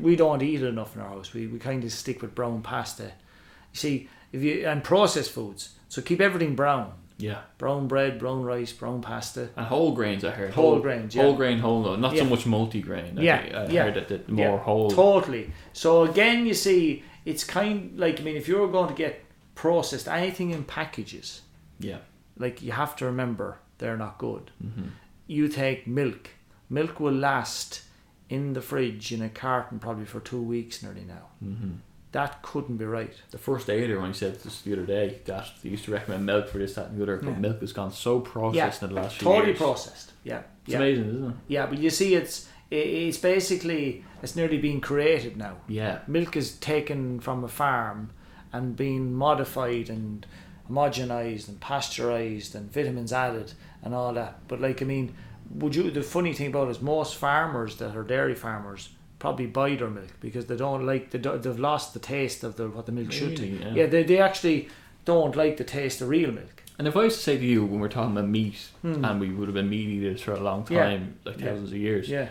We 0.00 0.16
don't 0.16 0.42
eat 0.42 0.60
it 0.60 0.66
enough 0.66 0.96
in 0.96 1.02
our 1.02 1.08
house. 1.10 1.32
We, 1.32 1.46
we 1.46 1.58
kind 1.60 1.84
of 1.84 1.92
stick 1.92 2.20
with 2.20 2.34
brown 2.34 2.62
pasta. 2.62 3.04
You 3.04 3.78
see, 3.84 4.08
if 4.32 4.42
you 4.42 4.66
and 4.66 4.82
processed 4.82 5.30
foods. 5.30 5.70
So 5.88 6.02
keep 6.02 6.20
everything 6.20 6.56
brown. 6.56 6.92
Yeah. 7.16 7.40
Brown 7.58 7.86
bread, 7.86 8.18
brown 8.18 8.42
rice, 8.42 8.72
brown 8.72 9.00
pasta. 9.00 9.48
And 9.56 9.66
whole 9.66 9.92
grains, 9.92 10.24
I 10.24 10.30
heard. 10.30 10.52
Whole 10.52 10.80
grains, 10.80 11.14
yeah. 11.14 11.22
Whole 11.22 11.34
grain, 11.34 11.58
whole. 11.58 11.96
Not 11.96 12.16
so 12.16 12.24
much 12.24 12.44
multi-grain. 12.46 13.18
I 13.18 13.22
Yeah, 13.22 13.42
think. 13.42 13.54
I 13.54 13.66
yeah, 13.68 13.84
heard 13.84 14.08
that 14.08 14.28
more 14.28 14.56
yeah, 14.56 14.58
whole. 14.58 14.90
Totally. 14.90 15.52
So 15.72 16.02
again, 16.04 16.44
you 16.46 16.54
see, 16.54 17.04
it's 17.24 17.44
kind 17.44 17.98
like 17.98 18.20
I 18.20 18.22
mean, 18.24 18.36
if 18.36 18.48
you're 18.48 18.68
going 18.68 18.88
to 18.88 18.94
get 18.94 19.24
processed 19.54 20.08
anything 20.08 20.50
in 20.50 20.64
packages, 20.64 21.42
yeah. 21.78 21.98
like 22.36 22.62
you 22.62 22.72
have 22.72 22.96
to 22.96 23.04
remember 23.06 23.58
they're 23.78 23.96
not 23.96 24.18
good. 24.18 24.50
Mm-hmm. 24.64 24.88
you 25.26 25.48
take 25.48 25.86
milk. 25.86 26.30
Milk 26.68 26.98
will 26.98 27.12
last 27.14 27.82
in 28.28 28.54
the 28.54 28.60
fridge 28.60 29.12
in 29.12 29.22
a 29.22 29.28
carton 29.28 29.78
probably 29.78 30.04
for 30.06 30.18
two 30.20 30.42
weeks 30.42 30.82
nearly 30.82 31.04
now. 31.04 31.28
Mm-hmm. 31.44 31.72
That 32.14 32.42
couldn't 32.42 32.76
be 32.76 32.84
right. 32.84 33.12
The 33.32 33.38
first 33.38 33.68
aider 33.68 33.98
when 34.00 34.12
he 34.12 34.14
said 34.16 34.40
this 34.40 34.62
the 34.62 34.72
other 34.74 34.86
day 34.86 35.20
that 35.24 35.48
they 35.64 35.70
used 35.70 35.84
to 35.86 35.90
recommend 35.90 36.24
milk 36.24 36.48
for 36.48 36.58
this, 36.58 36.74
that, 36.76 36.90
and 36.90 36.96
the 36.96 37.02
other, 37.02 37.16
but 37.16 37.30
Yeah. 37.30 37.38
milk 37.38 37.60
has 37.60 37.72
gone 37.72 37.90
so 37.90 38.20
processed 38.20 38.84
in 38.84 38.90
the 38.90 38.94
last 38.94 39.16
few 39.16 39.24
Totally 39.24 39.46
years. 39.48 39.58
Totally 39.58 39.74
processed. 39.74 40.12
Yeah. 40.22 40.42
It's 40.62 40.72
yeah. 40.72 40.76
amazing, 40.76 41.08
isn't 41.08 41.30
it? 41.30 41.36
Yeah, 41.48 41.66
but 41.66 41.78
you 41.78 41.90
see, 41.90 42.14
it's 42.14 42.48
it's 42.70 43.18
basically 43.18 44.04
it's 44.22 44.36
nearly 44.36 44.58
being 44.58 44.80
created 44.80 45.36
now. 45.36 45.56
Yeah. 45.66 45.98
Milk 46.06 46.36
is 46.36 46.56
taken 46.56 47.18
from 47.18 47.42
a 47.42 47.48
farm 47.48 48.10
and 48.52 48.76
being 48.76 49.12
modified 49.12 49.90
and 49.90 50.24
homogenized 50.70 51.48
and 51.48 51.60
pasteurized 51.60 52.54
and 52.54 52.72
vitamins 52.72 53.12
added 53.12 53.54
and 53.82 53.92
all 53.92 54.12
that. 54.14 54.38
But 54.46 54.60
like 54.60 54.80
I 54.80 54.84
mean, 54.84 55.16
would 55.50 55.74
you? 55.74 55.90
The 55.90 56.02
funny 56.02 56.32
thing 56.32 56.46
about 56.46 56.68
it 56.68 56.76
is 56.76 56.80
most 56.80 57.16
farmers 57.16 57.76
that 57.78 57.96
are 57.96 58.04
dairy 58.04 58.36
farmers 58.36 58.90
probably 59.24 59.46
buy 59.46 59.74
their 59.80 59.88
milk 60.00 60.12
because 60.20 60.44
they 60.50 60.56
don't 60.64 60.84
like 60.90 61.04
they 61.12 61.18
don't, 61.26 61.42
they've 61.42 61.58
lost 61.70 61.86
the 61.96 62.00
taste 62.16 62.40
of 62.44 62.52
the 62.58 62.64
what 62.68 62.84
the 62.88 62.92
milk 62.92 63.10
should 63.20 63.36
be. 63.40 63.48
Yeah. 63.62 63.72
Yeah, 63.78 63.86
they 63.86 64.02
they 64.10 64.18
actually 64.28 64.68
don't 65.10 65.34
like 65.42 65.54
the 65.56 65.64
taste 65.78 66.02
of 66.02 66.08
real 66.16 66.30
milk. 66.40 66.56
And 66.78 66.86
if 66.88 66.94
I 66.96 67.04
was 67.04 67.14
to 67.16 67.22
say 67.28 67.36
to 67.38 67.46
you 67.52 67.64
when 67.70 67.78
we're 67.82 67.88
talking 67.98 68.12
about 68.16 68.28
meat, 68.28 68.58
Hmm. 68.82 69.04
and 69.04 69.14
we 69.24 69.28
would 69.36 69.48
have 69.50 69.54
been 69.60 69.70
meat 69.76 69.88
eaters 69.96 70.20
for 70.26 70.32
a 70.32 70.40
long 70.48 70.60
Yeah. 70.70 70.84
time, 70.84 71.04
like 71.24 71.38
Yeah. 71.40 71.46
thousands 71.46 71.72
of 71.76 71.78
years, 71.88 72.04
Yeah. 72.08 72.28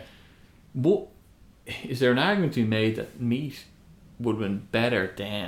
what 0.74 1.02
is 1.94 2.00
there 2.02 2.12
an 2.12 2.20
argument 2.20 2.54
to 2.54 2.62
be 2.64 2.68
made 2.80 2.94
that 3.00 3.10
meat 3.34 3.58
would 4.20 4.34
have 4.36 4.42
been 4.48 4.62
better 4.72 5.04
than 5.24 5.48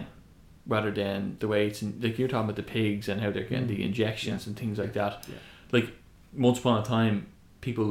rather 0.75 0.91
than 1.01 1.35
the 1.41 1.47
way 1.53 1.67
it's 1.67 1.81
in, 1.83 1.89
like 2.01 2.17
you're 2.17 2.27
talking 2.33 2.45
about 2.49 2.55
the 2.63 2.69
pigs 2.79 3.07
and 3.09 3.21
how 3.21 3.29
they're 3.33 3.43
getting 3.43 3.65
Mm. 3.69 3.75
the 3.75 3.83
injections 3.83 4.47
and 4.47 4.53
things 4.57 4.77
like 4.79 4.93
that 4.93 5.13
Yeah. 5.27 5.35
like 5.71 5.87
once 6.47 6.57
upon 6.59 6.81
a 6.81 6.85
time 6.85 7.15
people 7.61 7.87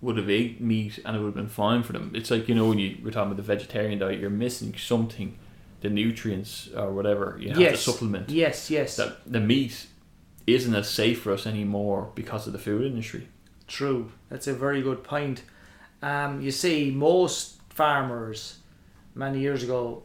would 0.00 0.16
have 0.16 0.30
ate 0.30 0.60
meat 0.60 0.98
and 1.04 1.14
it 1.16 1.18
would 1.20 1.26
have 1.26 1.34
been 1.34 1.48
fine 1.48 1.82
for 1.82 1.92
them 1.92 2.10
it's 2.14 2.30
like 2.30 2.48
you 2.48 2.54
know 2.54 2.68
when 2.68 2.78
you 2.78 2.96
were 3.02 3.10
talking 3.10 3.32
about 3.32 3.36
the 3.36 3.42
vegetarian 3.42 3.98
diet 3.98 4.18
you're 4.20 4.30
missing 4.30 4.74
something 4.76 5.36
the 5.82 5.90
nutrients 5.90 6.68
or 6.76 6.90
whatever 6.92 7.36
you 7.40 7.48
have 7.48 7.56
to 7.56 7.62
Yes. 7.62 7.80
supplement 7.82 8.28
Yes. 8.30 8.70
Yes. 8.70 8.96
that 8.96 9.30
the 9.30 9.40
meat 9.40 9.86
isn't 10.46 10.74
as 10.74 10.88
safe 10.88 11.22
for 11.22 11.32
us 11.32 11.46
anymore 11.46 12.10
because 12.14 12.46
of 12.46 12.52
the 12.52 12.58
food 12.58 12.84
industry 12.84 13.28
True. 13.68 14.10
That's 14.28 14.48
a 14.48 14.52
very 14.52 14.82
good 14.82 15.04
point. 15.04 15.44
Um, 16.02 16.40
you 16.42 16.50
see, 16.50 16.90
most 16.90 17.60
farmers 17.68 18.58
many 19.14 19.38
years 19.38 19.62
ago 19.62 20.02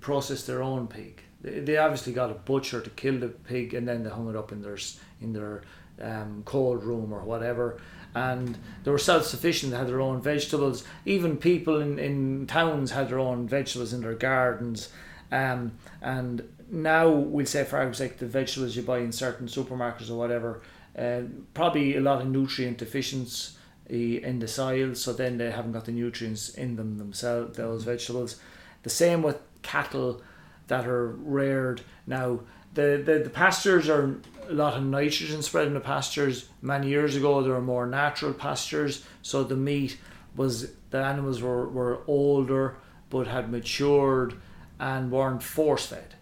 processed 0.00 0.46
their 0.46 0.62
own 0.62 0.88
pig. 0.88 1.22
They, 1.40 1.60
they 1.60 1.76
obviously 1.78 2.12
got 2.12 2.30
a 2.30 2.34
butcher 2.34 2.82
to 2.82 2.90
kill 2.90 3.18
the 3.18 3.28
pig, 3.28 3.72
and 3.72 3.88
then 3.88 4.02
they 4.02 4.10
hung 4.10 4.28
it 4.28 4.36
up 4.36 4.52
in 4.52 4.60
their 4.60 4.76
in 5.22 5.32
their 5.32 5.62
um, 6.02 6.42
cold 6.44 6.84
room 6.84 7.10
or 7.14 7.22
whatever. 7.24 7.78
And 8.18 8.58
they 8.82 8.90
were 8.90 8.98
self 8.98 9.24
sufficient. 9.24 9.72
They 9.72 9.78
had 9.78 9.86
their 9.86 10.00
own 10.00 10.20
vegetables. 10.20 10.84
Even 11.06 11.36
people 11.36 11.80
in, 11.80 11.98
in 11.98 12.46
towns 12.46 12.90
had 12.90 13.08
their 13.08 13.20
own 13.20 13.46
vegetables 13.46 13.92
in 13.92 14.00
their 14.00 14.14
gardens. 14.14 14.88
Um, 15.30 15.72
and 16.02 16.42
now 16.70 17.08
we'll 17.08 17.46
say, 17.46 17.64
for 17.64 17.80
example, 17.80 18.06
like 18.06 18.18
the 18.18 18.26
vegetables 18.26 18.76
you 18.76 18.82
buy 18.82 18.98
in 18.98 19.12
certain 19.12 19.46
supermarkets 19.46 20.10
or 20.10 20.16
whatever, 20.16 20.62
uh, 20.98 21.22
probably 21.54 21.96
a 21.96 22.00
lot 22.00 22.20
of 22.20 22.28
nutrient 22.28 22.78
deficiency 22.78 23.54
in 23.88 24.38
the 24.40 24.48
soil, 24.48 24.94
so 24.94 25.12
then 25.12 25.38
they 25.38 25.50
haven't 25.50 25.72
got 25.72 25.84
the 25.84 25.92
nutrients 25.92 26.48
in 26.50 26.76
them 26.76 26.98
themselves, 26.98 27.56
those 27.56 27.84
vegetables. 27.84 28.40
The 28.82 28.90
same 28.90 29.22
with 29.22 29.38
cattle 29.62 30.22
that 30.66 30.86
are 30.86 31.08
reared 31.08 31.82
now. 32.06 32.40
The, 32.78 33.02
the, 33.04 33.18
the 33.18 33.30
pastures 33.30 33.88
are 33.88 34.20
a 34.48 34.52
lot 34.52 34.74
of 34.74 34.84
nitrogen 34.84 35.42
spread 35.42 35.66
in 35.66 35.74
the 35.74 35.80
pastures. 35.80 36.48
Many 36.62 36.86
years 36.86 37.16
ago, 37.16 37.42
there 37.42 37.54
were 37.54 37.60
more 37.60 37.86
natural 37.86 38.32
pastures, 38.32 39.04
so 39.20 39.42
the 39.42 39.56
meat 39.56 39.98
was 40.36 40.70
the 40.90 40.98
animals 40.98 41.42
were, 41.42 41.68
were 41.68 42.02
older 42.06 42.76
but 43.10 43.26
had 43.26 43.50
matured 43.50 44.34
and 44.78 45.10
weren't 45.10 45.42
force 45.42 45.86
fed. 45.86 46.14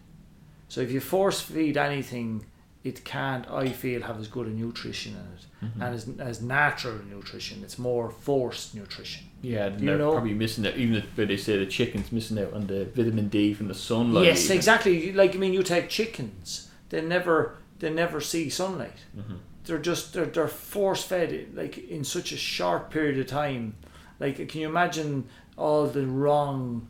So 0.67 0.81
if 0.81 0.89
you 0.89 0.99
force 0.99 1.41
feed 1.41 1.77
anything 1.77 2.43
it 2.83 3.03
can't. 3.03 3.49
I 3.51 3.69
feel 3.69 4.01
have 4.01 4.19
as 4.19 4.27
good 4.27 4.47
a 4.47 4.49
nutrition 4.49 5.13
in 5.13 5.19
it 5.37 5.45
Mhm. 5.61 5.81
and 5.83 5.95
as 5.95 6.09
as 6.19 6.41
natural 6.41 6.99
nutrition. 7.05 7.63
It's 7.63 7.77
more 7.77 8.09
forced 8.09 8.73
nutrition. 8.73 9.25
Yeah, 9.41 9.67
You 9.69 9.85
they're 9.85 9.97
know- 9.97 10.11
probably 10.13 10.33
missing 10.33 10.65
out. 10.65 10.75
Even 10.77 10.95
if 10.95 11.15
they 11.15 11.37
say 11.37 11.57
the 11.57 11.65
chicken's 11.67 12.11
missing 12.11 12.39
out 12.39 12.53
on 12.53 12.67
the 12.67 12.85
vitamin 12.85 13.27
D 13.29 13.53
from 13.53 13.67
the 13.67 13.75
sunlight. 13.75 14.25
yes, 14.25 14.45
even. 14.45 14.57
exactly. 14.57 15.13
Like 15.13 15.35
I 15.35 15.37
mean, 15.37 15.53
you 15.53 15.63
take 15.63 15.89
chickens. 15.89 16.69
They 16.89 17.01
never 17.01 17.55
they 17.79 17.89
never 17.91 18.19
see 18.21 18.49
sunlight. 18.49 18.99
Mhm. 19.15 19.37
they're 19.65 19.77
just 19.77 20.13
they're, 20.13 20.25
they're 20.25 20.47
force 20.47 21.03
fed 21.03 21.47
like 21.53 21.77
in 21.77 22.03
such 22.03 22.31
a 22.31 22.37
short 22.37 22.89
period 22.89 23.19
of 23.19 23.27
time 23.27 23.75
like 24.19 24.47
can 24.47 24.61
you 24.61 24.67
imagine 24.69 25.25
all 25.57 25.85
the 25.87 26.07
wrong 26.07 26.87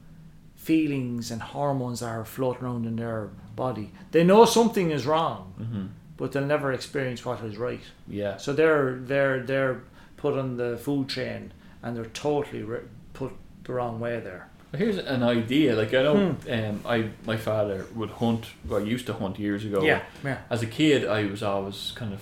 feelings 0.56 1.32
and 1.32 1.42
hormones 1.42 2.00
that 2.02 2.08
are 2.10 2.24
floating 2.26 2.64
around 2.64 2.86
in 2.86 2.96
their 2.96 3.30
body 3.56 3.92
they 4.12 4.24
know 4.24 4.46
something 4.46 4.92
is 4.92 5.06
wrong 5.08 5.54
Mhm. 5.60 5.88
but 6.18 6.32
they'll 6.32 6.46
never 6.46 6.72
experience 6.72 7.26
what 7.26 7.44
is 7.44 7.58
right 7.58 7.82
Yeah. 8.08 8.38
so 8.38 8.54
they're 8.54 8.96
they're 9.00 9.42
they're 9.44 9.82
put 10.18 10.38
on 10.38 10.58
the 10.58 10.78
food 10.78 11.10
chain 11.10 11.52
and 11.88 11.96
they're 11.96 12.06
totally 12.14 12.64
re- 12.64 12.88
put 13.14 13.32
the 13.64 13.74
wrong 13.74 14.00
way 14.00 14.20
there 14.20 14.48
here's 14.76 14.98
an 14.98 15.24
idea. 15.24 15.76
Like 15.76 15.94
I 15.94 16.04
know, 16.04 16.16
Hmm. 16.34 16.52
um, 16.52 16.82
I 16.86 17.10
my 17.26 17.38
father 17.38 17.86
would 17.96 18.10
hunt. 18.12 18.46
Well, 18.68 18.86
used 18.86 19.06
to 19.08 19.14
hunt 19.14 19.40
years 19.40 19.64
ago. 19.66 19.82
yeah 19.84 20.02
yeah 20.24 20.38
As 20.50 20.62
a 20.62 20.68
kid, 20.68 21.00
I 21.08 21.26
was 21.32 21.42
always 21.42 21.94
kind 21.96 22.14
of, 22.14 22.22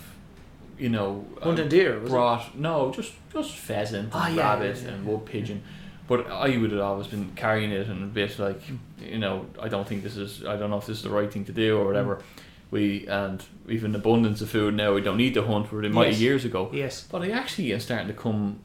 you 0.77 0.89
know, 0.89 1.25
uh, 1.41 1.45
hunting 1.45 1.67
deer 1.69 1.99
was 1.99 2.09
it? 2.09 2.13
brought 2.13 2.55
no, 2.57 2.91
just 2.91 3.13
just 3.33 3.51
pheasant 3.51 4.03
and 4.13 4.13
Ah, 4.13 4.27
yeah, 4.29 4.41
rabbit 4.43 4.77
yeah, 4.81 4.89
and 4.91 5.05
wood 5.07 5.25
pigeon. 5.25 5.59
But 6.07 6.19
I 6.47 6.55
would 6.57 6.71
have 6.71 6.81
always 6.81 7.07
been 7.07 7.31
carrying 7.35 7.71
it 7.71 7.87
and 7.87 8.03
a 8.03 8.07
bit 8.21 8.37
like, 8.39 8.61
you 9.13 9.17
know, 9.17 9.47
I 9.65 9.67
don't 9.67 9.87
think 9.87 10.03
this 10.03 10.15
is. 10.17 10.45
I 10.45 10.55
don't 10.55 10.69
know 10.69 10.77
if 10.77 10.85
this 10.85 10.97
is 10.97 11.03
the 11.03 11.09
right 11.19 11.31
thing 11.33 11.45
to 11.45 11.51
do 11.51 11.77
or 11.79 11.85
whatever. 11.85 12.19
We 12.71 13.07
and 13.07 13.43
we've 13.65 13.83
an 13.85 13.95
abundance 13.95 14.39
of 14.43 14.49
food 14.49 14.75
now. 14.75 14.93
We 14.93 15.01
don't 15.01 15.17
need 15.17 15.33
to 15.33 15.41
hunt 15.41 15.67
for 15.67 15.79
it. 15.79 15.85
It 15.85 15.91
might 15.93 16.09
Yes. 16.11 16.19
years 16.21 16.45
ago. 16.45 16.69
yes 16.71 17.07
But 17.11 17.23
I 17.23 17.29
actually 17.31 17.73
am 17.73 17.79
starting 17.79 18.07
to 18.07 18.13
come 18.13 18.59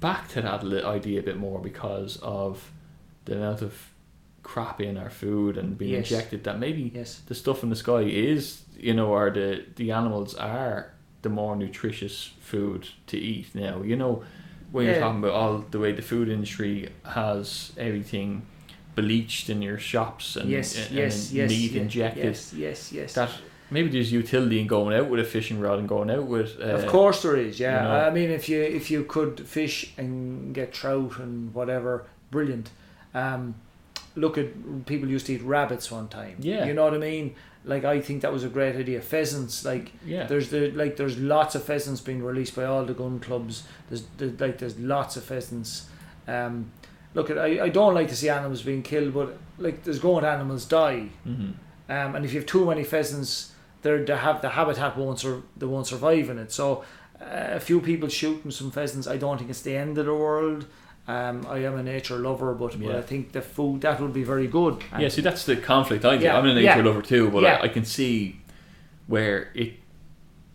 back 0.00 0.28
to 0.28 0.42
that 0.42 0.64
idea 0.84 1.20
a 1.20 1.22
bit 1.22 1.36
more 1.36 1.60
because 1.60 2.16
of 2.18 2.70
the 3.26 3.36
amount 3.36 3.62
of 3.62 3.90
crap 4.42 4.80
in 4.80 4.96
our 4.96 5.10
food 5.10 5.58
and 5.58 5.76
being 5.76 5.92
Yes. 5.92 6.10
injected 6.10 6.44
that 6.44 6.58
maybe 6.58 6.90
yes 6.94 7.20
the 7.26 7.34
stuff 7.34 7.62
in 7.62 7.68
the 7.70 7.76
sky 7.76 8.00
is, 8.00 8.62
you 8.78 8.94
know, 8.94 9.08
or 9.08 9.30
the, 9.30 9.64
the 9.76 9.92
animals 9.92 10.34
are 10.34 10.92
the 11.22 11.28
more 11.28 11.54
nutritious 11.54 12.32
food 12.40 12.88
to 13.06 13.18
eat 13.18 13.54
now. 13.54 13.82
You 13.82 13.96
know, 13.96 14.22
when 14.72 14.86
you're 14.86 14.98
talking 15.00 15.18
about 15.18 15.32
all 15.32 15.58
the 15.70 15.78
way 15.78 15.92
the 15.92 16.02
food 16.02 16.28
industry 16.28 16.88
has 17.04 17.72
everything 17.76 18.46
bleached 18.94 19.50
in 19.50 19.60
your 19.62 19.78
shops 19.78 20.36
and, 20.36 20.48
yes 20.50 20.74
and, 20.76 20.96
yes 20.96 21.28
and 21.28 21.36
yes 21.36 21.50
meat 21.50 21.72
yes, 21.72 21.82
injected, 21.82 22.24
yes 22.24 22.52
yes 22.54 22.92
yes 22.92 23.14
that 23.14 23.30
maybe 23.70 23.88
there's 23.88 24.12
utility 24.12 24.60
in 24.60 24.66
going 24.66 24.94
out 24.96 25.08
with 25.08 25.20
a 25.20 25.24
fishing 25.24 25.60
rod 25.60 25.78
and 25.78 25.88
going 25.88 26.10
out 26.10 26.26
with. 26.26 26.58
Uh, 26.60 26.64
of 26.64 26.86
course 26.86 27.22
there 27.22 27.36
is, 27.36 27.58
yeah. 27.60 27.82
you 27.82 27.88
know. 27.88 28.06
I 28.06 28.10
mean, 28.10 28.30
if 28.30 28.48
you 28.48 28.62
if 28.62 28.90
you 28.90 29.04
could 29.04 29.46
fish 29.48 29.92
and 29.96 30.54
get 30.54 30.72
trout 30.72 31.18
and 31.18 31.54
whatever, 31.54 32.04
brilliant. 32.30 32.70
Um, 33.14 33.54
look 34.16 34.36
at 34.38 34.86
people 34.86 35.08
used 35.08 35.26
to 35.26 35.34
eat 35.34 35.42
rabbits 35.42 35.90
one 35.90 36.08
time. 36.08 36.36
Yeah. 36.40 36.64
you 36.66 36.74
know 36.74 36.84
what 36.84 36.94
I 36.94 36.98
mean. 36.98 37.34
Like 37.64 37.84
I 37.84 38.00
think 38.00 38.22
that 38.22 38.32
was 38.32 38.42
a 38.44 38.48
great 38.48 38.74
idea. 38.76 39.00
Pheasants, 39.02 39.64
like 39.64 39.92
Yeah. 40.04 40.26
there's 40.26 40.48
the 40.50 40.70
like 40.72 40.96
there's 40.96 41.18
lots 41.18 41.54
of 41.54 41.62
pheasants 41.62 42.00
being 42.00 42.22
released 42.22 42.56
by 42.56 42.64
all 42.64 42.84
the 42.84 42.94
gun 42.94 43.20
clubs. 43.20 43.64
There's 43.88 44.04
the, 44.16 44.26
like 44.44 44.58
there's 44.58 44.78
lots 44.78 45.16
of 45.16 45.24
pheasants. 45.24 45.86
Um, 46.26 46.70
look 47.14 47.28
at 47.30 47.38
I, 47.38 47.64
I 47.64 47.68
don't 47.68 47.94
like 47.94 48.08
to 48.08 48.16
see 48.16 48.28
animals 48.28 48.62
being 48.62 48.82
killed, 48.82 49.12
but 49.12 49.36
like 49.58 49.84
there's 49.84 49.98
going 49.98 50.24
animals 50.24 50.64
die. 50.64 51.08
hmm 51.24 51.50
Um, 51.90 52.14
and 52.14 52.24
if 52.24 52.32
you 52.32 52.38
have 52.40 52.46
too 52.46 52.64
many 52.66 52.84
pheasants, 52.84 53.52
they're, 53.82 54.04
they 54.04 54.16
have 54.16 54.40
the 54.42 54.50
habitat 54.50 54.96
won't 54.96 55.18
sur- 55.20 55.42
they 55.56 55.66
won't 55.66 55.86
survive 55.86 56.28
in 56.30 56.38
it. 56.38 56.52
So 56.52 56.84
uh, 57.20 57.24
a 57.58 57.60
few 57.60 57.80
people 57.80 58.08
shooting 58.08 58.50
some 58.50 58.70
pheasants, 58.70 59.06
I 59.06 59.16
don't 59.16 59.38
think 59.38 59.50
it's 59.50 59.62
the 59.62 59.76
end 59.76 59.98
of 59.98 60.06
the 60.06 60.14
world. 60.14 60.66
Um, 61.08 61.46
I 61.48 61.58
am 61.64 61.74
a 61.76 61.82
nature 61.82 62.18
lover, 62.18 62.54
but, 62.54 62.72
but 62.72 62.80
Yeah. 62.80 62.98
I 62.98 63.02
think 63.02 63.32
the 63.32 63.42
food 63.42 63.80
that 63.80 64.00
would 64.00 64.12
be 64.12 64.22
very 64.22 64.46
good. 64.46 64.82
And 64.92 65.02
Yeah, 65.02 65.08
see, 65.08 65.22
that's 65.22 65.44
the 65.44 65.56
conflict 65.56 66.04
I. 66.04 66.14
Yeah, 66.14 66.36
I'm 66.38 66.44
a 66.46 66.54
nature 66.54 66.64
yeah. 66.78 66.82
lover 66.82 67.02
too, 67.02 67.30
but. 67.30 67.44
I, 67.44 67.62
I 67.62 67.68
can 67.68 67.84
see 67.84 68.40
where 69.06 69.48
it 69.54 69.72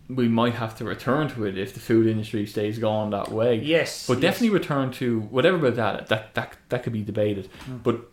we 0.08 0.28
might 0.28 0.54
have 0.54 0.76
to 0.78 0.84
return 0.84 1.28
to 1.28 1.44
it 1.46 1.58
if 1.58 1.74
the 1.74 1.80
food 1.80 2.06
industry 2.06 2.46
stays 2.46 2.78
going 2.78 3.10
that 3.10 3.28
way. 3.30 3.56
yes, 3.60 4.06
But 4.06 4.14
yes. 4.14 4.22
definitely 4.22 4.50
return 4.50 4.92
to 4.92 5.20
whatever 5.22 5.56
about 5.56 5.74
that. 5.76 6.06
That 6.08 6.34
that 6.34 6.56
that 6.68 6.82
could 6.84 6.92
be 6.92 7.02
debated. 7.02 7.48
Mm. 7.68 7.82
But 7.82 8.08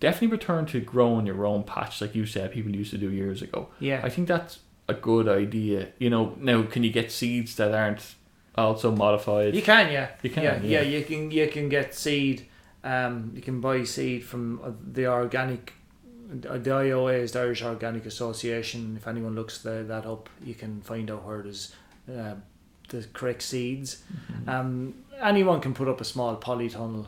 definitely 0.00 0.28
return 0.36 0.66
to 0.66 0.80
growing 0.80 1.26
your 1.26 1.46
own 1.46 1.62
patch, 1.64 2.00
like 2.00 2.14
you 2.14 2.26
said, 2.26 2.52
people 2.52 2.74
used 2.74 2.90
to 2.90 2.98
do 2.98 3.10
years 3.10 3.42
ago. 3.42 3.68
yeah, 3.78 4.00
I 4.02 4.08
think 4.10 4.28
that's 4.28 4.58
a 4.88 4.94
good 4.94 5.28
idea. 5.28 5.88
You 5.98 6.10
know, 6.10 6.34
now 6.40 6.62
can 6.62 6.82
you 6.82 6.90
get 6.90 7.12
seeds 7.12 7.54
that 7.56 7.72
aren't 7.74 8.14
also 8.56 8.90
modified? 8.90 9.54
you 9.54 9.62
can, 9.62 9.92
yeah, 9.92 10.08
You 10.22 10.30
can, 10.30 10.42
yeah, 10.42 10.60
yeah. 10.62 10.80
You 10.82 11.04
can 11.04 11.30
you 11.30 11.46
can 11.48 11.68
get 11.68 11.94
seed. 11.94 12.46
Um, 12.82 13.32
you 13.34 13.42
can 13.42 13.60
buy 13.60 13.84
seed 13.84 14.24
from 14.24 14.60
uh, 14.64 14.70
the 14.92 15.06
organic. 15.06 15.74
uh, 16.48 16.56
The 16.58 16.70
IOA 16.70 17.20
is 17.20 17.32
the 17.32 17.40
Irish 17.40 17.62
Organic 17.62 18.06
Association. 18.06 18.96
If 18.96 19.06
anyone 19.06 19.34
looks 19.34 19.58
the, 19.62 19.84
that 19.86 20.06
up, 20.06 20.28
you 20.42 20.54
can 20.54 20.80
find 20.80 21.10
out 21.10 21.24
where 21.26 21.42
there's 21.42 21.74
uh, 22.08 22.34
the 22.88 23.06
correct 23.12 23.42
seeds. 23.42 24.02
Mhm. 24.32 24.48
Um, 24.48 24.94
anyone 25.20 25.60
can 25.60 25.74
put 25.74 25.88
up 25.88 26.00
a 26.00 26.04
small 26.04 26.36
polytunnel 26.36 27.06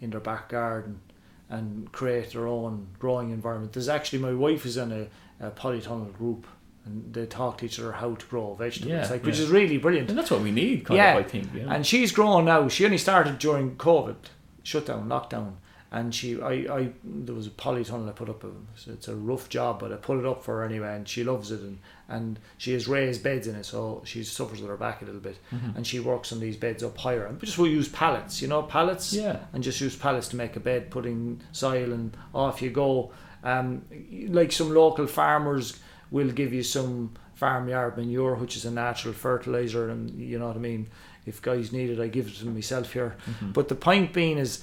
in 0.00 0.10
their 0.10 0.20
back 0.20 0.48
garden 0.50 1.00
and 1.48 1.90
create 1.92 2.32
their 2.32 2.46
own 2.46 2.88
growing 2.98 3.30
environment. 3.30 3.72
There's 3.72 3.88
actually 3.88 4.18
my 4.20 4.32
wife 4.32 4.66
is 4.66 4.76
in 4.76 4.90
a, 4.92 5.46
a 5.46 5.50
polytunnel 5.50 6.12
group 6.16 6.46
and 6.84 7.12
they 7.12 7.26
talk 7.26 7.58
to 7.58 7.66
each 7.66 7.78
other 7.80 7.92
how 7.92 8.14
to 8.14 8.26
grow 8.26 8.54
vegetables, 8.54 8.90
Yeah, 8.92 9.08
like 9.10 9.24
which 9.24 9.36
yeah. 9.38 9.44
is 9.44 9.48
really 9.50 9.78
brilliant. 9.78 10.08
and 10.08 10.16
that's 10.18 10.30
what 10.30 10.40
we 10.40 10.50
need, 10.52 10.84
kind 10.84 10.96
Yeah. 10.98 11.16
of. 11.18 11.24
I 11.24 11.28
think. 11.28 11.52
Know? 11.54 11.68
And 11.68 11.84
she's 11.86 12.12
growing 12.12 12.44
now. 12.46 12.68
She 12.68 12.84
only 12.84 12.98
started 12.98 13.38
during 13.38 13.76
COVID, 13.76 14.16
shutdown, 14.62 15.08
lockdown. 15.08 15.54
And 15.92 16.12
she, 16.14 16.40
I, 16.42 16.52
I, 16.52 16.92
there 17.04 17.34
was 17.34 17.46
a 17.46 17.50
polytunnel 17.50 18.08
I 18.08 18.12
put 18.12 18.28
up. 18.28 18.42
It's- 18.44 18.86
It's 18.88 19.08
a 19.08 19.14
rough 19.14 19.48
job, 19.48 19.78
but 19.80 19.92
I 19.92 19.96
put 19.96 20.18
it 20.18 20.26
up 20.26 20.42
for 20.42 20.56
her 20.58 20.64
anyway, 20.64 20.94
and 20.96 21.08
she 21.08 21.22
loves 21.22 21.50
it. 21.52 21.60
And, 21.60 21.78
and 22.08 22.38
she 22.58 22.72
has 22.72 22.88
raised 22.88 23.22
beds 23.22 23.46
in 23.46 23.54
it, 23.54 23.64
so 23.64 24.02
she 24.04 24.24
suffers 24.24 24.60
with 24.60 24.68
her 24.70 24.76
back 24.76 25.00
a 25.02 25.04
little 25.04 25.20
bit. 25.20 25.38
Mhm. 25.52 25.76
And 25.76 25.86
she 25.86 26.00
works 26.00 26.32
on 26.32 26.40
these 26.40 26.56
beds 26.56 26.82
up 26.82 26.98
higher. 26.98 27.24
And 27.26 27.40
just 27.40 27.56
we 27.58 27.70
use 27.70 27.88
pallets, 27.88 28.42
you 28.42 28.48
know, 28.48 28.62
pallets, 28.64 29.12
yeah. 29.12 29.38
and 29.52 29.62
just 29.62 29.80
use 29.80 29.94
pallets 29.96 30.28
to 30.28 30.36
make 30.36 30.56
a 30.56 30.60
bed, 30.60 30.90
putting 30.90 31.40
soil, 31.52 31.92
and 31.92 32.16
off 32.34 32.60
you 32.60 32.70
go. 32.70 33.12
Um, 33.44 33.82
like 34.28 34.50
some 34.50 34.74
local 34.74 35.06
farmers 35.06 35.78
will 36.10 36.30
give 36.32 36.52
you 36.52 36.64
some 36.64 37.12
farmyard 37.34 37.96
manure, 37.96 38.34
which 38.34 38.56
is 38.56 38.64
a 38.64 38.70
natural 38.72 39.14
fertilizer, 39.14 39.88
and 39.88 40.10
you 40.20 40.38
know 40.38 40.48
what 40.48 40.56
I 40.56 40.60
mean. 40.60 40.88
If 41.26 41.42
guys 41.42 41.72
need 41.72 41.90
it, 41.90 42.00
I 42.00 42.06
give 42.08 42.28
it 42.28 42.34
to 42.36 42.46
myself 42.46 42.92
here. 42.92 43.16
Mhm. 43.28 43.52
But 43.52 43.68
the 43.68 43.74
point 43.74 44.12
being 44.12 44.38
is, 44.38 44.62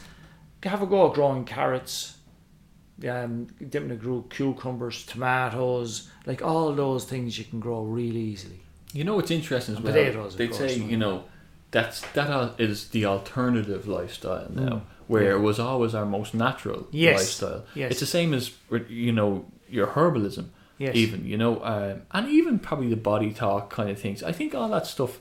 have 0.64 0.81
a 0.81 0.85
go 0.85 1.07
at 1.07 1.14
growing 1.14 1.45
carrots, 1.45 2.18
um, 3.10 3.48
dipping 3.69 3.91
a 3.91 3.95
grow 3.95 4.22
cucumbers, 4.30 5.06
tomatoes, 5.06 6.10
like 6.26 6.41
all 6.41 6.73
those 6.73 7.06
things 7.06 7.38
you 7.38 7.45
can 7.45 7.60
grow 7.60 7.84
really 7.84 8.19
easily. 8.22 8.60
You 8.94 9.03
know 9.03 9.15
what's 9.15 9.31
interesting 9.31 9.73
as 9.73 9.77
And 9.77 9.85
well? 9.85 9.94
potatoes, 9.94 10.35
They'd 10.35 10.52
course, 10.52 10.73
say, 10.73 10.80
no. 10.80 10.85
you 10.88 10.98
know, 10.98 11.23
that's 11.72 12.02
that 12.14 12.60
is 12.60 12.90
the 12.90 13.06
alternative 13.06 13.88
lifestyle 13.88 14.48
now, 14.52 14.61
Mm. 14.61 14.81
where 15.07 15.23
Yeah. 15.23 15.35
it 15.35 15.40
was 15.41 15.60
always 15.60 15.95
our 15.95 16.06
most 16.06 16.34
natural 16.35 16.88
Yes. 16.91 17.19
lifestyle. 17.19 17.65
Yes. 17.73 17.91
It's 17.91 17.99
the 17.99 18.06
same 18.06 18.34
as 18.34 18.52
you 18.90 19.11
know 19.11 19.45
your 19.68 19.88
herbalism, 19.88 20.49
Yes. 20.77 20.95
even 20.95 21.26
you 21.26 21.38
know, 21.38 21.64
um, 21.64 22.03
and 22.11 22.30
even 22.30 22.60
probably 22.60 22.90
the 22.90 22.95
body 22.95 23.31
talk 23.31 23.72
kind 23.72 23.90
of 23.90 23.99
things. 23.99 24.22
I 24.22 24.31
think 24.31 24.53
all 24.53 24.69
that 24.69 24.85
stuff, 24.85 25.19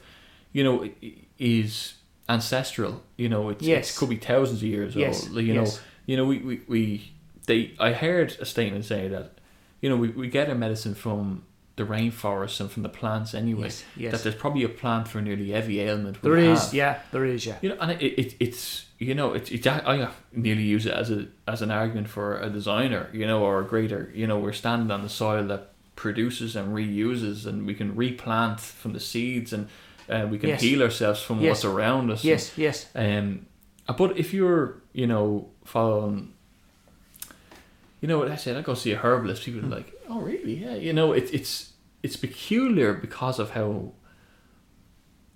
you 0.53 0.63
know, 0.63 0.85
i- 0.85 0.93
i- 1.03 1.15
is 1.39 1.95
ancestral. 2.29 3.03
You 3.17 3.29
know, 3.29 3.51
it's, 3.51 3.63
Yes. 3.63 3.95
it 3.95 3.99
could 3.99 4.09
be 4.11 4.17
thousands 4.17 4.61
of 4.63 4.69
years 4.69 4.95
Yes, 4.97 5.27
old. 5.29 5.37
You 5.37 5.55
yes. 5.55 5.77
know, 5.77 5.83
you 6.07 6.17
know, 6.17 6.25
we, 6.25 6.39
we, 6.39 6.61
we 6.69 7.13
they. 7.47 7.75
I 7.79 7.93
heard 7.93 8.37
a 8.41 8.45
statement 8.45 8.85
say 8.85 9.09
that, 9.09 9.39
you 9.81 9.89
know, 9.89 9.97
we, 9.97 10.09
we 10.09 10.29
get 10.29 10.49
our 10.49 10.55
medicine 10.55 10.95
from 10.95 11.45
the 11.77 11.85
rainforests 11.85 12.61
and 12.61 12.71
from 12.71 12.83
the 12.83 12.89
plants 12.91 13.33
anyway 13.35 13.63
Yes. 13.65 13.85
Yes. 13.97 14.13
that 14.13 14.23
there's 14.25 14.35
probably 14.35 14.63
a 14.63 14.69
plant 14.69 15.09
for 15.09 15.23
nearly 15.23 15.55
every 15.55 15.81
ailment 15.81 16.23
we 16.23 16.29
There 16.29 16.39
is, 16.39 16.65
have. 16.67 16.75
yeah, 16.75 16.99
there 17.13 17.25
is, 17.25 17.47
yeah. 17.47 17.57
You 17.63 17.71
know, 17.71 17.77
and 17.81 17.93
it, 17.93 18.05
it 18.21 18.35
it's 18.41 18.87
you 18.99 19.15
know 19.15 19.33
it's 19.33 19.51
it's 19.51 19.67
I 19.67 20.09
nearly 20.33 20.63
use 20.65 20.85
it 20.87 20.93
as 20.93 21.11
a 21.11 21.29
as 21.49 21.63
an 21.63 21.71
argument 21.71 22.09
for 22.09 22.39
a 22.39 22.51
designer, 22.51 23.09
you 23.13 23.27
know, 23.27 23.43
or 23.43 23.61
a 23.61 23.65
greater. 23.65 24.13
You 24.15 24.27
know, 24.27 24.39
we're 24.39 24.53
standing 24.53 24.91
on 24.91 25.03
the 25.03 25.09
soil 25.09 25.45
that 25.47 25.71
produces 25.97 26.57
and 26.57 26.75
reuses, 26.75 27.47
and 27.47 27.67
we 27.67 27.75
can 27.75 27.97
replant 27.97 28.61
from 28.61 28.93
the 28.93 29.01
seeds, 29.01 29.53
and 29.53 29.69
uh, 30.09 30.27
we 30.31 30.39
can 30.39 30.49
Yes. 30.51 30.61
heal 30.63 30.83
ourselves 30.83 31.23
from 31.23 31.41
Yes. 31.41 31.49
what's 31.51 31.65
around 31.65 32.11
us. 32.11 32.25
Yes, 32.25 32.53
yes. 32.57 32.89
Um, 32.95 33.47
but 33.99 34.17
if 34.19 34.33
you're, 34.35 34.83
you 34.93 35.07
know, 35.07 35.49
following, 35.65 36.33
you 38.01 38.09
know, 38.09 38.19
what 38.19 38.31
I 38.31 38.37
said 38.37 38.57
I 38.57 38.63
go 38.63 38.75
see 38.75 38.93
a 38.93 38.99
herbalist. 38.99 39.45
People 39.45 39.61
are 39.61 39.65
Hmm. 39.65 39.71
like, 39.73 39.93
oh, 40.09 40.21
really? 40.21 40.63
Yeah. 40.65 40.75
You 40.77 40.93
know, 40.93 41.13
it, 41.13 41.31
it's 41.33 41.73
it's 42.03 42.17
peculiar 42.17 42.93
because 42.95 43.39
of 43.39 43.51
how 43.51 43.93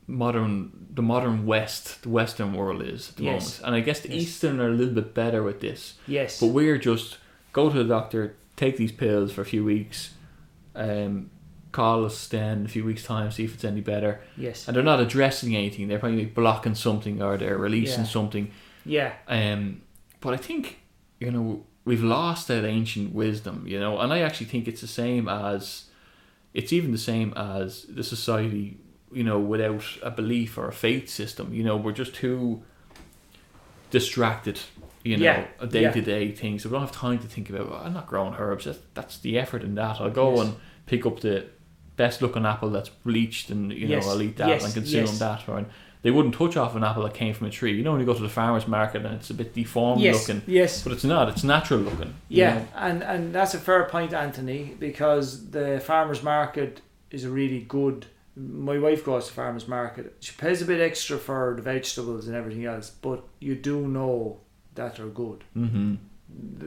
modern 0.09 0.71
the 0.95 1.03
modern 1.03 1.47
West, 1.47 2.03
the 2.03 2.09
Western 2.09 2.53
world 2.55 2.83
is 2.83 3.11
at 3.11 3.17
the 3.17 3.25
Yes. 3.25 3.61
moment, 3.61 3.67
and 3.67 3.75
I 3.77 3.81
guess 3.81 4.01
the 4.01 4.09
Yes. 4.09 4.23
Eastern 4.23 4.61
are 4.61 4.69
a 4.69 4.73
little 4.73 4.95
bit 4.95 5.15
better 5.15 5.43
with 5.43 5.61
this. 5.61 5.95
Yes. 6.07 6.41
But 6.41 6.49
we're 6.49 6.79
just 6.79 7.19
go 7.53 7.71
to 7.71 7.77
the 7.79 7.85
doctor, 7.85 8.35
take 8.57 8.77
these 8.77 8.93
pills 8.93 9.33
for 9.33 9.41
a 9.43 9.45
few 9.45 9.65
weeks, 9.65 10.15
um, 10.75 11.31
call 11.73 12.05
us 12.05 12.27
then 12.29 12.61
in 12.61 12.65
a 12.67 12.69
few 12.69 12.85
weeks' 12.85 13.05
time, 13.05 13.31
see 13.31 13.45
if 13.45 13.55
it's 13.55 13.65
any 13.65 13.81
better. 13.81 14.21
Yes. 14.37 14.67
And 14.67 14.77
they're 14.77 14.83
not 14.85 15.01
addressing 15.01 15.55
anything. 15.55 15.89
They're 15.89 15.99
probably 15.99 16.25
blocking 16.25 16.75
something 16.75 17.21
or 17.23 17.37
they're 17.37 17.59
releasing 17.59 18.05
Yeah. 18.05 18.11
something. 18.11 18.51
Yeah. 18.85 19.13
Um, 19.29 19.83
but 20.21 20.33
I 20.35 20.39
think 20.39 20.79
you 21.21 21.31
know 21.31 21.65
we've 21.85 22.03
lost 22.03 22.49
that 22.49 22.65
ancient 22.65 23.15
wisdom, 23.15 23.65
you 23.67 23.79
know, 23.79 23.99
and 24.01 24.13
I 24.13 24.21
actually 24.21 24.47
think 24.47 24.67
it's 24.69 24.81
the 24.81 24.87
same 24.89 25.29
as 25.29 25.85
it's 26.55 26.73
even 26.73 26.91
the 26.93 26.99
same 26.99 27.33
as 27.37 27.83
the 27.89 28.03
society, 28.03 28.79
you 29.13 29.23
know, 29.23 29.39
without 29.39 29.85
a 30.03 30.11
belief 30.11 30.57
or 30.59 30.69
a 30.69 30.73
faith 30.73 31.09
system. 31.11 31.53
You 31.53 31.63
know, 31.65 31.77
we're 31.77 31.93
just 31.93 32.15
too 32.15 32.63
distracted. 33.91 34.61
You 35.05 35.17
know, 35.19 35.25
Yeah, 35.25 35.47
a 35.61 35.67
day 35.69 35.91
to 35.93 36.01
day 36.01 36.33
thing. 36.33 36.59
So 36.59 36.69
we 36.69 36.73
don't 36.73 36.81
have 36.81 36.91
time 36.93 37.19
to 37.21 37.29
think 37.29 37.49
about. 37.49 37.69
"Oh, 37.71 37.81
I'm 37.85 37.95
not 37.95 38.09
growing 38.09 38.35
herbs. 38.37 38.65
That's, 38.65 38.79
that's 38.95 39.19
the 39.19 39.39
effort 39.39 39.63
in 39.63 39.77
that. 39.77 40.01
I'll 40.01 40.11
go 40.11 40.35
Yes. 40.37 40.47
and 40.47 40.57
pick 40.87 41.07
up 41.07 41.21
the 41.21 41.47
best 41.97 42.23
looking 42.23 42.45
apple 42.47 42.71
that's 42.71 42.89
bleached, 42.89 43.51
and 43.51 43.73
you 43.73 43.89
know, 43.89 43.97
Yes, 43.97 44.09
I'll 44.09 44.23
eat 44.23 44.37
that 44.37 44.49
yes, 44.49 44.65
and 44.65 44.75
consume 44.75 45.07
yes. 45.07 45.19
that. 45.19 45.49
Or 45.49 45.65
they 46.03 46.11
wouldn't 46.11 46.35
touch 46.35 46.57
off 46.57 46.77
an 46.77 46.85
apple 46.85 47.03
that 47.05 47.15
came 47.15 47.35
from 47.35 47.47
a 47.47 47.51
tree. 47.51 47.73
You 47.73 47.83
know, 47.83 47.93
when 47.93 48.01
you 48.01 48.07
go 48.07 48.15
to 48.15 48.23
the 48.23 48.29
farmer's 48.29 48.69
market 48.69 49.05
and 49.05 49.15
it's 49.17 49.31
a 49.31 49.35
bit 49.35 49.55
deformed 49.55 50.03
looking, 50.03 50.43
Yes. 50.47 50.83
but 50.85 50.93
it's 50.93 51.05
not. 51.05 51.29
It's 51.29 51.43
natural 51.43 51.81
looking. 51.81 52.15
Yeah, 52.29 52.59
know. 52.59 52.67
and 52.77 53.03
and 53.03 53.35
that's 53.35 53.55
a 53.55 53.59
fair 53.59 53.85
point, 53.85 54.13
Anthony, 54.13 54.77
because 54.79 55.51
the 55.51 55.81
farmers 55.81 56.23
market 56.23 56.81
is 57.11 57.25
a 57.25 57.31
really 57.31 57.61
good. 57.61 58.07
My 58.37 58.79
wife 58.79 59.03
goes 59.05 59.29
to 59.29 59.33
farmers 59.33 59.67
market. 59.67 60.15
She 60.21 60.35
pays 60.37 60.61
a 60.61 60.67
bit 60.67 60.81
extra 60.81 61.17
for 61.17 61.55
the 61.57 61.63
vegetables 61.63 62.27
and 62.29 62.37
everything 62.37 62.67
else, 62.67 62.91
but 62.91 63.25
you 63.41 63.55
do 63.55 63.89
know 63.89 64.41
that 64.75 64.97
they're 64.97 65.07
good. 65.07 65.43
Mm-hmm. 65.57 65.95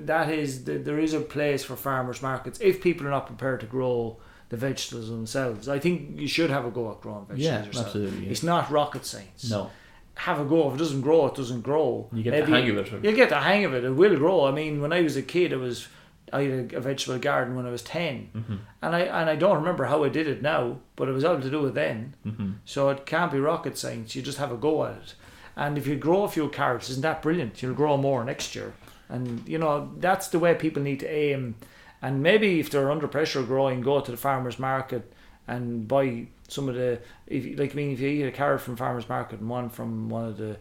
that 0.06 0.30
is 0.30 0.64
there 0.64 1.00
is 1.00 1.14
a 1.14 1.20
place 1.20 1.64
for 1.64 1.76
farmers 1.76 2.22
markets 2.22 2.60
if 2.62 2.82
people 2.82 3.06
are 3.06 3.12
not 3.12 3.28
prepared 3.28 3.60
to 3.60 3.66
grow 3.68 4.18
the 4.50 4.58
vegetables 4.58 5.10
themselves. 5.10 5.68
I 5.70 5.80
think 5.80 6.20
you 6.20 6.28
should 6.28 6.50
have 6.50 6.66
a 6.66 6.72
go 6.72 6.92
at 6.92 7.02
growing 7.02 7.26
vegetables 7.26 7.46
Yeah, 7.46 7.66
yourself. 7.66 7.86
absolutely. 7.88 8.26
yeah. 8.26 8.32
It's 8.32 8.44
not 8.44 8.70
rocket 8.72 9.06
science. 9.06 9.50
No, 9.50 9.70
Have 10.16 10.40
a 10.42 10.46
go. 10.46 10.68
If 10.70 10.76
it 10.76 10.80
doesn't 10.80 11.02
grow, 11.02 11.28
it 11.28 11.36
doesn't 11.36 11.62
grow. 11.62 12.10
you 12.12 12.24
get 12.24 12.32
Maybe- 12.32 12.46
the 12.48 12.52
hang 12.52 12.70
of 12.70 12.78
it. 12.78 13.04
You'll 13.04 13.16
get 13.16 13.30
the 13.30 13.40
hang 13.40 13.64
of 13.66 13.74
it. 13.74 13.84
It 13.84 13.92
will 13.92 14.18
grow. 14.18 14.46
I 14.46 14.52
mean, 14.52 14.82
when 14.82 14.92
I 14.92 15.02
was 15.02 15.16
a 15.16 15.22
kid, 15.22 15.52
it 15.54 15.58
was 15.58 15.88
I 16.32 16.44
had 16.44 16.74
a, 16.74 16.78
a 16.78 16.82
vegetable 16.82 17.18
garden 17.20 17.56
when 17.56 17.66
I 17.66 17.72
was 17.72 17.82
10 17.82 18.30
Mm-hmm. 18.36 18.56
and 18.84 18.96
I 18.96 19.00
and 19.02 19.30
I 19.30 19.36
don't 19.36 19.56
remember 19.58 19.86
how 19.86 20.04
I 20.04 20.10
did 20.10 20.28
it 20.28 20.42
now, 20.44 20.78
but 20.96 21.08
I 21.08 21.12
was 21.12 21.24
able 21.24 21.42
to 21.42 21.50
do 21.50 21.66
it 21.68 21.74
then. 21.74 22.16
Mm-hmm. 22.26 22.52
So 22.66 22.90
it 22.90 23.06
can't 23.06 23.32
be 23.32 23.40
rocket 23.40 23.78
science. 23.78 24.16
You 24.16 24.22
just 24.22 24.38
have 24.40 24.52
a 24.52 24.58
go 24.58 24.86
at 24.86 24.96
it. 24.98 25.14
And 25.56 25.78
if 25.78 25.88
you 25.88 25.96
grow 25.96 26.24
a 26.24 26.30
few 26.30 26.48
carrots, 26.50 26.90
isn't 26.90 27.02
that 27.02 27.22
brilliant? 27.22 27.62
You'll 27.62 27.74
grow 27.74 27.98
more 27.98 28.24
next 28.24 28.56
year. 28.56 28.74
And 29.10 29.48
you 29.48 29.58
know 29.58 29.92
that's 29.98 30.28
the 30.28 30.38
way 30.40 30.54
people 30.54 30.84
need 30.84 31.00
to 31.00 31.08
aim. 31.12 31.56
And 32.02 32.24
maybe 32.24 32.60
if 32.60 32.70
they're 32.70 32.92
under 32.92 33.08
pressure 33.08 33.44
growing, 33.44 33.82
go 33.82 34.00
to 34.00 34.12
the 34.12 34.18
farmers 34.18 34.58
market 34.60 35.12
and 35.48 35.88
buy 35.88 36.28
some 36.48 36.70
of 36.70 36.76
the. 36.76 37.00
If 37.28 37.46
you- 37.46 37.56
like, 37.56 37.72
I 37.72 37.76
mean, 37.76 37.92
if 37.92 38.00
you 38.00 38.08
eat 38.10 38.24
a 38.24 38.32
carrot 38.32 38.62
from 38.62 38.76
farmers 38.78 39.10
market 39.10 39.40
and 39.40 39.50
one 39.50 39.70
from 39.70 40.10
one 40.10 40.26
of 40.26 40.38
the 40.38 40.58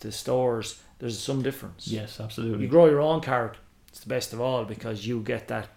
the 0.00 0.10
stores, 0.10 0.80
there's 0.98 1.18
some 1.18 1.42
difference. 1.42 1.86
Yes, 1.86 2.18
absolutely. 2.20 2.64
You 2.64 2.68
grow 2.70 2.86
your 2.86 3.00
own 3.00 3.20
carrot. 3.20 3.56
It's 3.88 4.00
the 4.00 4.08
best 4.08 4.32
of 4.32 4.40
all 4.40 4.64
because 4.64 5.06
you 5.06 5.20
get 5.20 5.48
that 5.48 5.68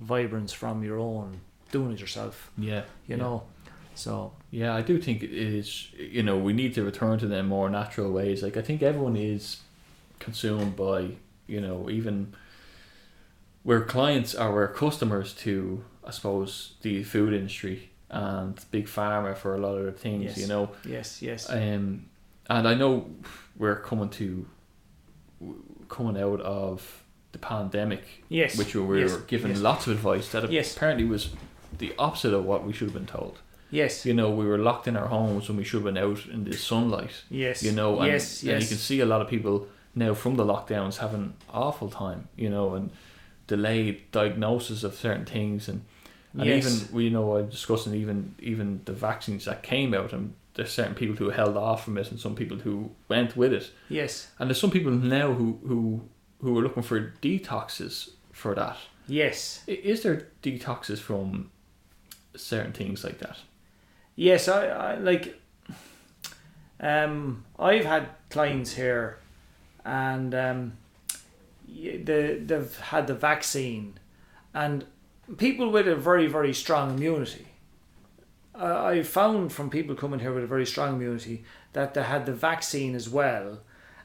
vibrance 0.00 0.52
from 0.52 0.82
your 0.84 0.98
own 0.98 1.40
doing 1.72 1.92
it 1.92 2.00
yourself. 2.00 2.50
Yeah, 2.56 2.82
You 3.08 3.16
yeah. 3.16 3.16
know. 3.16 3.42
So 3.96 4.32
Yeah, 4.50 4.74
I 4.74 4.82
do 4.82 5.00
think 5.00 5.22
it 5.22 5.32
is. 5.32 5.88
You 5.98 6.22
know, 6.22 6.36
we 6.38 6.52
need 6.52 6.74
to 6.74 6.84
return 6.84 7.18
to 7.18 7.26
them 7.26 7.46
more 7.48 7.68
natural 7.68 8.12
ways. 8.12 8.42
Like 8.42 8.56
I 8.56 8.62
think 8.62 8.82
everyone 8.82 9.16
is 9.16 9.58
consumed 10.20 10.76
by. 10.76 11.16
You 11.46 11.60
know, 11.60 11.90
even 11.90 12.32
we're 13.64 13.84
clients 13.84 14.34
or 14.34 14.52
we're 14.52 14.68
customers 14.68 15.32
to, 15.34 15.84
I 16.04 16.10
suppose, 16.10 16.74
the 16.82 17.02
food 17.02 17.32
industry 17.32 17.90
and 18.10 18.58
big 18.70 18.86
pharma 18.86 19.36
for 19.36 19.54
a 19.54 19.58
lot 19.58 19.74
of 19.76 19.86
the 19.86 19.92
things. 19.92 20.24
Yes. 20.24 20.38
You 20.38 20.46
know, 20.46 20.70
yes, 20.84 21.22
yes. 21.22 21.50
Um, 21.50 22.06
and 22.48 22.68
I 22.68 22.74
know 22.74 23.10
we're 23.56 23.80
coming 23.80 24.10
to 24.10 24.46
coming 25.88 26.20
out 26.20 26.40
of 26.40 27.04
the 27.32 27.38
pandemic, 27.38 28.02
yes. 28.28 28.56
which 28.56 28.74
we 28.74 28.80
were 28.80 28.98
yes, 28.98 29.16
given 29.26 29.50
yes. 29.50 29.60
lots 29.60 29.86
of 29.86 29.94
advice 29.94 30.30
that 30.30 30.50
Yes. 30.50 30.76
apparently 30.76 31.04
was 31.04 31.30
the 31.76 31.92
opposite 31.98 32.32
of 32.32 32.44
what 32.44 32.64
we 32.64 32.72
should 32.72 32.88
have 32.88 32.94
been 32.94 33.06
told. 33.06 33.38
Yes. 33.70 34.06
You 34.06 34.14
know, 34.14 34.30
we 34.30 34.46
were 34.46 34.58
locked 34.58 34.86
in 34.86 34.96
our 34.96 35.08
homes 35.08 35.48
when 35.48 35.56
we 35.56 35.64
should 35.64 35.82
have 35.82 35.94
been 35.94 35.98
out 35.98 36.26
in 36.26 36.44
the 36.44 36.56
sunlight. 36.56 37.24
Yes. 37.28 37.62
You 37.62 37.72
know, 37.72 37.98
and, 37.98 38.12
yes, 38.12 38.42
and 38.42 38.62
you 38.62 38.68
can 38.68 38.76
see 38.76 39.00
a 39.00 39.06
lot 39.06 39.20
of 39.20 39.28
people 39.28 39.66
now 39.94 40.14
from 40.14 40.36
the 40.36 40.44
lockdowns 40.44 40.98
having 40.98 41.34
awful 41.52 41.90
time. 41.90 42.28
You 42.36 42.50
know, 42.50 42.74
and 42.74 42.90
delayed 43.46 44.10
diagnosis 44.12 44.84
of 44.84 44.94
certain 44.94 45.24
things 45.26 45.68
and 45.68 45.84
and 46.32 46.46
Yes. 46.46 46.66
even 46.66 46.94
we 46.94 47.04
you 47.04 47.10
know 47.10 47.36
I'm 47.36 47.48
discussing 47.48 47.94
even 47.94 48.34
even 48.38 48.80
the 48.84 48.92
vaccines 48.92 49.44
that 49.44 49.62
came 49.62 49.94
out 49.94 50.12
and 50.12 50.34
there's 50.54 50.72
certain 50.72 50.94
people 50.94 51.16
who 51.16 51.30
held 51.30 51.56
off 51.56 51.84
from 51.84 51.98
it 51.98 52.10
and 52.10 52.18
some 52.20 52.34
people 52.34 52.58
who 52.58 52.90
went 53.08 53.36
with 53.36 53.52
it 53.52 53.70
Yes. 53.88 54.28
and 54.38 54.48
there's 54.48 54.60
some 54.60 54.70
people 54.70 54.90
now 54.92 55.32
who 55.32 55.58
who 55.66 56.02
who 56.40 56.58
are 56.58 56.62
looking 56.62 56.82
for 56.82 57.12
detoxes 57.22 58.10
for 58.32 58.54
that. 58.54 58.76
Yes. 59.06 59.62
Is 59.66 60.02
there 60.02 60.28
detoxes 60.42 60.98
from 60.98 61.50
certain 62.36 62.72
things 62.72 63.04
like 63.04 63.18
that? 63.20 63.36
Yes, 64.16 64.48
I, 64.48 64.66
I 64.66 64.94
like. 64.98 65.40
Um, 66.80 67.44
I've 67.58 67.84
had 67.84 68.08
clients 68.30 68.74
here, 68.74 69.18
and 69.84 70.34
um, 70.34 70.72
the 71.66 72.40
they've 72.44 72.78
had 72.78 73.06
the 73.06 73.14
vaccine, 73.14 73.98
and 74.52 74.86
people 75.36 75.70
with 75.70 75.88
a 75.88 75.96
very 75.96 76.26
very 76.26 76.54
strong 76.54 76.94
immunity. 76.94 77.46
I 78.56 79.02
found 79.02 79.52
from 79.52 79.68
people 79.68 79.96
coming 79.96 80.20
here 80.20 80.32
with 80.32 80.44
a 80.44 80.48
very 80.48 80.64
strong 80.64 80.94
immunity 80.94 81.44
that 81.72 81.94
they 81.94 82.04
had 82.04 82.24
the 82.24 82.32
vaccine 82.32 82.94
as 82.94 83.08
well, 83.08 83.58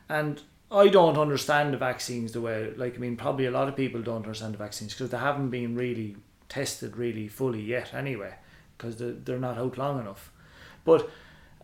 and 0.08 0.42
I 0.72 0.88
don't 0.88 1.18
understand 1.18 1.74
the 1.74 1.78
vaccines 1.78 2.32
the 2.32 2.42
way 2.42 2.74
like 2.76 2.96
I 2.96 2.98
mean 2.98 3.16
probably 3.16 3.46
a 3.46 3.52
lot 3.52 3.68
of 3.68 3.76
people 3.76 4.02
don't 4.02 4.18
understand 4.18 4.54
the 4.54 4.58
vaccines 4.58 4.94
because 4.94 5.10
they 5.10 5.18
haven't 5.18 5.50
been 5.50 5.76
really 5.76 6.16
tested 6.48 6.98
really 6.98 7.28
fully 7.28 7.62
yet 7.62 7.94
anyway 7.94 8.34
because 8.78 8.98
they're, 8.98 9.12
they're 9.12 9.40
not 9.40 9.58
out 9.58 9.78
long 9.78 10.00
enough. 10.00 10.32
But 10.86 11.10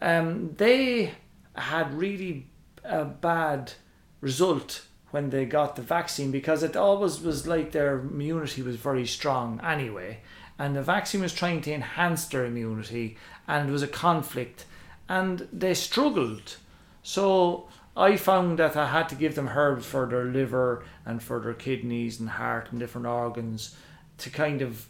um, 0.02 0.54
they 0.58 1.14
had 1.56 1.94
really 1.94 2.48
a 2.84 3.06
bad 3.06 3.74
result 4.22 4.84
when 5.16 5.30
they 5.30 5.46
got 5.46 5.78
the 5.78 5.82
vaccine 5.82 6.30
because 6.30 6.62
it 6.62 6.76
always 6.76 7.22
was 7.22 7.48
like 7.48 7.72
their 7.72 8.00
immunity 8.00 8.62
was 8.62 8.76
very 8.76 9.08
strong 9.08 9.62
anyway. 9.64 10.20
And 10.60 10.76
the 10.76 10.82
vaccine 10.82 11.22
was 11.22 11.34
trying 11.34 11.62
to 11.62 11.72
enhance 11.72 12.26
their 12.26 12.46
immunity, 12.46 13.16
and 13.48 13.70
it 13.70 13.72
was 13.72 13.82
a 13.82 13.88
conflict, 13.88 14.66
and 15.08 15.48
they 15.54 15.74
struggled. 15.74 16.58
So 17.02 17.70
I 17.96 18.18
found 18.18 18.60
that 18.60 18.76
I 18.76 18.88
had 18.88 19.08
to 19.10 19.16
give 19.16 19.36
them 19.36 19.48
herbs 19.48 19.86
for 19.86 20.06
their 20.06 20.26
liver 20.26 20.84
and 21.06 21.24
for 21.24 21.40
their 21.40 21.54
kidneys 21.54 22.20
and 22.20 22.30
heart 22.32 22.68
and 22.72 22.80
different 22.80 23.08
organs 23.08 23.74
to 24.18 24.30
kind 24.30 24.62
of 24.62 24.88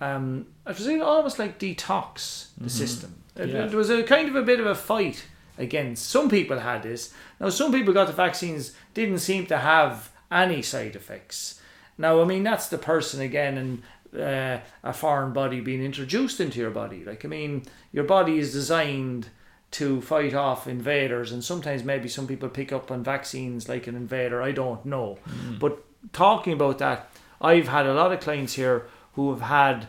um, 0.00 0.46
it 0.66 0.76
was 0.76 0.88
almost 0.88 1.38
like 1.38 1.60
detox 1.60 2.48
the 2.58 2.70
system. 2.70 3.14
It, 3.36 3.50
Yeah. 3.50 3.66
it 3.66 3.74
was 3.74 3.90
a 3.90 4.02
kind 4.02 4.28
of 4.28 4.34
a 4.34 4.42
bit 4.42 4.58
of 4.58 4.66
a 4.66 4.74
fight 4.74 5.24
against. 5.58 6.06
Some 6.08 6.30
people 6.30 6.60
had 6.60 6.82
this. 6.82 7.12
Now, 7.40 7.50
some 7.50 7.72
people 7.72 7.92
got 7.92 8.06
the 8.06 8.12
vaccines, 8.12 8.72
didn't 8.94 9.18
seem 9.18 9.46
to 9.46 9.58
have 9.58 10.10
any 10.30 10.62
side 10.62 10.96
effects. 10.96 11.60
Now, 11.98 12.22
I 12.22 12.24
mean, 12.24 12.44
that's 12.44 12.68
the 12.68 12.78
person 12.78 13.20
again, 13.20 13.58
and 13.58 13.82
uh, 14.18 14.60
a 14.84 14.92
foreign 14.92 15.32
body 15.32 15.60
being 15.60 15.84
introduced 15.84 16.40
into 16.40 16.60
your 16.60 16.70
body. 16.70 17.04
Like, 17.04 17.24
I 17.24 17.28
mean, 17.28 17.64
your 17.92 18.04
body 18.04 18.38
is 18.38 18.52
designed 18.52 19.28
to 19.72 20.00
fight 20.00 20.32
off 20.32 20.66
invaders, 20.66 21.32
and 21.32 21.44
sometimes 21.44 21.84
maybe 21.84 22.08
some 22.08 22.26
people 22.26 22.48
pick 22.48 22.72
up 22.72 22.90
on 22.90 23.02
vaccines 23.02 23.68
like 23.68 23.86
an 23.86 23.96
invader. 23.96 24.40
I 24.40 24.52
don't 24.52 24.84
know. 24.86 25.18
But 25.58 25.84
talking 26.12 26.52
about 26.54 26.78
that, 26.78 27.10
I've 27.40 27.68
had 27.68 27.86
a 27.86 27.94
lot 27.94 28.12
of 28.12 28.20
clients 28.20 28.54
here 28.54 28.86
who 29.14 29.30
have 29.30 29.42
had 29.42 29.88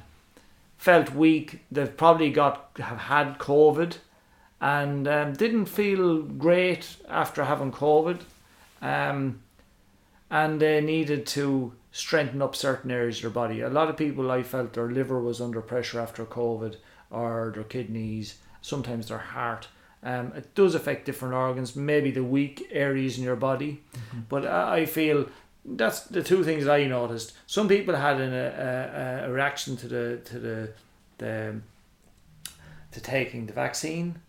felt 0.78 1.14
weak. 1.14 1.62
They've 1.72 1.96
probably 1.96 2.32
got 2.32 2.72
have 2.80 2.98
had 2.98 3.38
COVID 3.38 3.98
and 4.62 5.08
um, 5.08 5.34
didn't 5.34 5.66
feel 5.66 6.22
great 6.22 6.98
after 7.08 7.46
having 7.46 7.72
COVID, 7.72 8.20
um, 8.82 9.42
and 10.30 10.60
they 10.60 10.82
needed 10.82 11.26
to 11.28 11.74
strengthen 11.92 12.42
up 12.42 12.56
certain 12.56 12.92
areas 12.92 13.18
of 13.18 13.22
their 13.22 13.32
body. 13.32 13.62
A 13.62 13.70
lot 13.70 13.90
of 13.90 13.98
people 13.98 14.30
I 14.32 14.44
felt 14.44 14.74
their 14.74 14.92
liver 14.92 15.20
was 15.20 15.42
under 15.42 15.62
pressure 15.62 16.00
after 16.00 16.26
COVID, 16.26 16.76
or 17.10 17.52
their 17.54 17.64
kidneys, 17.64 18.38
sometimes 18.62 19.08
their 19.08 19.18
heart. 19.18 19.68
Um, 20.04 20.32
it 20.36 20.56
does 20.56 20.76
affect 20.76 21.06
different 21.06 21.34
organs, 21.34 21.76
maybe 21.76 22.12
the 22.12 22.24
weak 22.24 22.68
areas 22.72 23.18
in 23.18 23.24
your 23.24 23.36
body, 23.36 23.82
but 24.30 24.46
I 24.46 24.82
I 24.82 24.86
feel 24.86 25.28
that's 25.66 26.02
the 26.02 26.24
two 26.24 26.44
things 26.44 26.68
I 26.68 26.86
noticed. 26.86 27.34
Some 27.48 27.68
people 27.68 27.96
had 27.96 28.22
an, 28.22 28.34
a, 28.34 29.24
a, 29.26 29.30
a 29.30 29.32
reaction 29.32 29.76
to 29.78 29.88
the 29.88 30.22
to 30.26 30.40
the 30.40 30.70
the 31.18 31.56
to 32.92 33.02
taking 33.02 33.46
the 33.46 33.54
vaccine, 33.54 34.22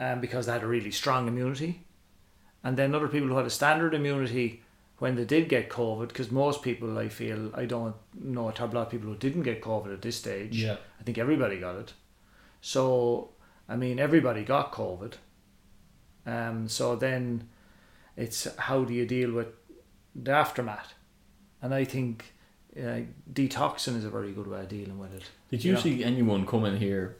um, 0.00 0.20
because 0.20 0.46
they 0.46 0.52
had 0.52 0.64
a 0.64 0.66
really 0.66 0.90
strong 0.90 1.28
immunity, 1.28 1.84
and 2.64 2.76
then 2.76 2.94
other 2.94 3.06
people 3.08 3.28
who 3.28 3.36
had 3.36 3.46
a 3.46 3.50
standard 3.50 3.94
immunity, 3.94 4.62
when 4.98 5.14
they 5.14 5.24
did 5.24 5.48
get 5.48 5.70
COVID, 5.70 6.08
because 6.08 6.30
most 6.30 6.62
people, 6.62 6.98
I 6.98 7.08
feel, 7.08 7.50
I 7.54 7.64
don't 7.64 7.94
know 8.20 8.48
a 8.48 8.52
lot 8.66 8.74
of 8.76 8.90
people 8.90 9.08
who 9.08 9.16
didn't 9.16 9.44
get 9.44 9.62
COVID 9.62 9.92
at 9.94 10.02
this 10.02 10.16
stage. 10.16 10.62
Yeah. 10.62 10.76
I 10.98 11.02
think 11.04 11.16
everybody 11.16 11.58
got 11.58 11.76
it. 11.76 11.94
So, 12.60 13.30
I 13.68 13.76
mean, 13.76 13.98
everybody 13.98 14.44
got 14.44 14.72
COVID. 14.72 15.14
Um, 16.26 16.68
so 16.68 16.96
then 16.96 17.48
it's 18.16 18.46
how 18.56 18.84
do 18.84 18.92
you 18.92 19.06
deal 19.06 19.32
with 19.32 19.48
the 20.14 20.32
aftermath? 20.32 20.92
And 21.62 21.74
I 21.74 21.84
think 21.84 22.34
uh, 22.76 23.00
detoxing 23.32 23.96
is 23.96 24.04
a 24.04 24.10
very 24.10 24.32
good 24.32 24.46
way 24.46 24.60
of 24.60 24.68
dealing 24.68 24.98
with 24.98 25.14
it. 25.14 25.24
Did 25.50 25.64
you 25.64 25.72
Yeah. 25.72 25.78
see 25.80 26.04
anyone 26.04 26.46
come 26.46 26.66
in 26.66 26.76
here 26.76 27.16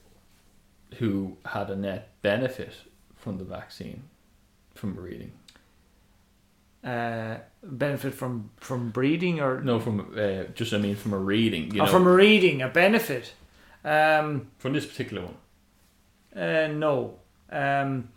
who 0.98 1.36
had 1.44 1.70
a 1.70 1.76
net 1.76 2.10
benefit 2.22 2.72
from 3.16 3.38
the 3.38 3.44
vaccine, 3.44 4.04
from 4.74 4.94
breeding? 4.94 5.32
Uh, 6.82 7.36
benefit 7.62 8.14
from 8.14 8.50
from 8.56 8.90
breeding 8.90 9.38
or, 9.40 9.60
No, 9.60 9.78
from 9.78 10.14
uh, 10.16 10.44
just 10.54 10.72
I 10.72 10.78
mean 10.78 10.96
from 10.96 11.12
a 11.12 11.18
reading. 11.18 11.74
You 11.74 11.82
or 11.82 11.86
know, 11.86 11.92
from 11.92 12.08
reading 12.08 12.62
a 12.62 12.68
benefit. 12.68 13.34
Um, 13.84 14.48
from 14.58 14.72
this 14.72 14.86
particular 14.86 15.24
one. 15.24 15.36
Uh, 16.34 16.68
no. 16.68 17.16
Um, 17.50 18.08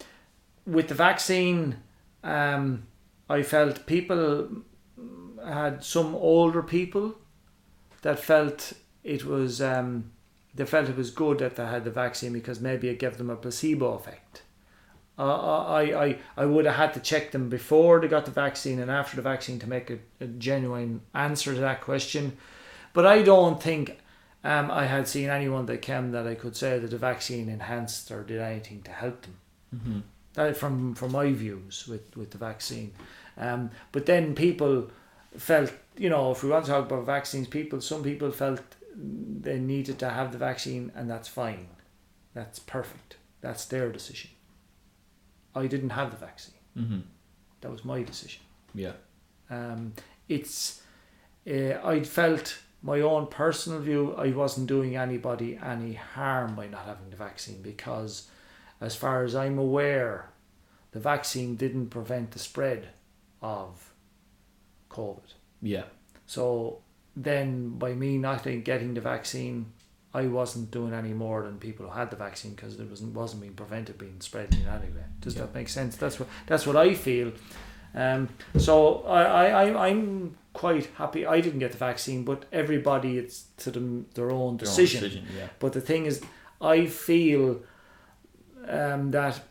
with 0.66 0.88
the 0.88 0.96
vaccine, 0.96 1.78
um, 2.24 2.84
I 3.30 3.44
felt 3.44 3.86
people 3.86 4.50
had 5.46 5.84
some 5.84 6.16
older 6.16 6.62
people 6.62 7.16
that 8.02 8.20
felt 8.20 8.74
it 9.04 9.26
was 9.26 9.62
um, 9.62 10.12
they 10.56 10.66
felt 10.66 10.90
it 10.90 10.98
was 10.98 11.12
good 11.12 11.40
that 11.40 11.56
they 11.56 11.66
had 11.66 11.84
the 11.84 11.92
vaccine 11.92 12.34
because 12.34 12.60
maybe 12.60 12.90
it 12.90 13.00
gave 13.00 13.18
them 13.18 13.30
a 13.30 13.36
placebo 13.36 13.94
effect. 13.94 14.44
Uh, 15.18 15.66
I, 15.66 16.06
I, 16.06 16.18
I 16.38 16.46
would 16.46 16.66
have 16.66 16.76
had 16.76 16.94
to 16.96 17.00
check 17.00 17.32
them 17.32 17.48
before 17.48 18.00
they 18.00 18.08
got 18.08 18.26
the 18.26 18.32
vaccine 18.32 18.80
and 18.80 18.90
after 18.90 19.16
the 19.16 19.22
vaccine 19.22 19.60
to 19.60 19.70
make 19.70 19.90
a, 19.92 20.00
a 20.20 20.26
genuine 20.26 21.02
answer 21.14 21.54
to 21.54 21.60
that 21.60 21.82
question. 21.82 22.38
But 22.94 23.06
I 23.06 23.22
don't 23.22 23.62
think 23.62 24.00
um, 24.44 24.72
I 24.72 24.86
had 24.86 25.08
seen 25.08 25.30
anyone 25.30 25.68
that 25.68 25.82
came 25.82 26.12
that 26.12 26.28
I 26.28 26.36
could 26.36 26.56
say 26.56 26.80
that 26.80 26.90
the 26.90 26.98
vaccine 26.98 27.48
enhanced 27.48 28.12
or 28.12 28.24
did 28.24 28.42
anything 28.42 28.82
to 28.84 28.92
help 28.92 29.22
them. 29.22 29.36
Mm-hmm. 29.76 30.00
That 30.34 30.58
from 30.58 30.96
from 30.96 31.12
my 31.12 31.32
views 31.32 31.88
with 31.88 32.18
with 32.18 32.32
the 32.32 32.40
vaccine. 32.40 32.94
Um, 33.38 33.70
but 33.92 34.08
then 34.08 34.34
people 34.34 34.90
felt, 35.38 35.72
you 35.96 36.10
know, 36.10 36.32
if 36.32 36.44
we 36.44 36.50
want 36.50 36.66
to 36.66 36.72
talk 36.72 36.86
about 36.86 37.06
vaccines, 37.06 37.48
people 37.48 37.82
some 37.82 38.04
people 38.04 38.32
felt 38.32 38.62
they 38.96 39.60
needed 39.60 40.00
to 40.00 40.10
have 40.10 40.32
the 40.32 40.38
vaccine, 40.38 40.92
and 40.96 41.10
that's 41.10 41.28
fine. 41.28 41.68
That's 42.34 42.60
perfect. 42.60 43.18
That's 43.42 43.66
their 43.66 43.92
decision. 43.92 44.32
I 45.56 45.68
didn't 45.68 45.92
have 45.92 46.12
the 46.12 46.18
vaccine. 46.18 46.56
Mm-hmm. 46.78 47.00
That 47.62 47.72
was 47.72 47.86
my 47.86 48.04
decision. 48.04 48.42
Yeah. 48.74 48.94
Um, 49.50 49.94
it's 50.28 50.82
uh, 51.48 51.80
I 51.84 52.04
felt 52.04 52.60
my 52.82 53.02
own 53.02 53.28
personal 53.28 53.80
view. 53.80 54.14
I 54.16 54.32
wasn't 54.32 54.68
doing 54.68 54.96
anybody 54.96 55.60
any 55.64 55.94
harm 55.94 56.56
by 56.56 56.68
not 56.68 56.86
having 56.86 57.10
the 57.10 57.16
vaccine 57.16 57.62
because, 57.62 58.30
as 58.82 58.96
far 58.96 59.24
as 59.24 59.36
I'm 59.36 59.58
aware, 59.58 60.30
the 60.92 61.00
vaccine 61.00 61.56
didn't 61.56 61.88
prevent 61.88 62.32
the 62.32 62.40
spread 62.40 62.90
of 63.42 63.94
COVID. 64.90 65.34
Yeah. 65.62 65.86
So 66.26 66.83
then, 67.16 67.78
by 67.78 67.94
me 67.94 68.18
not 68.18 68.44
getting 68.64 68.94
the 68.94 69.02
vaccine, 69.02 69.72
I 70.14 70.28
wasn't 70.28 70.72
doing 70.72 70.94
any 70.94 71.14
more 71.14 71.44
than 71.44 71.58
people 71.58 71.88
who 71.88 71.92
had 71.92 72.10
the 72.12 72.16
vaccine 72.18 72.52
because 72.54 72.80
it 72.80 72.90
wasn't 72.90 73.14
wasn't 73.16 73.42
being 73.42 73.54
prevented 73.56 73.98
being 73.98 74.20
spread 74.22 74.54
in 74.54 74.68
any 74.68 74.92
way. 74.92 75.04
Does 75.22 75.36
Yeah. 75.36 75.42
that 75.44 75.56
make 75.56 75.70
sense? 75.70 75.96
That's 75.98 76.20
what 76.20 76.30
that's 76.48 76.66
what 76.68 76.76
I 76.76 76.94
feel. 76.94 77.32
Um, 77.96 78.30
so 78.58 79.04
I, 79.04 79.46
I, 79.50 79.88
I'm 79.90 80.36
quite 80.54 80.88
happy. 80.96 81.26
I 81.26 81.42
didn't 81.42 81.60
get 81.60 81.72
the 81.72 81.78
vaccine, 81.78 82.24
but 82.24 82.46
everybody 82.52 83.18
it's 83.20 83.46
to 83.58 83.72
them 83.72 84.08
their 84.16 84.26
own 84.32 84.32
Their 84.32 84.40
own 84.40 84.58
decision. 84.58 85.02
decision. 85.04 85.26
Yeah. 85.38 85.48
But 85.60 85.74
the 85.74 85.82
thing 85.82 86.06
is, 86.08 86.22
I 86.60 86.86
feel 86.88 87.62
um, 88.68 89.12
that 89.12 89.42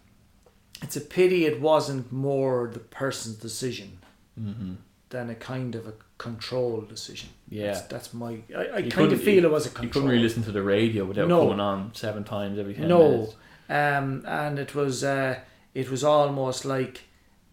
it's 0.82 0.96
a 0.96 1.00
pity 1.00 1.44
it 1.44 1.60
wasn't 1.60 2.10
more 2.12 2.68
the 2.72 2.80
person's 2.80 3.36
decision 3.36 3.98
Mm-hmm. 4.40 4.74
than 5.10 5.28
a 5.28 5.34
kind 5.34 5.74
of 5.74 5.86
a 5.86 5.92
control 6.28 6.80
decision. 6.94 7.28
Yeah. 7.48 7.66
That's, 7.72 7.82
that's 7.92 8.14
my. 8.14 8.32
I, 8.56 8.64
I 8.78 8.82
kind 8.98 9.12
of 9.12 9.20
feel 9.22 9.44
it 9.44 9.50
was 9.50 9.66
a 9.66 9.70
control. 9.70 9.84
You 9.86 9.90
couldn't 9.92 10.08
really 10.10 10.22
listen 10.22 10.42
to 10.44 10.52
the 10.58 10.62
radio 10.62 11.04
without 11.04 11.28
No. 11.28 11.40
coming 11.42 11.60
on 11.60 11.94
seven 11.94 12.22
times 12.24 12.58
every 12.58 12.74
ten 12.74 12.88
No. 12.88 13.02
minutes. 13.10 13.34
um, 13.68 14.06
and 14.42 14.58
it 14.58 14.74
was 14.74 15.02
uh, 15.04 15.34
it 15.74 15.90
was 15.90 16.02
almost 16.04 16.64
like 16.64 16.96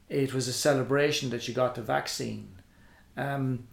it 0.10 0.34
was 0.34 0.48
a 0.48 0.54
celebration 0.68 1.30
that 1.32 1.48
you 1.48 1.54
got 1.54 1.76
the 1.76 1.82
vaccine. 1.82 2.48
Um, 3.18 3.68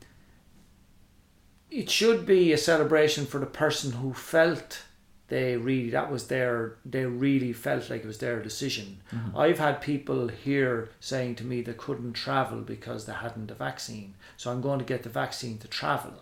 it 1.70 1.90
should 1.90 2.24
be 2.27 2.52
a 2.52 2.59
celebration 2.59 3.27
for 3.27 3.39
the 3.40 3.47
person 3.64 3.93
who 3.93 4.12
felt 4.14 4.82
they 5.28 5.56
really 5.56 5.90
that 5.90 6.10
was 6.10 6.28
their 6.28 6.76
they 6.84 7.04
really 7.04 7.52
felt 7.52 7.90
like 7.90 8.02
it 8.04 8.06
was 8.06 8.18
their 8.18 8.40
decision. 8.42 9.00
Mhm. 9.12 9.36
I've 9.36 9.58
had 9.58 9.80
people 9.80 10.28
here 10.28 10.88
saying 11.00 11.34
to 11.36 11.44
me 11.44 11.62
they 11.62 11.72
couldn't 11.74 12.12
travel 12.12 12.60
because 12.60 13.06
they 13.06 13.12
hadn't 13.12 13.46
the 13.48 13.54
vaccine, 13.54 14.14
so 14.36 14.50
I'm 14.52 14.60
going 14.60 14.78
to 14.78 14.84
get 14.84 15.02
the 15.02 15.08
vaccine 15.08 15.58
to 15.58 15.68
travel. 15.68 16.12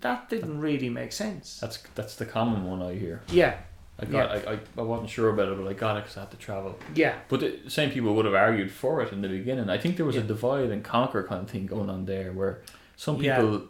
That 0.00 0.28
didn't 0.28 0.60
really 0.60 0.88
make 0.88 1.12
sense. 1.12 1.58
That's 1.60 1.78
that's 1.94 2.16
the 2.16 2.26
common 2.26 2.64
one 2.64 2.82
I 2.82 2.94
hear. 2.94 3.22
Yeah, 3.28 3.56
I 3.98 4.04
got 4.06 4.30
I, 4.30 4.52
I, 4.52 4.58
I 4.78 4.82
wasn't 4.82 5.10
sure 5.10 5.30
about 5.30 5.48
it, 5.48 5.58
but 5.58 5.66
I 5.68 5.72
got 5.72 5.96
it 5.96 6.00
because 6.04 6.16
I 6.16 6.20
had 6.20 6.30
to 6.32 6.36
travel. 6.36 6.78
yeah, 6.94 7.14
But 7.28 7.40
the 7.40 7.58
same 7.68 7.90
people 7.90 8.14
would 8.14 8.24
have 8.24 8.34
argued 8.34 8.70
for 8.70 9.02
it 9.02 9.12
in 9.12 9.20
the 9.22 9.28
beginning. 9.28 9.68
I 9.68 9.78
think 9.78 9.96
there 9.96 10.06
was 10.06 10.16
a 10.16 10.22
divide 10.22 10.70
and 10.70 10.84
conquer 10.84 11.22
kind 11.24 11.42
of 11.42 11.50
thing 11.50 11.66
going 11.66 11.90
on 11.90 12.04
there, 12.06 12.32
where 12.32 12.62
some 12.96 13.16
Yeah. 13.22 13.36
people 13.36 13.68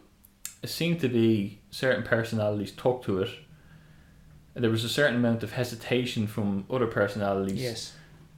it 0.63 0.69
seemed 0.69 0.99
to 1.01 1.09
be 1.09 1.59
certain 1.71 2.03
personalities 2.03 2.71
took 2.71 3.03
to 3.05 3.21
it. 3.23 3.29
There 4.53 4.69
was 4.69 4.83
a 4.83 4.89
certain 4.89 5.15
amount 5.15 5.43
of 5.43 5.53
hesitation 5.53 6.27
from 6.27 6.65
other 6.69 6.87
personalities 6.87 7.61
yes, 7.61 7.93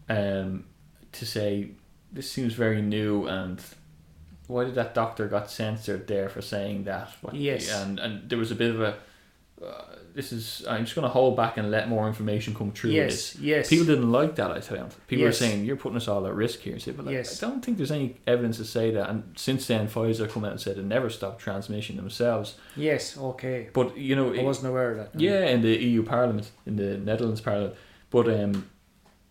um, 0.10 0.66
to 1.14 1.26
say 1.26 1.70
this 2.12 2.32
seems 2.32 2.54
very 2.54 2.82
new 2.82 3.28
and 3.28 3.60
why 4.48 4.66
did 4.66 4.76
that 4.76 4.94
doctor 4.94 5.28
got 5.28 5.50
censored 5.50 6.08
there 6.08 6.30
for 6.30 6.42
saying 6.42 6.84
that? 6.84 7.10
What, 7.22 7.34
Yes. 7.34 7.72
and 7.74 8.00
and 8.00 8.30
there 8.30 8.38
was 8.38 8.52
a 8.52 8.56
bit 8.56 8.76
of 8.76 8.82
a 8.82 8.98
uh, 9.66 9.96
this 10.14 10.32
is 10.32 10.64
I'm 10.70 10.84
just 10.86 10.96
going 10.96 11.04
to 11.08 11.10
hold 11.10 11.36
back 11.36 11.58
and 11.58 11.72
let 11.72 11.90
more 11.90 12.08
information 12.08 12.54
come 12.54 12.72
through. 12.72 12.92
yes, 12.92 13.36
yes. 13.38 13.70
People 13.70 13.86
didn't 13.86 14.12
like 14.12 14.36
that. 14.36 14.52
I 14.52 14.60
found 14.62 14.94
people 15.08 15.24
were 15.24 15.30
Yes. 15.30 15.40
saying 15.40 15.66
you're 15.66 15.76
putting 15.76 15.98
us 15.98 16.08
all 16.08 16.26
at 16.28 16.34
risk 16.36 16.60
here. 16.60 16.78
But 16.96 17.06
like, 17.06 17.14
Yes. 17.14 17.42
I 17.42 17.48
don't 17.48 17.64
think 17.66 17.78
there's 17.78 17.92
any 17.92 18.18
evidence 18.28 18.58
to 18.58 18.66
say 18.66 18.92
that. 18.92 19.10
And 19.10 19.24
since 19.36 19.66
then, 19.68 19.88
Pfizer 19.88 20.30
come 20.30 20.46
out 20.46 20.52
and 20.52 20.62
said 20.62 20.76
they 20.78 20.84
never 20.84 21.10
stopped 21.10 21.40
transmission 21.42 21.96
themselves. 21.98 22.56
Yes, 22.76 23.18
okay. 23.18 23.70
But 23.74 23.98
you 23.98 24.16
know, 24.16 24.32
I 24.34 24.38
it- 24.38 24.44
wasn't 24.44 24.68
aware 24.68 24.92
of 24.92 24.98
that. 24.98 25.16
no. 25.16 25.22
yeah, 25.22 25.46
in 25.48 25.62
the 25.62 25.76
EU 25.84 26.04
Parliament, 26.04 26.52
in 26.66 26.76
the 26.76 26.98
Netherlands 26.98 27.42
Parliament. 27.42 27.76
But 28.12 28.30
um, 28.30 28.70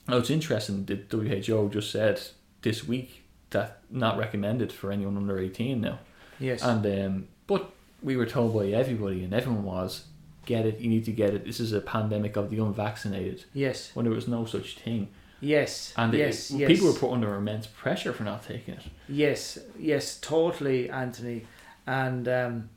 oh, 0.08 0.18
it's 0.18 0.30
interesting. 0.30 0.84
The 0.86 0.96
WHO 1.10 1.68
just 1.70 1.90
said 1.92 2.20
this 2.62 2.86
week 2.86 3.22
that 3.50 3.78
not 3.90 4.18
recommended 4.18 4.72
for 4.72 4.90
anyone 4.90 5.16
under 5.16 5.38
eighteen 5.38 5.80
now. 5.80 5.98
Yes. 6.40 6.62
And 6.62 6.84
um, 6.86 7.28
but 7.46 7.70
we 8.02 8.16
were 8.16 8.26
told 8.26 8.52
by 8.54 8.66
everybody, 8.68 9.22
and 9.22 9.32
everyone 9.32 9.62
was, 9.62 10.06
get 10.46 10.66
it. 10.66 10.78
You 10.80 10.88
need 10.88 11.04
to 11.06 11.12
get 11.12 11.34
it. 11.34 11.44
This 11.44 11.60
is 11.60 11.72
a 11.72 11.80
pandemic 11.80 12.36
of 12.36 12.50
the 12.50 12.58
unvaccinated. 12.58 13.44
yes. 13.54 13.90
When 13.94 14.04
there 14.04 14.14
was 14.14 14.28
no 14.28 14.44
such 14.44 14.76
thing, 14.78 15.08
Yes. 15.40 15.92
and 15.96 16.14
it- 16.14 16.18
yes. 16.18 16.50
yes. 16.50 16.68
people 16.68 16.86
were 16.92 16.98
put 16.98 17.12
under 17.12 17.34
immense 17.34 17.66
pressure 17.66 18.12
for 18.12 18.22
not 18.24 18.44
taking 18.44 18.74
it. 18.74 18.82
Yes. 19.08 19.58
Yes. 19.78 20.18
Totally, 20.20 20.88
Anthony. 20.90 21.46
And 21.86 22.28
um, 22.28 22.68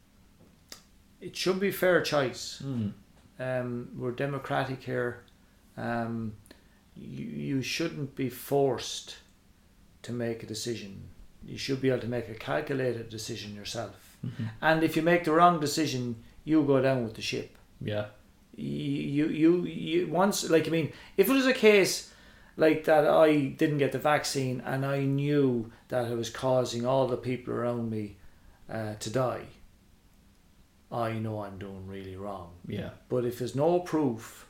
it 1.21 1.35
should 1.35 1.59
be 1.59 1.71
fair 1.71 2.01
choice. 2.01 2.61
Mm. 2.65 2.93
Um, 3.39 3.89
we're 3.97 4.11
democratic 4.11 4.83
here. 4.83 5.23
Um, 5.77 6.33
you, 6.95 7.25
you 7.25 7.61
shouldn't 7.61 8.15
be 8.15 8.29
forced 8.29 9.17
to 10.03 10.13
make 10.13 10.41
a 10.43 10.45
decision. 10.45 11.03
You 11.45 11.57
should 11.57 11.81
be 11.81 11.89
able 11.89 11.99
to 12.01 12.07
make 12.07 12.29
a 12.29 12.33
calculated 12.33 13.09
decision 13.09 13.53
yourself. 13.55 14.17
Mhm. 14.25 14.49
And 14.61 14.83
if 14.83 14.95
you 14.95 15.01
make 15.03 15.23
the 15.25 15.31
wrong 15.33 15.59
decision, 15.59 16.15
you 16.43 16.63
go 16.63 16.81
down 16.81 17.03
with 17.03 17.13
the 17.15 17.21
ship. 17.21 17.54
Yeah, 17.81 18.05
you 18.55 19.27
you 19.27 19.65
you 19.65 20.07
once 20.07 20.49
like 20.49 20.67
I 20.67 20.71
mean 20.71 20.93
if 21.17 21.29
it 21.29 21.33
was 21.33 21.45
a 21.45 21.53
case 21.53 22.11
like 22.57 22.85
that 22.85 23.05
I 23.07 23.47
didn't 23.47 23.79
get 23.79 23.91
the 23.91 23.99
vaccine 23.99 24.61
and 24.65 24.85
I 24.85 25.01
knew 25.01 25.71
that 25.89 26.09
it 26.09 26.15
was 26.15 26.29
causing 26.29 26.85
all 26.85 27.07
the 27.07 27.17
people 27.17 27.53
around 27.53 27.89
me 27.89 28.15
uh, 28.71 28.95
to 28.95 29.09
die 29.09 29.47
I 30.91 31.13
know 31.13 31.43
I'm 31.43 31.57
doing 31.57 31.87
really 31.87 32.15
wrong. 32.15 32.51
Yeah, 32.67 32.91
but 33.09 33.25
if 33.25 33.39
there's 33.39 33.55
no 33.55 33.79
proof 33.79 34.47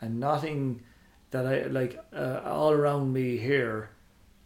and 0.00 0.18
nothing 0.18 0.82
that 1.30 1.44
I 1.46 1.64
like 1.64 2.02
uh, 2.14 2.40
all 2.44 2.72
around 2.72 3.12
me 3.12 3.36
here 3.36 3.90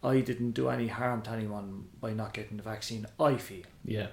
I 0.03 0.19
didn't 0.19 0.51
do 0.51 0.67
any 0.69 0.87
harm 0.87 1.21
to 1.23 1.31
anyone 1.31 1.85
by 2.01 2.13
not 2.13 2.33
getting 2.33 2.57
the 2.57 2.63
vaccine 2.63 3.05
I 3.19 3.37
feel. 3.37 3.65
Yeah. 3.85 4.07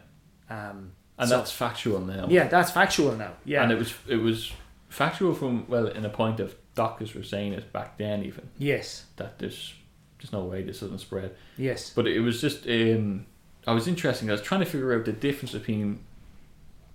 um 0.49 0.93
And 1.19 1.28
so- 1.28 1.36
that's 1.36 1.53
factual 1.53 2.01
now. 2.01 2.27
yeah 2.28 2.49
that's 2.49 2.70
factual 2.70 3.15
now 3.16 3.32
yeah 3.45 3.62
And 3.62 3.73
it 3.73 3.78
was 3.78 3.95
it 4.09 4.16
was 4.16 4.53
factual 4.89 5.35
from 5.35 5.66
well 5.69 5.86
in 5.86 6.05
a 6.05 6.09
point 6.11 6.41
of 6.41 6.55
doctors 6.74 7.15
were 7.15 7.23
saying 7.24 7.53
it 7.53 7.73
back 7.73 7.99
then 7.99 8.23
even 8.24 8.49
yes 8.59 9.07
that 9.16 9.39
there's 9.39 9.74
there's 10.19 10.32
no 10.32 10.45
way 10.45 10.62
this 10.62 10.81
doesn't 10.81 10.99
spread. 11.01 11.35
yes 11.59 11.93
But 11.95 12.07
it 12.07 12.20
was 12.20 12.41
just 12.41 12.66
um 12.66 13.27
I 13.66 13.73
was 13.73 13.86
interesting. 13.89 14.28
I 14.28 14.32
was 14.32 14.43
trying 14.43 14.61
to 14.61 14.66
figure 14.66 14.93
out 14.95 15.05
the 15.07 15.12
difference 15.12 15.53
between 15.53 16.01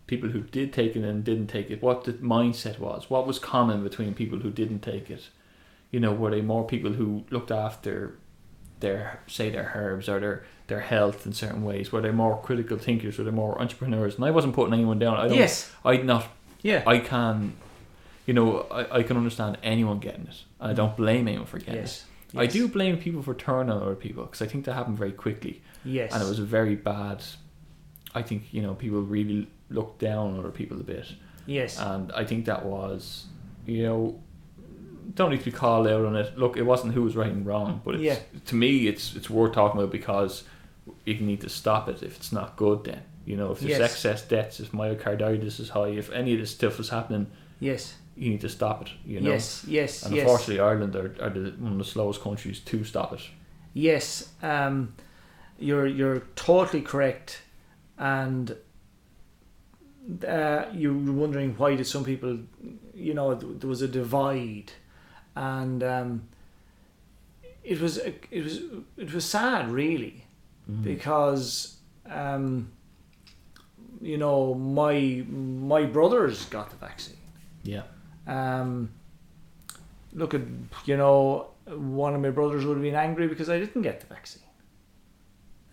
people 0.05 0.29
who 0.29 0.41
did 0.41 0.71
take 0.73 0.95
it 0.95 1.03
and 1.03 1.23
didn't 1.23 1.47
take 1.47 1.71
it. 1.71 1.81
What 1.81 2.03
the 2.03 2.13
mindset 2.13 2.77
was. 2.79 3.09
What 3.09 3.25
was 3.25 3.39
common 3.39 3.83
between 3.83 4.13
people 4.13 4.39
who 4.39 4.51
didn't 4.51 4.81
take 4.81 5.09
it. 5.09 5.29
You 5.91 5.99
know, 5.99 6.13
were 6.13 6.29
they 6.31 6.41
more 6.41 6.65
people 6.67 6.93
who 6.93 7.23
looked 7.31 7.49
after 7.51 8.17
their 8.81 9.21
say 9.27 9.49
their 9.49 9.71
herbs 9.75 10.07
or 10.07 10.19
their 10.19 10.43
their 10.69 10.79
health 10.79 11.25
in 11.25 11.33
certain 11.33 11.63
ways? 11.63 11.91
Were 11.91 12.01
they 12.01 12.11
more 12.11 12.41
critical 12.41 12.77
thinkers? 12.77 13.17
Were 13.17 13.23
they 13.25 13.31
more 13.31 13.59
entrepreneurs? 13.61 14.15
And 14.15 14.25
I 14.25 14.31
wasn't 14.31 14.53
putting 14.55 14.73
anyone 14.73 14.99
down. 14.99 15.17
I 15.17 15.27
don't. 15.27 15.37
Yes. 15.37 15.71
I'd 15.83 16.05
not. 16.05 16.27
Yeah. 16.61 16.83
I 16.87 16.99
can. 16.99 17.53
You 18.25 18.33
know, 18.33 18.61
I, 18.71 18.99
I 18.99 19.03
can 19.03 19.17
understand 19.17 19.57
anyone 19.63 19.99
getting 19.99 20.27
it. 20.27 20.43
I 20.61 20.73
don't 20.73 20.93
mm. 20.93 20.97
blame 20.97 21.27
anyone 21.27 21.47
for 21.47 21.57
getting 21.57 21.81
yes. 21.81 22.05
it. 22.33 22.37
I 22.37 22.45
do 22.45 22.67
blame 22.67 22.97
people 22.97 23.23
for 23.23 23.33
turning 23.33 23.71
on 23.71 23.81
other 23.81 23.95
people 23.95 24.23
because 24.23 24.41
I 24.41 24.45
think 24.45 24.65
that 24.65 24.73
happened 24.73 24.97
very 24.97 25.11
quickly 25.11 25.61
Yes. 25.83 26.13
and 26.13 26.21
it 26.21 26.27
was 26.27 26.39
a 26.39 26.43
very 26.43 26.75
bad. 26.75 27.23
I 28.13 28.21
think 28.21 28.53
you 28.53 28.61
know 28.61 28.73
people 28.73 29.01
really 29.01 29.47
looked 29.69 29.99
down 29.99 30.33
on 30.33 30.39
other 30.39 30.51
people 30.51 30.79
a 30.79 30.83
bit, 30.83 31.07
Yes. 31.45 31.79
and 31.79 32.11
I 32.11 32.25
think 32.25 32.45
that 32.45 32.65
was, 32.65 33.25
you 33.65 33.83
know, 33.83 34.19
don't 35.15 35.31
need 35.31 35.39
to 35.39 35.45
be 35.45 35.51
called 35.51 35.87
out 35.87 36.05
on 36.05 36.15
it. 36.15 36.37
Look, 36.37 36.57
it 36.57 36.63
wasn't 36.63 36.93
who 36.93 37.03
was 37.03 37.15
right 37.15 37.31
and 37.31 37.45
wrong, 37.45 37.81
but 37.83 37.95
it's, 37.95 38.03
Yeah. 38.03 38.19
to 38.45 38.55
me, 38.55 38.87
it's 38.87 39.15
it's 39.15 39.29
worth 39.29 39.53
talking 39.53 39.79
about 39.79 39.91
because 39.91 40.43
you 41.05 41.15
need 41.15 41.41
to 41.41 41.49
stop 41.49 41.87
it 41.89 42.03
if 42.03 42.17
it's 42.17 42.31
not 42.31 42.55
good. 42.55 42.83
Then 42.83 43.01
you 43.25 43.37
know 43.37 43.51
if 43.51 43.59
there's 43.59 43.79
Yes. 43.79 43.91
excess 43.91 44.27
deaths, 44.27 44.59
if 44.59 44.71
myocarditis 44.71 45.59
is 45.59 45.69
high, 45.69 45.89
if 45.89 46.11
any 46.11 46.33
of 46.33 46.39
this 46.39 46.51
stuff 46.51 46.79
is 46.79 46.89
happening, 46.89 47.27
yes. 47.59 47.95
you 48.15 48.29
need 48.29 48.41
to 48.41 48.49
stop 48.49 48.81
it. 48.81 48.89
You 49.05 49.21
know. 49.21 49.29
Yes. 49.31 49.65
Yes. 49.67 50.03
And 50.03 50.15
yes. 50.15 50.23
unfortunately, 50.23 50.59
Ireland 50.59 50.95
are, 50.95 51.15
are 51.21 51.29
the, 51.29 51.51
one 51.59 51.73
of 51.73 51.77
the 51.77 51.83
slowest 51.85 52.21
countries 52.21 52.59
to 52.59 52.83
stop 52.83 53.13
it. 53.13 53.21
Yes, 53.73 54.29
um, 54.41 54.93
you're 55.59 55.87
you're 55.87 56.21
totally 56.35 56.81
correct, 56.81 57.41
and 57.97 58.55
uh, 60.27 60.65
you 60.73 60.97
were 60.97 61.11
wondering 61.11 61.55
why 61.57 61.75
did 61.75 61.85
some 61.85 62.03
people, 62.03 62.39
you 62.95 63.13
know, 63.13 63.35
there 63.35 63.69
was 63.69 63.81
a 63.81 63.87
divide, 63.87 64.71
and 65.35 65.83
um, 65.83 66.23
it 67.63 67.79
was 67.79 67.97
it 67.97 68.43
was 68.43 68.61
it 68.97 69.13
was 69.13 69.25
sad 69.25 69.69
really, 69.69 70.25
Mm. 70.69 70.83
because 70.83 71.77
um, 72.05 72.71
you 74.01 74.17
know 74.17 74.53
my 74.53 75.25
my 75.27 75.85
brothers 75.85 76.45
got 76.45 76.69
the 76.69 76.75
vaccine. 76.75 77.17
Yeah. 77.63 77.83
Um, 78.27 78.91
look 80.13 80.33
at 80.33 80.41
you 80.85 80.97
know 80.97 81.47
one 81.65 82.13
of 82.13 82.21
my 82.21 82.29
brothers 82.29 82.65
would 82.65 82.75
have 82.75 82.83
been 82.83 82.95
angry 82.95 83.27
because 83.27 83.49
I 83.49 83.59
didn't 83.59 83.81
get 83.81 83.99
the 84.01 84.07
vaccine. 84.07 84.43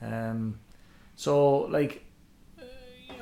Um, 0.00 0.60
so 1.16 1.62
like, 1.62 2.04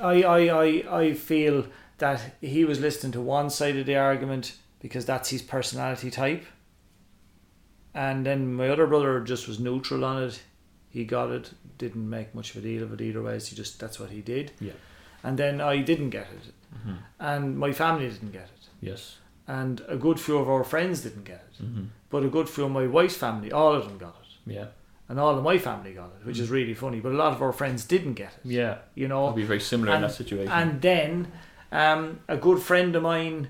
I 0.01 0.23
I 0.23 0.39
I 0.47 0.99
I 1.01 1.13
feel 1.13 1.65
that 1.97 2.35
he 2.41 2.63
was 2.63 2.79
listening 2.79 3.11
to 3.13 3.21
one 3.21 3.49
side 3.49 3.75
of 3.77 3.85
the 3.85 3.95
argument 3.95 4.55
because 4.79 5.05
that's 5.05 5.29
his 5.29 5.41
personality 5.41 6.11
type. 6.11 6.45
And 7.93 8.25
then 8.25 8.53
my 8.53 8.67
other 8.69 8.87
brother 8.87 9.21
just 9.21 9.47
was 9.47 9.59
neutral 9.59 10.03
on 10.03 10.23
it. 10.23 10.41
He 10.95 11.03
got 11.03 11.29
it, 11.29 11.51
didn't 11.77 12.09
make 12.09 12.33
much 12.33 12.51
of 12.51 12.57
a 12.57 12.61
deal 12.69 12.81
of 12.83 12.93
it 12.93 13.01
either 13.01 13.21
ways. 13.21 13.47
He 13.49 13.55
just 13.55 13.79
that's 13.81 13.99
what 13.99 14.11
he 14.11 14.21
did. 14.21 14.51
Yeah. 14.61 14.77
And 15.25 15.37
then 15.37 15.59
I 15.59 15.81
didn't 15.81 16.11
get 16.11 16.27
it, 16.37 16.53
hmm 16.83 16.95
and 17.19 17.57
my 17.57 17.71
family 17.73 18.07
didn't 18.09 18.31
get 18.31 18.49
it 18.55 18.69
Yes. 18.79 19.17
and 19.47 19.81
a 19.87 19.97
good 19.97 20.19
few 20.19 20.37
of 20.37 20.47
our 20.49 20.63
friends 20.63 21.01
didn't 21.01 21.25
get 21.25 21.43
it, 21.49 21.55
hmm 21.65 21.85
but 22.09 22.23
a 22.23 22.29
good 22.29 22.47
few 22.47 22.63
of 22.65 22.71
my 22.71 22.87
wife's 22.87 23.17
family, 23.17 23.51
all 23.51 23.73
of 23.75 23.83
them 23.85 23.97
got 23.97 24.15
it, 24.23 24.53
Yeah. 24.55 24.67
and 25.09 25.19
all 25.19 25.37
of 25.37 25.43
my 25.43 25.57
family 25.57 25.93
got 25.93 26.11
it, 26.17 26.25
which 26.27 26.39
is 26.39 26.49
really 26.49 26.73
funny. 26.75 26.99
But 27.01 27.11
a 27.11 27.17
lot 27.23 27.33
of 27.33 27.41
our 27.41 27.51
friends 27.51 27.83
didn't 27.85 28.13
get 28.13 28.31
it, 28.37 28.45
Yeah. 28.59 28.75
you 29.01 29.07
know. 29.09 29.29
Know. 29.29 29.35
be 29.35 29.43
very 29.53 29.59
similar 29.71 29.93
in 29.95 30.01
that 30.01 30.13
situation. 30.13 30.51
And 30.59 30.81
then 30.81 31.31
um, 31.73 32.19
a 32.29 32.37
good 32.37 32.59
friend 32.69 32.95
of 32.95 33.03
mine 33.03 33.49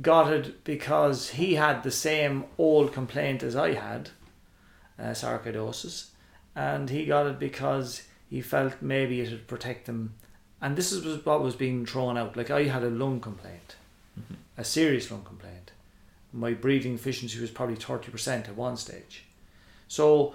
got 0.00 0.32
it 0.32 0.64
because 0.64 1.18
he 1.38 1.54
had 1.54 1.82
the 1.82 1.90
same 2.08 2.44
old 2.56 2.92
complaint 2.92 3.42
as 3.44 3.54
I 3.54 3.74
had, 3.74 4.10
uh, 4.98 5.12
sarcoidosis, 5.22 5.96
and 6.58 6.90
he 6.90 7.04
got 7.06 7.26
it 7.26 7.38
because 7.38 8.02
he 8.28 8.40
felt 8.40 8.82
maybe 8.82 9.20
it 9.20 9.30
would 9.30 9.46
protect 9.46 9.86
him. 9.88 10.14
And 10.60 10.76
this 10.76 10.90
is 10.92 11.24
what 11.24 11.42
was 11.42 11.54
being 11.56 11.86
thrown 11.86 12.18
out. 12.18 12.36
Like 12.36 12.50
I 12.50 12.64
had 12.64 12.82
a 12.82 12.90
lung 13.02 13.20
complaint, 13.20 13.76
Mhm. 14.18 14.36
a 14.56 14.64
serious 14.64 15.10
lung 15.10 15.24
complaint. 15.24 15.70
My 16.32 16.52
breathing 16.64 16.94
efficiency 16.94 17.40
was 17.40 17.50
probably 17.50 17.76
thirty 17.76 18.10
percent 18.10 18.48
at 18.48 18.56
one 18.56 18.76
stage. 18.76 19.24
So, 19.86 20.34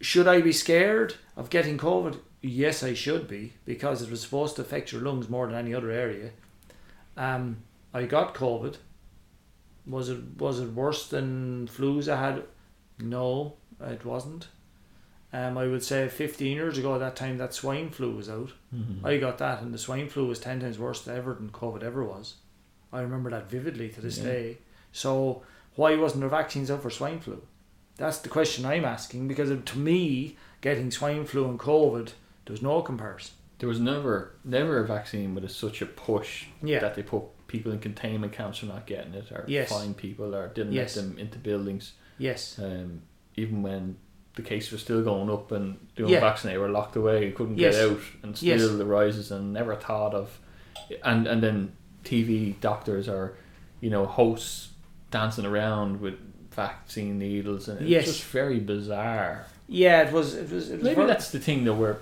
should 0.00 0.28
I 0.28 0.40
be 0.42 0.52
scared 0.52 1.14
of 1.36 1.50
getting 1.50 1.78
COVID? 1.78 2.18
Yes, 2.42 2.82
I 2.82 2.94
should 2.94 3.28
be 3.28 3.52
because 3.64 4.02
it 4.02 4.10
was 4.10 4.20
supposed 4.22 4.56
to 4.56 4.62
affect 4.62 4.92
your 4.92 5.02
lungs 5.02 5.28
more 5.28 5.46
than 5.46 5.56
any 5.56 5.74
other 5.74 5.90
area. 5.90 6.30
Um, 7.16 7.44
I 7.94 8.04
got 8.16 8.34
COVID. 8.34 8.76
Was 9.86 10.08
it 10.08 10.20
was 10.38 10.60
it 10.60 10.72
worse 10.82 11.06
than 11.08 11.68
flus 11.68 12.08
I 12.08 12.16
had? 12.26 12.42
No, 12.98 13.54
it 13.80 14.04
wasn't. 14.04 14.48
Um, 15.32 15.56
I 15.56 15.66
would 15.68 15.82
say 15.84 16.08
15 16.08 16.56
years 16.56 16.76
ago, 16.76 16.94
at 16.94 16.98
that 16.98 17.14
time, 17.16 17.38
that 17.38 17.54
swine 17.54 17.90
flu 17.90 18.10
was 18.16 18.28
out. 18.28 18.52
Mhm. 18.74 19.04
I 19.04 19.16
got 19.18 19.38
that, 19.38 19.62
and 19.62 19.72
the 19.72 19.78
swine 19.78 20.08
flu 20.08 20.26
was 20.26 20.40
10 20.40 20.60
times 20.60 20.78
worse 20.78 21.02
than 21.02 21.16
ever 21.16 21.34
than 21.34 21.50
COVID 21.50 21.82
ever 21.84 22.04
was. 22.04 22.34
I 22.92 23.00
remember 23.00 23.30
that 23.30 23.48
vividly 23.48 23.88
to 23.90 24.00
this 24.00 24.18
Yeah. 24.18 24.24
day. 24.24 24.58
So, 24.92 25.42
why 25.76 25.94
wasn't 25.96 26.20
there 26.22 26.28
vaccines 26.28 26.70
out 26.70 26.82
for 26.82 26.90
swine 26.90 27.20
flu? 27.20 27.42
That's 27.96 28.18
the 28.18 28.28
question 28.28 28.64
I'm 28.64 28.84
asking 28.84 29.28
because 29.28 29.50
to 29.64 29.78
me, 29.78 30.36
getting 30.62 30.90
swine 30.90 31.24
flu 31.26 31.48
and 31.48 31.58
COVID, 31.60 32.12
there's 32.46 32.62
no 32.62 32.82
comparison. 32.82 33.34
there 33.60 33.68
was 33.68 33.78
never 33.78 34.32
never 34.42 34.78
a 34.78 34.86
vaccine 34.86 35.34
with 35.34 35.44
a, 35.44 35.48
such 35.50 35.82
a 35.82 35.86
push 35.86 36.46
Yeah. 36.62 36.78
that 36.80 36.94
they 36.94 37.02
put 37.02 37.24
people 37.46 37.70
in 37.70 37.78
containment 37.78 38.32
camps 38.32 38.56
for 38.58 38.64
not 38.66 38.86
getting 38.86 39.12
it 39.12 39.30
or 39.30 39.44
Yes. 39.46 39.68
fine 39.68 39.92
people 39.92 40.34
or 40.34 40.48
didn't 40.48 40.72
Yes. 40.72 40.96
let 40.96 41.04
them 41.04 41.18
into 41.18 41.38
buildings. 41.38 41.92
Yes. 42.16 42.58
Um, 42.58 43.02
even 43.36 43.62
when 43.62 43.96
the 44.42 44.48
case 44.48 44.70
was 44.72 44.80
still 44.80 45.02
going 45.02 45.30
up 45.30 45.52
and 45.52 45.76
the 45.96 46.06
Yeah. 46.06 46.16
unvaccinated 46.16 46.60
were 46.60 46.68
locked 46.68 46.96
away, 46.96 47.30
couldn't 47.32 47.58
Yes. 47.58 47.76
get 47.76 47.90
out, 47.90 48.00
and 48.22 48.36
still 48.36 48.48
Yes. 48.58 48.68
the 48.78 48.84
rises 48.84 49.30
and 49.30 49.52
never 49.52 49.74
thought 49.76 50.14
of, 50.14 50.38
and 51.04 51.26
and 51.26 51.42
then 51.42 51.72
TV 52.04 52.54
doctors 52.60 53.08
are, 53.08 53.34
you 53.80 53.90
know, 53.90 54.06
hosts 54.06 54.68
dancing 55.10 55.44
around 55.44 56.00
with 56.00 56.14
vaccine 56.52 57.18
needles 57.18 57.68
and 57.68 57.80
it's 57.80 57.88
Yes. 57.90 58.04
just 58.06 58.24
very 58.24 58.58
bizarre. 58.60 59.46
Yeah, 59.68 60.02
it 60.06 60.12
was. 60.12 60.34
It 60.34 60.50
was. 60.50 60.70
It 60.70 60.76
was 60.76 60.84
Maybe 60.84 61.04
that's 61.06 61.30
the 61.30 61.38
thing 61.38 61.64
though, 61.64 61.74
where 61.74 61.98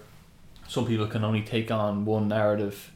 some 0.68 0.86
people 0.86 1.06
can 1.06 1.22
only 1.24 1.42
take 1.42 1.70
on 1.70 2.04
one 2.04 2.28
narrative 2.28 2.90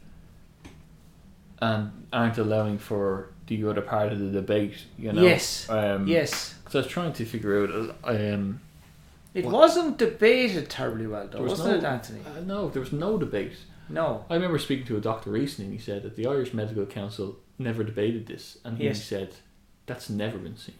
and 1.60 1.90
aren't 2.12 2.38
allowing 2.38 2.78
for 2.78 3.28
the 3.46 3.64
other 3.68 3.82
part 3.82 4.12
of 4.12 4.18
the 4.18 4.30
debate. 4.30 4.76
You 4.98 5.12
know. 5.12 5.22
Yes. 5.22 5.68
Um, 5.68 6.06
Yes. 6.06 6.54
So 6.70 6.78
I 6.78 6.82
was 6.82 6.90
trying 6.90 7.12
to 7.14 7.24
figure 7.24 7.62
out. 7.62 7.70
uh, 8.04 8.08
Um, 8.34 8.60
It 9.34 9.44
What- 9.46 9.54
wasn't 9.54 9.98
debated 9.98 10.68
terribly 10.68 11.06
well, 11.06 11.26
though, 11.28 11.42
was 11.42 11.52
wasn't 11.52 11.82
no- 11.82 11.88
it, 11.88 11.92
Anthony? 11.92 12.20
uh, 12.26 12.40
no, 12.40 12.68
there 12.70 12.80
was 12.80 12.92
no 12.92 13.16
debate. 13.18 13.52
No. 13.88 14.24
I 14.30 14.34
remember 14.34 14.58
speaking 14.58 14.86
to 14.86 14.96
a 14.96 15.00
doctor 15.00 15.30
recently, 15.30 15.66
and 15.70 15.74
he 15.74 15.80
said 15.80 16.02
that 16.02 16.16
the 16.16 16.26
Irish 16.26 16.52
Medical 16.54 16.86
Council 16.86 17.38
never 17.58 17.82
debated 17.84 18.26
this, 18.26 18.58
and 18.64 18.78
he 18.78 18.84
Yes. 18.84 19.02
said 19.04 19.34
that's 19.86 20.08
never 20.10 20.38
been 20.38 20.56
seen. 20.56 20.76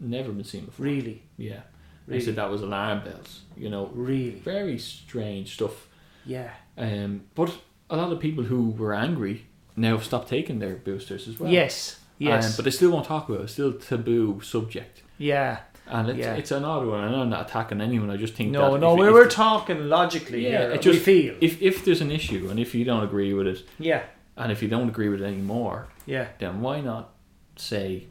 Never 0.00 0.32
been 0.32 0.44
seen 0.44 0.64
before. 0.66 0.84
Really. 0.86 1.22
Yeah. 1.36 1.60
Really? 2.06 2.18
He 2.20 2.24
said 2.24 2.36
that 2.36 2.50
was 2.50 2.62
alarm 2.62 3.04
bells. 3.04 3.42
You 3.56 3.70
know, 3.70 3.86
Really. 3.94 4.30
very 4.30 4.78
strange 4.78 5.54
stuff. 5.54 5.88
Yeah. 6.26 6.50
Um, 6.76 7.24
but 7.34 7.56
a 7.90 7.96
lot 7.96 8.10
of 8.12 8.18
people 8.18 8.44
who 8.44 8.70
were 8.70 8.94
angry 8.94 9.46
now 9.76 9.92
have 9.96 10.04
stopped 10.04 10.28
taking 10.28 10.58
their 10.58 10.76
boosters 10.76 11.28
as 11.28 11.38
well. 11.38 11.50
yes. 11.52 11.98
Yes. 12.18 12.46
Um, 12.46 12.52
but 12.56 12.64
they 12.64 12.70
still 12.70 12.90
won't 12.92 13.06
talk 13.06 13.28
about 13.28 13.40
it. 13.40 13.44
It's 13.44 13.52
still 13.54 13.72
taboo 13.72 14.40
subject. 14.42 15.02
yeah. 15.18 15.60
And 15.92 16.08
it's, 16.08 16.18
Yeah. 16.18 16.34
it's 16.34 16.50
an 16.50 16.64
odd 16.64 16.86
one. 16.86 17.04
and 17.04 17.14
I'm 17.14 17.28
not 17.28 17.48
attacking 17.48 17.80
anyone. 17.82 18.08
I 18.10 18.16
just 18.16 18.34
think 18.34 18.50
No, 18.50 18.76
no, 18.76 18.94
if, 18.94 19.00
we 19.00 19.06
if, 19.08 19.12
were 19.12 19.26
talking 19.28 19.88
logically. 19.88 20.44
Yeah, 20.44 20.68
Yeah. 20.68 20.74
it 20.74 20.84
we 20.86 20.96
feel. 20.96 21.34
if, 21.40 21.60
if 21.60 21.84
there's 21.84 22.00
an 22.00 22.10
issue 22.10 22.48
and 22.50 22.58
if 22.58 22.74
you 22.74 22.84
don't 22.84 23.04
agree 23.04 23.32
with 23.34 23.46
it, 23.46 23.62
yeah. 23.78 24.02
and 24.36 24.50
if 24.50 24.62
you 24.62 24.68
don't 24.68 24.88
agree 24.88 25.08
with 25.10 25.20
it 25.20 25.26
anymore, 25.26 25.88
Yeah. 26.06 26.28
then 26.38 26.60
why 26.62 26.80
not 26.80 27.10
say 27.56 28.04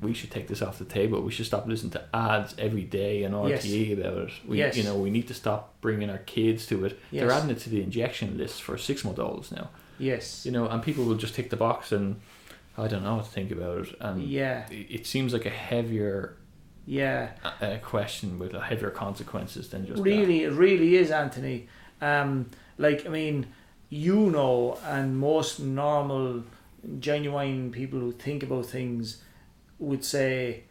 we 0.00 0.14
should 0.14 0.30
take 0.30 0.48
this 0.48 0.62
off 0.62 0.78
the 0.78 0.84
table? 0.86 1.20
We 1.20 1.32
should 1.32 1.46
stop 1.46 1.66
listening 1.66 1.92
to 1.92 2.02
ads 2.14 2.54
every 2.58 2.82
day 2.84 3.22
and 3.24 3.34
RTE 3.34 3.92
about 3.92 4.16
it. 4.28 4.30
We, 4.48 4.58
Yes. 4.58 4.76
You 4.78 4.84
know, 4.84 4.96
we 4.96 5.10
need 5.10 5.28
to 5.28 5.34
stop 5.34 5.74
bringing 5.82 6.08
our 6.10 6.18
kids 6.36 6.66
to 6.68 6.84
it. 6.86 6.98
Yes. 7.10 7.20
They're 7.20 7.30
adding 7.32 7.50
it 7.50 7.58
to 7.60 7.70
the 7.70 7.82
injection 7.82 8.38
list 8.38 8.62
for 8.62 8.78
six 8.78 9.04
month 9.04 9.18
olds 9.18 9.52
now. 9.52 9.68
Yes. 9.98 10.46
You 10.46 10.52
know, 10.52 10.66
and 10.66 10.82
people 10.82 11.04
will 11.04 11.16
just 11.16 11.34
tick 11.34 11.50
the 11.50 11.56
box 11.56 11.92
and 11.92 12.20
I 12.78 12.88
don't 12.88 13.04
know 13.04 13.16
what 13.16 13.26
to 13.26 13.30
think 13.30 13.50
about 13.50 13.86
it. 13.86 13.94
And 14.00 14.22
Yeah. 14.22 14.66
it 14.70 14.86
it 15.00 15.06
seems 15.06 15.32
like 15.34 15.44
a 15.46 15.50
heavier 15.50 16.36
Yeah. 16.86 17.30
a 17.60 17.78
question 17.78 18.38
with 18.38 18.52
heavier 18.52 18.90
consequences 18.90 19.68
than 19.68 19.86
just 19.86 19.96
that. 19.96 20.02
Really, 20.02 20.44
it 20.44 20.52
really 20.52 20.96
is, 20.96 21.10
Anthony. 21.10 21.68
Um, 22.00 22.50
like, 22.78 23.06
I 23.06 23.08
mean, 23.08 23.46
you 23.88 24.30
know, 24.30 24.78
and 24.84 25.18
most 25.18 25.60
normal, 25.60 26.42
genuine 26.98 27.70
people 27.70 28.00
who 28.00 28.12
think 28.12 28.42
about 28.42 28.66
things 28.66 29.22
would 29.78 30.04
say 30.04 30.64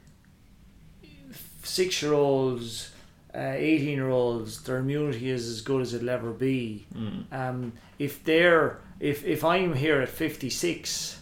six 1.63 2.01
year 2.01 2.13
olds 2.13 2.91
uh, 3.33 3.53
18 3.55 3.87
year 3.89 4.09
olds, 4.09 4.63
their 4.63 4.77
immunity 4.77 5.29
is 5.29 5.47
as 5.47 5.61
good 5.61 5.81
as 5.81 5.93
it'll 5.93 6.09
ever 6.09 6.31
be. 6.31 6.85
Mm. 6.93 7.31
Um, 7.31 7.73
if 7.97 8.23
they're 8.23 8.79
if 8.99 9.23
if 9.25 9.43
I'm 9.43 9.73
here 9.73 10.01
at 10.01 10.09
56 10.09 11.19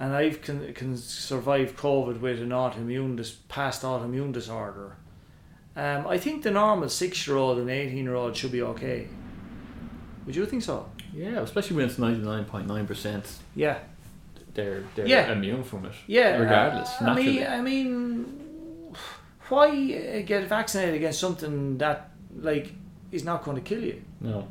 and 0.00 0.14
I've 0.14 0.40
can 0.42 0.72
can 0.74 0.96
survive 0.96 1.76
COVID 1.76 2.20
with 2.20 2.40
an 2.40 2.50
autoimmune 2.50 3.16
dis- 3.16 3.36
past 3.48 3.82
autoimmune 3.82 4.32
disorder, 4.32 4.96
um, 5.76 6.06
I 6.06 6.18
think 6.18 6.42
the 6.42 6.50
normal 6.50 6.88
six 6.88 7.26
year 7.26 7.36
old 7.36 7.58
and 7.58 7.68
18 7.70 8.04
year 8.04 8.14
old 8.14 8.36
should 8.36 8.52
be 8.52 8.62
okay. 8.62 9.08
Would 10.26 10.36
you 10.36 10.46
think 10.46 10.62
so? 10.62 10.86
Yeah, 11.14 11.40
especially 11.40 11.76
when 11.76 11.86
it's 11.86 11.98
ninety 11.98 12.20
nine 12.22 12.44
point 12.44 12.66
nine 12.66 12.86
percent, 12.86 13.24
Yeah. 13.56 13.78
they're 14.54 14.82
they're 14.94 15.06
Yeah. 15.08 15.32
immune 15.32 15.64
from 15.64 15.86
it. 15.86 15.92
Yeah. 16.06 16.36
regardless, 16.38 16.90
I 17.00 17.14
mean, 17.14 17.46
I 17.46 17.60
mean, 17.62 17.94
why 19.48 19.68
uh, 19.68 20.26
get 20.26 20.46
vaccinated 20.48 20.94
against 20.96 21.18
something 21.20 21.78
that 21.78 22.10
like 22.36 22.72
is 23.10 23.24
not 23.24 23.42
going 23.44 23.56
to 23.56 23.62
kill 23.62 23.82
you 23.82 24.02
No. 24.20 24.46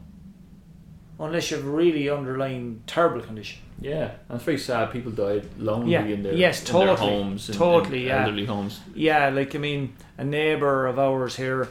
unless 1.19 1.52
you 1.52 1.57
have 1.57 1.65
a 1.65 1.69
really 1.69 2.10
underlying 2.10 2.82
terrible 2.88 3.22
condition? 3.22 3.60
Yeah, 3.79 4.11
and 4.27 4.35
it's 4.37 4.43
very 4.43 4.57
sad. 4.57 4.91
People 4.91 5.11
died 5.11 5.45
lonely 5.59 5.91
Yeah. 5.91 6.05
in 6.05 6.23
their 6.23 6.33
Yes, 6.33 6.59
in 6.59 6.65
their 6.65 6.87
totally. 6.95 6.97
homes, 7.13 7.49
and, 7.49 7.57
Totally, 7.57 7.97
and 7.99 8.07
yeah. 8.07 8.19
elderly 8.23 8.45
homes. 8.45 8.79
Yeah, 8.95 9.29
like 9.29 9.53
I 9.55 9.59
mean, 9.59 9.93
a 10.17 10.23
neighbour 10.23 10.87
of 10.87 10.97
ours 10.97 11.35
here, 11.35 11.67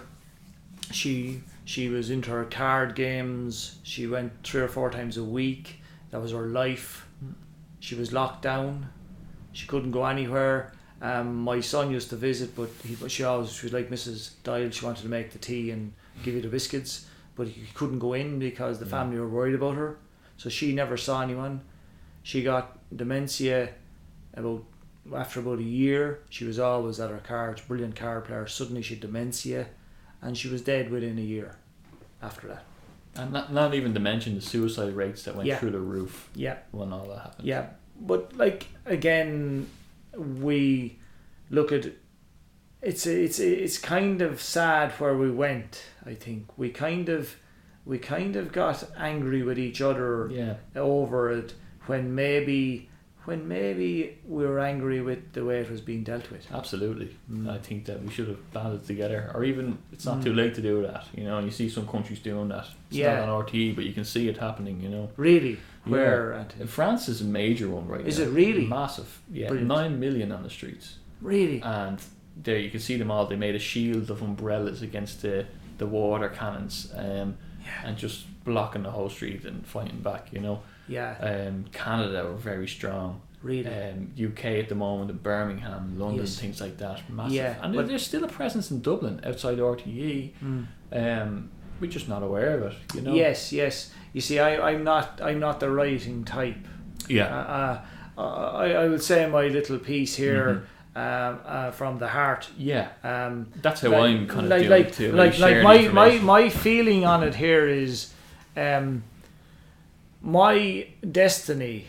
she 0.93 1.43
she 1.65 1.89
was 1.89 2.11
into 2.11 2.31
her 2.31 2.45
card 2.45 2.95
games. 2.95 3.79
She 3.83 4.07
went 4.07 4.33
three 4.45 4.61
or 4.61 4.69
four 4.69 4.91
times 4.91 5.17
a 5.17 5.25
week. 5.25 5.81
That 6.11 6.21
was 6.23 6.31
her 6.31 6.47
life. 6.47 7.07
She 7.81 7.97
was 7.97 8.13
locked 8.13 8.43
down. 8.43 8.89
She 9.53 9.67
couldn't 9.67 9.91
go 9.91 10.05
anywhere. 10.07 10.73
Um, 11.03 11.35
my 11.43 11.61
son 11.61 11.91
used 11.91 12.11
to 12.11 12.17
visit, 12.17 12.55
but 12.57 12.71
he, 12.85 12.95
she 13.09 13.25
always 13.25 13.53
she 13.53 13.67
was 13.67 13.73
like 13.73 13.91
Mrs. 13.91 14.31
Doyle. 14.45 14.71
She 14.71 14.85
wanted 14.85 15.03
to 15.03 15.09
make 15.09 15.33
the 15.33 15.39
tea 15.39 15.71
and 15.73 15.93
give 16.23 16.35
you 16.35 16.41
the 16.41 16.49
biscuits, 16.49 17.07
but 17.35 17.49
he 17.49 17.63
couldn't 17.75 17.99
go 17.99 18.13
in 18.13 18.39
because 18.39 18.79
the 18.79 18.85
Yeah. 18.85 18.91
family 18.93 19.19
were 19.19 19.29
worried 19.29 19.55
about 19.57 19.75
her. 19.75 19.97
So 20.37 20.49
she 20.49 20.73
never 20.73 20.97
saw 20.97 21.21
anyone. 21.23 21.63
She 22.27 22.43
got 22.43 22.79
dementia 22.97 23.69
about 24.35 24.65
after 25.15 25.39
about 25.39 25.61
a 25.61 25.63
year. 25.63 26.19
She 26.29 26.45
was 26.45 26.59
always 26.59 26.99
at 26.99 27.09
her 27.11 27.19
cards, 27.19 27.61
brilliant 27.61 27.95
card 27.95 28.25
player. 28.25 28.49
Suddenly 28.49 28.83
she 28.83 28.95
had 28.95 29.01
dementia, 29.01 29.69
and 30.21 30.37
she 30.37 30.49
was 30.49 30.61
dead 30.61 30.91
within 30.91 31.19
a 31.19 31.23
year. 31.23 31.55
After 32.21 32.49
that, 32.49 32.65
And 33.15 33.33
not, 33.33 33.53
not 33.53 33.75
even 33.75 33.95
to 33.95 34.01
mention 34.01 34.35
the 34.35 34.41
suicide 34.41 34.95
rates 34.97 35.23
that 35.23 35.37
went 35.37 35.47
Yeah. 35.47 35.59
through 35.59 35.71
the 35.71 35.79
roof 35.79 36.29
yeah, 36.35 36.57
when 36.73 36.93
all 36.93 37.07
that 37.11 37.19
happened. 37.21 37.47
yeah. 37.47 37.67
But 38.01 38.37
like 38.37 38.67
again, 38.87 39.69
we 40.17 40.99
look 41.49 41.71
at 41.71 41.87
it's 42.83 43.07
it's 43.07 43.39
it's 43.39 43.79
kind 43.79 44.21
of 44.21 44.43
sad 44.43 44.91
where 44.99 45.17
we 45.17 45.31
went. 45.31 45.85
I 46.05 46.15
think 46.15 46.59
we 46.59 46.71
kind 46.71 47.09
of 47.09 47.37
we 47.85 47.99
kind 47.99 48.35
of 48.35 48.51
got 48.51 48.83
angry 48.99 49.45
with 49.45 49.61
each 49.61 49.81
other 49.81 50.29
Yeah, 50.33 50.55
over 50.75 51.31
it 51.31 51.55
when 51.87 52.15
maybe 52.15 52.89
when 53.25 53.49
maybe 53.49 54.17
we 54.29 54.47
were 54.47 54.61
angry 54.61 55.01
with 55.01 55.33
the 55.33 55.45
way 55.45 55.59
it 55.61 55.69
was 55.69 55.81
being 55.81 56.05
dealt 56.05 56.31
with. 56.31 56.47
absolutely. 56.53 57.11
Mm. 57.29 57.51
I 57.51 57.59
think 57.59 57.85
that 57.87 58.01
we 58.01 58.09
should 58.09 58.29
have 58.29 58.53
banded 58.53 58.87
together, 58.87 59.33
or 59.35 59.43
even 59.43 59.79
it's 59.93 60.07
not 60.07 60.21
Mm. 60.21 60.25
too 60.27 60.33
late 60.33 60.55
to 60.55 60.63
do 60.63 60.83
that. 60.83 61.07
You 61.13 61.25
know, 61.25 61.37
and 61.39 61.45
you 61.45 61.51
see 61.51 61.69
some 61.69 61.89
countries 61.89 62.21
doing 62.21 62.49
that. 62.51 62.67
It's 62.89 62.99
Yeah. 62.99 63.17
not 63.17 63.29
on 63.29 63.29
RTE, 63.31 63.73
but 63.75 63.85
you 63.85 63.93
can 63.93 64.05
see 64.05 64.29
it 64.29 64.37
happening. 64.39 64.81
You 64.81 64.91
know, 64.91 65.11
Really, 65.17 65.55
Yeah. 65.87 65.93
where 65.93 66.33
and 66.61 66.71
France 66.71 67.09
is 67.09 67.21
a 67.21 67.25
major 67.25 67.69
one 67.69 67.89
right 67.89 68.07
Is 68.07 68.19
now. 68.21 68.27
it 68.27 68.31
really? 68.31 68.65
massive? 68.65 69.21
Yeah, 69.33 69.49
Brilliant. 69.49 69.69
nine 69.77 69.99
million 69.99 70.31
on 70.31 70.43
the 70.45 70.51
streets. 70.51 70.99
really, 71.21 71.61
and 71.63 71.99
there 72.45 72.59
you 72.61 72.71
can 72.71 72.79
see 72.79 72.97
them 72.97 73.11
all. 73.11 73.27
They 73.27 73.37
made 73.37 73.57
a 73.57 73.65
shield 73.73 74.09
of 74.11 74.23
umbrellas 74.23 74.83
against 74.83 75.23
the 75.23 75.47
the 75.79 75.87
water 75.87 76.29
cannons, 76.29 76.93
um, 76.97 77.37
Yeah. 77.61 77.87
and 77.89 77.99
just 77.99 78.19
blocking 78.45 78.85
the 78.85 78.91
whole 78.93 79.09
street 79.11 79.45
and 79.45 79.67
fighting 79.67 79.99
back. 80.01 80.33
You 80.33 80.41
know, 80.41 80.63
yeah, 80.89 81.17
um, 81.49 81.65
Canada 81.73 82.25
were 82.25 82.37
very 82.37 82.69
strong. 82.69 83.21
really. 83.43 83.67
Um, 83.69 84.11
UK 84.19 84.45
at 84.59 84.69
the 84.69 84.75
moment, 84.75 85.23
Birmingham, 85.23 85.99
London, 85.99 86.21
Yes. 86.25 86.39
things 86.39 86.61
like 86.61 86.79
that, 86.79 87.09
massive. 87.09 87.33
Yeah, 87.35 87.55
and 87.63 87.75
but- 87.75 87.87
there's 87.87 88.05
still 88.05 88.25
a 88.25 88.29
presence 88.29 88.71
in 88.73 88.81
Dublin 88.81 89.21
outside 89.25 89.59
RTE. 89.61 90.33
Mm. 90.43 90.67
Um, 90.93 91.51
we're 91.81 91.91
just 91.91 92.09
not 92.09 92.23
aware 92.25 92.59
of 92.59 92.73
it. 92.73 92.75
You 92.95 93.03
know. 93.03 93.15
Yes, 93.15 93.53
yes. 93.53 93.93
You 94.15 94.21
see, 94.21 94.39
I, 94.41 94.71
I'm 94.71 94.83
not, 94.83 95.21
I'm 95.23 95.39
not 95.39 95.61
the 95.61 95.71
writing 95.71 96.25
type. 96.25 96.57
Uh, 97.05 97.07
Yeah. 97.09 97.27
uh, 97.27 97.81
I, 98.19 98.73
I 98.73 98.89
will 98.89 98.99
say 98.99 99.29
my 99.29 99.47
little 99.49 99.79
piece 99.79 100.17
here 100.17 100.65
Mm-hmm. 100.97 101.35
um, 101.35 101.41
uh, 101.45 101.71
from 101.73 101.99
the 101.99 102.09
heart. 102.09 102.49
Yeah. 102.57 102.89
Um, 103.05 103.49
That's 103.63 103.83
how 103.83 103.91
like, 103.91 104.01
I'm 104.03 104.27
kind 104.27 104.45
of 104.45 104.51
like, 104.51 104.61
doing 104.61 104.71
like, 104.71 104.93
too. 104.95 105.13
Like, 105.13 105.39
like 105.39 105.63
my, 105.63 105.89
my, 105.89 106.19
my 106.19 106.49
feeling 106.49 107.05
on 107.05 107.23
it 107.23 107.35
here 107.35 107.69
is, 107.69 108.13
um, 108.57 109.05
my 110.27 110.89
destiny, 111.11 111.87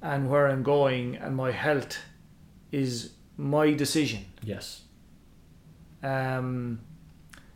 and 0.00 0.30
where 0.30 0.48
I'm 0.48 0.62
going, 0.62 1.16
and 1.16 1.36
my 1.36 1.50
health, 1.52 1.98
is 2.72 3.12
my 3.36 3.72
decision. 3.74 4.24
yes. 4.42 4.80
Um, 6.02 6.80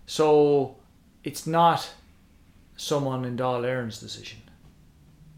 so 0.07 0.77
it's 1.23 1.47
not 1.47 1.91
someone 2.77 3.25
in 3.27 3.37
Dáil 3.37 3.63
Éireann's 3.63 4.01
decision. 4.01 4.39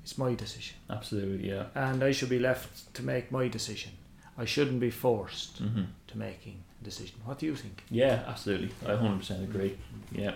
It's 0.04 0.16
my 0.16 0.34
decision. 0.34 0.76
Absolutely. 0.88 1.48
Yeah. 1.50 1.64
And 1.74 2.02
I 2.04 2.12
should 2.12 2.28
be 2.28 2.38
left 2.38 2.94
to 2.94 3.02
make 3.02 3.32
my 3.32 3.48
decision. 3.48 3.92
I 4.38 4.44
shouldn't 4.44 4.80
be 4.80 4.90
forced 4.90 5.58
hmm 5.58 5.84
to 6.08 6.18
making 6.18 6.62
a 6.80 6.84
decision. 6.84 7.16
What 7.24 7.38
do 7.38 7.46
you 7.46 7.54
think? 7.56 7.82
Yeah, 7.90 8.22
absolutely. 8.26 8.70
I 8.84 8.90
100% 8.90 9.44
agree. 9.44 9.76
Yeah. 10.12 10.34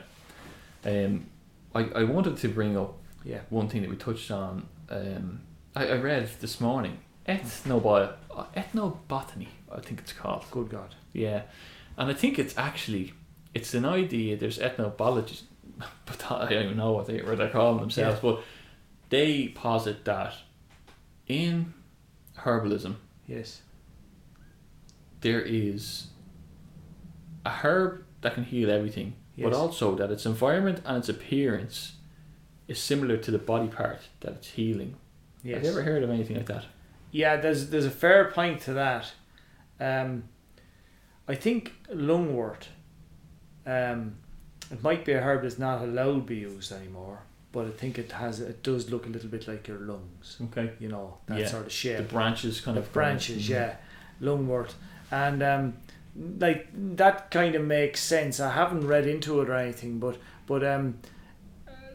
Um, 0.84 1.26
I, 1.74 1.80
I 2.00 2.04
wanted 2.04 2.36
to 2.38 2.48
bring 2.48 2.76
up 2.76 2.94
Yeah. 3.24 3.40
one 3.50 3.68
thing 3.68 3.82
that 3.82 3.90
we 3.90 3.96
touched 3.96 4.30
on. 4.30 4.68
Um, 4.90 5.40
I, 5.74 5.86
I 5.88 5.96
read 5.96 6.28
this 6.40 6.60
morning 6.60 6.98
ethnobi- 7.28 8.12
uh, 8.30 8.44
ethnobotany, 8.56 9.48
I 9.72 9.80
think 9.80 10.00
it's 10.00 10.12
called. 10.12 10.44
Good 10.50 10.68
God. 10.68 10.94
Yeah. 11.12 11.42
And 11.96 12.10
I 12.10 12.14
think 12.14 12.38
it's 12.38 12.56
actually, 12.58 13.14
it's 13.54 13.72
an 13.74 13.84
idea, 13.84 14.36
there's 14.36 14.58
ethnobiologists, 14.58 15.42
but 16.06 16.30
I 16.30 16.50
don't 16.50 16.64
even 16.64 16.76
know 16.76 16.92
what, 16.92 17.06
they, 17.06 17.22
what 17.22 17.38
they're 17.38 17.48
calling 17.50 17.80
themselves, 17.80 18.20
but 18.20 18.42
they 19.08 19.48
posit 19.48 20.04
that 20.04 20.34
in 21.26 21.72
herbalism, 22.40 22.96
Yes. 23.26 23.62
there 25.22 25.40
is 25.40 26.08
a 27.46 27.50
herb 27.50 28.04
that 28.20 28.34
can 28.34 28.44
heal 28.44 28.70
everything, 28.70 29.14
Yes. 29.36 29.44
but 29.50 29.56
also 29.56 29.94
that 29.96 30.10
its 30.10 30.26
environment 30.26 30.80
and 30.84 30.98
its 30.98 31.08
appearance 31.08 31.92
is 32.68 32.78
similar 32.80 33.16
to 33.18 33.30
the 33.30 33.38
body 33.38 33.68
part 33.68 34.00
that 34.20 34.32
it's 34.32 34.50
healing. 34.50 34.96
Yes. 35.42 35.56
Have 35.56 35.64
you 35.64 35.70
ever 35.70 35.82
heard 35.82 36.02
of 36.02 36.10
anything 36.10 36.36
like 36.36 36.46
that? 36.46 36.64
Yeah, 37.10 37.36
there's 37.36 37.70
there's 37.70 37.84
a 37.86 37.90
fair 37.90 38.30
point 38.30 38.60
to 38.62 38.72
that. 38.74 39.12
Um, 39.80 40.24
I 41.28 41.34
think 41.34 41.72
lungwort. 41.92 42.64
Um, 43.66 44.16
it 44.70 44.82
might 44.82 45.04
be 45.04 45.12
a 45.12 45.20
herb 45.20 45.42
that's 45.42 45.58
not 45.58 45.82
allowed 45.82 46.14
to 46.14 46.20
be 46.22 46.36
used 46.36 46.72
anymore, 46.72 47.20
but 47.52 47.66
I 47.66 47.70
think 47.70 47.98
it 47.98 48.12
has 48.12 48.40
it 48.40 48.62
does 48.62 48.90
look 48.90 49.06
a 49.06 49.08
little 49.10 49.28
bit 49.28 49.46
like 49.46 49.68
your 49.68 49.78
lungs. 49.78 50.38
Okay. 50.44 50.70
You 50.80 50.88
know 50.88 51.18
that 51.26 51.38
Yeah. 51.38 51.46
sort 51.46 51.66
of 51.66 51.72
shape. 51.72 51.98
The 51.98 52.02
branches 52.04 52.60
kind 52.60 52.76
The 52.76 52.80
of 52.82 52.92
branches, 52.92 53.44
Mhm. 53.46 53.48
yeah, 53.50 53.76
lungwort, 54.20 54.72
and 55.10 55.42
um, 55.42 55.74
like 56.38 56.68
that 56.96 57.30
kind 57.30 57.54
of 57.54 57.62
makes 57.64 58.00
sense. 58.00 58.40
I 58.40 58.52
haven't 58.52 58.86
read 58.86 59.06
into 59.06 59.40
it 59.40 59.48
or 59.50 59.54
anything, 59.54 59.98
but 59.98 60.16
but 60.46 60.64
um, 60.64 60.98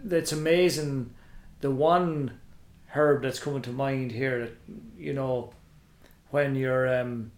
it's 0.09 0.31
amazing. 0.31 1.13
The 1.61 1.71
one 1.71 2.39
herb 2.87 3.23
that's 3.23 3.39
coming 3.39 3.61
to 3.63 3.71
mind 3.71 4.11
here, 4.11 4.39
that 4.39 4.57
you 4.97 5.13
know, 5.13 5.53
when 6.31 6.55
you're 6.55 7.01
um, 7.01 7.31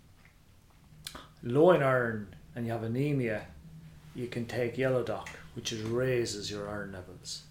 low 1.44 1.72
in 1.72 1.84
iron 1.84 2.36
and 2.56 2.66
you 2.66 2.72
have 2.72 2.84
anemia, 2.84 3.46
you 4.16 4.28
can 4.28 4.46
take 4.46 4.78
yellow 4.78 5.04
dock, 5.04 5.30
which 5.56 5.72
is 5.72 5.82
raises 5.84 6.52
your 6.52 6.70
iron 6.70 6.92
levels. 6.94 7.44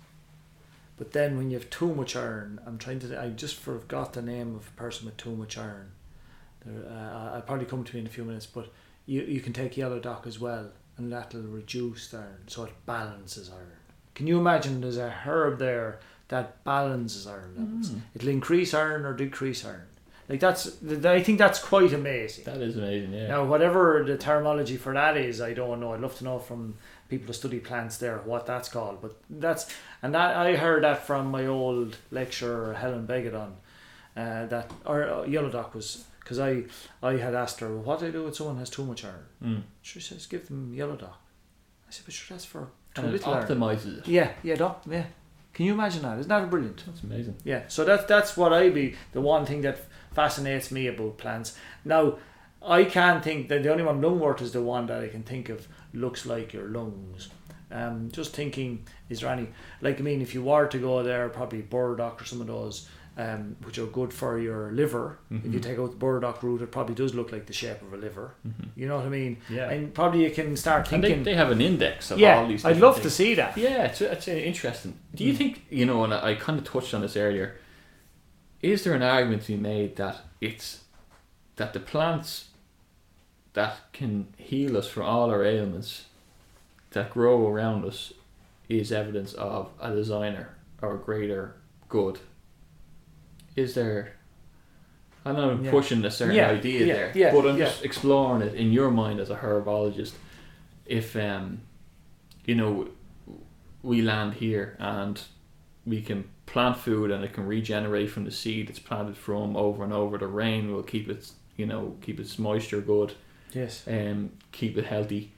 But 0.97 1.13
then 1.13 1.39
when 1.39 1.51
you 1.51 1.59
have 1.59 1.71
too 1.71 1.95
much 1.95 2.15
iron, 2.15 2.61
I'm 2.67 2.77
trying 2.77 2.99
to. 3.01 3.21
I 3.21 3.31
just 3.31 3.57
forgot 3.57 4.13
the 4.13 4.23
name 4.23 4.55
of 4.55 4.69
a 4.69 4.73
person 4.73 5.07
with 5.07 5.17
too 5.17 5.35
much 5.35 5.57
iron. 5.57 5.93
There, 6.65 6.93
uh, 6.93 7.35
I'll 7.37 7.43
probably 7.43 7.65
come 7.65 7.85
to 7.85 7.95
me 7.95 8.01
in 8.01 8.07
a 8.07 8.11
few 8.11 8.25
minutes, 8.25 8.45
but 8.47 8.71
you 9.07 9.23
you 9.23 9.41
can 9.41 9.55
take 9.55 9.79
yellow 9.79 9.99
dock 9.99 10.27
as 10.27 10.39
well, 10.39 10.71
and 10.99 11.11
that'll 11.11 11.41
reduce 11.41 12.13
iron, 12.13 12.45
so 12.49 12.65
it 12.65 12.73
balances 12.85 13.51
iron. 13.51 13.80
Can 14.21 14.27
you 14.27 14.39
imagine 14.39 14.83
there's 14.83 14.99
a 14.99 15.09
herb 15.09 15.59
there 15.59 15.99
that 16.29 16.63
balances 16.63 17.27
iron 17.27 17.55
levels? 17.57 17.89
Mm. 17.89 18.01
It'll 18.15 18.29
increase 18.29 18.75
iron 18.75 19.07
or 19.07 19.15
decrease 19.15 19.65
iron. 19.65 19.87
Like 20.29 20.41
that's, 20.41 20.77
I 21.07 21.23
think 21.23 21.39
that's 21.39 21.59
quite 21.59 21.95
amazing. 21.95 22.45
That 22.45 22.59
is 22.59 22.77
amazing, 22.77 23.15
yeah. 23.15 23.29
Now, 23.29 23.45
whatever 23.47 24.05
the 24.07 24.19
terminology 24.19 24.77
for 24.77 24.93
that 24.93 25.17
is, 25.17 25.41
I 25.41 25.55
don't 25.55 25.81
know. 25.81 25.95
I'd 25.95 26.03
love 26.03 26.19
to 26.19 26.25
know 26.25 26.39
from 26.39 26.75
people 27.09 27.29
who 27.29 27.33
study 27.33 27.61
plants 27.61 27.97
there 27.97 28.19
what 28.19 28.45
that's 28.45 28.69
called. 28.69 29.01
But 29.01 29.17
that's 29.31 29.73
and 30.03 30.15
that 30.15 30.37
I 30.37 30.55
heard 30.55 30.85
that 30.85 31.07
from 31.07 31.31
my 31.31 31.47
old 31.47 31.97
lecturer 32.11 32.75
Helen 32.75 33.07
Begadon, 33.07 33.53
uh, 34.19 34.45
that 34.49 34.71
or 34.85 35.09
uh, 35.09 35.23
Yellow 35.25 35.49
Dock 35.49 35.75
was 35.75 36.05
because 36.21 36.39
I 36.39 36.65
I 37.03 37.17
had 37.17 37.35
asked 37.35 37.61
her 37.61 37.75
what 37.75 38.01
do 38.01 38.09
I 38.09 38.11
do 38.11 38.27
if 38.27 38.37
someone 38.37 38.59
has 38.59 38.69
too 38.69 38.85
much 38.85 39.03
iron. 39.03 39.25
Mm. 39.43 39.63
She 39.81 39.99
says 39.99 40.27
give 40.27 40.49
them 40.49 40.75
Yellow 40.75 40.97
Dock, 40.97 41.23
I 41.89 41.91
said, 41.91 42.05
but 42.05 42.13
sure, 42.13 42.37
that's 42.37 42.45
for 42.45 42.69
And 43.05 43.09
it 43.09 43.13
little 43.13 43.35
iron. 43.35 43.47
optimizes 43.47 43.99
it. 43.99 44.09
Yeah, 44.09 44.31
yeah, 44.43 44.55
doc, 44.57 44.83
yeah. 44.89 45.05
Can 45.53 45.67
you 45.67 45.73
imagine 45.75 46.03
that? 46.03 46.19
Isn't 46.19 46.29
that 46.29 46.49
brilliant? 46.49 46.85
That's 46.87 47.03
amazing. 47.03 47.37
Yeah, 47.45 47.63
so 47.69 47.85
that's 47.85 48.05
that's 48.05 48.37
what 48.37 48.53
I 48.53 48.69
be 48.71 48.95
the 49.13 49.21
one 49.21 49.45
thing 49.45 49.63
that 49.63 49.79
fascinates 50.13 50.71
me 50.71 50.87
about 50.87 51.19
plants. 51.19 51.57
Now, 51.85 52.19
I 52.63 52.85
can't 52.85 53.23
think 53.23 53.49
that 53.49 53.63
the 53.63 53.71
only 53.73 53.85
one 53.85 54.01
lungwort 54.01 54.41
is 54.41 54.53
the 54.53 54.63
one 54.63 54.87
that 54.87 55.03
I 55.03 55.09
can 55.09 55.23
think 55.23 55.49
of 55.49 55.67
looks 55.93 56.25
like 56.27 56.53
your 56.53 56.69
lungs. 56.69 57.29
Um, 57.73 58.11
just 58.11 58.33
thinking, 58.35 58.85
is 59.09 59.21
there 59.21 59.31
any 59.31 59.49
like 59.81 59.99
I 59.99 60.03
mean, 60.03 60.21
if 60.23 60.35
you 60.35 60.43
were 60.43 60.67
to 60.67 60.79
go 60.79 61.03
there, 61.03 61.29
probably 61.29 61.63
burdock 61.63 62.21
or 62.23 62.25
some 62.25 62.41
of 62.41 62.47
those, 62.47 62.89
um, 63.19 63.57
which 63.65 63.79
are 63.79 63.87
good 63.87 64.13
for 64.15 64.39
your 64.39 64.71
liver. 64.73 65.19
If 65.31 65.45
you 65.53 65.59
Mhm. 65.59 65.63
take 65.63 65.79
out 65.79 65.91
the 65.91 65.97
burdock 65.97 66.43
root, 66.43 66.63
it 66.63 66.71
probably 66.73 66.95
does 66.95 67.15
look 67.15 67.33
like 67.33 67.47
the 67.47 67.53
shape 67.53 67.83
of 67.83 67.93
a 67.93 67.97
liver. 67.97 68.35
Mhm. 68.47 68.69
You 68.77 68.87
know 68.89 68.97
what 68.97 69.07
I 69.07 69.09
mean? 69.11 69.39
Yeah. 69.51 69.69
And 69.71 69.93
probably 69.93 70.25
you 70.25 70.31
can 70.31 70.57
start 70.57 70.91
And 70.93 71.03
they, 71.05 71.09
thinking. 71.09 71.25
they 71.25 71.35
have 71.35 71.51
an 71.51 71.61
index 71.61 72.11
of 72.11 72.19
yeah, 72.19 72.39
all 72.39 72.47
these 72.49 72.65
I'd 72.65 72.79
love 72.79 73.03
to 73.03 73.11
see 73.11 73.35
that. 73.35 73.57
Yeah, 73.57 73.85
it's, 73.87 74.01
it's 74.01 74.29
uh, 74.29 74.31
interesting. 74.33 74.95
Do 75.15 75.25
you 75.25 75.35
Mm. 75.35 75.37
think, 75.37 75.67
you 75.71 75.85
know, 75.87 76.05
and 76.05 76.15
I, 76.15 76.31
I 76.31 76.35
kind 76.37 76.59
of 76.59 76.65
touched 76.65 76.95
on 76.95 77.03
this 77.03 77.17
earlier, 77.17 77.57
is 78.63 78.85
there 78.85 78.95
an 78.95 79.03
argument 79.03 79.43
to 79.43 79.49
be 79.49 79.59
made 79.59 79.97
that 79.97 80.19
it's 80.41 80.85
that 81.57 81.73
the 81.75 81.81
plants 81.81 82.47
that 83.53 83.77
can 83.93 84.29
heal 84.39 84.77
us 84.77 84.87
from 84.87 85.03
all 85.03 85.31
our 85.31 85.45
ailments 85.45 86.07
that 86.93 87.11
grow 87.11 87.47
around 87.49 87.85
us 87.85 88.13
is 88.69 88.93
evidence 88.93 89.33
of 89.35 89.69
a 89.81 89.91
designer 89.95 90.51
or 90.81 90.95
a 90.95 90.99
greater 90.99 91.55
good? 91.89 92.19
Is 93.57 93.75
there. 93.75 94.15
I 95.25 95.33
know 95.33 95.51
I'm 95.51 95.65
Yeah. 95.65 95.71
pushing 95.71 96.05
a 96.05 96.11
certain 96.11 96.35
Yeah, 96.37 96.49
idea 96.49 96.87
yeah, 96.87 96.95
there, 96.95 97.13
yeah, 97.15 97.33
but 97.33 97.47
I'm 97.47 97.59
just 97.59 97.85
exploring 97.85 98.41
it 98.43 98.55
in 98.55 98.73
your 98.73 98.91
mind 98.91 99.21
as 99.21 99.29
a 99.31 99.37
herbologist. 99.37 100.13
If 100.87 101.15
um, 101.17 101.61
you 102.47 102.55
know, 102.55 102.89
we 103.83 104.01
land 104.03 104.35
here 104.35 104.77
and 104.79 105.21
we 105.87 106.01
can 106.01 106.25
plant 106.47 106.77
food 106.79 107.11
and 107.11 107.23
it 107.25 107.33
can 107.33 107.47
regenerate 107.47 108.11
from 108.11 108.25
the 108.25 108.31
seed 108.31 108.69
it's 108.71 108.79
planted 108.79 109.17
from 109.17 109.57
over 109.57 109.85
and 109.85 109.93
over. 109.93 110.17
The 110.19 110.27
rain 110.27 110.73
will 110.73 110.83
keep 110.83 111.09
its 111.09 111.35
you 111.57 111.67
know 111.67 111.97
keep 112.01 112.19
its 112.19 112.39
moisture 112.39 112.81
good 112.81 113.13
Yes. 113.53 113.87
and 113.87 114.31
keep 114.53 114.79
it 114.79 114.87
healthy, 114.87 115.33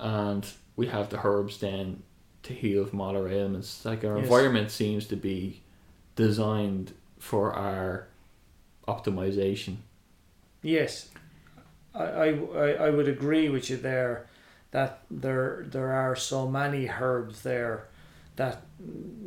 and 0.00 0.46
we 0.76 0.86
have 0.86 1.10
the 1.10 1.20
herbs 1.26 1.58
then 1.58 2.02
to 2.44 2.54
heal 2.54 2.86
from 2.86 3.00
ailments. 3.00 3.84
Like 3.84 4.04
our 4.04 4.16
Yes. 4.16 4.24
environment 4.24 4.70
seems 4.70 5.06
to 5.08 5.16
be 5.16 5.60
designed 6.16 6.92
for 7.22 7.52
our 7.52 8.08
optimization. 8.88 9.76
Yes, 10.60 11.08
I, 11.94 12.02
I, 12.02 12.68
I 12.86 12.90
would 12.90 13.06
agree 13.06 13.48
with 13.48 13.70
you 13.70 13.76
there 13.76 14.26
that 14.72 15.02
there 15.08 15.64
there 15.68 15.92
are 15.92 16.16
so 16.16 16.48
many 16.48 16.88
herbs 16.88 17.42
there 17.42 17.86
that 18.34 18.62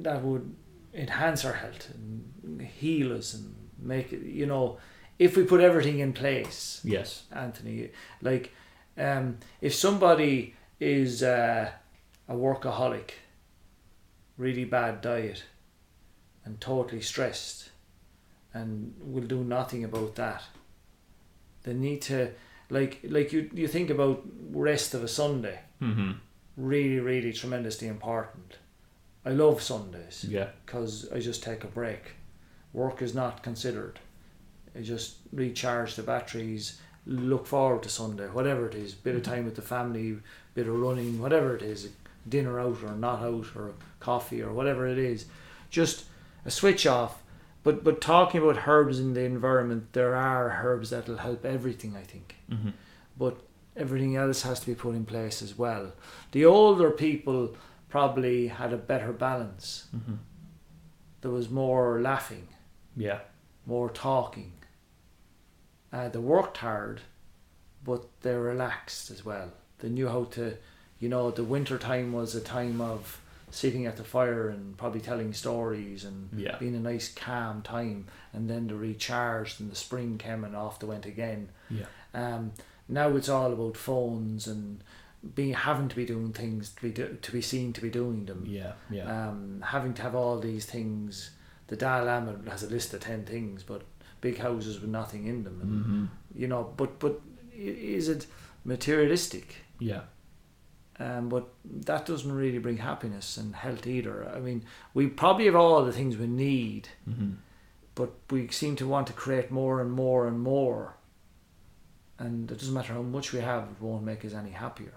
that 0.01 0.21
would 0.23 0.53
enhance 0.93 1.45
our 1.45 1.53
health 1.53 1.89
and 1.93 2.61
heal 2.61 3.13
us 3.13 3.33
and 3.33 3.55
make 3.79 4.11
it 4.11 4.23
you 4.23 4.45
know 4.45 4.77
if 5.17 5.37
we 5.37 5.43
put 5.43 5.61
everything 5.61 5.99
in 5.99 6.11
place 6.11 6.81
Yes. 6.83 7.23
Anthony 7.31 7.91
like 8.21 8.51
um 8.97 9.37
if 9.61 9.73
somebody 9.73 10.53
is 10.79 11.23
uh, 11.23 11.69
a 12.27 12.33
workaholic 12.33 13.11
really 14.37 14.65
bad 14.65 15.01
diet 15.01 15.43
and 16.43 16.59
totally 16.59 17.01
stressed 17.01 17.64
and 18.55 18.93
will 19.13 19.27
do 19.35 19.43
nothing 19.43 19.83
about 19.83 20.15
that 20.15 20.41
they 21.63 21.73
need 21.73 22.01
to 22.01 22.29
like 22.69 22.99
like 23.03 23.31
you 23.33 23.49
you 23.53 23.67
think 23.67 23.89
about 23.89 24.23
rest 24.51 24.93
of 24.93 25.03
a 25.03 25.07
sunday 25.07 25.59
Mm-hmm. 25.81 26.11
really 26.55 26.99
really 27.01 27.33
tremendously 27.33 27.87
important 27.89 28.57
i 29.25 29.29
love 29.29 29.61
sundays 29.61 30.25
Yeah. 30.27 30.47
because 30.65 31.11
i 31.11 31.19
just 31.19 31.43
take 31.43 31.63
a 31.65 31.67
break 31.67 32.13
work 32.71 33.01
is 33.01 33.13
not 33.13 33.43
considered 33.43 33.99
i 34.77 34.79
just 34.81 35.17
recharge 35.33 35.95
the 35.95 36.03
batteries 36.03 36.79
look 37.05 37.45
forward 37.45 37.83
to 37.83 37.89
sunday 37.89 38.27
whatever 38.29 38.67
it 38.69 38.75
is 38.75 38.93
bit 38.95 39.15
of 39.15 39.21
Mhm. 39.21 39.25
time 39.31 39.45
with 39.45 39.55
the 39.55 39.61
family 39.75 40.17
bit 40.53 40.67
of 40.67 40.75
running 40.75 41.19
whatever 41.19 41.55
it 41.57 41.61
is 41.61 41.89
dinner 42.35 42.57
out 42.59 42.81
or 42.83 42.95
not 42.95 43.19
out 43.21 43.47
or 43.55 43.73
coffee 43.99 44.41
or 44.41 44.53
whatever 44.53 44.87
it 44.87 44.97
is 44.97 45.25
just 45.69 46.05
a 46.45 46.51
switch 46.51 46.87
off 46.87 47.21
but 47.65 47.83
but 47.83 47.99
talking 47.99 48.41
about 48.41 48.65
herbs 48.67 48.99
in 48.99 49.13
the 49.15 49.25
environment 49.35 49.83
there 49.97 50.15
are 50.15 50.45
herbs 50.63 50.89
that'll 50.91 51.17
help 51.27 51.43
everything 51.45 51.93
i 51.97 52.05
think 52.13 52.35
Mm-hmm. 52.49 52.69
but 53.17 53.35
everything 53.83 54.15
else 54.15 54.43
has 54.43 54.59
to 54.61 54.67
be 54.67 54.75
put 54.75 54.95
in 54.95 55.03
place 55.03 55.41
as 55.41 55.57
well. 55.57 55.91
The 56.31 56.45
older 56.45 56.91
people 56.91 57.57
probably 57.89 58.47
had 58.47 58.71
a 58.71 58.77
better 58.91 59.11
balance. 59.11 59.87
Mm-hmm. 59.93 60.13
There 61.21 61.31
was 61.31 61.49
more 61.49 61.99
laughing, 61.99 62.47
Yeah. 62.95 63.19
more 63.65 63.89
talking. 63.89 64.53
Uh, 65.91 66.07
they 66.09 66.19
worked 66.19 66.57
hard, 66.57 67.01
but 67.83 68.05
they 68.21 68.35
relaxed 68.35 69.11
as 69.11 69.25
well. 69.25 69.49
They 69.79 69.89
knew 69.89 70.07
how 70.07 70.23
to, 70.35 70.57
you 70.99 71.09
know, 71.09 71.31
the 71.31 71.43
winter 71.43 71.77
time 71.77 72.13
was 72.13 72.33
a 72.35 72.41
time 72.41 72.79
of 72.79 73.19
sitting 73.55 73.85
at 73.85 73.95
the 73.95 74.03
fire 74.03 74.49
and 74.49 74.77
probably 74.77 74.99
telling 74.99 75.31
stories 75.31 76.03
and 76.03 76.29
Yeah. 76.37 76.57
being 76.57 76.75
a 76.75 76.79
nice 76.79 77.13
calm 77.13 77.61
time. 77.61 78.05
And 78.33 78.49
then 78.49 78.67
they 78.67 78.73
recharged, 78.73 79.61
and 79.61 79.71
the 79.71 79.75
spring 79.75 80.17
came 80.17 80.43
and 80.43 80.55
off 80.55 80.79
they 80.79 80.87
went 80.87 81.05
again. 81.05 81.49
Yeah. 81.69 81.85
Um, 82.13 82.51
now 82.89 83.15
it's 83.15 83.29
all 83.29 83.53
about 83.53 83.77
phones 83.77 84.45
and 84.45 84.83
being 85.33 85.53
having 85.53 85.87
to 85.87 85.95
be 85.95 86.05
doing 86.05 86.33
things 86.33 86.69
to 86.71 86.81
be 86.81 86.91
do, 86.91 87.17
to 87.21 87.31
be 87.31 87.41
seen 87.41 87.71
to 87.73 87.81
be 87.81 87.89
doing 87.89 88.25
them. 88.25 88.43
Yeah. 88.45 88.73
Yeah. 88.89 89.29
Um, 89.29 89.63
having 89.65 89.93
to 89.95 90.01
have 90.01 90.15
all 90.15 90.39
these 90.39 90.65
things. 90.65 91.31
The 91.67 91.77
Dalai 91.77 92.05
Lama 92.05 92.35
has 92.49 92.61
a 92.61 92.69
list 92.69 92.93
of 92.93 92.99
ten 92.99 93.23
things, 93.25 93.63
but 93.63 93.83
big 94.21 94.37
houses 94.37 94.81
with 94.81 94.89
nothing 94.89 95.25
in 95.27 95.43
them, 95.45 95.61
and 95.61 95.71
mm-hmm. 95.71 96.05
you 96.35 96.47
know. 96.47 96.73
But 96.77 96.99
but 96.99 97.21
is 97.55 98.09
it 98.09 98.27
materialistic? 98.65 99.55
Yeah. 99.79 100.01
Um, 100.99 101.27
but 101.27 101.49
that 101.65 102.05
doesn't 102.05 102.31
really 102.31 102.57
bring 102.59 102.77
happiness 102.77 103.35
and 103.37 103.53
health 103.55 103.85
either. 103.85 104.29
I 104.33 104.39
mean, 104.39 104.63
we 104.93 105.07
probably 105.07 105.45
have 105.45 105.55
all 105.55 105.83
the 105.83 105.91
things 105.91 106.15
we 106.17 106.27
need, 106.27 106.87
Mm-hmm. 107.09 107.31
but 107.95 108.11
we 108.31 108.47
seem 108.49 108.75
to 108.77 108.87
want 108.87 109.07
to 109.07 109.13
create 109.13 109.51
more 109.51 109.81
and 109.81 109.91
more 109.91 110.25
and 110.27 110.39
more. 110.39 110.95
And 112.17 112.49
it 112.49 112.59
doesn't 112.59 112.73
matter 112.73 112.93
how 112.93 113.01
much 113.01 113.33
we 113.33 113.41
have, 113.41 113.63
it 113.63 113.81
won't 113.81 114.03
make 114.05 114.23
us 114.23 114.33
any 114.33 114.51
happier. 114.51 114.93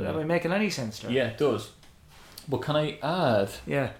Am 0.00 0.16
I 0.16 0.24
making 0.24 0.52
any 0.52 0.70
sense 0.70 1.00
there? 1.00 1.10
Yeah, 1.10 1.26
it 1.28 1.38
does. 1.38 1.70
But 2.48 2.58
can 2.62 2.76
I 2.76 2.98
add 3.02 3.50
Yeah. 3.66 3.90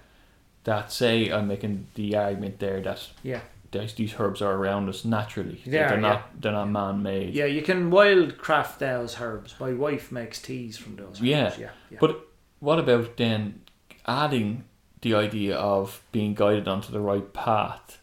that? 0.63 0.91
Say 0.91 1.29
I'm 1.31 1.47
making 1.47 1.87
the 1.93 2.15
argument 2.15 2.57
there 2.59 2.81
that 2.81 3.07
Yeah. 3.21 3.41
These, 3.79 3.93
these 3.93 4.15
herbs 4.19 4.41
are 4.41 4.53
around 4.53 4.89
us 4.89 5.05
naturally. 5.05 5.61
They 5.65 5.71
That 5.71 5.85
are, 5.85 5.89
they're 5.89 6.01
not. 6.01 6.41
They're 6.41 6.51
not 6.51 6.69
man-made. 6.69 7.33
Yeah, 7.33 7.45
you 7.45 7.61
can 7.61 7.89
wild 7.91 8.37
craft 8.37 8.79
those 8.79 9.19
herbs. 9.19 9.55
My 9.59 9.73
wife 9.73 10.11
makes 10.11 10.41
teas 10.41 10.77
from 10.77 10.95
those 10.95 11.17
herbs. 11.19 11.21
Yeah, 11.21 11.53
Yeah. 11.59 11.69
yeah. 11.91 11.97
But 11.99 12.27
what 12.59 12.79
about 12.79 13.17
then 13.17 13.61
adding 14.07 14.63
the 15.01 15.13
idea 15.15 15.55
of 15.55 16.01
being 16.11 16.33
guided 16.33 16.67
onto 16.67 16.91
the 16.91 16.99
right 16.99 17.31
path 17.33 17.99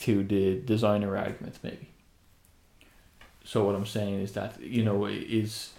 to 0.00 0.22
the 0.24 0.60
designer 0.60 1.16
argument, 1.16 1.58
maybe? 1.62 1.88
So 3.44 3.64
what 3.64 3.74
I'm 3.74 3.86
saying 3.86 4.20
is 4.20 4.32
that 4.32 4.60
you 4.60 4.82
know 4.84 5.06
is, 5.06 5.70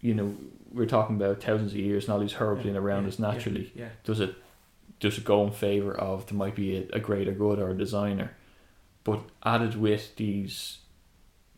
you 0.00 0.14
know, 0.14 0.34
we're 0.72 0.86
talking 0.86 1.16
about 1.16 1.42
thousands 1.42 1.72
of 1.72 1.78
years 1.78 2.04
and 2.04 2.12
all 2.12 2.20
these 2.20 2.34
herbs 2.38 2.58
Yeah, 2.60 2.64
being 2.64 2.76
around 2.76 3.02
yeah, 3.02 3.08
us 3.08 3.18
naturally. 3.18 3.72
Yeah. 3.74 3.88
Does 4.04 4.20
it 4.20 4.34
does 5.00 5.18
it 5.18 5.24
go 5.24 5.44
in 5.46 5.50
favor 5.52 5.92
of 5.98 6.26
there 6.26 6.36
might 6.38 6.54
be 6.54 6.76
a, 6.76 6.96
a 6.96 7.00
greater 7.00 7.32
good 7.32 7.58
or 7.58 7.70
a 7.70 7.76
designer, 7.76 8.32
but 9.04 9.20
added 9.44 9.74
with 9.80 10.14
these 10.16 10.78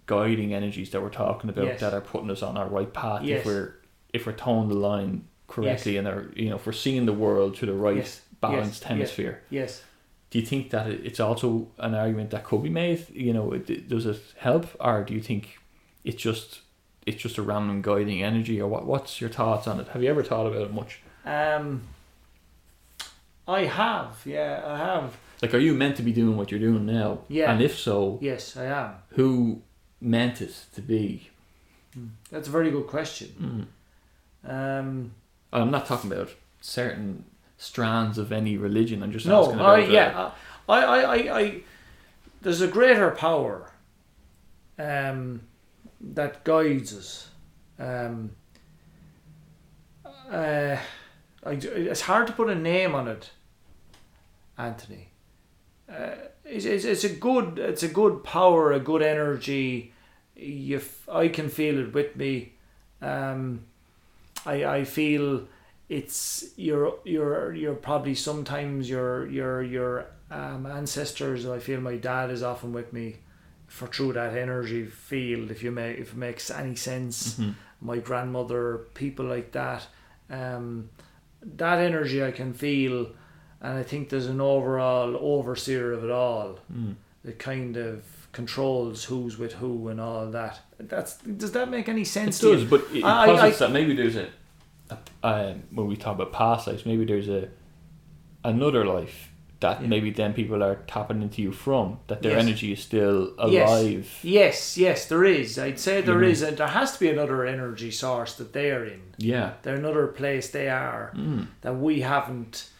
guiding 0.06 0.52
energies 0.52 0.90
that 0.90 1.02
we're 1.02 1.08
talking 1.10 1.48
about 1.50 1.64
Yes. 1.64 1.80
that 1.80 1.94
are 1.94 2.00
putting 2.00 2.30
us 2.30 2.42
on 2.42 2.56
our 2.56 2.68
right 2.68 2.92
path 2.92 3.22
Yes. 3.22 3.40
if 3.40 3.46
we're 3.46 3.74
if 4.12 4.26
we're 4.26 4.32
toeing 4.32 4.68
the 4.68 4.74
line 4.74 5.26
correctly 5.48 5.96
and 5.96 6.06
are 6.08 6.30
you 6.34 6.50
know 6.50 6.56
if 6.56 6.66
we're 6.66 6.72
seeing 6.72 7.06
the 7.06 7.12
world 7.12 7.56
through 7.56 7.66
the 7.68 7.74
right 7.74 7.96
Yes. 7.96 8.20
balanced 8.40 8.82
Yes. 8.82 8.88
hemisphere. 8.88 9.42
Yes. 9.50 9.82
Do 10.30 10.38
you 10.38 10.46
think 10.46 10.70
that 10.70 10.86
it's 10.88 11.20
also 11.20 11.68
an 11.78 11.94
argument 11.94 12.30
that 12.30 12.42
could 12.44 12.62
be 12.62 12.70
made? 12.70 13.06
You 13.12 13.32
know, 13.34 13.50
does 13.56 14.06
it 14.06 14.20
help, 14.38 14.66
or 14.80 15.04
do 15.04 15.12
you 15.14 15.20
think 15.20 15.58
it's 16.04 16.20
just 16.22 16.60
it's 17.04 17.20
just 17.22 17.36
a 17.38 17.42
random 17.42 17.82
guiding 17.82 18.22
energy, 18.22 18.60
or 18.60 18.66
what? 18.68 18.86
What's 18.86 19.20
your 19.20 19.28
thoughts 19.30 19.66
on 19.68 19.78
it? 19.80 19.88
Have 19.88 20.02
you 20.02 20.08
ever 20.08 20.22
thought 20.22 20.46
about 20.46 20.62
it 20.62 20.72
much? 20.72 21.00
Um, 21.26 21.82
I 23.52 23.64
have. 23.66 24.20
Yeah, 24.24 24.62
I 24.64 24.76
have. 24.78 25.16
Like, 25.42 25.54
are 25.54 25.58
you 25.58 25.74
meant 25.74 25.96
to 25.96 26.02
be 26.02 26.12
doing 26.12 26.36
what 26.36 26.50
you're 26.50 26.60
doing 26.60 26.86
now? 26.86 27.18
Yeah. 27.28 27.52
And 27.52 27.60
if 27.60 27.78
so, 27.78 28.18
Yes, 28.22 28.56
I 28.56 28.64
am. 28.66 28.94
who 29.10 29.62
meant 30.00 30.40
it 30.40 30.54
to 30.74 30.80
be? 30.80 31.30
That's 32.30 32.48
a 32.48 32.50
very 32.50 32.70
good 32.70 32.86
question. 32.86 33.68
Mm. 34.46 34.50
Um, 34.80 35.14
I'm 35.52 35.70
not 35.70 35.86
talking 35.86 36.10
about 36.12 36.30
certain 36.60 37.24
strands 37.58 38.18
of 38.18 38.32
any 38.32 38.56
religion. 38.56 39.02
I'm 39.02 39.12
just 39.12 39.26
no, 39.26 39.40
asking 39.40 39.54
about 39.56 39.78
I, 39.80 39.86
the- 39.86 39.92
yeah, 39.92 40.30
I, 40.68 40.80
I, 40.84 41.00
I, 41.00 41.38
I, 41.40 41.60
there's 42.40 42.60
a 42.60 42.68
greater 42.68 43.10
power 43.10 43.70
um, 44.78 45.42
that 46.00 46.44
guides 46.44 46.96
us. 46.96 47.28
Um, 47.78 48.30
uh, 50.30 50.76
I, 51.44 51.50
it's 51.50 52.00
hard 52.02 52.26
to 52.28 52.32
put 52.32 52.48
a 52.48 52.54
name 52.54 52.94
on 52.94 53.08
it, 53.08 53.30
Anthony. 54.66 55.08
Uh, 55.88 56.14
it's, 56.44 56.64
it's, 56.64 56.84
it's 56.84 57.04
a 57.04 57.08
good 57.28 57.58
it's 57.58 57.82
a 57.82 57.88
good 57.88 58.22
power, 58.24 58.72
a 58.72 58.80
good 58.80 59.02
energy. 59.02 59.92
You, 60.36 60.76
f- 60.78 61.08
I 61.08 61.28
can 61.28 61.48
feel 61.48 61.78
it 61.78 61.92
with 61.92 62.16
me. 62.16 62.52
Um, 63.00 63.64
I 64.46 64.64
I 64.64 64.84
feel 64.84 65.46
it's 65.88 66.44
your 66.56 66.94
your 67.04 67.54
your 67.54 67.74
probably 67.74 68.14
sometimes 68.14 68.88
your 68.88 69.26
your 69.28 69.62
your 69.62 70.06
um, 70.30 70.66
ancestors. 70.66 71.46
I 71.46 71.58
feel 71.58 71.80
my 71.80 71.96
dad 71.96 72.30
is 72.30 72.42
often 72.42 72.72
with 72.72 72.92
me 72.92 73.16
for 73.66 73.86
through 73.88 74.14
that 74.14 74.36
energy 74.36 74.86
field. 74.86 75.50
If 75.50 75.62
you 75.62 75.70
make 75.70 75.98
if 75.98 76.12
it 76.12 76.16
makes 76.16 76.50
any 76.50 76.76
sense, 76.76 77.38
Mhm. 77.38 77.54
my 77.80 77.98
grandmother, 77.98 78.62
people 78.94 79.26
like 79.26 79.50
that, 79.52 79.86
um, 80.30 80.88
that 81.42 81.78
energy 81.78 82.22
I 82.24 82.30
can 82.30 82.52
feel, 82.54 83.10
and 83.62 83.78
I 83.78 83.82
think 83.82 84.08
there's 84.10 84.26
an 84.26 84.40
overall 84.40 85.16
overseer 85.16 85.92
of 85.92 86.04
it 86.04 86.10
all 86.10 86.58
Mm. 86.72 86.94
that 87.24 87.38
kind 87.38 87.76
of 87.76 88.02
controls 88.32 89.04
who's 89.04 89.38
with 89.38 89.54
who 89.54 89.88
and 89.88 90.00
all 90.00 90.26
that. 90.30 90.60
That's 90.78 91.16
does 91.18 91.52
that 91.52 91.70
make 91.70 91.88
any 91.88 92.02
It 92.02 92.06
sense 92.06 92.38
to 92.40 92.52
does, 92.52 92.62
you? 92.64 92.68
but 92.68 92.80
it, 92.92 93.04
I- 93.04 93.26
it 93.26 93.30
I- 93.30 93.36
posits 93.40 93.58
that 93.60 93.70
maybe 93.72 93.94
there's 93.94 94.16
a, 94.16 94.28
a 94.90 94.98
um, 95.22 95.62
when 95.70 95.86
we 95.86 95.96
talk 95.96 96.14
about 96.16 96.32
past 96.32 96.66
lives, 96.66 96.84
maybe 96.84 97.04
there's 97.04 97.28
a 97.28 97.48
another 98.44 98.84
life 98.84 99.28
that 99.60 99.80
Yeah. 99.80 99.86
maybe 99.86 100.10
then 100.10 100.32
people 100.32 100.60
are 100.64 100.76
tapping 100.88 101.22
into 101.22 101.40
you 101.40 101.52
from 101.52 101.98
that 102.08 102.20
their 102.22 102.32
Yes. 102.32 102.42
energy 102.46 102.72
is 102.72 102.80
still 102.80 103.32
alive. 103.38 104.08
Yes, 104.24 104.76
yes, 104.76 105.06
there 105.06 105.24
is. 105.24 105.56
I'd 105.56 105.78
say 105.78 106.00
there 106.00 106.16
Mhm. 106.18 106.30
is, 106.32 106.42
and 106.42 106.56
there 106.56 106.66
has 106.66 106.94
to 106.94 106.98
be 107.00 107.08
another 107.08 107.46
energy 107.46 107.92
source 107.92 108.34
that 108.34 108.52
they're 108.52 108.84
in. 108.84 109.02
Yeah. 109.18 109.52
They're 109.62 109.76
another 109.76 110.08
place 110.08 110.50
they 110.50 110.68
are 110.68 111.12
Mm. 111.14 111.46
that 111.60 111.76
we 111.76 112.00
haven't 112.00 112.70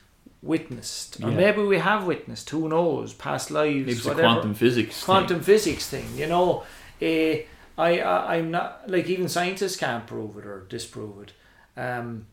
witnessed, 0.43 1.23
or 1.23 1.31
Yeah. 1.31 1.37
maybe 1.37 1.63
we 1.63 1.79
have 1.79 2.05
witnessed. 2.07 2.51
Who 2.51 2.69
knows? 2.69 3.13
Past 3.15 3.51
lives, 3.51 3.77
Maybe 3.87 3.93
it's 3.93 4.05
a 4.05 4.09
whatever. 4.09 4.23
quantum 4.29 4.55
physics. 4.55 4.97
thing. 4.97 5.05
quantum 5.05 5.41
physics 5.41 5.89
thing. 5.89 6.07
You 6.17 6.27
know, 6.27 6.65
eh, 7.01 7.43
I, 7.79 8.01
I 8.01 8.37
I'm 8.37 8.51
not 8.51 8.91
like 8.91 9.09
even 9.09 9.29
scientists 9.29 9.77
can't 9.77 10.07
prove 10.07 10.37
it 10.37 10.45
or 10.47 10.67
disprove 10.69 11.23
it. 11.23 11.33
Um, 11.81 12.27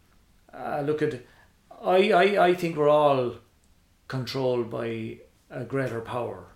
uh, 0.53 0.81
look 0.86 1.02
at, 1.02 1.22
I, 1.84 2.11
I 2.11 2.45
I 2.48 2.53
think 2.56 2.76
we're 2.76 2.90
all 2.90 3.36
controlled 4.07 4.69
by 4.69 5.19
a 5.52 5.64
greater 5.64 6.02
power. 6.02 6.48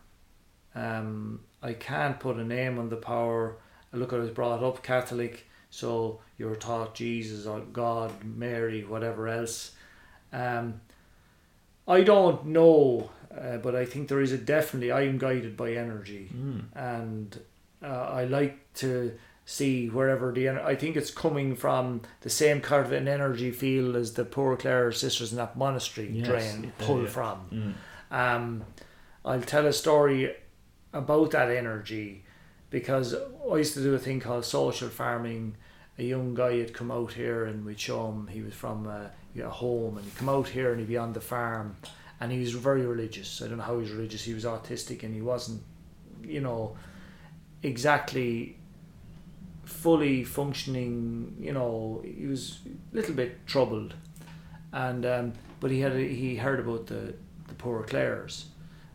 Um, 0.76 1.42
I 1.62 1.74
can't 1.74 2.20
put 2.20 2.38
a 2.38 2.44
name 2.44 2.80
on 2.80 2.90
the 2.90 2.98
power. 2.98 3.58
I 3.94 3.98
look, 3.98 4.12
I 4.12 4.18
was 4.18 4.32
brought 4.32 4.64
up 4.64 4.82
Catholic, 4.84 5.48
so 5.70 6.20
you're 6.38 6.56
taught 6.56 6.96
Jesus 6.96 7.46
or 7.46 7.60
God, 7.60 8.12
Mary, 8.24 8.84
whatever 8.84 9.28
else. 9.28 9.72
Um, 10.34 10.82
I 11.88 12.02
don't 12.04 12.46
know, 12.48 13.10
uh, 13.36 13.58
but 13.58 13.76
I 13.76 13.86
think 13.86 14.08
there 14.08 14.22
is 14.22 14.32
a 14.32 14.38
definitely. 14.38 14.92
I 14.92 15.02
am 15.04 15.18
guided 15.18 15.58
by 15.58 15.74
energy, 15.74 16.30
Mm. 16.34 16.64
and 16.76 17.40
uh, 17.82 17.88
I 17.88 18.24
like 18.26 18.74
to 18.76 19.14
see 19.46 19.90
wherever 19.90 20.32
the. 20.32 20.50
I 20.50 20.76
think 20.76 20.96
it's 20.96 21.12
coming 21.12 21.56
from 21.56 22.02
the 22.22 22.30
same 22.30 22.62
kind 22.62 22.86
of 22.86 22.92
an 22.94 23.08
energy 23.08 23.52
field 23.52 23.96
as 23.98 24.14
the 24.14 24.24
Poor 24.24 24.56
Clare 24.56 24.92
sisters 24.94 25.32
in 25.32 25.38
that 25.38 25.58
monastery 25.58 26.10
Yes, 26.12 26.28
drain 26.28 26.72
pull 26.78 27.02
yeah. 27.04 27.10
from. 27.10 27.76
Mm. 28.12 28.16
Um, 28.18 28.64
I'll 29.26 29.42
tell 29.42 29.66
a 29.66 29.74
story 29.74 30.34
about 30.94 31.32
that 31.32 31.50
energy 31.50 32.24
because 32.70 33.14
I 33.52 33.58
used 33.58 33.74
to 33.74 33.84
do 33.84 33.94
a 33.94 34.00
thing 34.00 34.20
called 34.20 34.46
social 34.46 34.90
farming. 34.90 35.56
A 36.00 36.04
young 36.04 36.34
guy 36.34 36.58
had 36.58 36.74
come 36.74 36.92
out 36.92 37.14
here 37.14 37.46
and 37.46 37.66
we'd 37.66 37.80
show 37.80 38.08
him 38.10 38.28
he 38.28 38.42
was 38.42 38.54
from 38.54 38.88
a, 38.88 39.12
a 39.42 39.50
home 39.50 39.98
and 39.98 40.06
he'd 40.06 40.16
come 40.18 40.30
out 40.30 40.48
here 40.48 40.72
and 40.72 40.80
he'd 40.80 40.90
be 40.90 40.98
on 40.98 41.14
the 41.14 41.22
farm 41.22 41.76
and 42.20 42.32
he 42.32 42.40
was 42.40 42.52
very 42.54 42.86
religious. 42.86 43.42
I 43.42 43.48
don't 43.48 43.58
know 43.58 43.64
how 43.64 43.74
he 43.74 43.82
was 43.82 43.92
religious. 43.92 44.24
He 44.24 44.34
was 44.34 44.46
autistic 44.46 45.04
and 45.04 45.14
he 45.14 45.22
wasn't, 45.22 45.62
you 46.24 46.40
know, 46.40 46.78
exactly 47.62 48.58
fully 49.66 50.24
functioning. 50.24 51.36
You 51.40 51.54
know, 51.54 52.04
he 52.06 52.26
was 52.26 52.60
a 52.66 52.96
little 52.96 53.14
bit 53.14 53.46
troubled, 53.48 53.94
and 54.72 55.06
um, 55.06 55.34
but 55.60 55.72
he 55.72 55.82
had 55.82 55.94
he 55.96 56.36
heard 56.36 56.60
about 56.60 56.88
the 56.88 57.16
the 57.48 57.54
poor 57.56 57.84
Clares, 57.84 58.46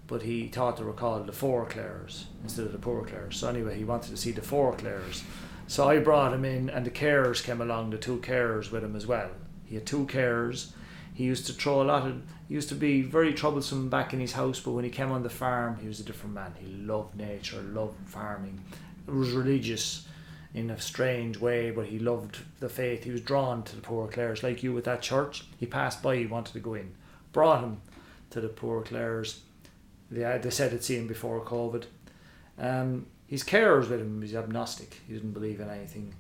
but 0.06 0.23
he 0.23 0.48
thought 0.48 0.77
they 0.77 0.85
were 0.85 0.93
called 0.93 1.27
the 1.27 1.32
four 1.32 1.66
Clares 1.66 2.27
instead 2.43 2.66
of 2.66 2.73
the 2.73 2.78
poor 2.78 3.05
Clares. 3.05 3.36
So 3.36 3.48
anyway, 3.48 3.77
he 3.77 3.85
wanted 3.85 4.10
to 4.10 4.16
see 4.16 4.32
the 4.32 4.43
four 4.43 4.73
Clares. 4.74 5.23
So 5.66 5.89
I 5.89 5.98
brought 5.98 6.32
him 6.32 6.47
in, 6.47 6.70
and 6.70 6.86
the 6.86 6.90
carers 6.90 7.44
came 7.44 7.60
along. 7.60 7.90
The 7.90 7.98
two 7.98 8.19
carers 8.19 8.70
with 8.70 8.82
him 8.82 8.97
as 8.97 9.06
well. 9.06 9.31
He 9.69 9.74
had 9.74 9.86
two 9.86 10.07
carers. 10.07 10.73
He 11.15 11.24
used 11.24 11.47
to 11.47 11.53
throw 11.53 11.82
a 11.82 11.85
lot 11.85 12.07
of. 12.07 12.23
He 12.49 12.55
used 12.55 12.69
to 12.70 12.74
be 12.74 13.03
very 13.03 13.35
troublesome 13.35 13.89
back 13.89 14.15
in 14.15 14.20
his 14.20 14.32
house, 14.32 14.61
but 14.61 14.70
when 14.70 14.85
he 14.85 14.90
came 14.90 15.11
on 15.11 15.23
the 15.23 15.31
farm, 15.31 15.78
he 15.81 15.89
was 15.89 16.01
a 16.01 16.05
different 16.05 16.35
man. 16.35 16.55
He 16.59 16.73
loved 16.73 17.16
nature, 17.16 17.61
loved 17.61 18.09
farming. 18.09 18.62
He 19.05 19.11
was 19.11 19.32
religious 19.32 20.07
in 20.55 20.70
a 20.70 20.81
strange 20.81 21.39
way, 21.39 21.70
but 21.70 21.86
he 21.86 21.99
loved 21.99 22.39
the 22.61 22.69
faith. 22.69 23.05
He 23.05 23.11
was 23.11 23.20
drawn 23.20 23.62
to 23.65 23.77
the 23.77 23.82
poor 23.82 24.09
Clares, 24.09 24.43
like 24.43 24.62
you 24.62 24.73
with 24.73 24.85
that 24.85 25.03
church. 25.03 25.45
He 25.59 25.66
passed 25.66 26.03
by, 26.03 26.16
he 26.16 26.27
wanted 26.27 26.53
to 26.55 26.61
go 26.61 26.74
in. 26.74 26.95
Brought 27.32 27.62
him 27.62 27.82
to 28.31 28.40
the 28.40 28.49
poor 28.49 28.82
Clares. 28.82 29.40
They, 30.11 30.39
they 30.43 30.51
said 30.51 30.70
they'd 30.70 30.82
seen 30.82 31.03
him 31.03 31.07
before 31.07 31.45
COVID. 31.45 31.85
Um, 32.59 33.07
his 33.27 33.45
carers 33.45 33.90
with 33.90 34.01
him, 34.01 34.23
he's 34.23 34.35
agnostic. 34.35 35.01
He 35.07 35.12
didn't 35.15 35.32
believe 35.32 35.61
in 35.61 35.69
anything. 35.69 36.15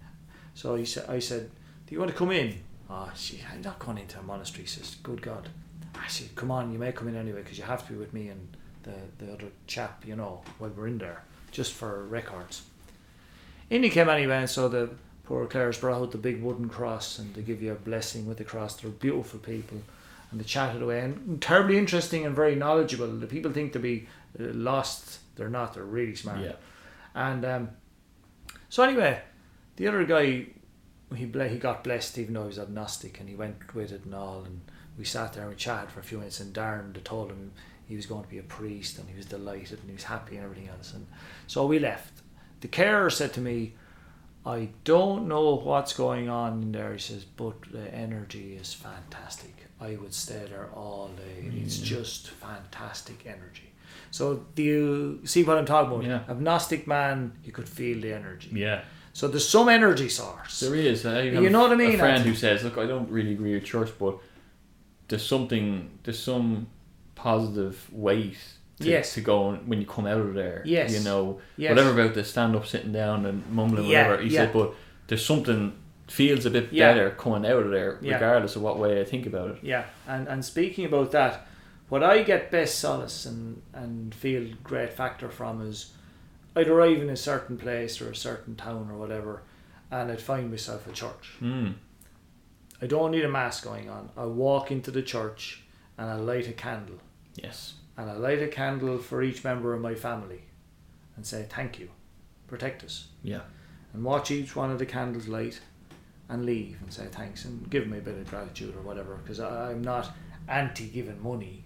So 0.54 0.74
he 0.74 0.84
sa- 0.84 1.10
I 1.10 1.20
said, 1.20 1.50
Do 1.86 1.94
you 1.94 1.98
want 1.98 2.10
to 2.10 2.16
come 2.16 2.30
in? 2.30 2.58
Oh, 2.90 3.10
she, 3.14 3.42
I'm 3.52 3.60
not 3.60 3.78
going 3.78 3.98
into 3.98 4.18
a 4.18 4.22
monastery. 4.22 4.64
He 4.64 4.68
says, 4.68 4.96
Good 5.02 5.22
God. 5.22 5.48
I 5.94 6.08
said, 6.08 6.34
Come 6.34 6.50
on, 6.50 6.72
you 6.72 6.78
may 6.78 6.92
come 6.92 7.08
in 7.08 7.16
anyway 7.16 7.42
because 7.42 7.58
you 7.58 7.64
have 7.64 7.86
to 7.86 7.92
be 7.92 7.98
with 7.98 8.12
me 8.14 8.28
and 8.28 8.56
the, 8.82 9.24
the 9.24 9.32
other 9.32 9.46
chap, 9.66 10.04
you 10.06 10.16
know, 10.16 10.42
while 10.58 10.70
we're 10.70 10.86
in 10.86 10.98
there, 10.98 11.22
just 11.50 11.72
for 11.72 12.04
records. 12.04 12.62
In 13.70 13.82
he 13.82 13.90
came 13.90 14.08
anyway, 14.08 14.38
and 14.38 14.50
so 14.50 14.68
the 14.68 14.90
poor 15.24 15.46
Clares 15.46 15.78
brought 15.78 16.00
out 16.00 16.10
the 16.10 16.18
big 16.18 16.42
wooden 16.42 16.70
cross 16.70 17.18
and 17.18 17.34
they 17.34 17.42
give 17.42 17.60
you 17.60 17.72
a 17.72 17.74
blessing 17.74 18.26
with 18.26 18.38
the 18.38 18.44
cross. 18.44 18.76
They're 18.76 18.90
beautiful 18.90 19.38
people. 19.38 19.82
And 20.30 20.40
they 20.40 20.44
chatted 20.44 20.82
away 20.82 21.00
and 21.00 21.40
terribly 21.40 21.78
interesting 21.78 22.26
and 22.26 22.36
very 22.36 22.54
knowledgeable. 22.54 23.06
The 23.08 23.26
people 23.26 23.50
think 23.50 23.72
to 23.72 23.78
be 23.78 24.08
uh, 24.38 24.44
lost. 24.52 25.20
They're 25.36 25.48
not. 25.48 25.74
They're 25.74 25.84
really 25.84 26.14
smart. 26.14 26.40
Yeah. 26.40 26.52
And 27.14 27.44
um, 27.44 27.70
so 28.68 28.82
anyway, 28.82 29.22
the 29.76 29.88
other 29.88 30.04
guy, 30.04 30.46
he 31.14 31.24
ble- 31.26 31.48
he 31.48 31.58
got 31.58 31.84
blessed 31.84 32.18
even 32.18 32.34
though 32.34 32.42
he 32.42 32.48
was 32.48 32.58
agnostic, 32.58 33.20
and 33.20 33.28
he 33.28 33.34
went 33.34 33.74
with 33.74 33.92
it 33.92 34.04
and 34.04 34.14
all. 34.14 34.42
And 34.44 34.60
we 34.98 35.04
sat 35.04 35.32
there 35.32 35.42
and 35.44 35.50
we 35.50 35.56
chatted 35.56 35.90
for 35.90 36.00
a 36.00 36.02
few 36.02 36.18
minutes. 36.18 36.40
And 36.40 36.54
Darren 36.54 36.92
told 37.04 37.30
him 37.30 37.52
he 37.86 37.96
was 37.96 38.06
going 38.06 38.24
to 38.24 38.28
be 38.28 38.38
a 38.38 38.42
priest, 38.42 38.98
and 38.98 39.08
he 39.08 39.16
was 39.16 39.26
delighted 39.26 39.78
and 39.80 39.88
he 39.88 39.94
was 39.94 40.04
happy 40.04 40.36
and 40.36 40.44
everything 40.44 40.68
else. 40.68 40.92
And 40.94 41.06
so 41.46 41.66
we 41.66 41.78
left. 41.78 42.12
The 42.60 42.68
carer 42.68 43.08
said 43.10 43.32
to 43.34 43.40
me, 43.40 43.74
"I 44.44 44.68
don't 44.84 45.28
know 45.28 45.54
what's 45.56 45.92
going 45.92 46.28
on 46.28 46.62
in 46.62 46.72
there." 46.72 46.92
He 46.92 46.98
says, 46.98 47.24
"But 47.24 47.62
the 47.70 47.92
energy 47.94 48.56
is 48.56 48.74
fantastic. 48.74 49.54
I 49.80 49.96
would 49.96 50.12
stay 50.12 50.44
there 50.48 50.68
all 50.74 51.08
day. 51.16 51.50
It's 51.64 51.78
Mm. 51.78 51.84
just 51.84 52.28
fantastic 52.30 53.24
energy." 53.26 53.70
So 54.10 54.46
do 54.54 54.62
you 54.62 55.20
see 55.24 55.44
what 55.44 55.56
I'm 55.58 55.66
talking 55.66 55.92
about? 55.92 56.04
Yeah. 56.04 56.24
Agnostic 56.28 56.86
man, 56.86 57.32
you 57.44 57.52
could 57.52 57.68
feel 57.68 58.00
the 58.00 58.12
energy. 58.12 58.50
Yeah. 58.52 58.82
So 59.18 59.26
there's 59.26 59.48
some 59.48 59.68
energy 59.68 60.08
source. 60.08 60.60
There 60.60 60.76
is. 60.76 61.04
I 61.04 61.22
You 61.22 61.50
know 61.50 61.62
what 61.62 61.72
I 61.72 61.74
mean, 61.74 61.96
A 61.96 61.98
friend 61.98 62.22
who 62.24 62.36
says, 62.36 62.62
"Look, 62.62 62.78
I 62.78 62.86
don't 62.86 63.10
really 63.10 63.32
agree 63.32 63.52
with 63.54 63.64
church, 63.64 63.90
but 63.98 64.14
there's 65.08 65.26
something, 65.26 65.90
there's 66.04 66.20
some 66.20 66.68
positive 67.16 67.88
weight 67.90 68.38
to, 68.78 68.86
Yes. 68.88 69.14
to 69.14 69.20
go 69.20 69.42
on 69.48 69.56
when 69.66 69.80
you 69.80 69.86
come 69.88 70.06
out 70.06 70.20
of 70.20 70.34
there. 70.34 70.62
Yes. 70.64 70.96
You 70.96 71.00
know, 71.00 71.40
Yes. 71.56 71.70
whatever 71.70 72.00
about 72.00 72.14
the 72.14 72.22
stand 72.22 72.54
up, 72.54 72.64
sitting 72.64 72.92
down, 72.92 73.26
and 73.26 73.42
mumbling, 73.50 73.86
Yeah, 73.86 74.04
whatever." 74.04 74.22
He 74.22 74.28
yeah. 74.28 74.42
said, 74.44 74.52
"But 74.52 74.74
there's 75.08 75.26
something 75.26 75.72
feels 76.06 76.46
a 76.46 76.50
bit 76.50 76.68
Yeah. 76.70 76.92
better 76.92 77.10
coming 77.10 77.44
out 77.50 77.64
of 77.64 77.72
there, 77.72 77.98
regardless 78.00 78.54
of 78.54 78.62
what 78.62 78.78
way 78.78 79.00
I 79.00 79.04
think 79.04 79.26
about 79.26 79.50
it." 79.50 79.58
Yeah, 79.62 79.86
and 80.06 80.28
and 80.28 80.44
speaking 80.44 80.84
about 80.84 81.10
that, 81.10 81.44
what 81.88 82.04
I 82.04 82.22
get 82.22 82.52
best 82.52 82.78
solace 82.78 83.26
and 83.26 83.62
and 83.74 84.14
feel 84.14 84.44
great 84.62 84.92
factor 84.92 85.28
from 85.28 85.60
is, 85.60 85.90
I'd 86.58 86.68
arrive 86.68 87.00
in 87.00 87.10
a 87.10 87.16
certain 87.16 87.56
place 87.56 88.00
or 88.00 88.10
a 88.10 88.16
certain 88.16 88.56
town 88.56 88.90
or 88.90 88.98
whatever, 88.98 89.42
and 89.90 90.10
I'd 90.10 90.20
find 90.20 90.50
myself 90.50 90.86
a 90.86 90.92
church. 90.92 91.34
Mm. 91.40 91.74
I 92.82 92.86
don't 92.86 93.10
need 93.10 93.24
a 93.24 93.28
mass 93.28 93.60
going 93.60 93.88
on. 93.90 94.10
I 94.16 94.24
walk 94.26 94.70
into 94.70 94.90
the 94.90 95.02
church 95.02 95.62
and 95.96 96.08
I 96.10 96.14
light 96.14 96.48
a 96.48 96.52
candle, 96.52 96.98
Yes. 97.36 97.74
and 97.96 98.10
I 98.10 98.14
light 98.14 98.40
a 98.42 98.48
candle 98.48 98.98
for 98.98 99.22
each 99.22 99.42
member 99.44 99.74
of 99.74 99.80
my 99.80 99.94
family, 99.94 100.42
and 101.16 101.26
say 101.26 101.46
thank 101.48 101.78
you, 101.78 101.90
protect 102.46 102.84
us. 102.84 103.08
Yeah. 103.22 103.40
and 103.94 104.04
watch 104.04 104.30
each 104.30 104.54
one 104.54 104.70
of 104.70 104.78
the 104.78 104.86
candles 104.86 105.28
light 105.28 105.60
and 106.28 106.44
leave 106.44 106.76
and 106.82 106.92
say 106.92 107.06
thanks 107.10 107.46
and 107.46 107.70
give 107.70 107.86
me 107.88 107.96
a 107.98 108.02
bit 108.02 108.18
of 108.18 108.28
gratitude 108.28 108.76
or 108.76 108.82
whatever 108.82 109.16
because 109.16 109.40
I'm 109.40 109.80
not 109.82 110.10
anti 110.46 110.86
giving 110.88 111.22
money 111.22 111.64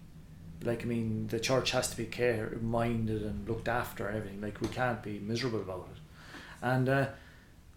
like 0.65 0.83
I 0.83 0.87
mean 0.87 1.27
the 1.29 1.41
church 1.41 1.71
has 1.73 1.91
to 1.91 1.97
be 1.97 2.05
care 2.07 2.57
minded 2.63 3.23
and 3.23 3.49
looked 3.49 3.69
after 3.69 4.07
and 4.07 4.17
everything 4.19 4.41
like 4.41 4.61
we 4.61 4.69
can't 4.69 5.03
be 5.03 5.19
miserable 5.19 5.61
about 5.61 5.89
it 5.93 6.01
and 6.63 6.89
uh, 6.89 7.07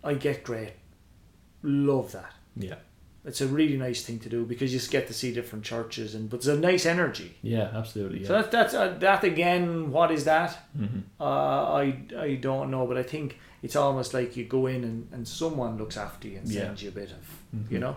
I 0.03 0.13
get 0.15 0.43
great 0.43 0.73
love 1.63 2.11
that 2.11 2.33
Yeah. 2.55 2.75
it's 3.23 3.41
a 3.41 3.47
really 3.47 3.77
nice 3.77 4.03
thing 4.03 4.19
to 4.19 4.29
do 4.29 4.45
because 4.45 4.71
you 4.73 4.79
just 4.79 4.91
get 4.91 5.07
to 5.07 5.13
see 5.13 5.33
different 5.33 5.65
churches 5.65 6.13
and 6.15 6.29
but 6.29 6.41
there's 6.41 6.57
a 6.57 6.61
nice 6.61 6.85
energy. 6.85 7.35
Yeah, 7.41 7.71
absolutely. 7.73 8.19
Yeah. 8.21 8.27
So 8.27 8.33
that, 8.41 8.51
that's 8.51 8.73
uh, 8.73 8.95
that 8.99 9.23
again. 9.23 9.91
What 9.91 10.11
is 10.11 10.23
that? 10.25 10.51
hmm 10.77 10.99
Uh, 11.19 11.23
I 11.83 11.97
I 12.17 12.35
don't 12.35 12.69
know, 12.69 12.85
but 12.87 12.97
I 12.97 13.03
think 13.03 13.39
it's 13.63 13.75
almost 13.75 14.13
like 14.13 14.37
you 14.37 14.45
go 14.45 14.67
in 14.67 14.83
and, 14.83 15.07
and 15.11 15.27
someone 15.27 15.77
looks 15.77 15.97
after 15.97 16.27
you 16.27 16.37
and 16.37 16.47
Yeah. 16.47 16.61
sends 16.61 16.83
you 16.83 16.89
a 16.89 16.91
bit 17.01 17.11
of 17.11 17.23
Mhm. 17.55 17.71
you 17.71 17.79
know. 17.79 17.95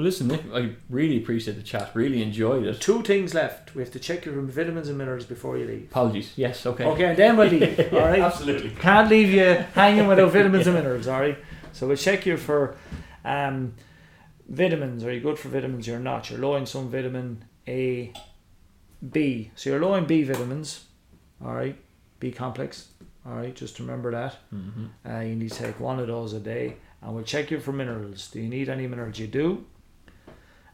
Well, 0.00 0.06
listen, 0.06 0.28
Nick, 0.28 0.44
I 0.54 0.70
really 0.88 1.18
appreciate 1.18 1.58
the 1.58 1.62
chat. 1.62 1.90
Really 1.92 2.22
enjoyed 2.22 2.64
it. 2.64 2.80
Two 2.80 3.02
things 3.02 3.34
left. 3.34 3.74
We 3.74 3.82
have 3.82 3.92
to 3.92 3.98
check 3.98 4.24
your 4.24 4.40
vitamins 4.40 4.88
and 4.88 4.96
minerals 4.96 5.26
before 5.26 5.58
you 5.58 5.66
leave. 5.66 5.88
Apologies. 5.90 6.32
Yes. 6.36 6.64
Okay. 6.64 6.84
Okay, 6.86 7.04
and 7.04 7.18
then 7.18 7.36
we'll 7.36 7.48
leave. 7.48 7.78
Yeah, 7.78 7.88
all 7.92 7.98
right. 8.08 8.20
Absolutely. 8.20 8.70
Can't 8.70 9.10
leave 9.10 9.28
you 9.30 9.44
hanging 9.74 10.06
without 10.06 10.32
vitamins 10.32 10.66
and 10.66 10.74
minerals, 10.74 11.06
all 11.06 11.20
right? 11.20 11.36
So 11.74 11.86
we'll 11.86 11.98
check 11.98 12.24
you 12.24 12.38
for 12.38 12.76
um, 13.26 13.74
vitamins. 14.48 15.04
Are 15.04 15.12
you 15.12 15.20
good 15.20 15.38
for 15.38 15.50
vitamins? 15.50 15.86
You're 15.86 15.98
not. 15.98 16.30
You're 16.30 16.40
low 16.40 16.56
in 16.56 16.64
some 16.64 16.88
vitamin 16.90 17.44
A, 17.68 18.14
B. 19.12 19.50
So 19.54 19.68
you're 19.68 19.80
low 19.82 19.96
in 19.96 20.06
B 20.06 20.22
vitamins, 20.22 20.86
all 21.44 21.52
right? 21.52 21.76
B 22.20 22.30
complex, 22.32 22.88
all 23.26 23.34
right? 23.34 23.54
Just 23.54 23.78
remember 23.78 24.10
that. 24.12 24.36
hmm 24.48 24.86
Uh, 25.06 25.20
you 25.20 25.34
need 25.36 25.52
to 25.52 25.58
take 25.64 25.78
one 25.78 25.98
of 26.00 26.06
those 26.06 26.32
a 26.32 26.40
day. 26.40 26.76
And 27.02 27.14
we'll 27.14 27.24
check 27.24 27.50
you 27.50 27.60
for 27.60 27.72
minerals. 27.72 28.30
Do 28.30 28.40
you 28.40 28.48
need 28.48 28.70
any 28.70 28.86
minerals? 28.86 29.18
You 29.18 29.26
do. 29.26 29.66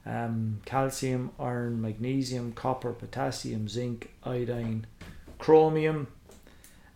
Um, 0.06 0.60
calcium, 0.64 1.32
iron, 1.38 1.80
magnesium, 1.80 2.52
copper, 2.52 2.92
potassium, 2.92 3.68
zinc, 3.68 4.12
iodine, 4.22 4.86
chromium. 5.38 6.06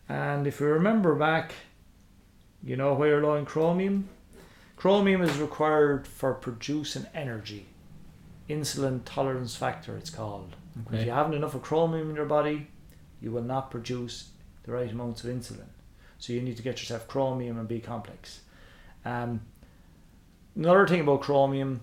And 0.09 0.47
if 0.47 0.61
you 0.61 0.67
remember 0.67 1.17
back, 1.17 1.53
you 2.63 2.77
know 2.77 2.95
where 2.95 3.09
you're 3.09 3.23
low 3.23 3.35
in 3.35 3.47
chromium? 3.47 4.09
Chromium 4.77 5.23
is 5.23 5.37
required 5.39 6.07
for 6.07 6.33
producing 6.35 7.07
energy. 7.15 7.67
Insulin 8.49 9.01
tolerance 9.05 9.57
factor, 9.57 9.97
it's 9.97 10.11
called. 10.11 10.55
If 10.93 11.05
you 11.05 11.11
haven't 11.11 11.35
enough 11.35 11.55
of 11.55 11.63
chromium 11.63 12.11
in 12.11 12.17
your 12.17 12.27
body, 12.27 12.69
you 13.21 13.33
will 13.33 13.43
not 13.43 13.71
produce 13.71 14.31
the 14.63 14.73
right 14.73 14.91
amounts 14.91 15.25
of 15.25 15.31
insulin. 15.31 15.69
So 16.19 16.33
you 16.33 16.43
need 16.43 16.57
to 16.57 16.63
get 16.63 16.79
yourself 16.79 17.09
chromium 17.09 17.59
and 17.59 17.69
B 17.69 17.81
complex. 17.81 18.41
Um, 19.05 19.43
another 20.55 20.87
thing 20.87 21.01
about 21.01 21.23
chromium, 21.23 21.81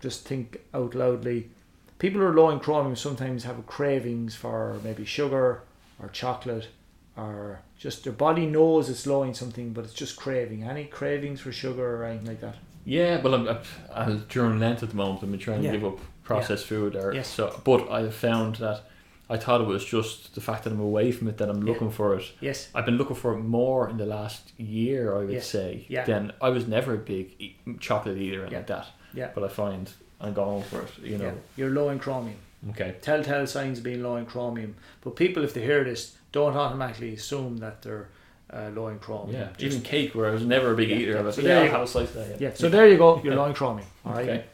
just 0.00 0.26
think 0.26 0.60
out 0.74 0.94
loudly. 0.94 1.50
People 1.98 2.20
who 2.20 2.26
are 2.26 2.34
low 2.34 2.50
in 2.50 2.60
chromium 2.60 2.96
sometimes 2.96 3.44
have 3.44 3.66
cravings 3.66 4.34
for 4.34 4.78
maybe 4.84 5.04
sugar 5.04 5.62
or 6.00 6.08
chocolate 6.12 6.68
or 7.16 7.60
just 7.78 8.04
their 8.04 8.12
body 8.12 8.44
knows 8.46 8.90
it's 8.90 9.06
low 9.06 9.22
in 9.22 9.32
something 9.32 9.72
but 9.72 9.84
it's 9.84 9.94
just 9.94 10.16
craving. 10.16 10.62
Any 10.64 10.84
cravings 10.84 11.40
for 11.40 11.52
sugar 11.52 11.96
or 11.96 12.04
anything 12.04 12.26
like 12.26 12.40
that? 12.40 12.56
Yeah, 12.84 13.20
well, 13.22 13.34
I'm, 13.34 13.58
I'm, 13.92 14.26
during 14.28 14.60
Lent 14.60 14.82
at 14.82 14.90
the 14.90 14.94
moment. 14.96 15.22
I've 15.24 15.30
been 15.30 15.40
trying 15.40 15.62
Yeah. 15.62 15.72
to 15.72 15.78
give 15.78 15.86
up 15.86 15.98
processed 16.22 16.66
food, 16.66 16.94
or 16.94 17.12
Yes. 17.14 17.28
so. 17.28 17.60
But 17.64 17.88
I 17.90 18.02
have 18.02 18.14
found 18.14 18.56
that 18.56 18.82
I 19.28 19.36
thought 19.38 19.60
it 19.60 19.66
was 19.66 19.84
just 19.84 20.34
the 20.36 20.40
fact 20.40 20.62
that 20.64 20.72
I'm 20.72 20.78
away 20.80 21.10
from 21.10 21.26
it 21.26 21.38
that 21.38 21.48
I'm 21.48 21.62
Yeah. 21.66 21.72
looking 21.72 21.90
for 21.90 22.14
it. 22.16 22.30
Yes. 22.40 22.68
I've 22.74 22.84
been 22.86 22.96
looking 22.96 23.16
for 23.16 23.32
it 23.34 23.38
more 23.38 23.88
in 23.90 23.96
the 23.96 24.06
last 24.06 24.52
year, 24.56 25.16
I 25.16 25.20
would 25.24 25.30
Yeah. 25.30 25.40
say. 25.40 25.84
Yeah. 25.88 26.04
Than 26.04 26.32
I 26.40 26.50
was 26.50 26.68
never 26.68 26.94
a 26.94 26.98
big 26.98 27.54
chocolate 27.80 28.18
eater 28.18 28.42
and 28.42 28.52
Yeah. 28.52 28.58
like 28.58 28.66
that. 28.68 28.86
Yeah. 29.16 29.30
But 29.34 29.42
I 29.44 29.48
find 29.48 29.90
I'm 30.20 30.34
going 30.34 30.62
for 30.64 30.82
it. 30.82 30.90
You 31.02 31.18
know. 31.18 31.24
Yeah. 31.24 31.32
You're 31.56 31.70
low 31.70 31.88
in 31.88 31.98
chromium. 31.98 32.36
Okay. 32.70 32.94
Telltale 33.02 33.46
signs 33.46 33.78
of 33.78 33.84
being 33.84 34.02
low 34.02 34.16
in 34.16 34.26
chromium. 34.26 34.76
But 35.02 35.16
people, 35.16 35.42
if 35.44 35.52
they 35.54 35.62
hear 35.62 35.82
this, 35.84 36.16
don't 36.32 36.56
automatically 36.56 37.14
assume 37.14 37.58
that 37.58 37.82
they're 37.82 38.08
uh, 38.52 38.70
low 38.74 38.88
in 38.88 38.98
chromium. 38.98 39.40
Yeah. 39.40 39.48
Just- 39.56 39.62
Even 39.76 39.80
cake, 39.82 40.14
where 40.14 40.28
I 40.28 40.30
was 40.32 40.44
never 40.44 40.72
a 40.72 40.76
big 40.76 40.90
Yeah, 40.90 40.96
eater 40.96 41.16
of 41.18 41.26
it. 41.26 41.32
So 41.34 41.40
yeah, 41.42 41.48
there 41.48 41.56
I'll 41.58 41.64
you 41.64 41.70
have 41.70 41.80
go. 41.80 41.84
a 41.84 41.88
slice 41.88 42.10
that. 42.12 42.40
Yeah. 42.40 42.50
So 42.54 42.68
there 42.68 42.88
you 42.88 42.96
go. 42.98 43.20
You're 43.24 43.34
low 43.34 43.46
in 43.46 43.54
chromium. 43.54 43.88
All 44.04 44.12
right. 44.12 44.28
Okay. 44.28 44.44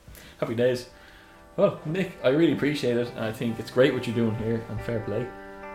Happy 0.40 0.54
days. 0.54 0.86
Well, 1.56 1.80
Nick, 1.84 2.12
I 2.24 2.28
really 2.30 2.52
appreciate 2.54 2.96
it. 2.96 3.08
and 3.16 3.24
I 3.24 3.32
think 3.32 3.58
it's 3.60 3.70
great 3.70 3.92
what 3.94 4.06
you're 4.06 4.16
doing 4.16 4.34
here 4.36 4.64
and 4.70 4.80
fair 4.80 5.00
play. 5.00 5.26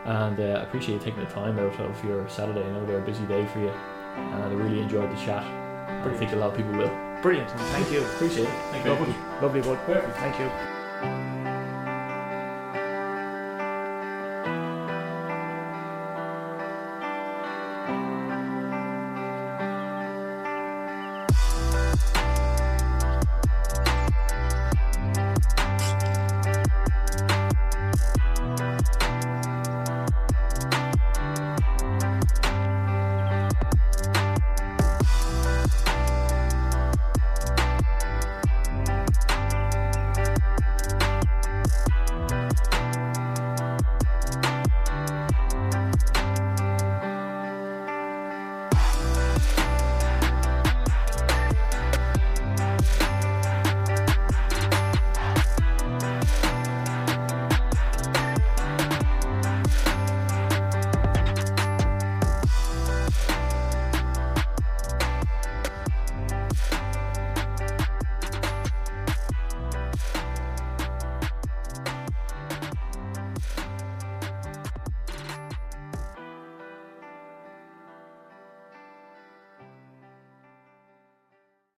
And 0.06 0.40
uh, 0.40 0.44
I 0.60 0.64
appreciate 0.64 0.96
you 0.96 1.00
taking 1.02 1.20
the 1.24 1.30
time 1.30 1.60
out 1.60 1.80
of 1.80 2.04
your 2.06 2.28
Saturday. 2.30 2.64
I 2.64 2.72
know 2.72 2.86
they're 2.86 3.00
a 3.00 3.06
busy 3.06 3.26
day 3.26 3.46
for 3.48 3.60
you. 3.60 3.70
And 3.70 4.44
I 4.44 4.48
really 4.54 4.80
enjoyed 4.80 5.12
the 5.12 5.16
chat. 5.18 5.44
I 5.44 6.14
think 6.18 6.32
a 6.34 6.36
lot 6.38 6.52
of 6.52 6.58
people 6.58 6.72
will. 6.74 7.07
Brilliant. 7.22 7.50
Thank 7.50 7.92
you. 7.92 8.02
Appreciate 8.04 8.44
it. 8.44 8.50
Thank 8.72 8.86
you 8.86 8.92
Lovely, 8.92 9.16
lovely 9.42 9.62
bud. 9.62 9.78
Perfect. 9.86 10.18
Thank 10.18 10.40
you. 10.40 11.37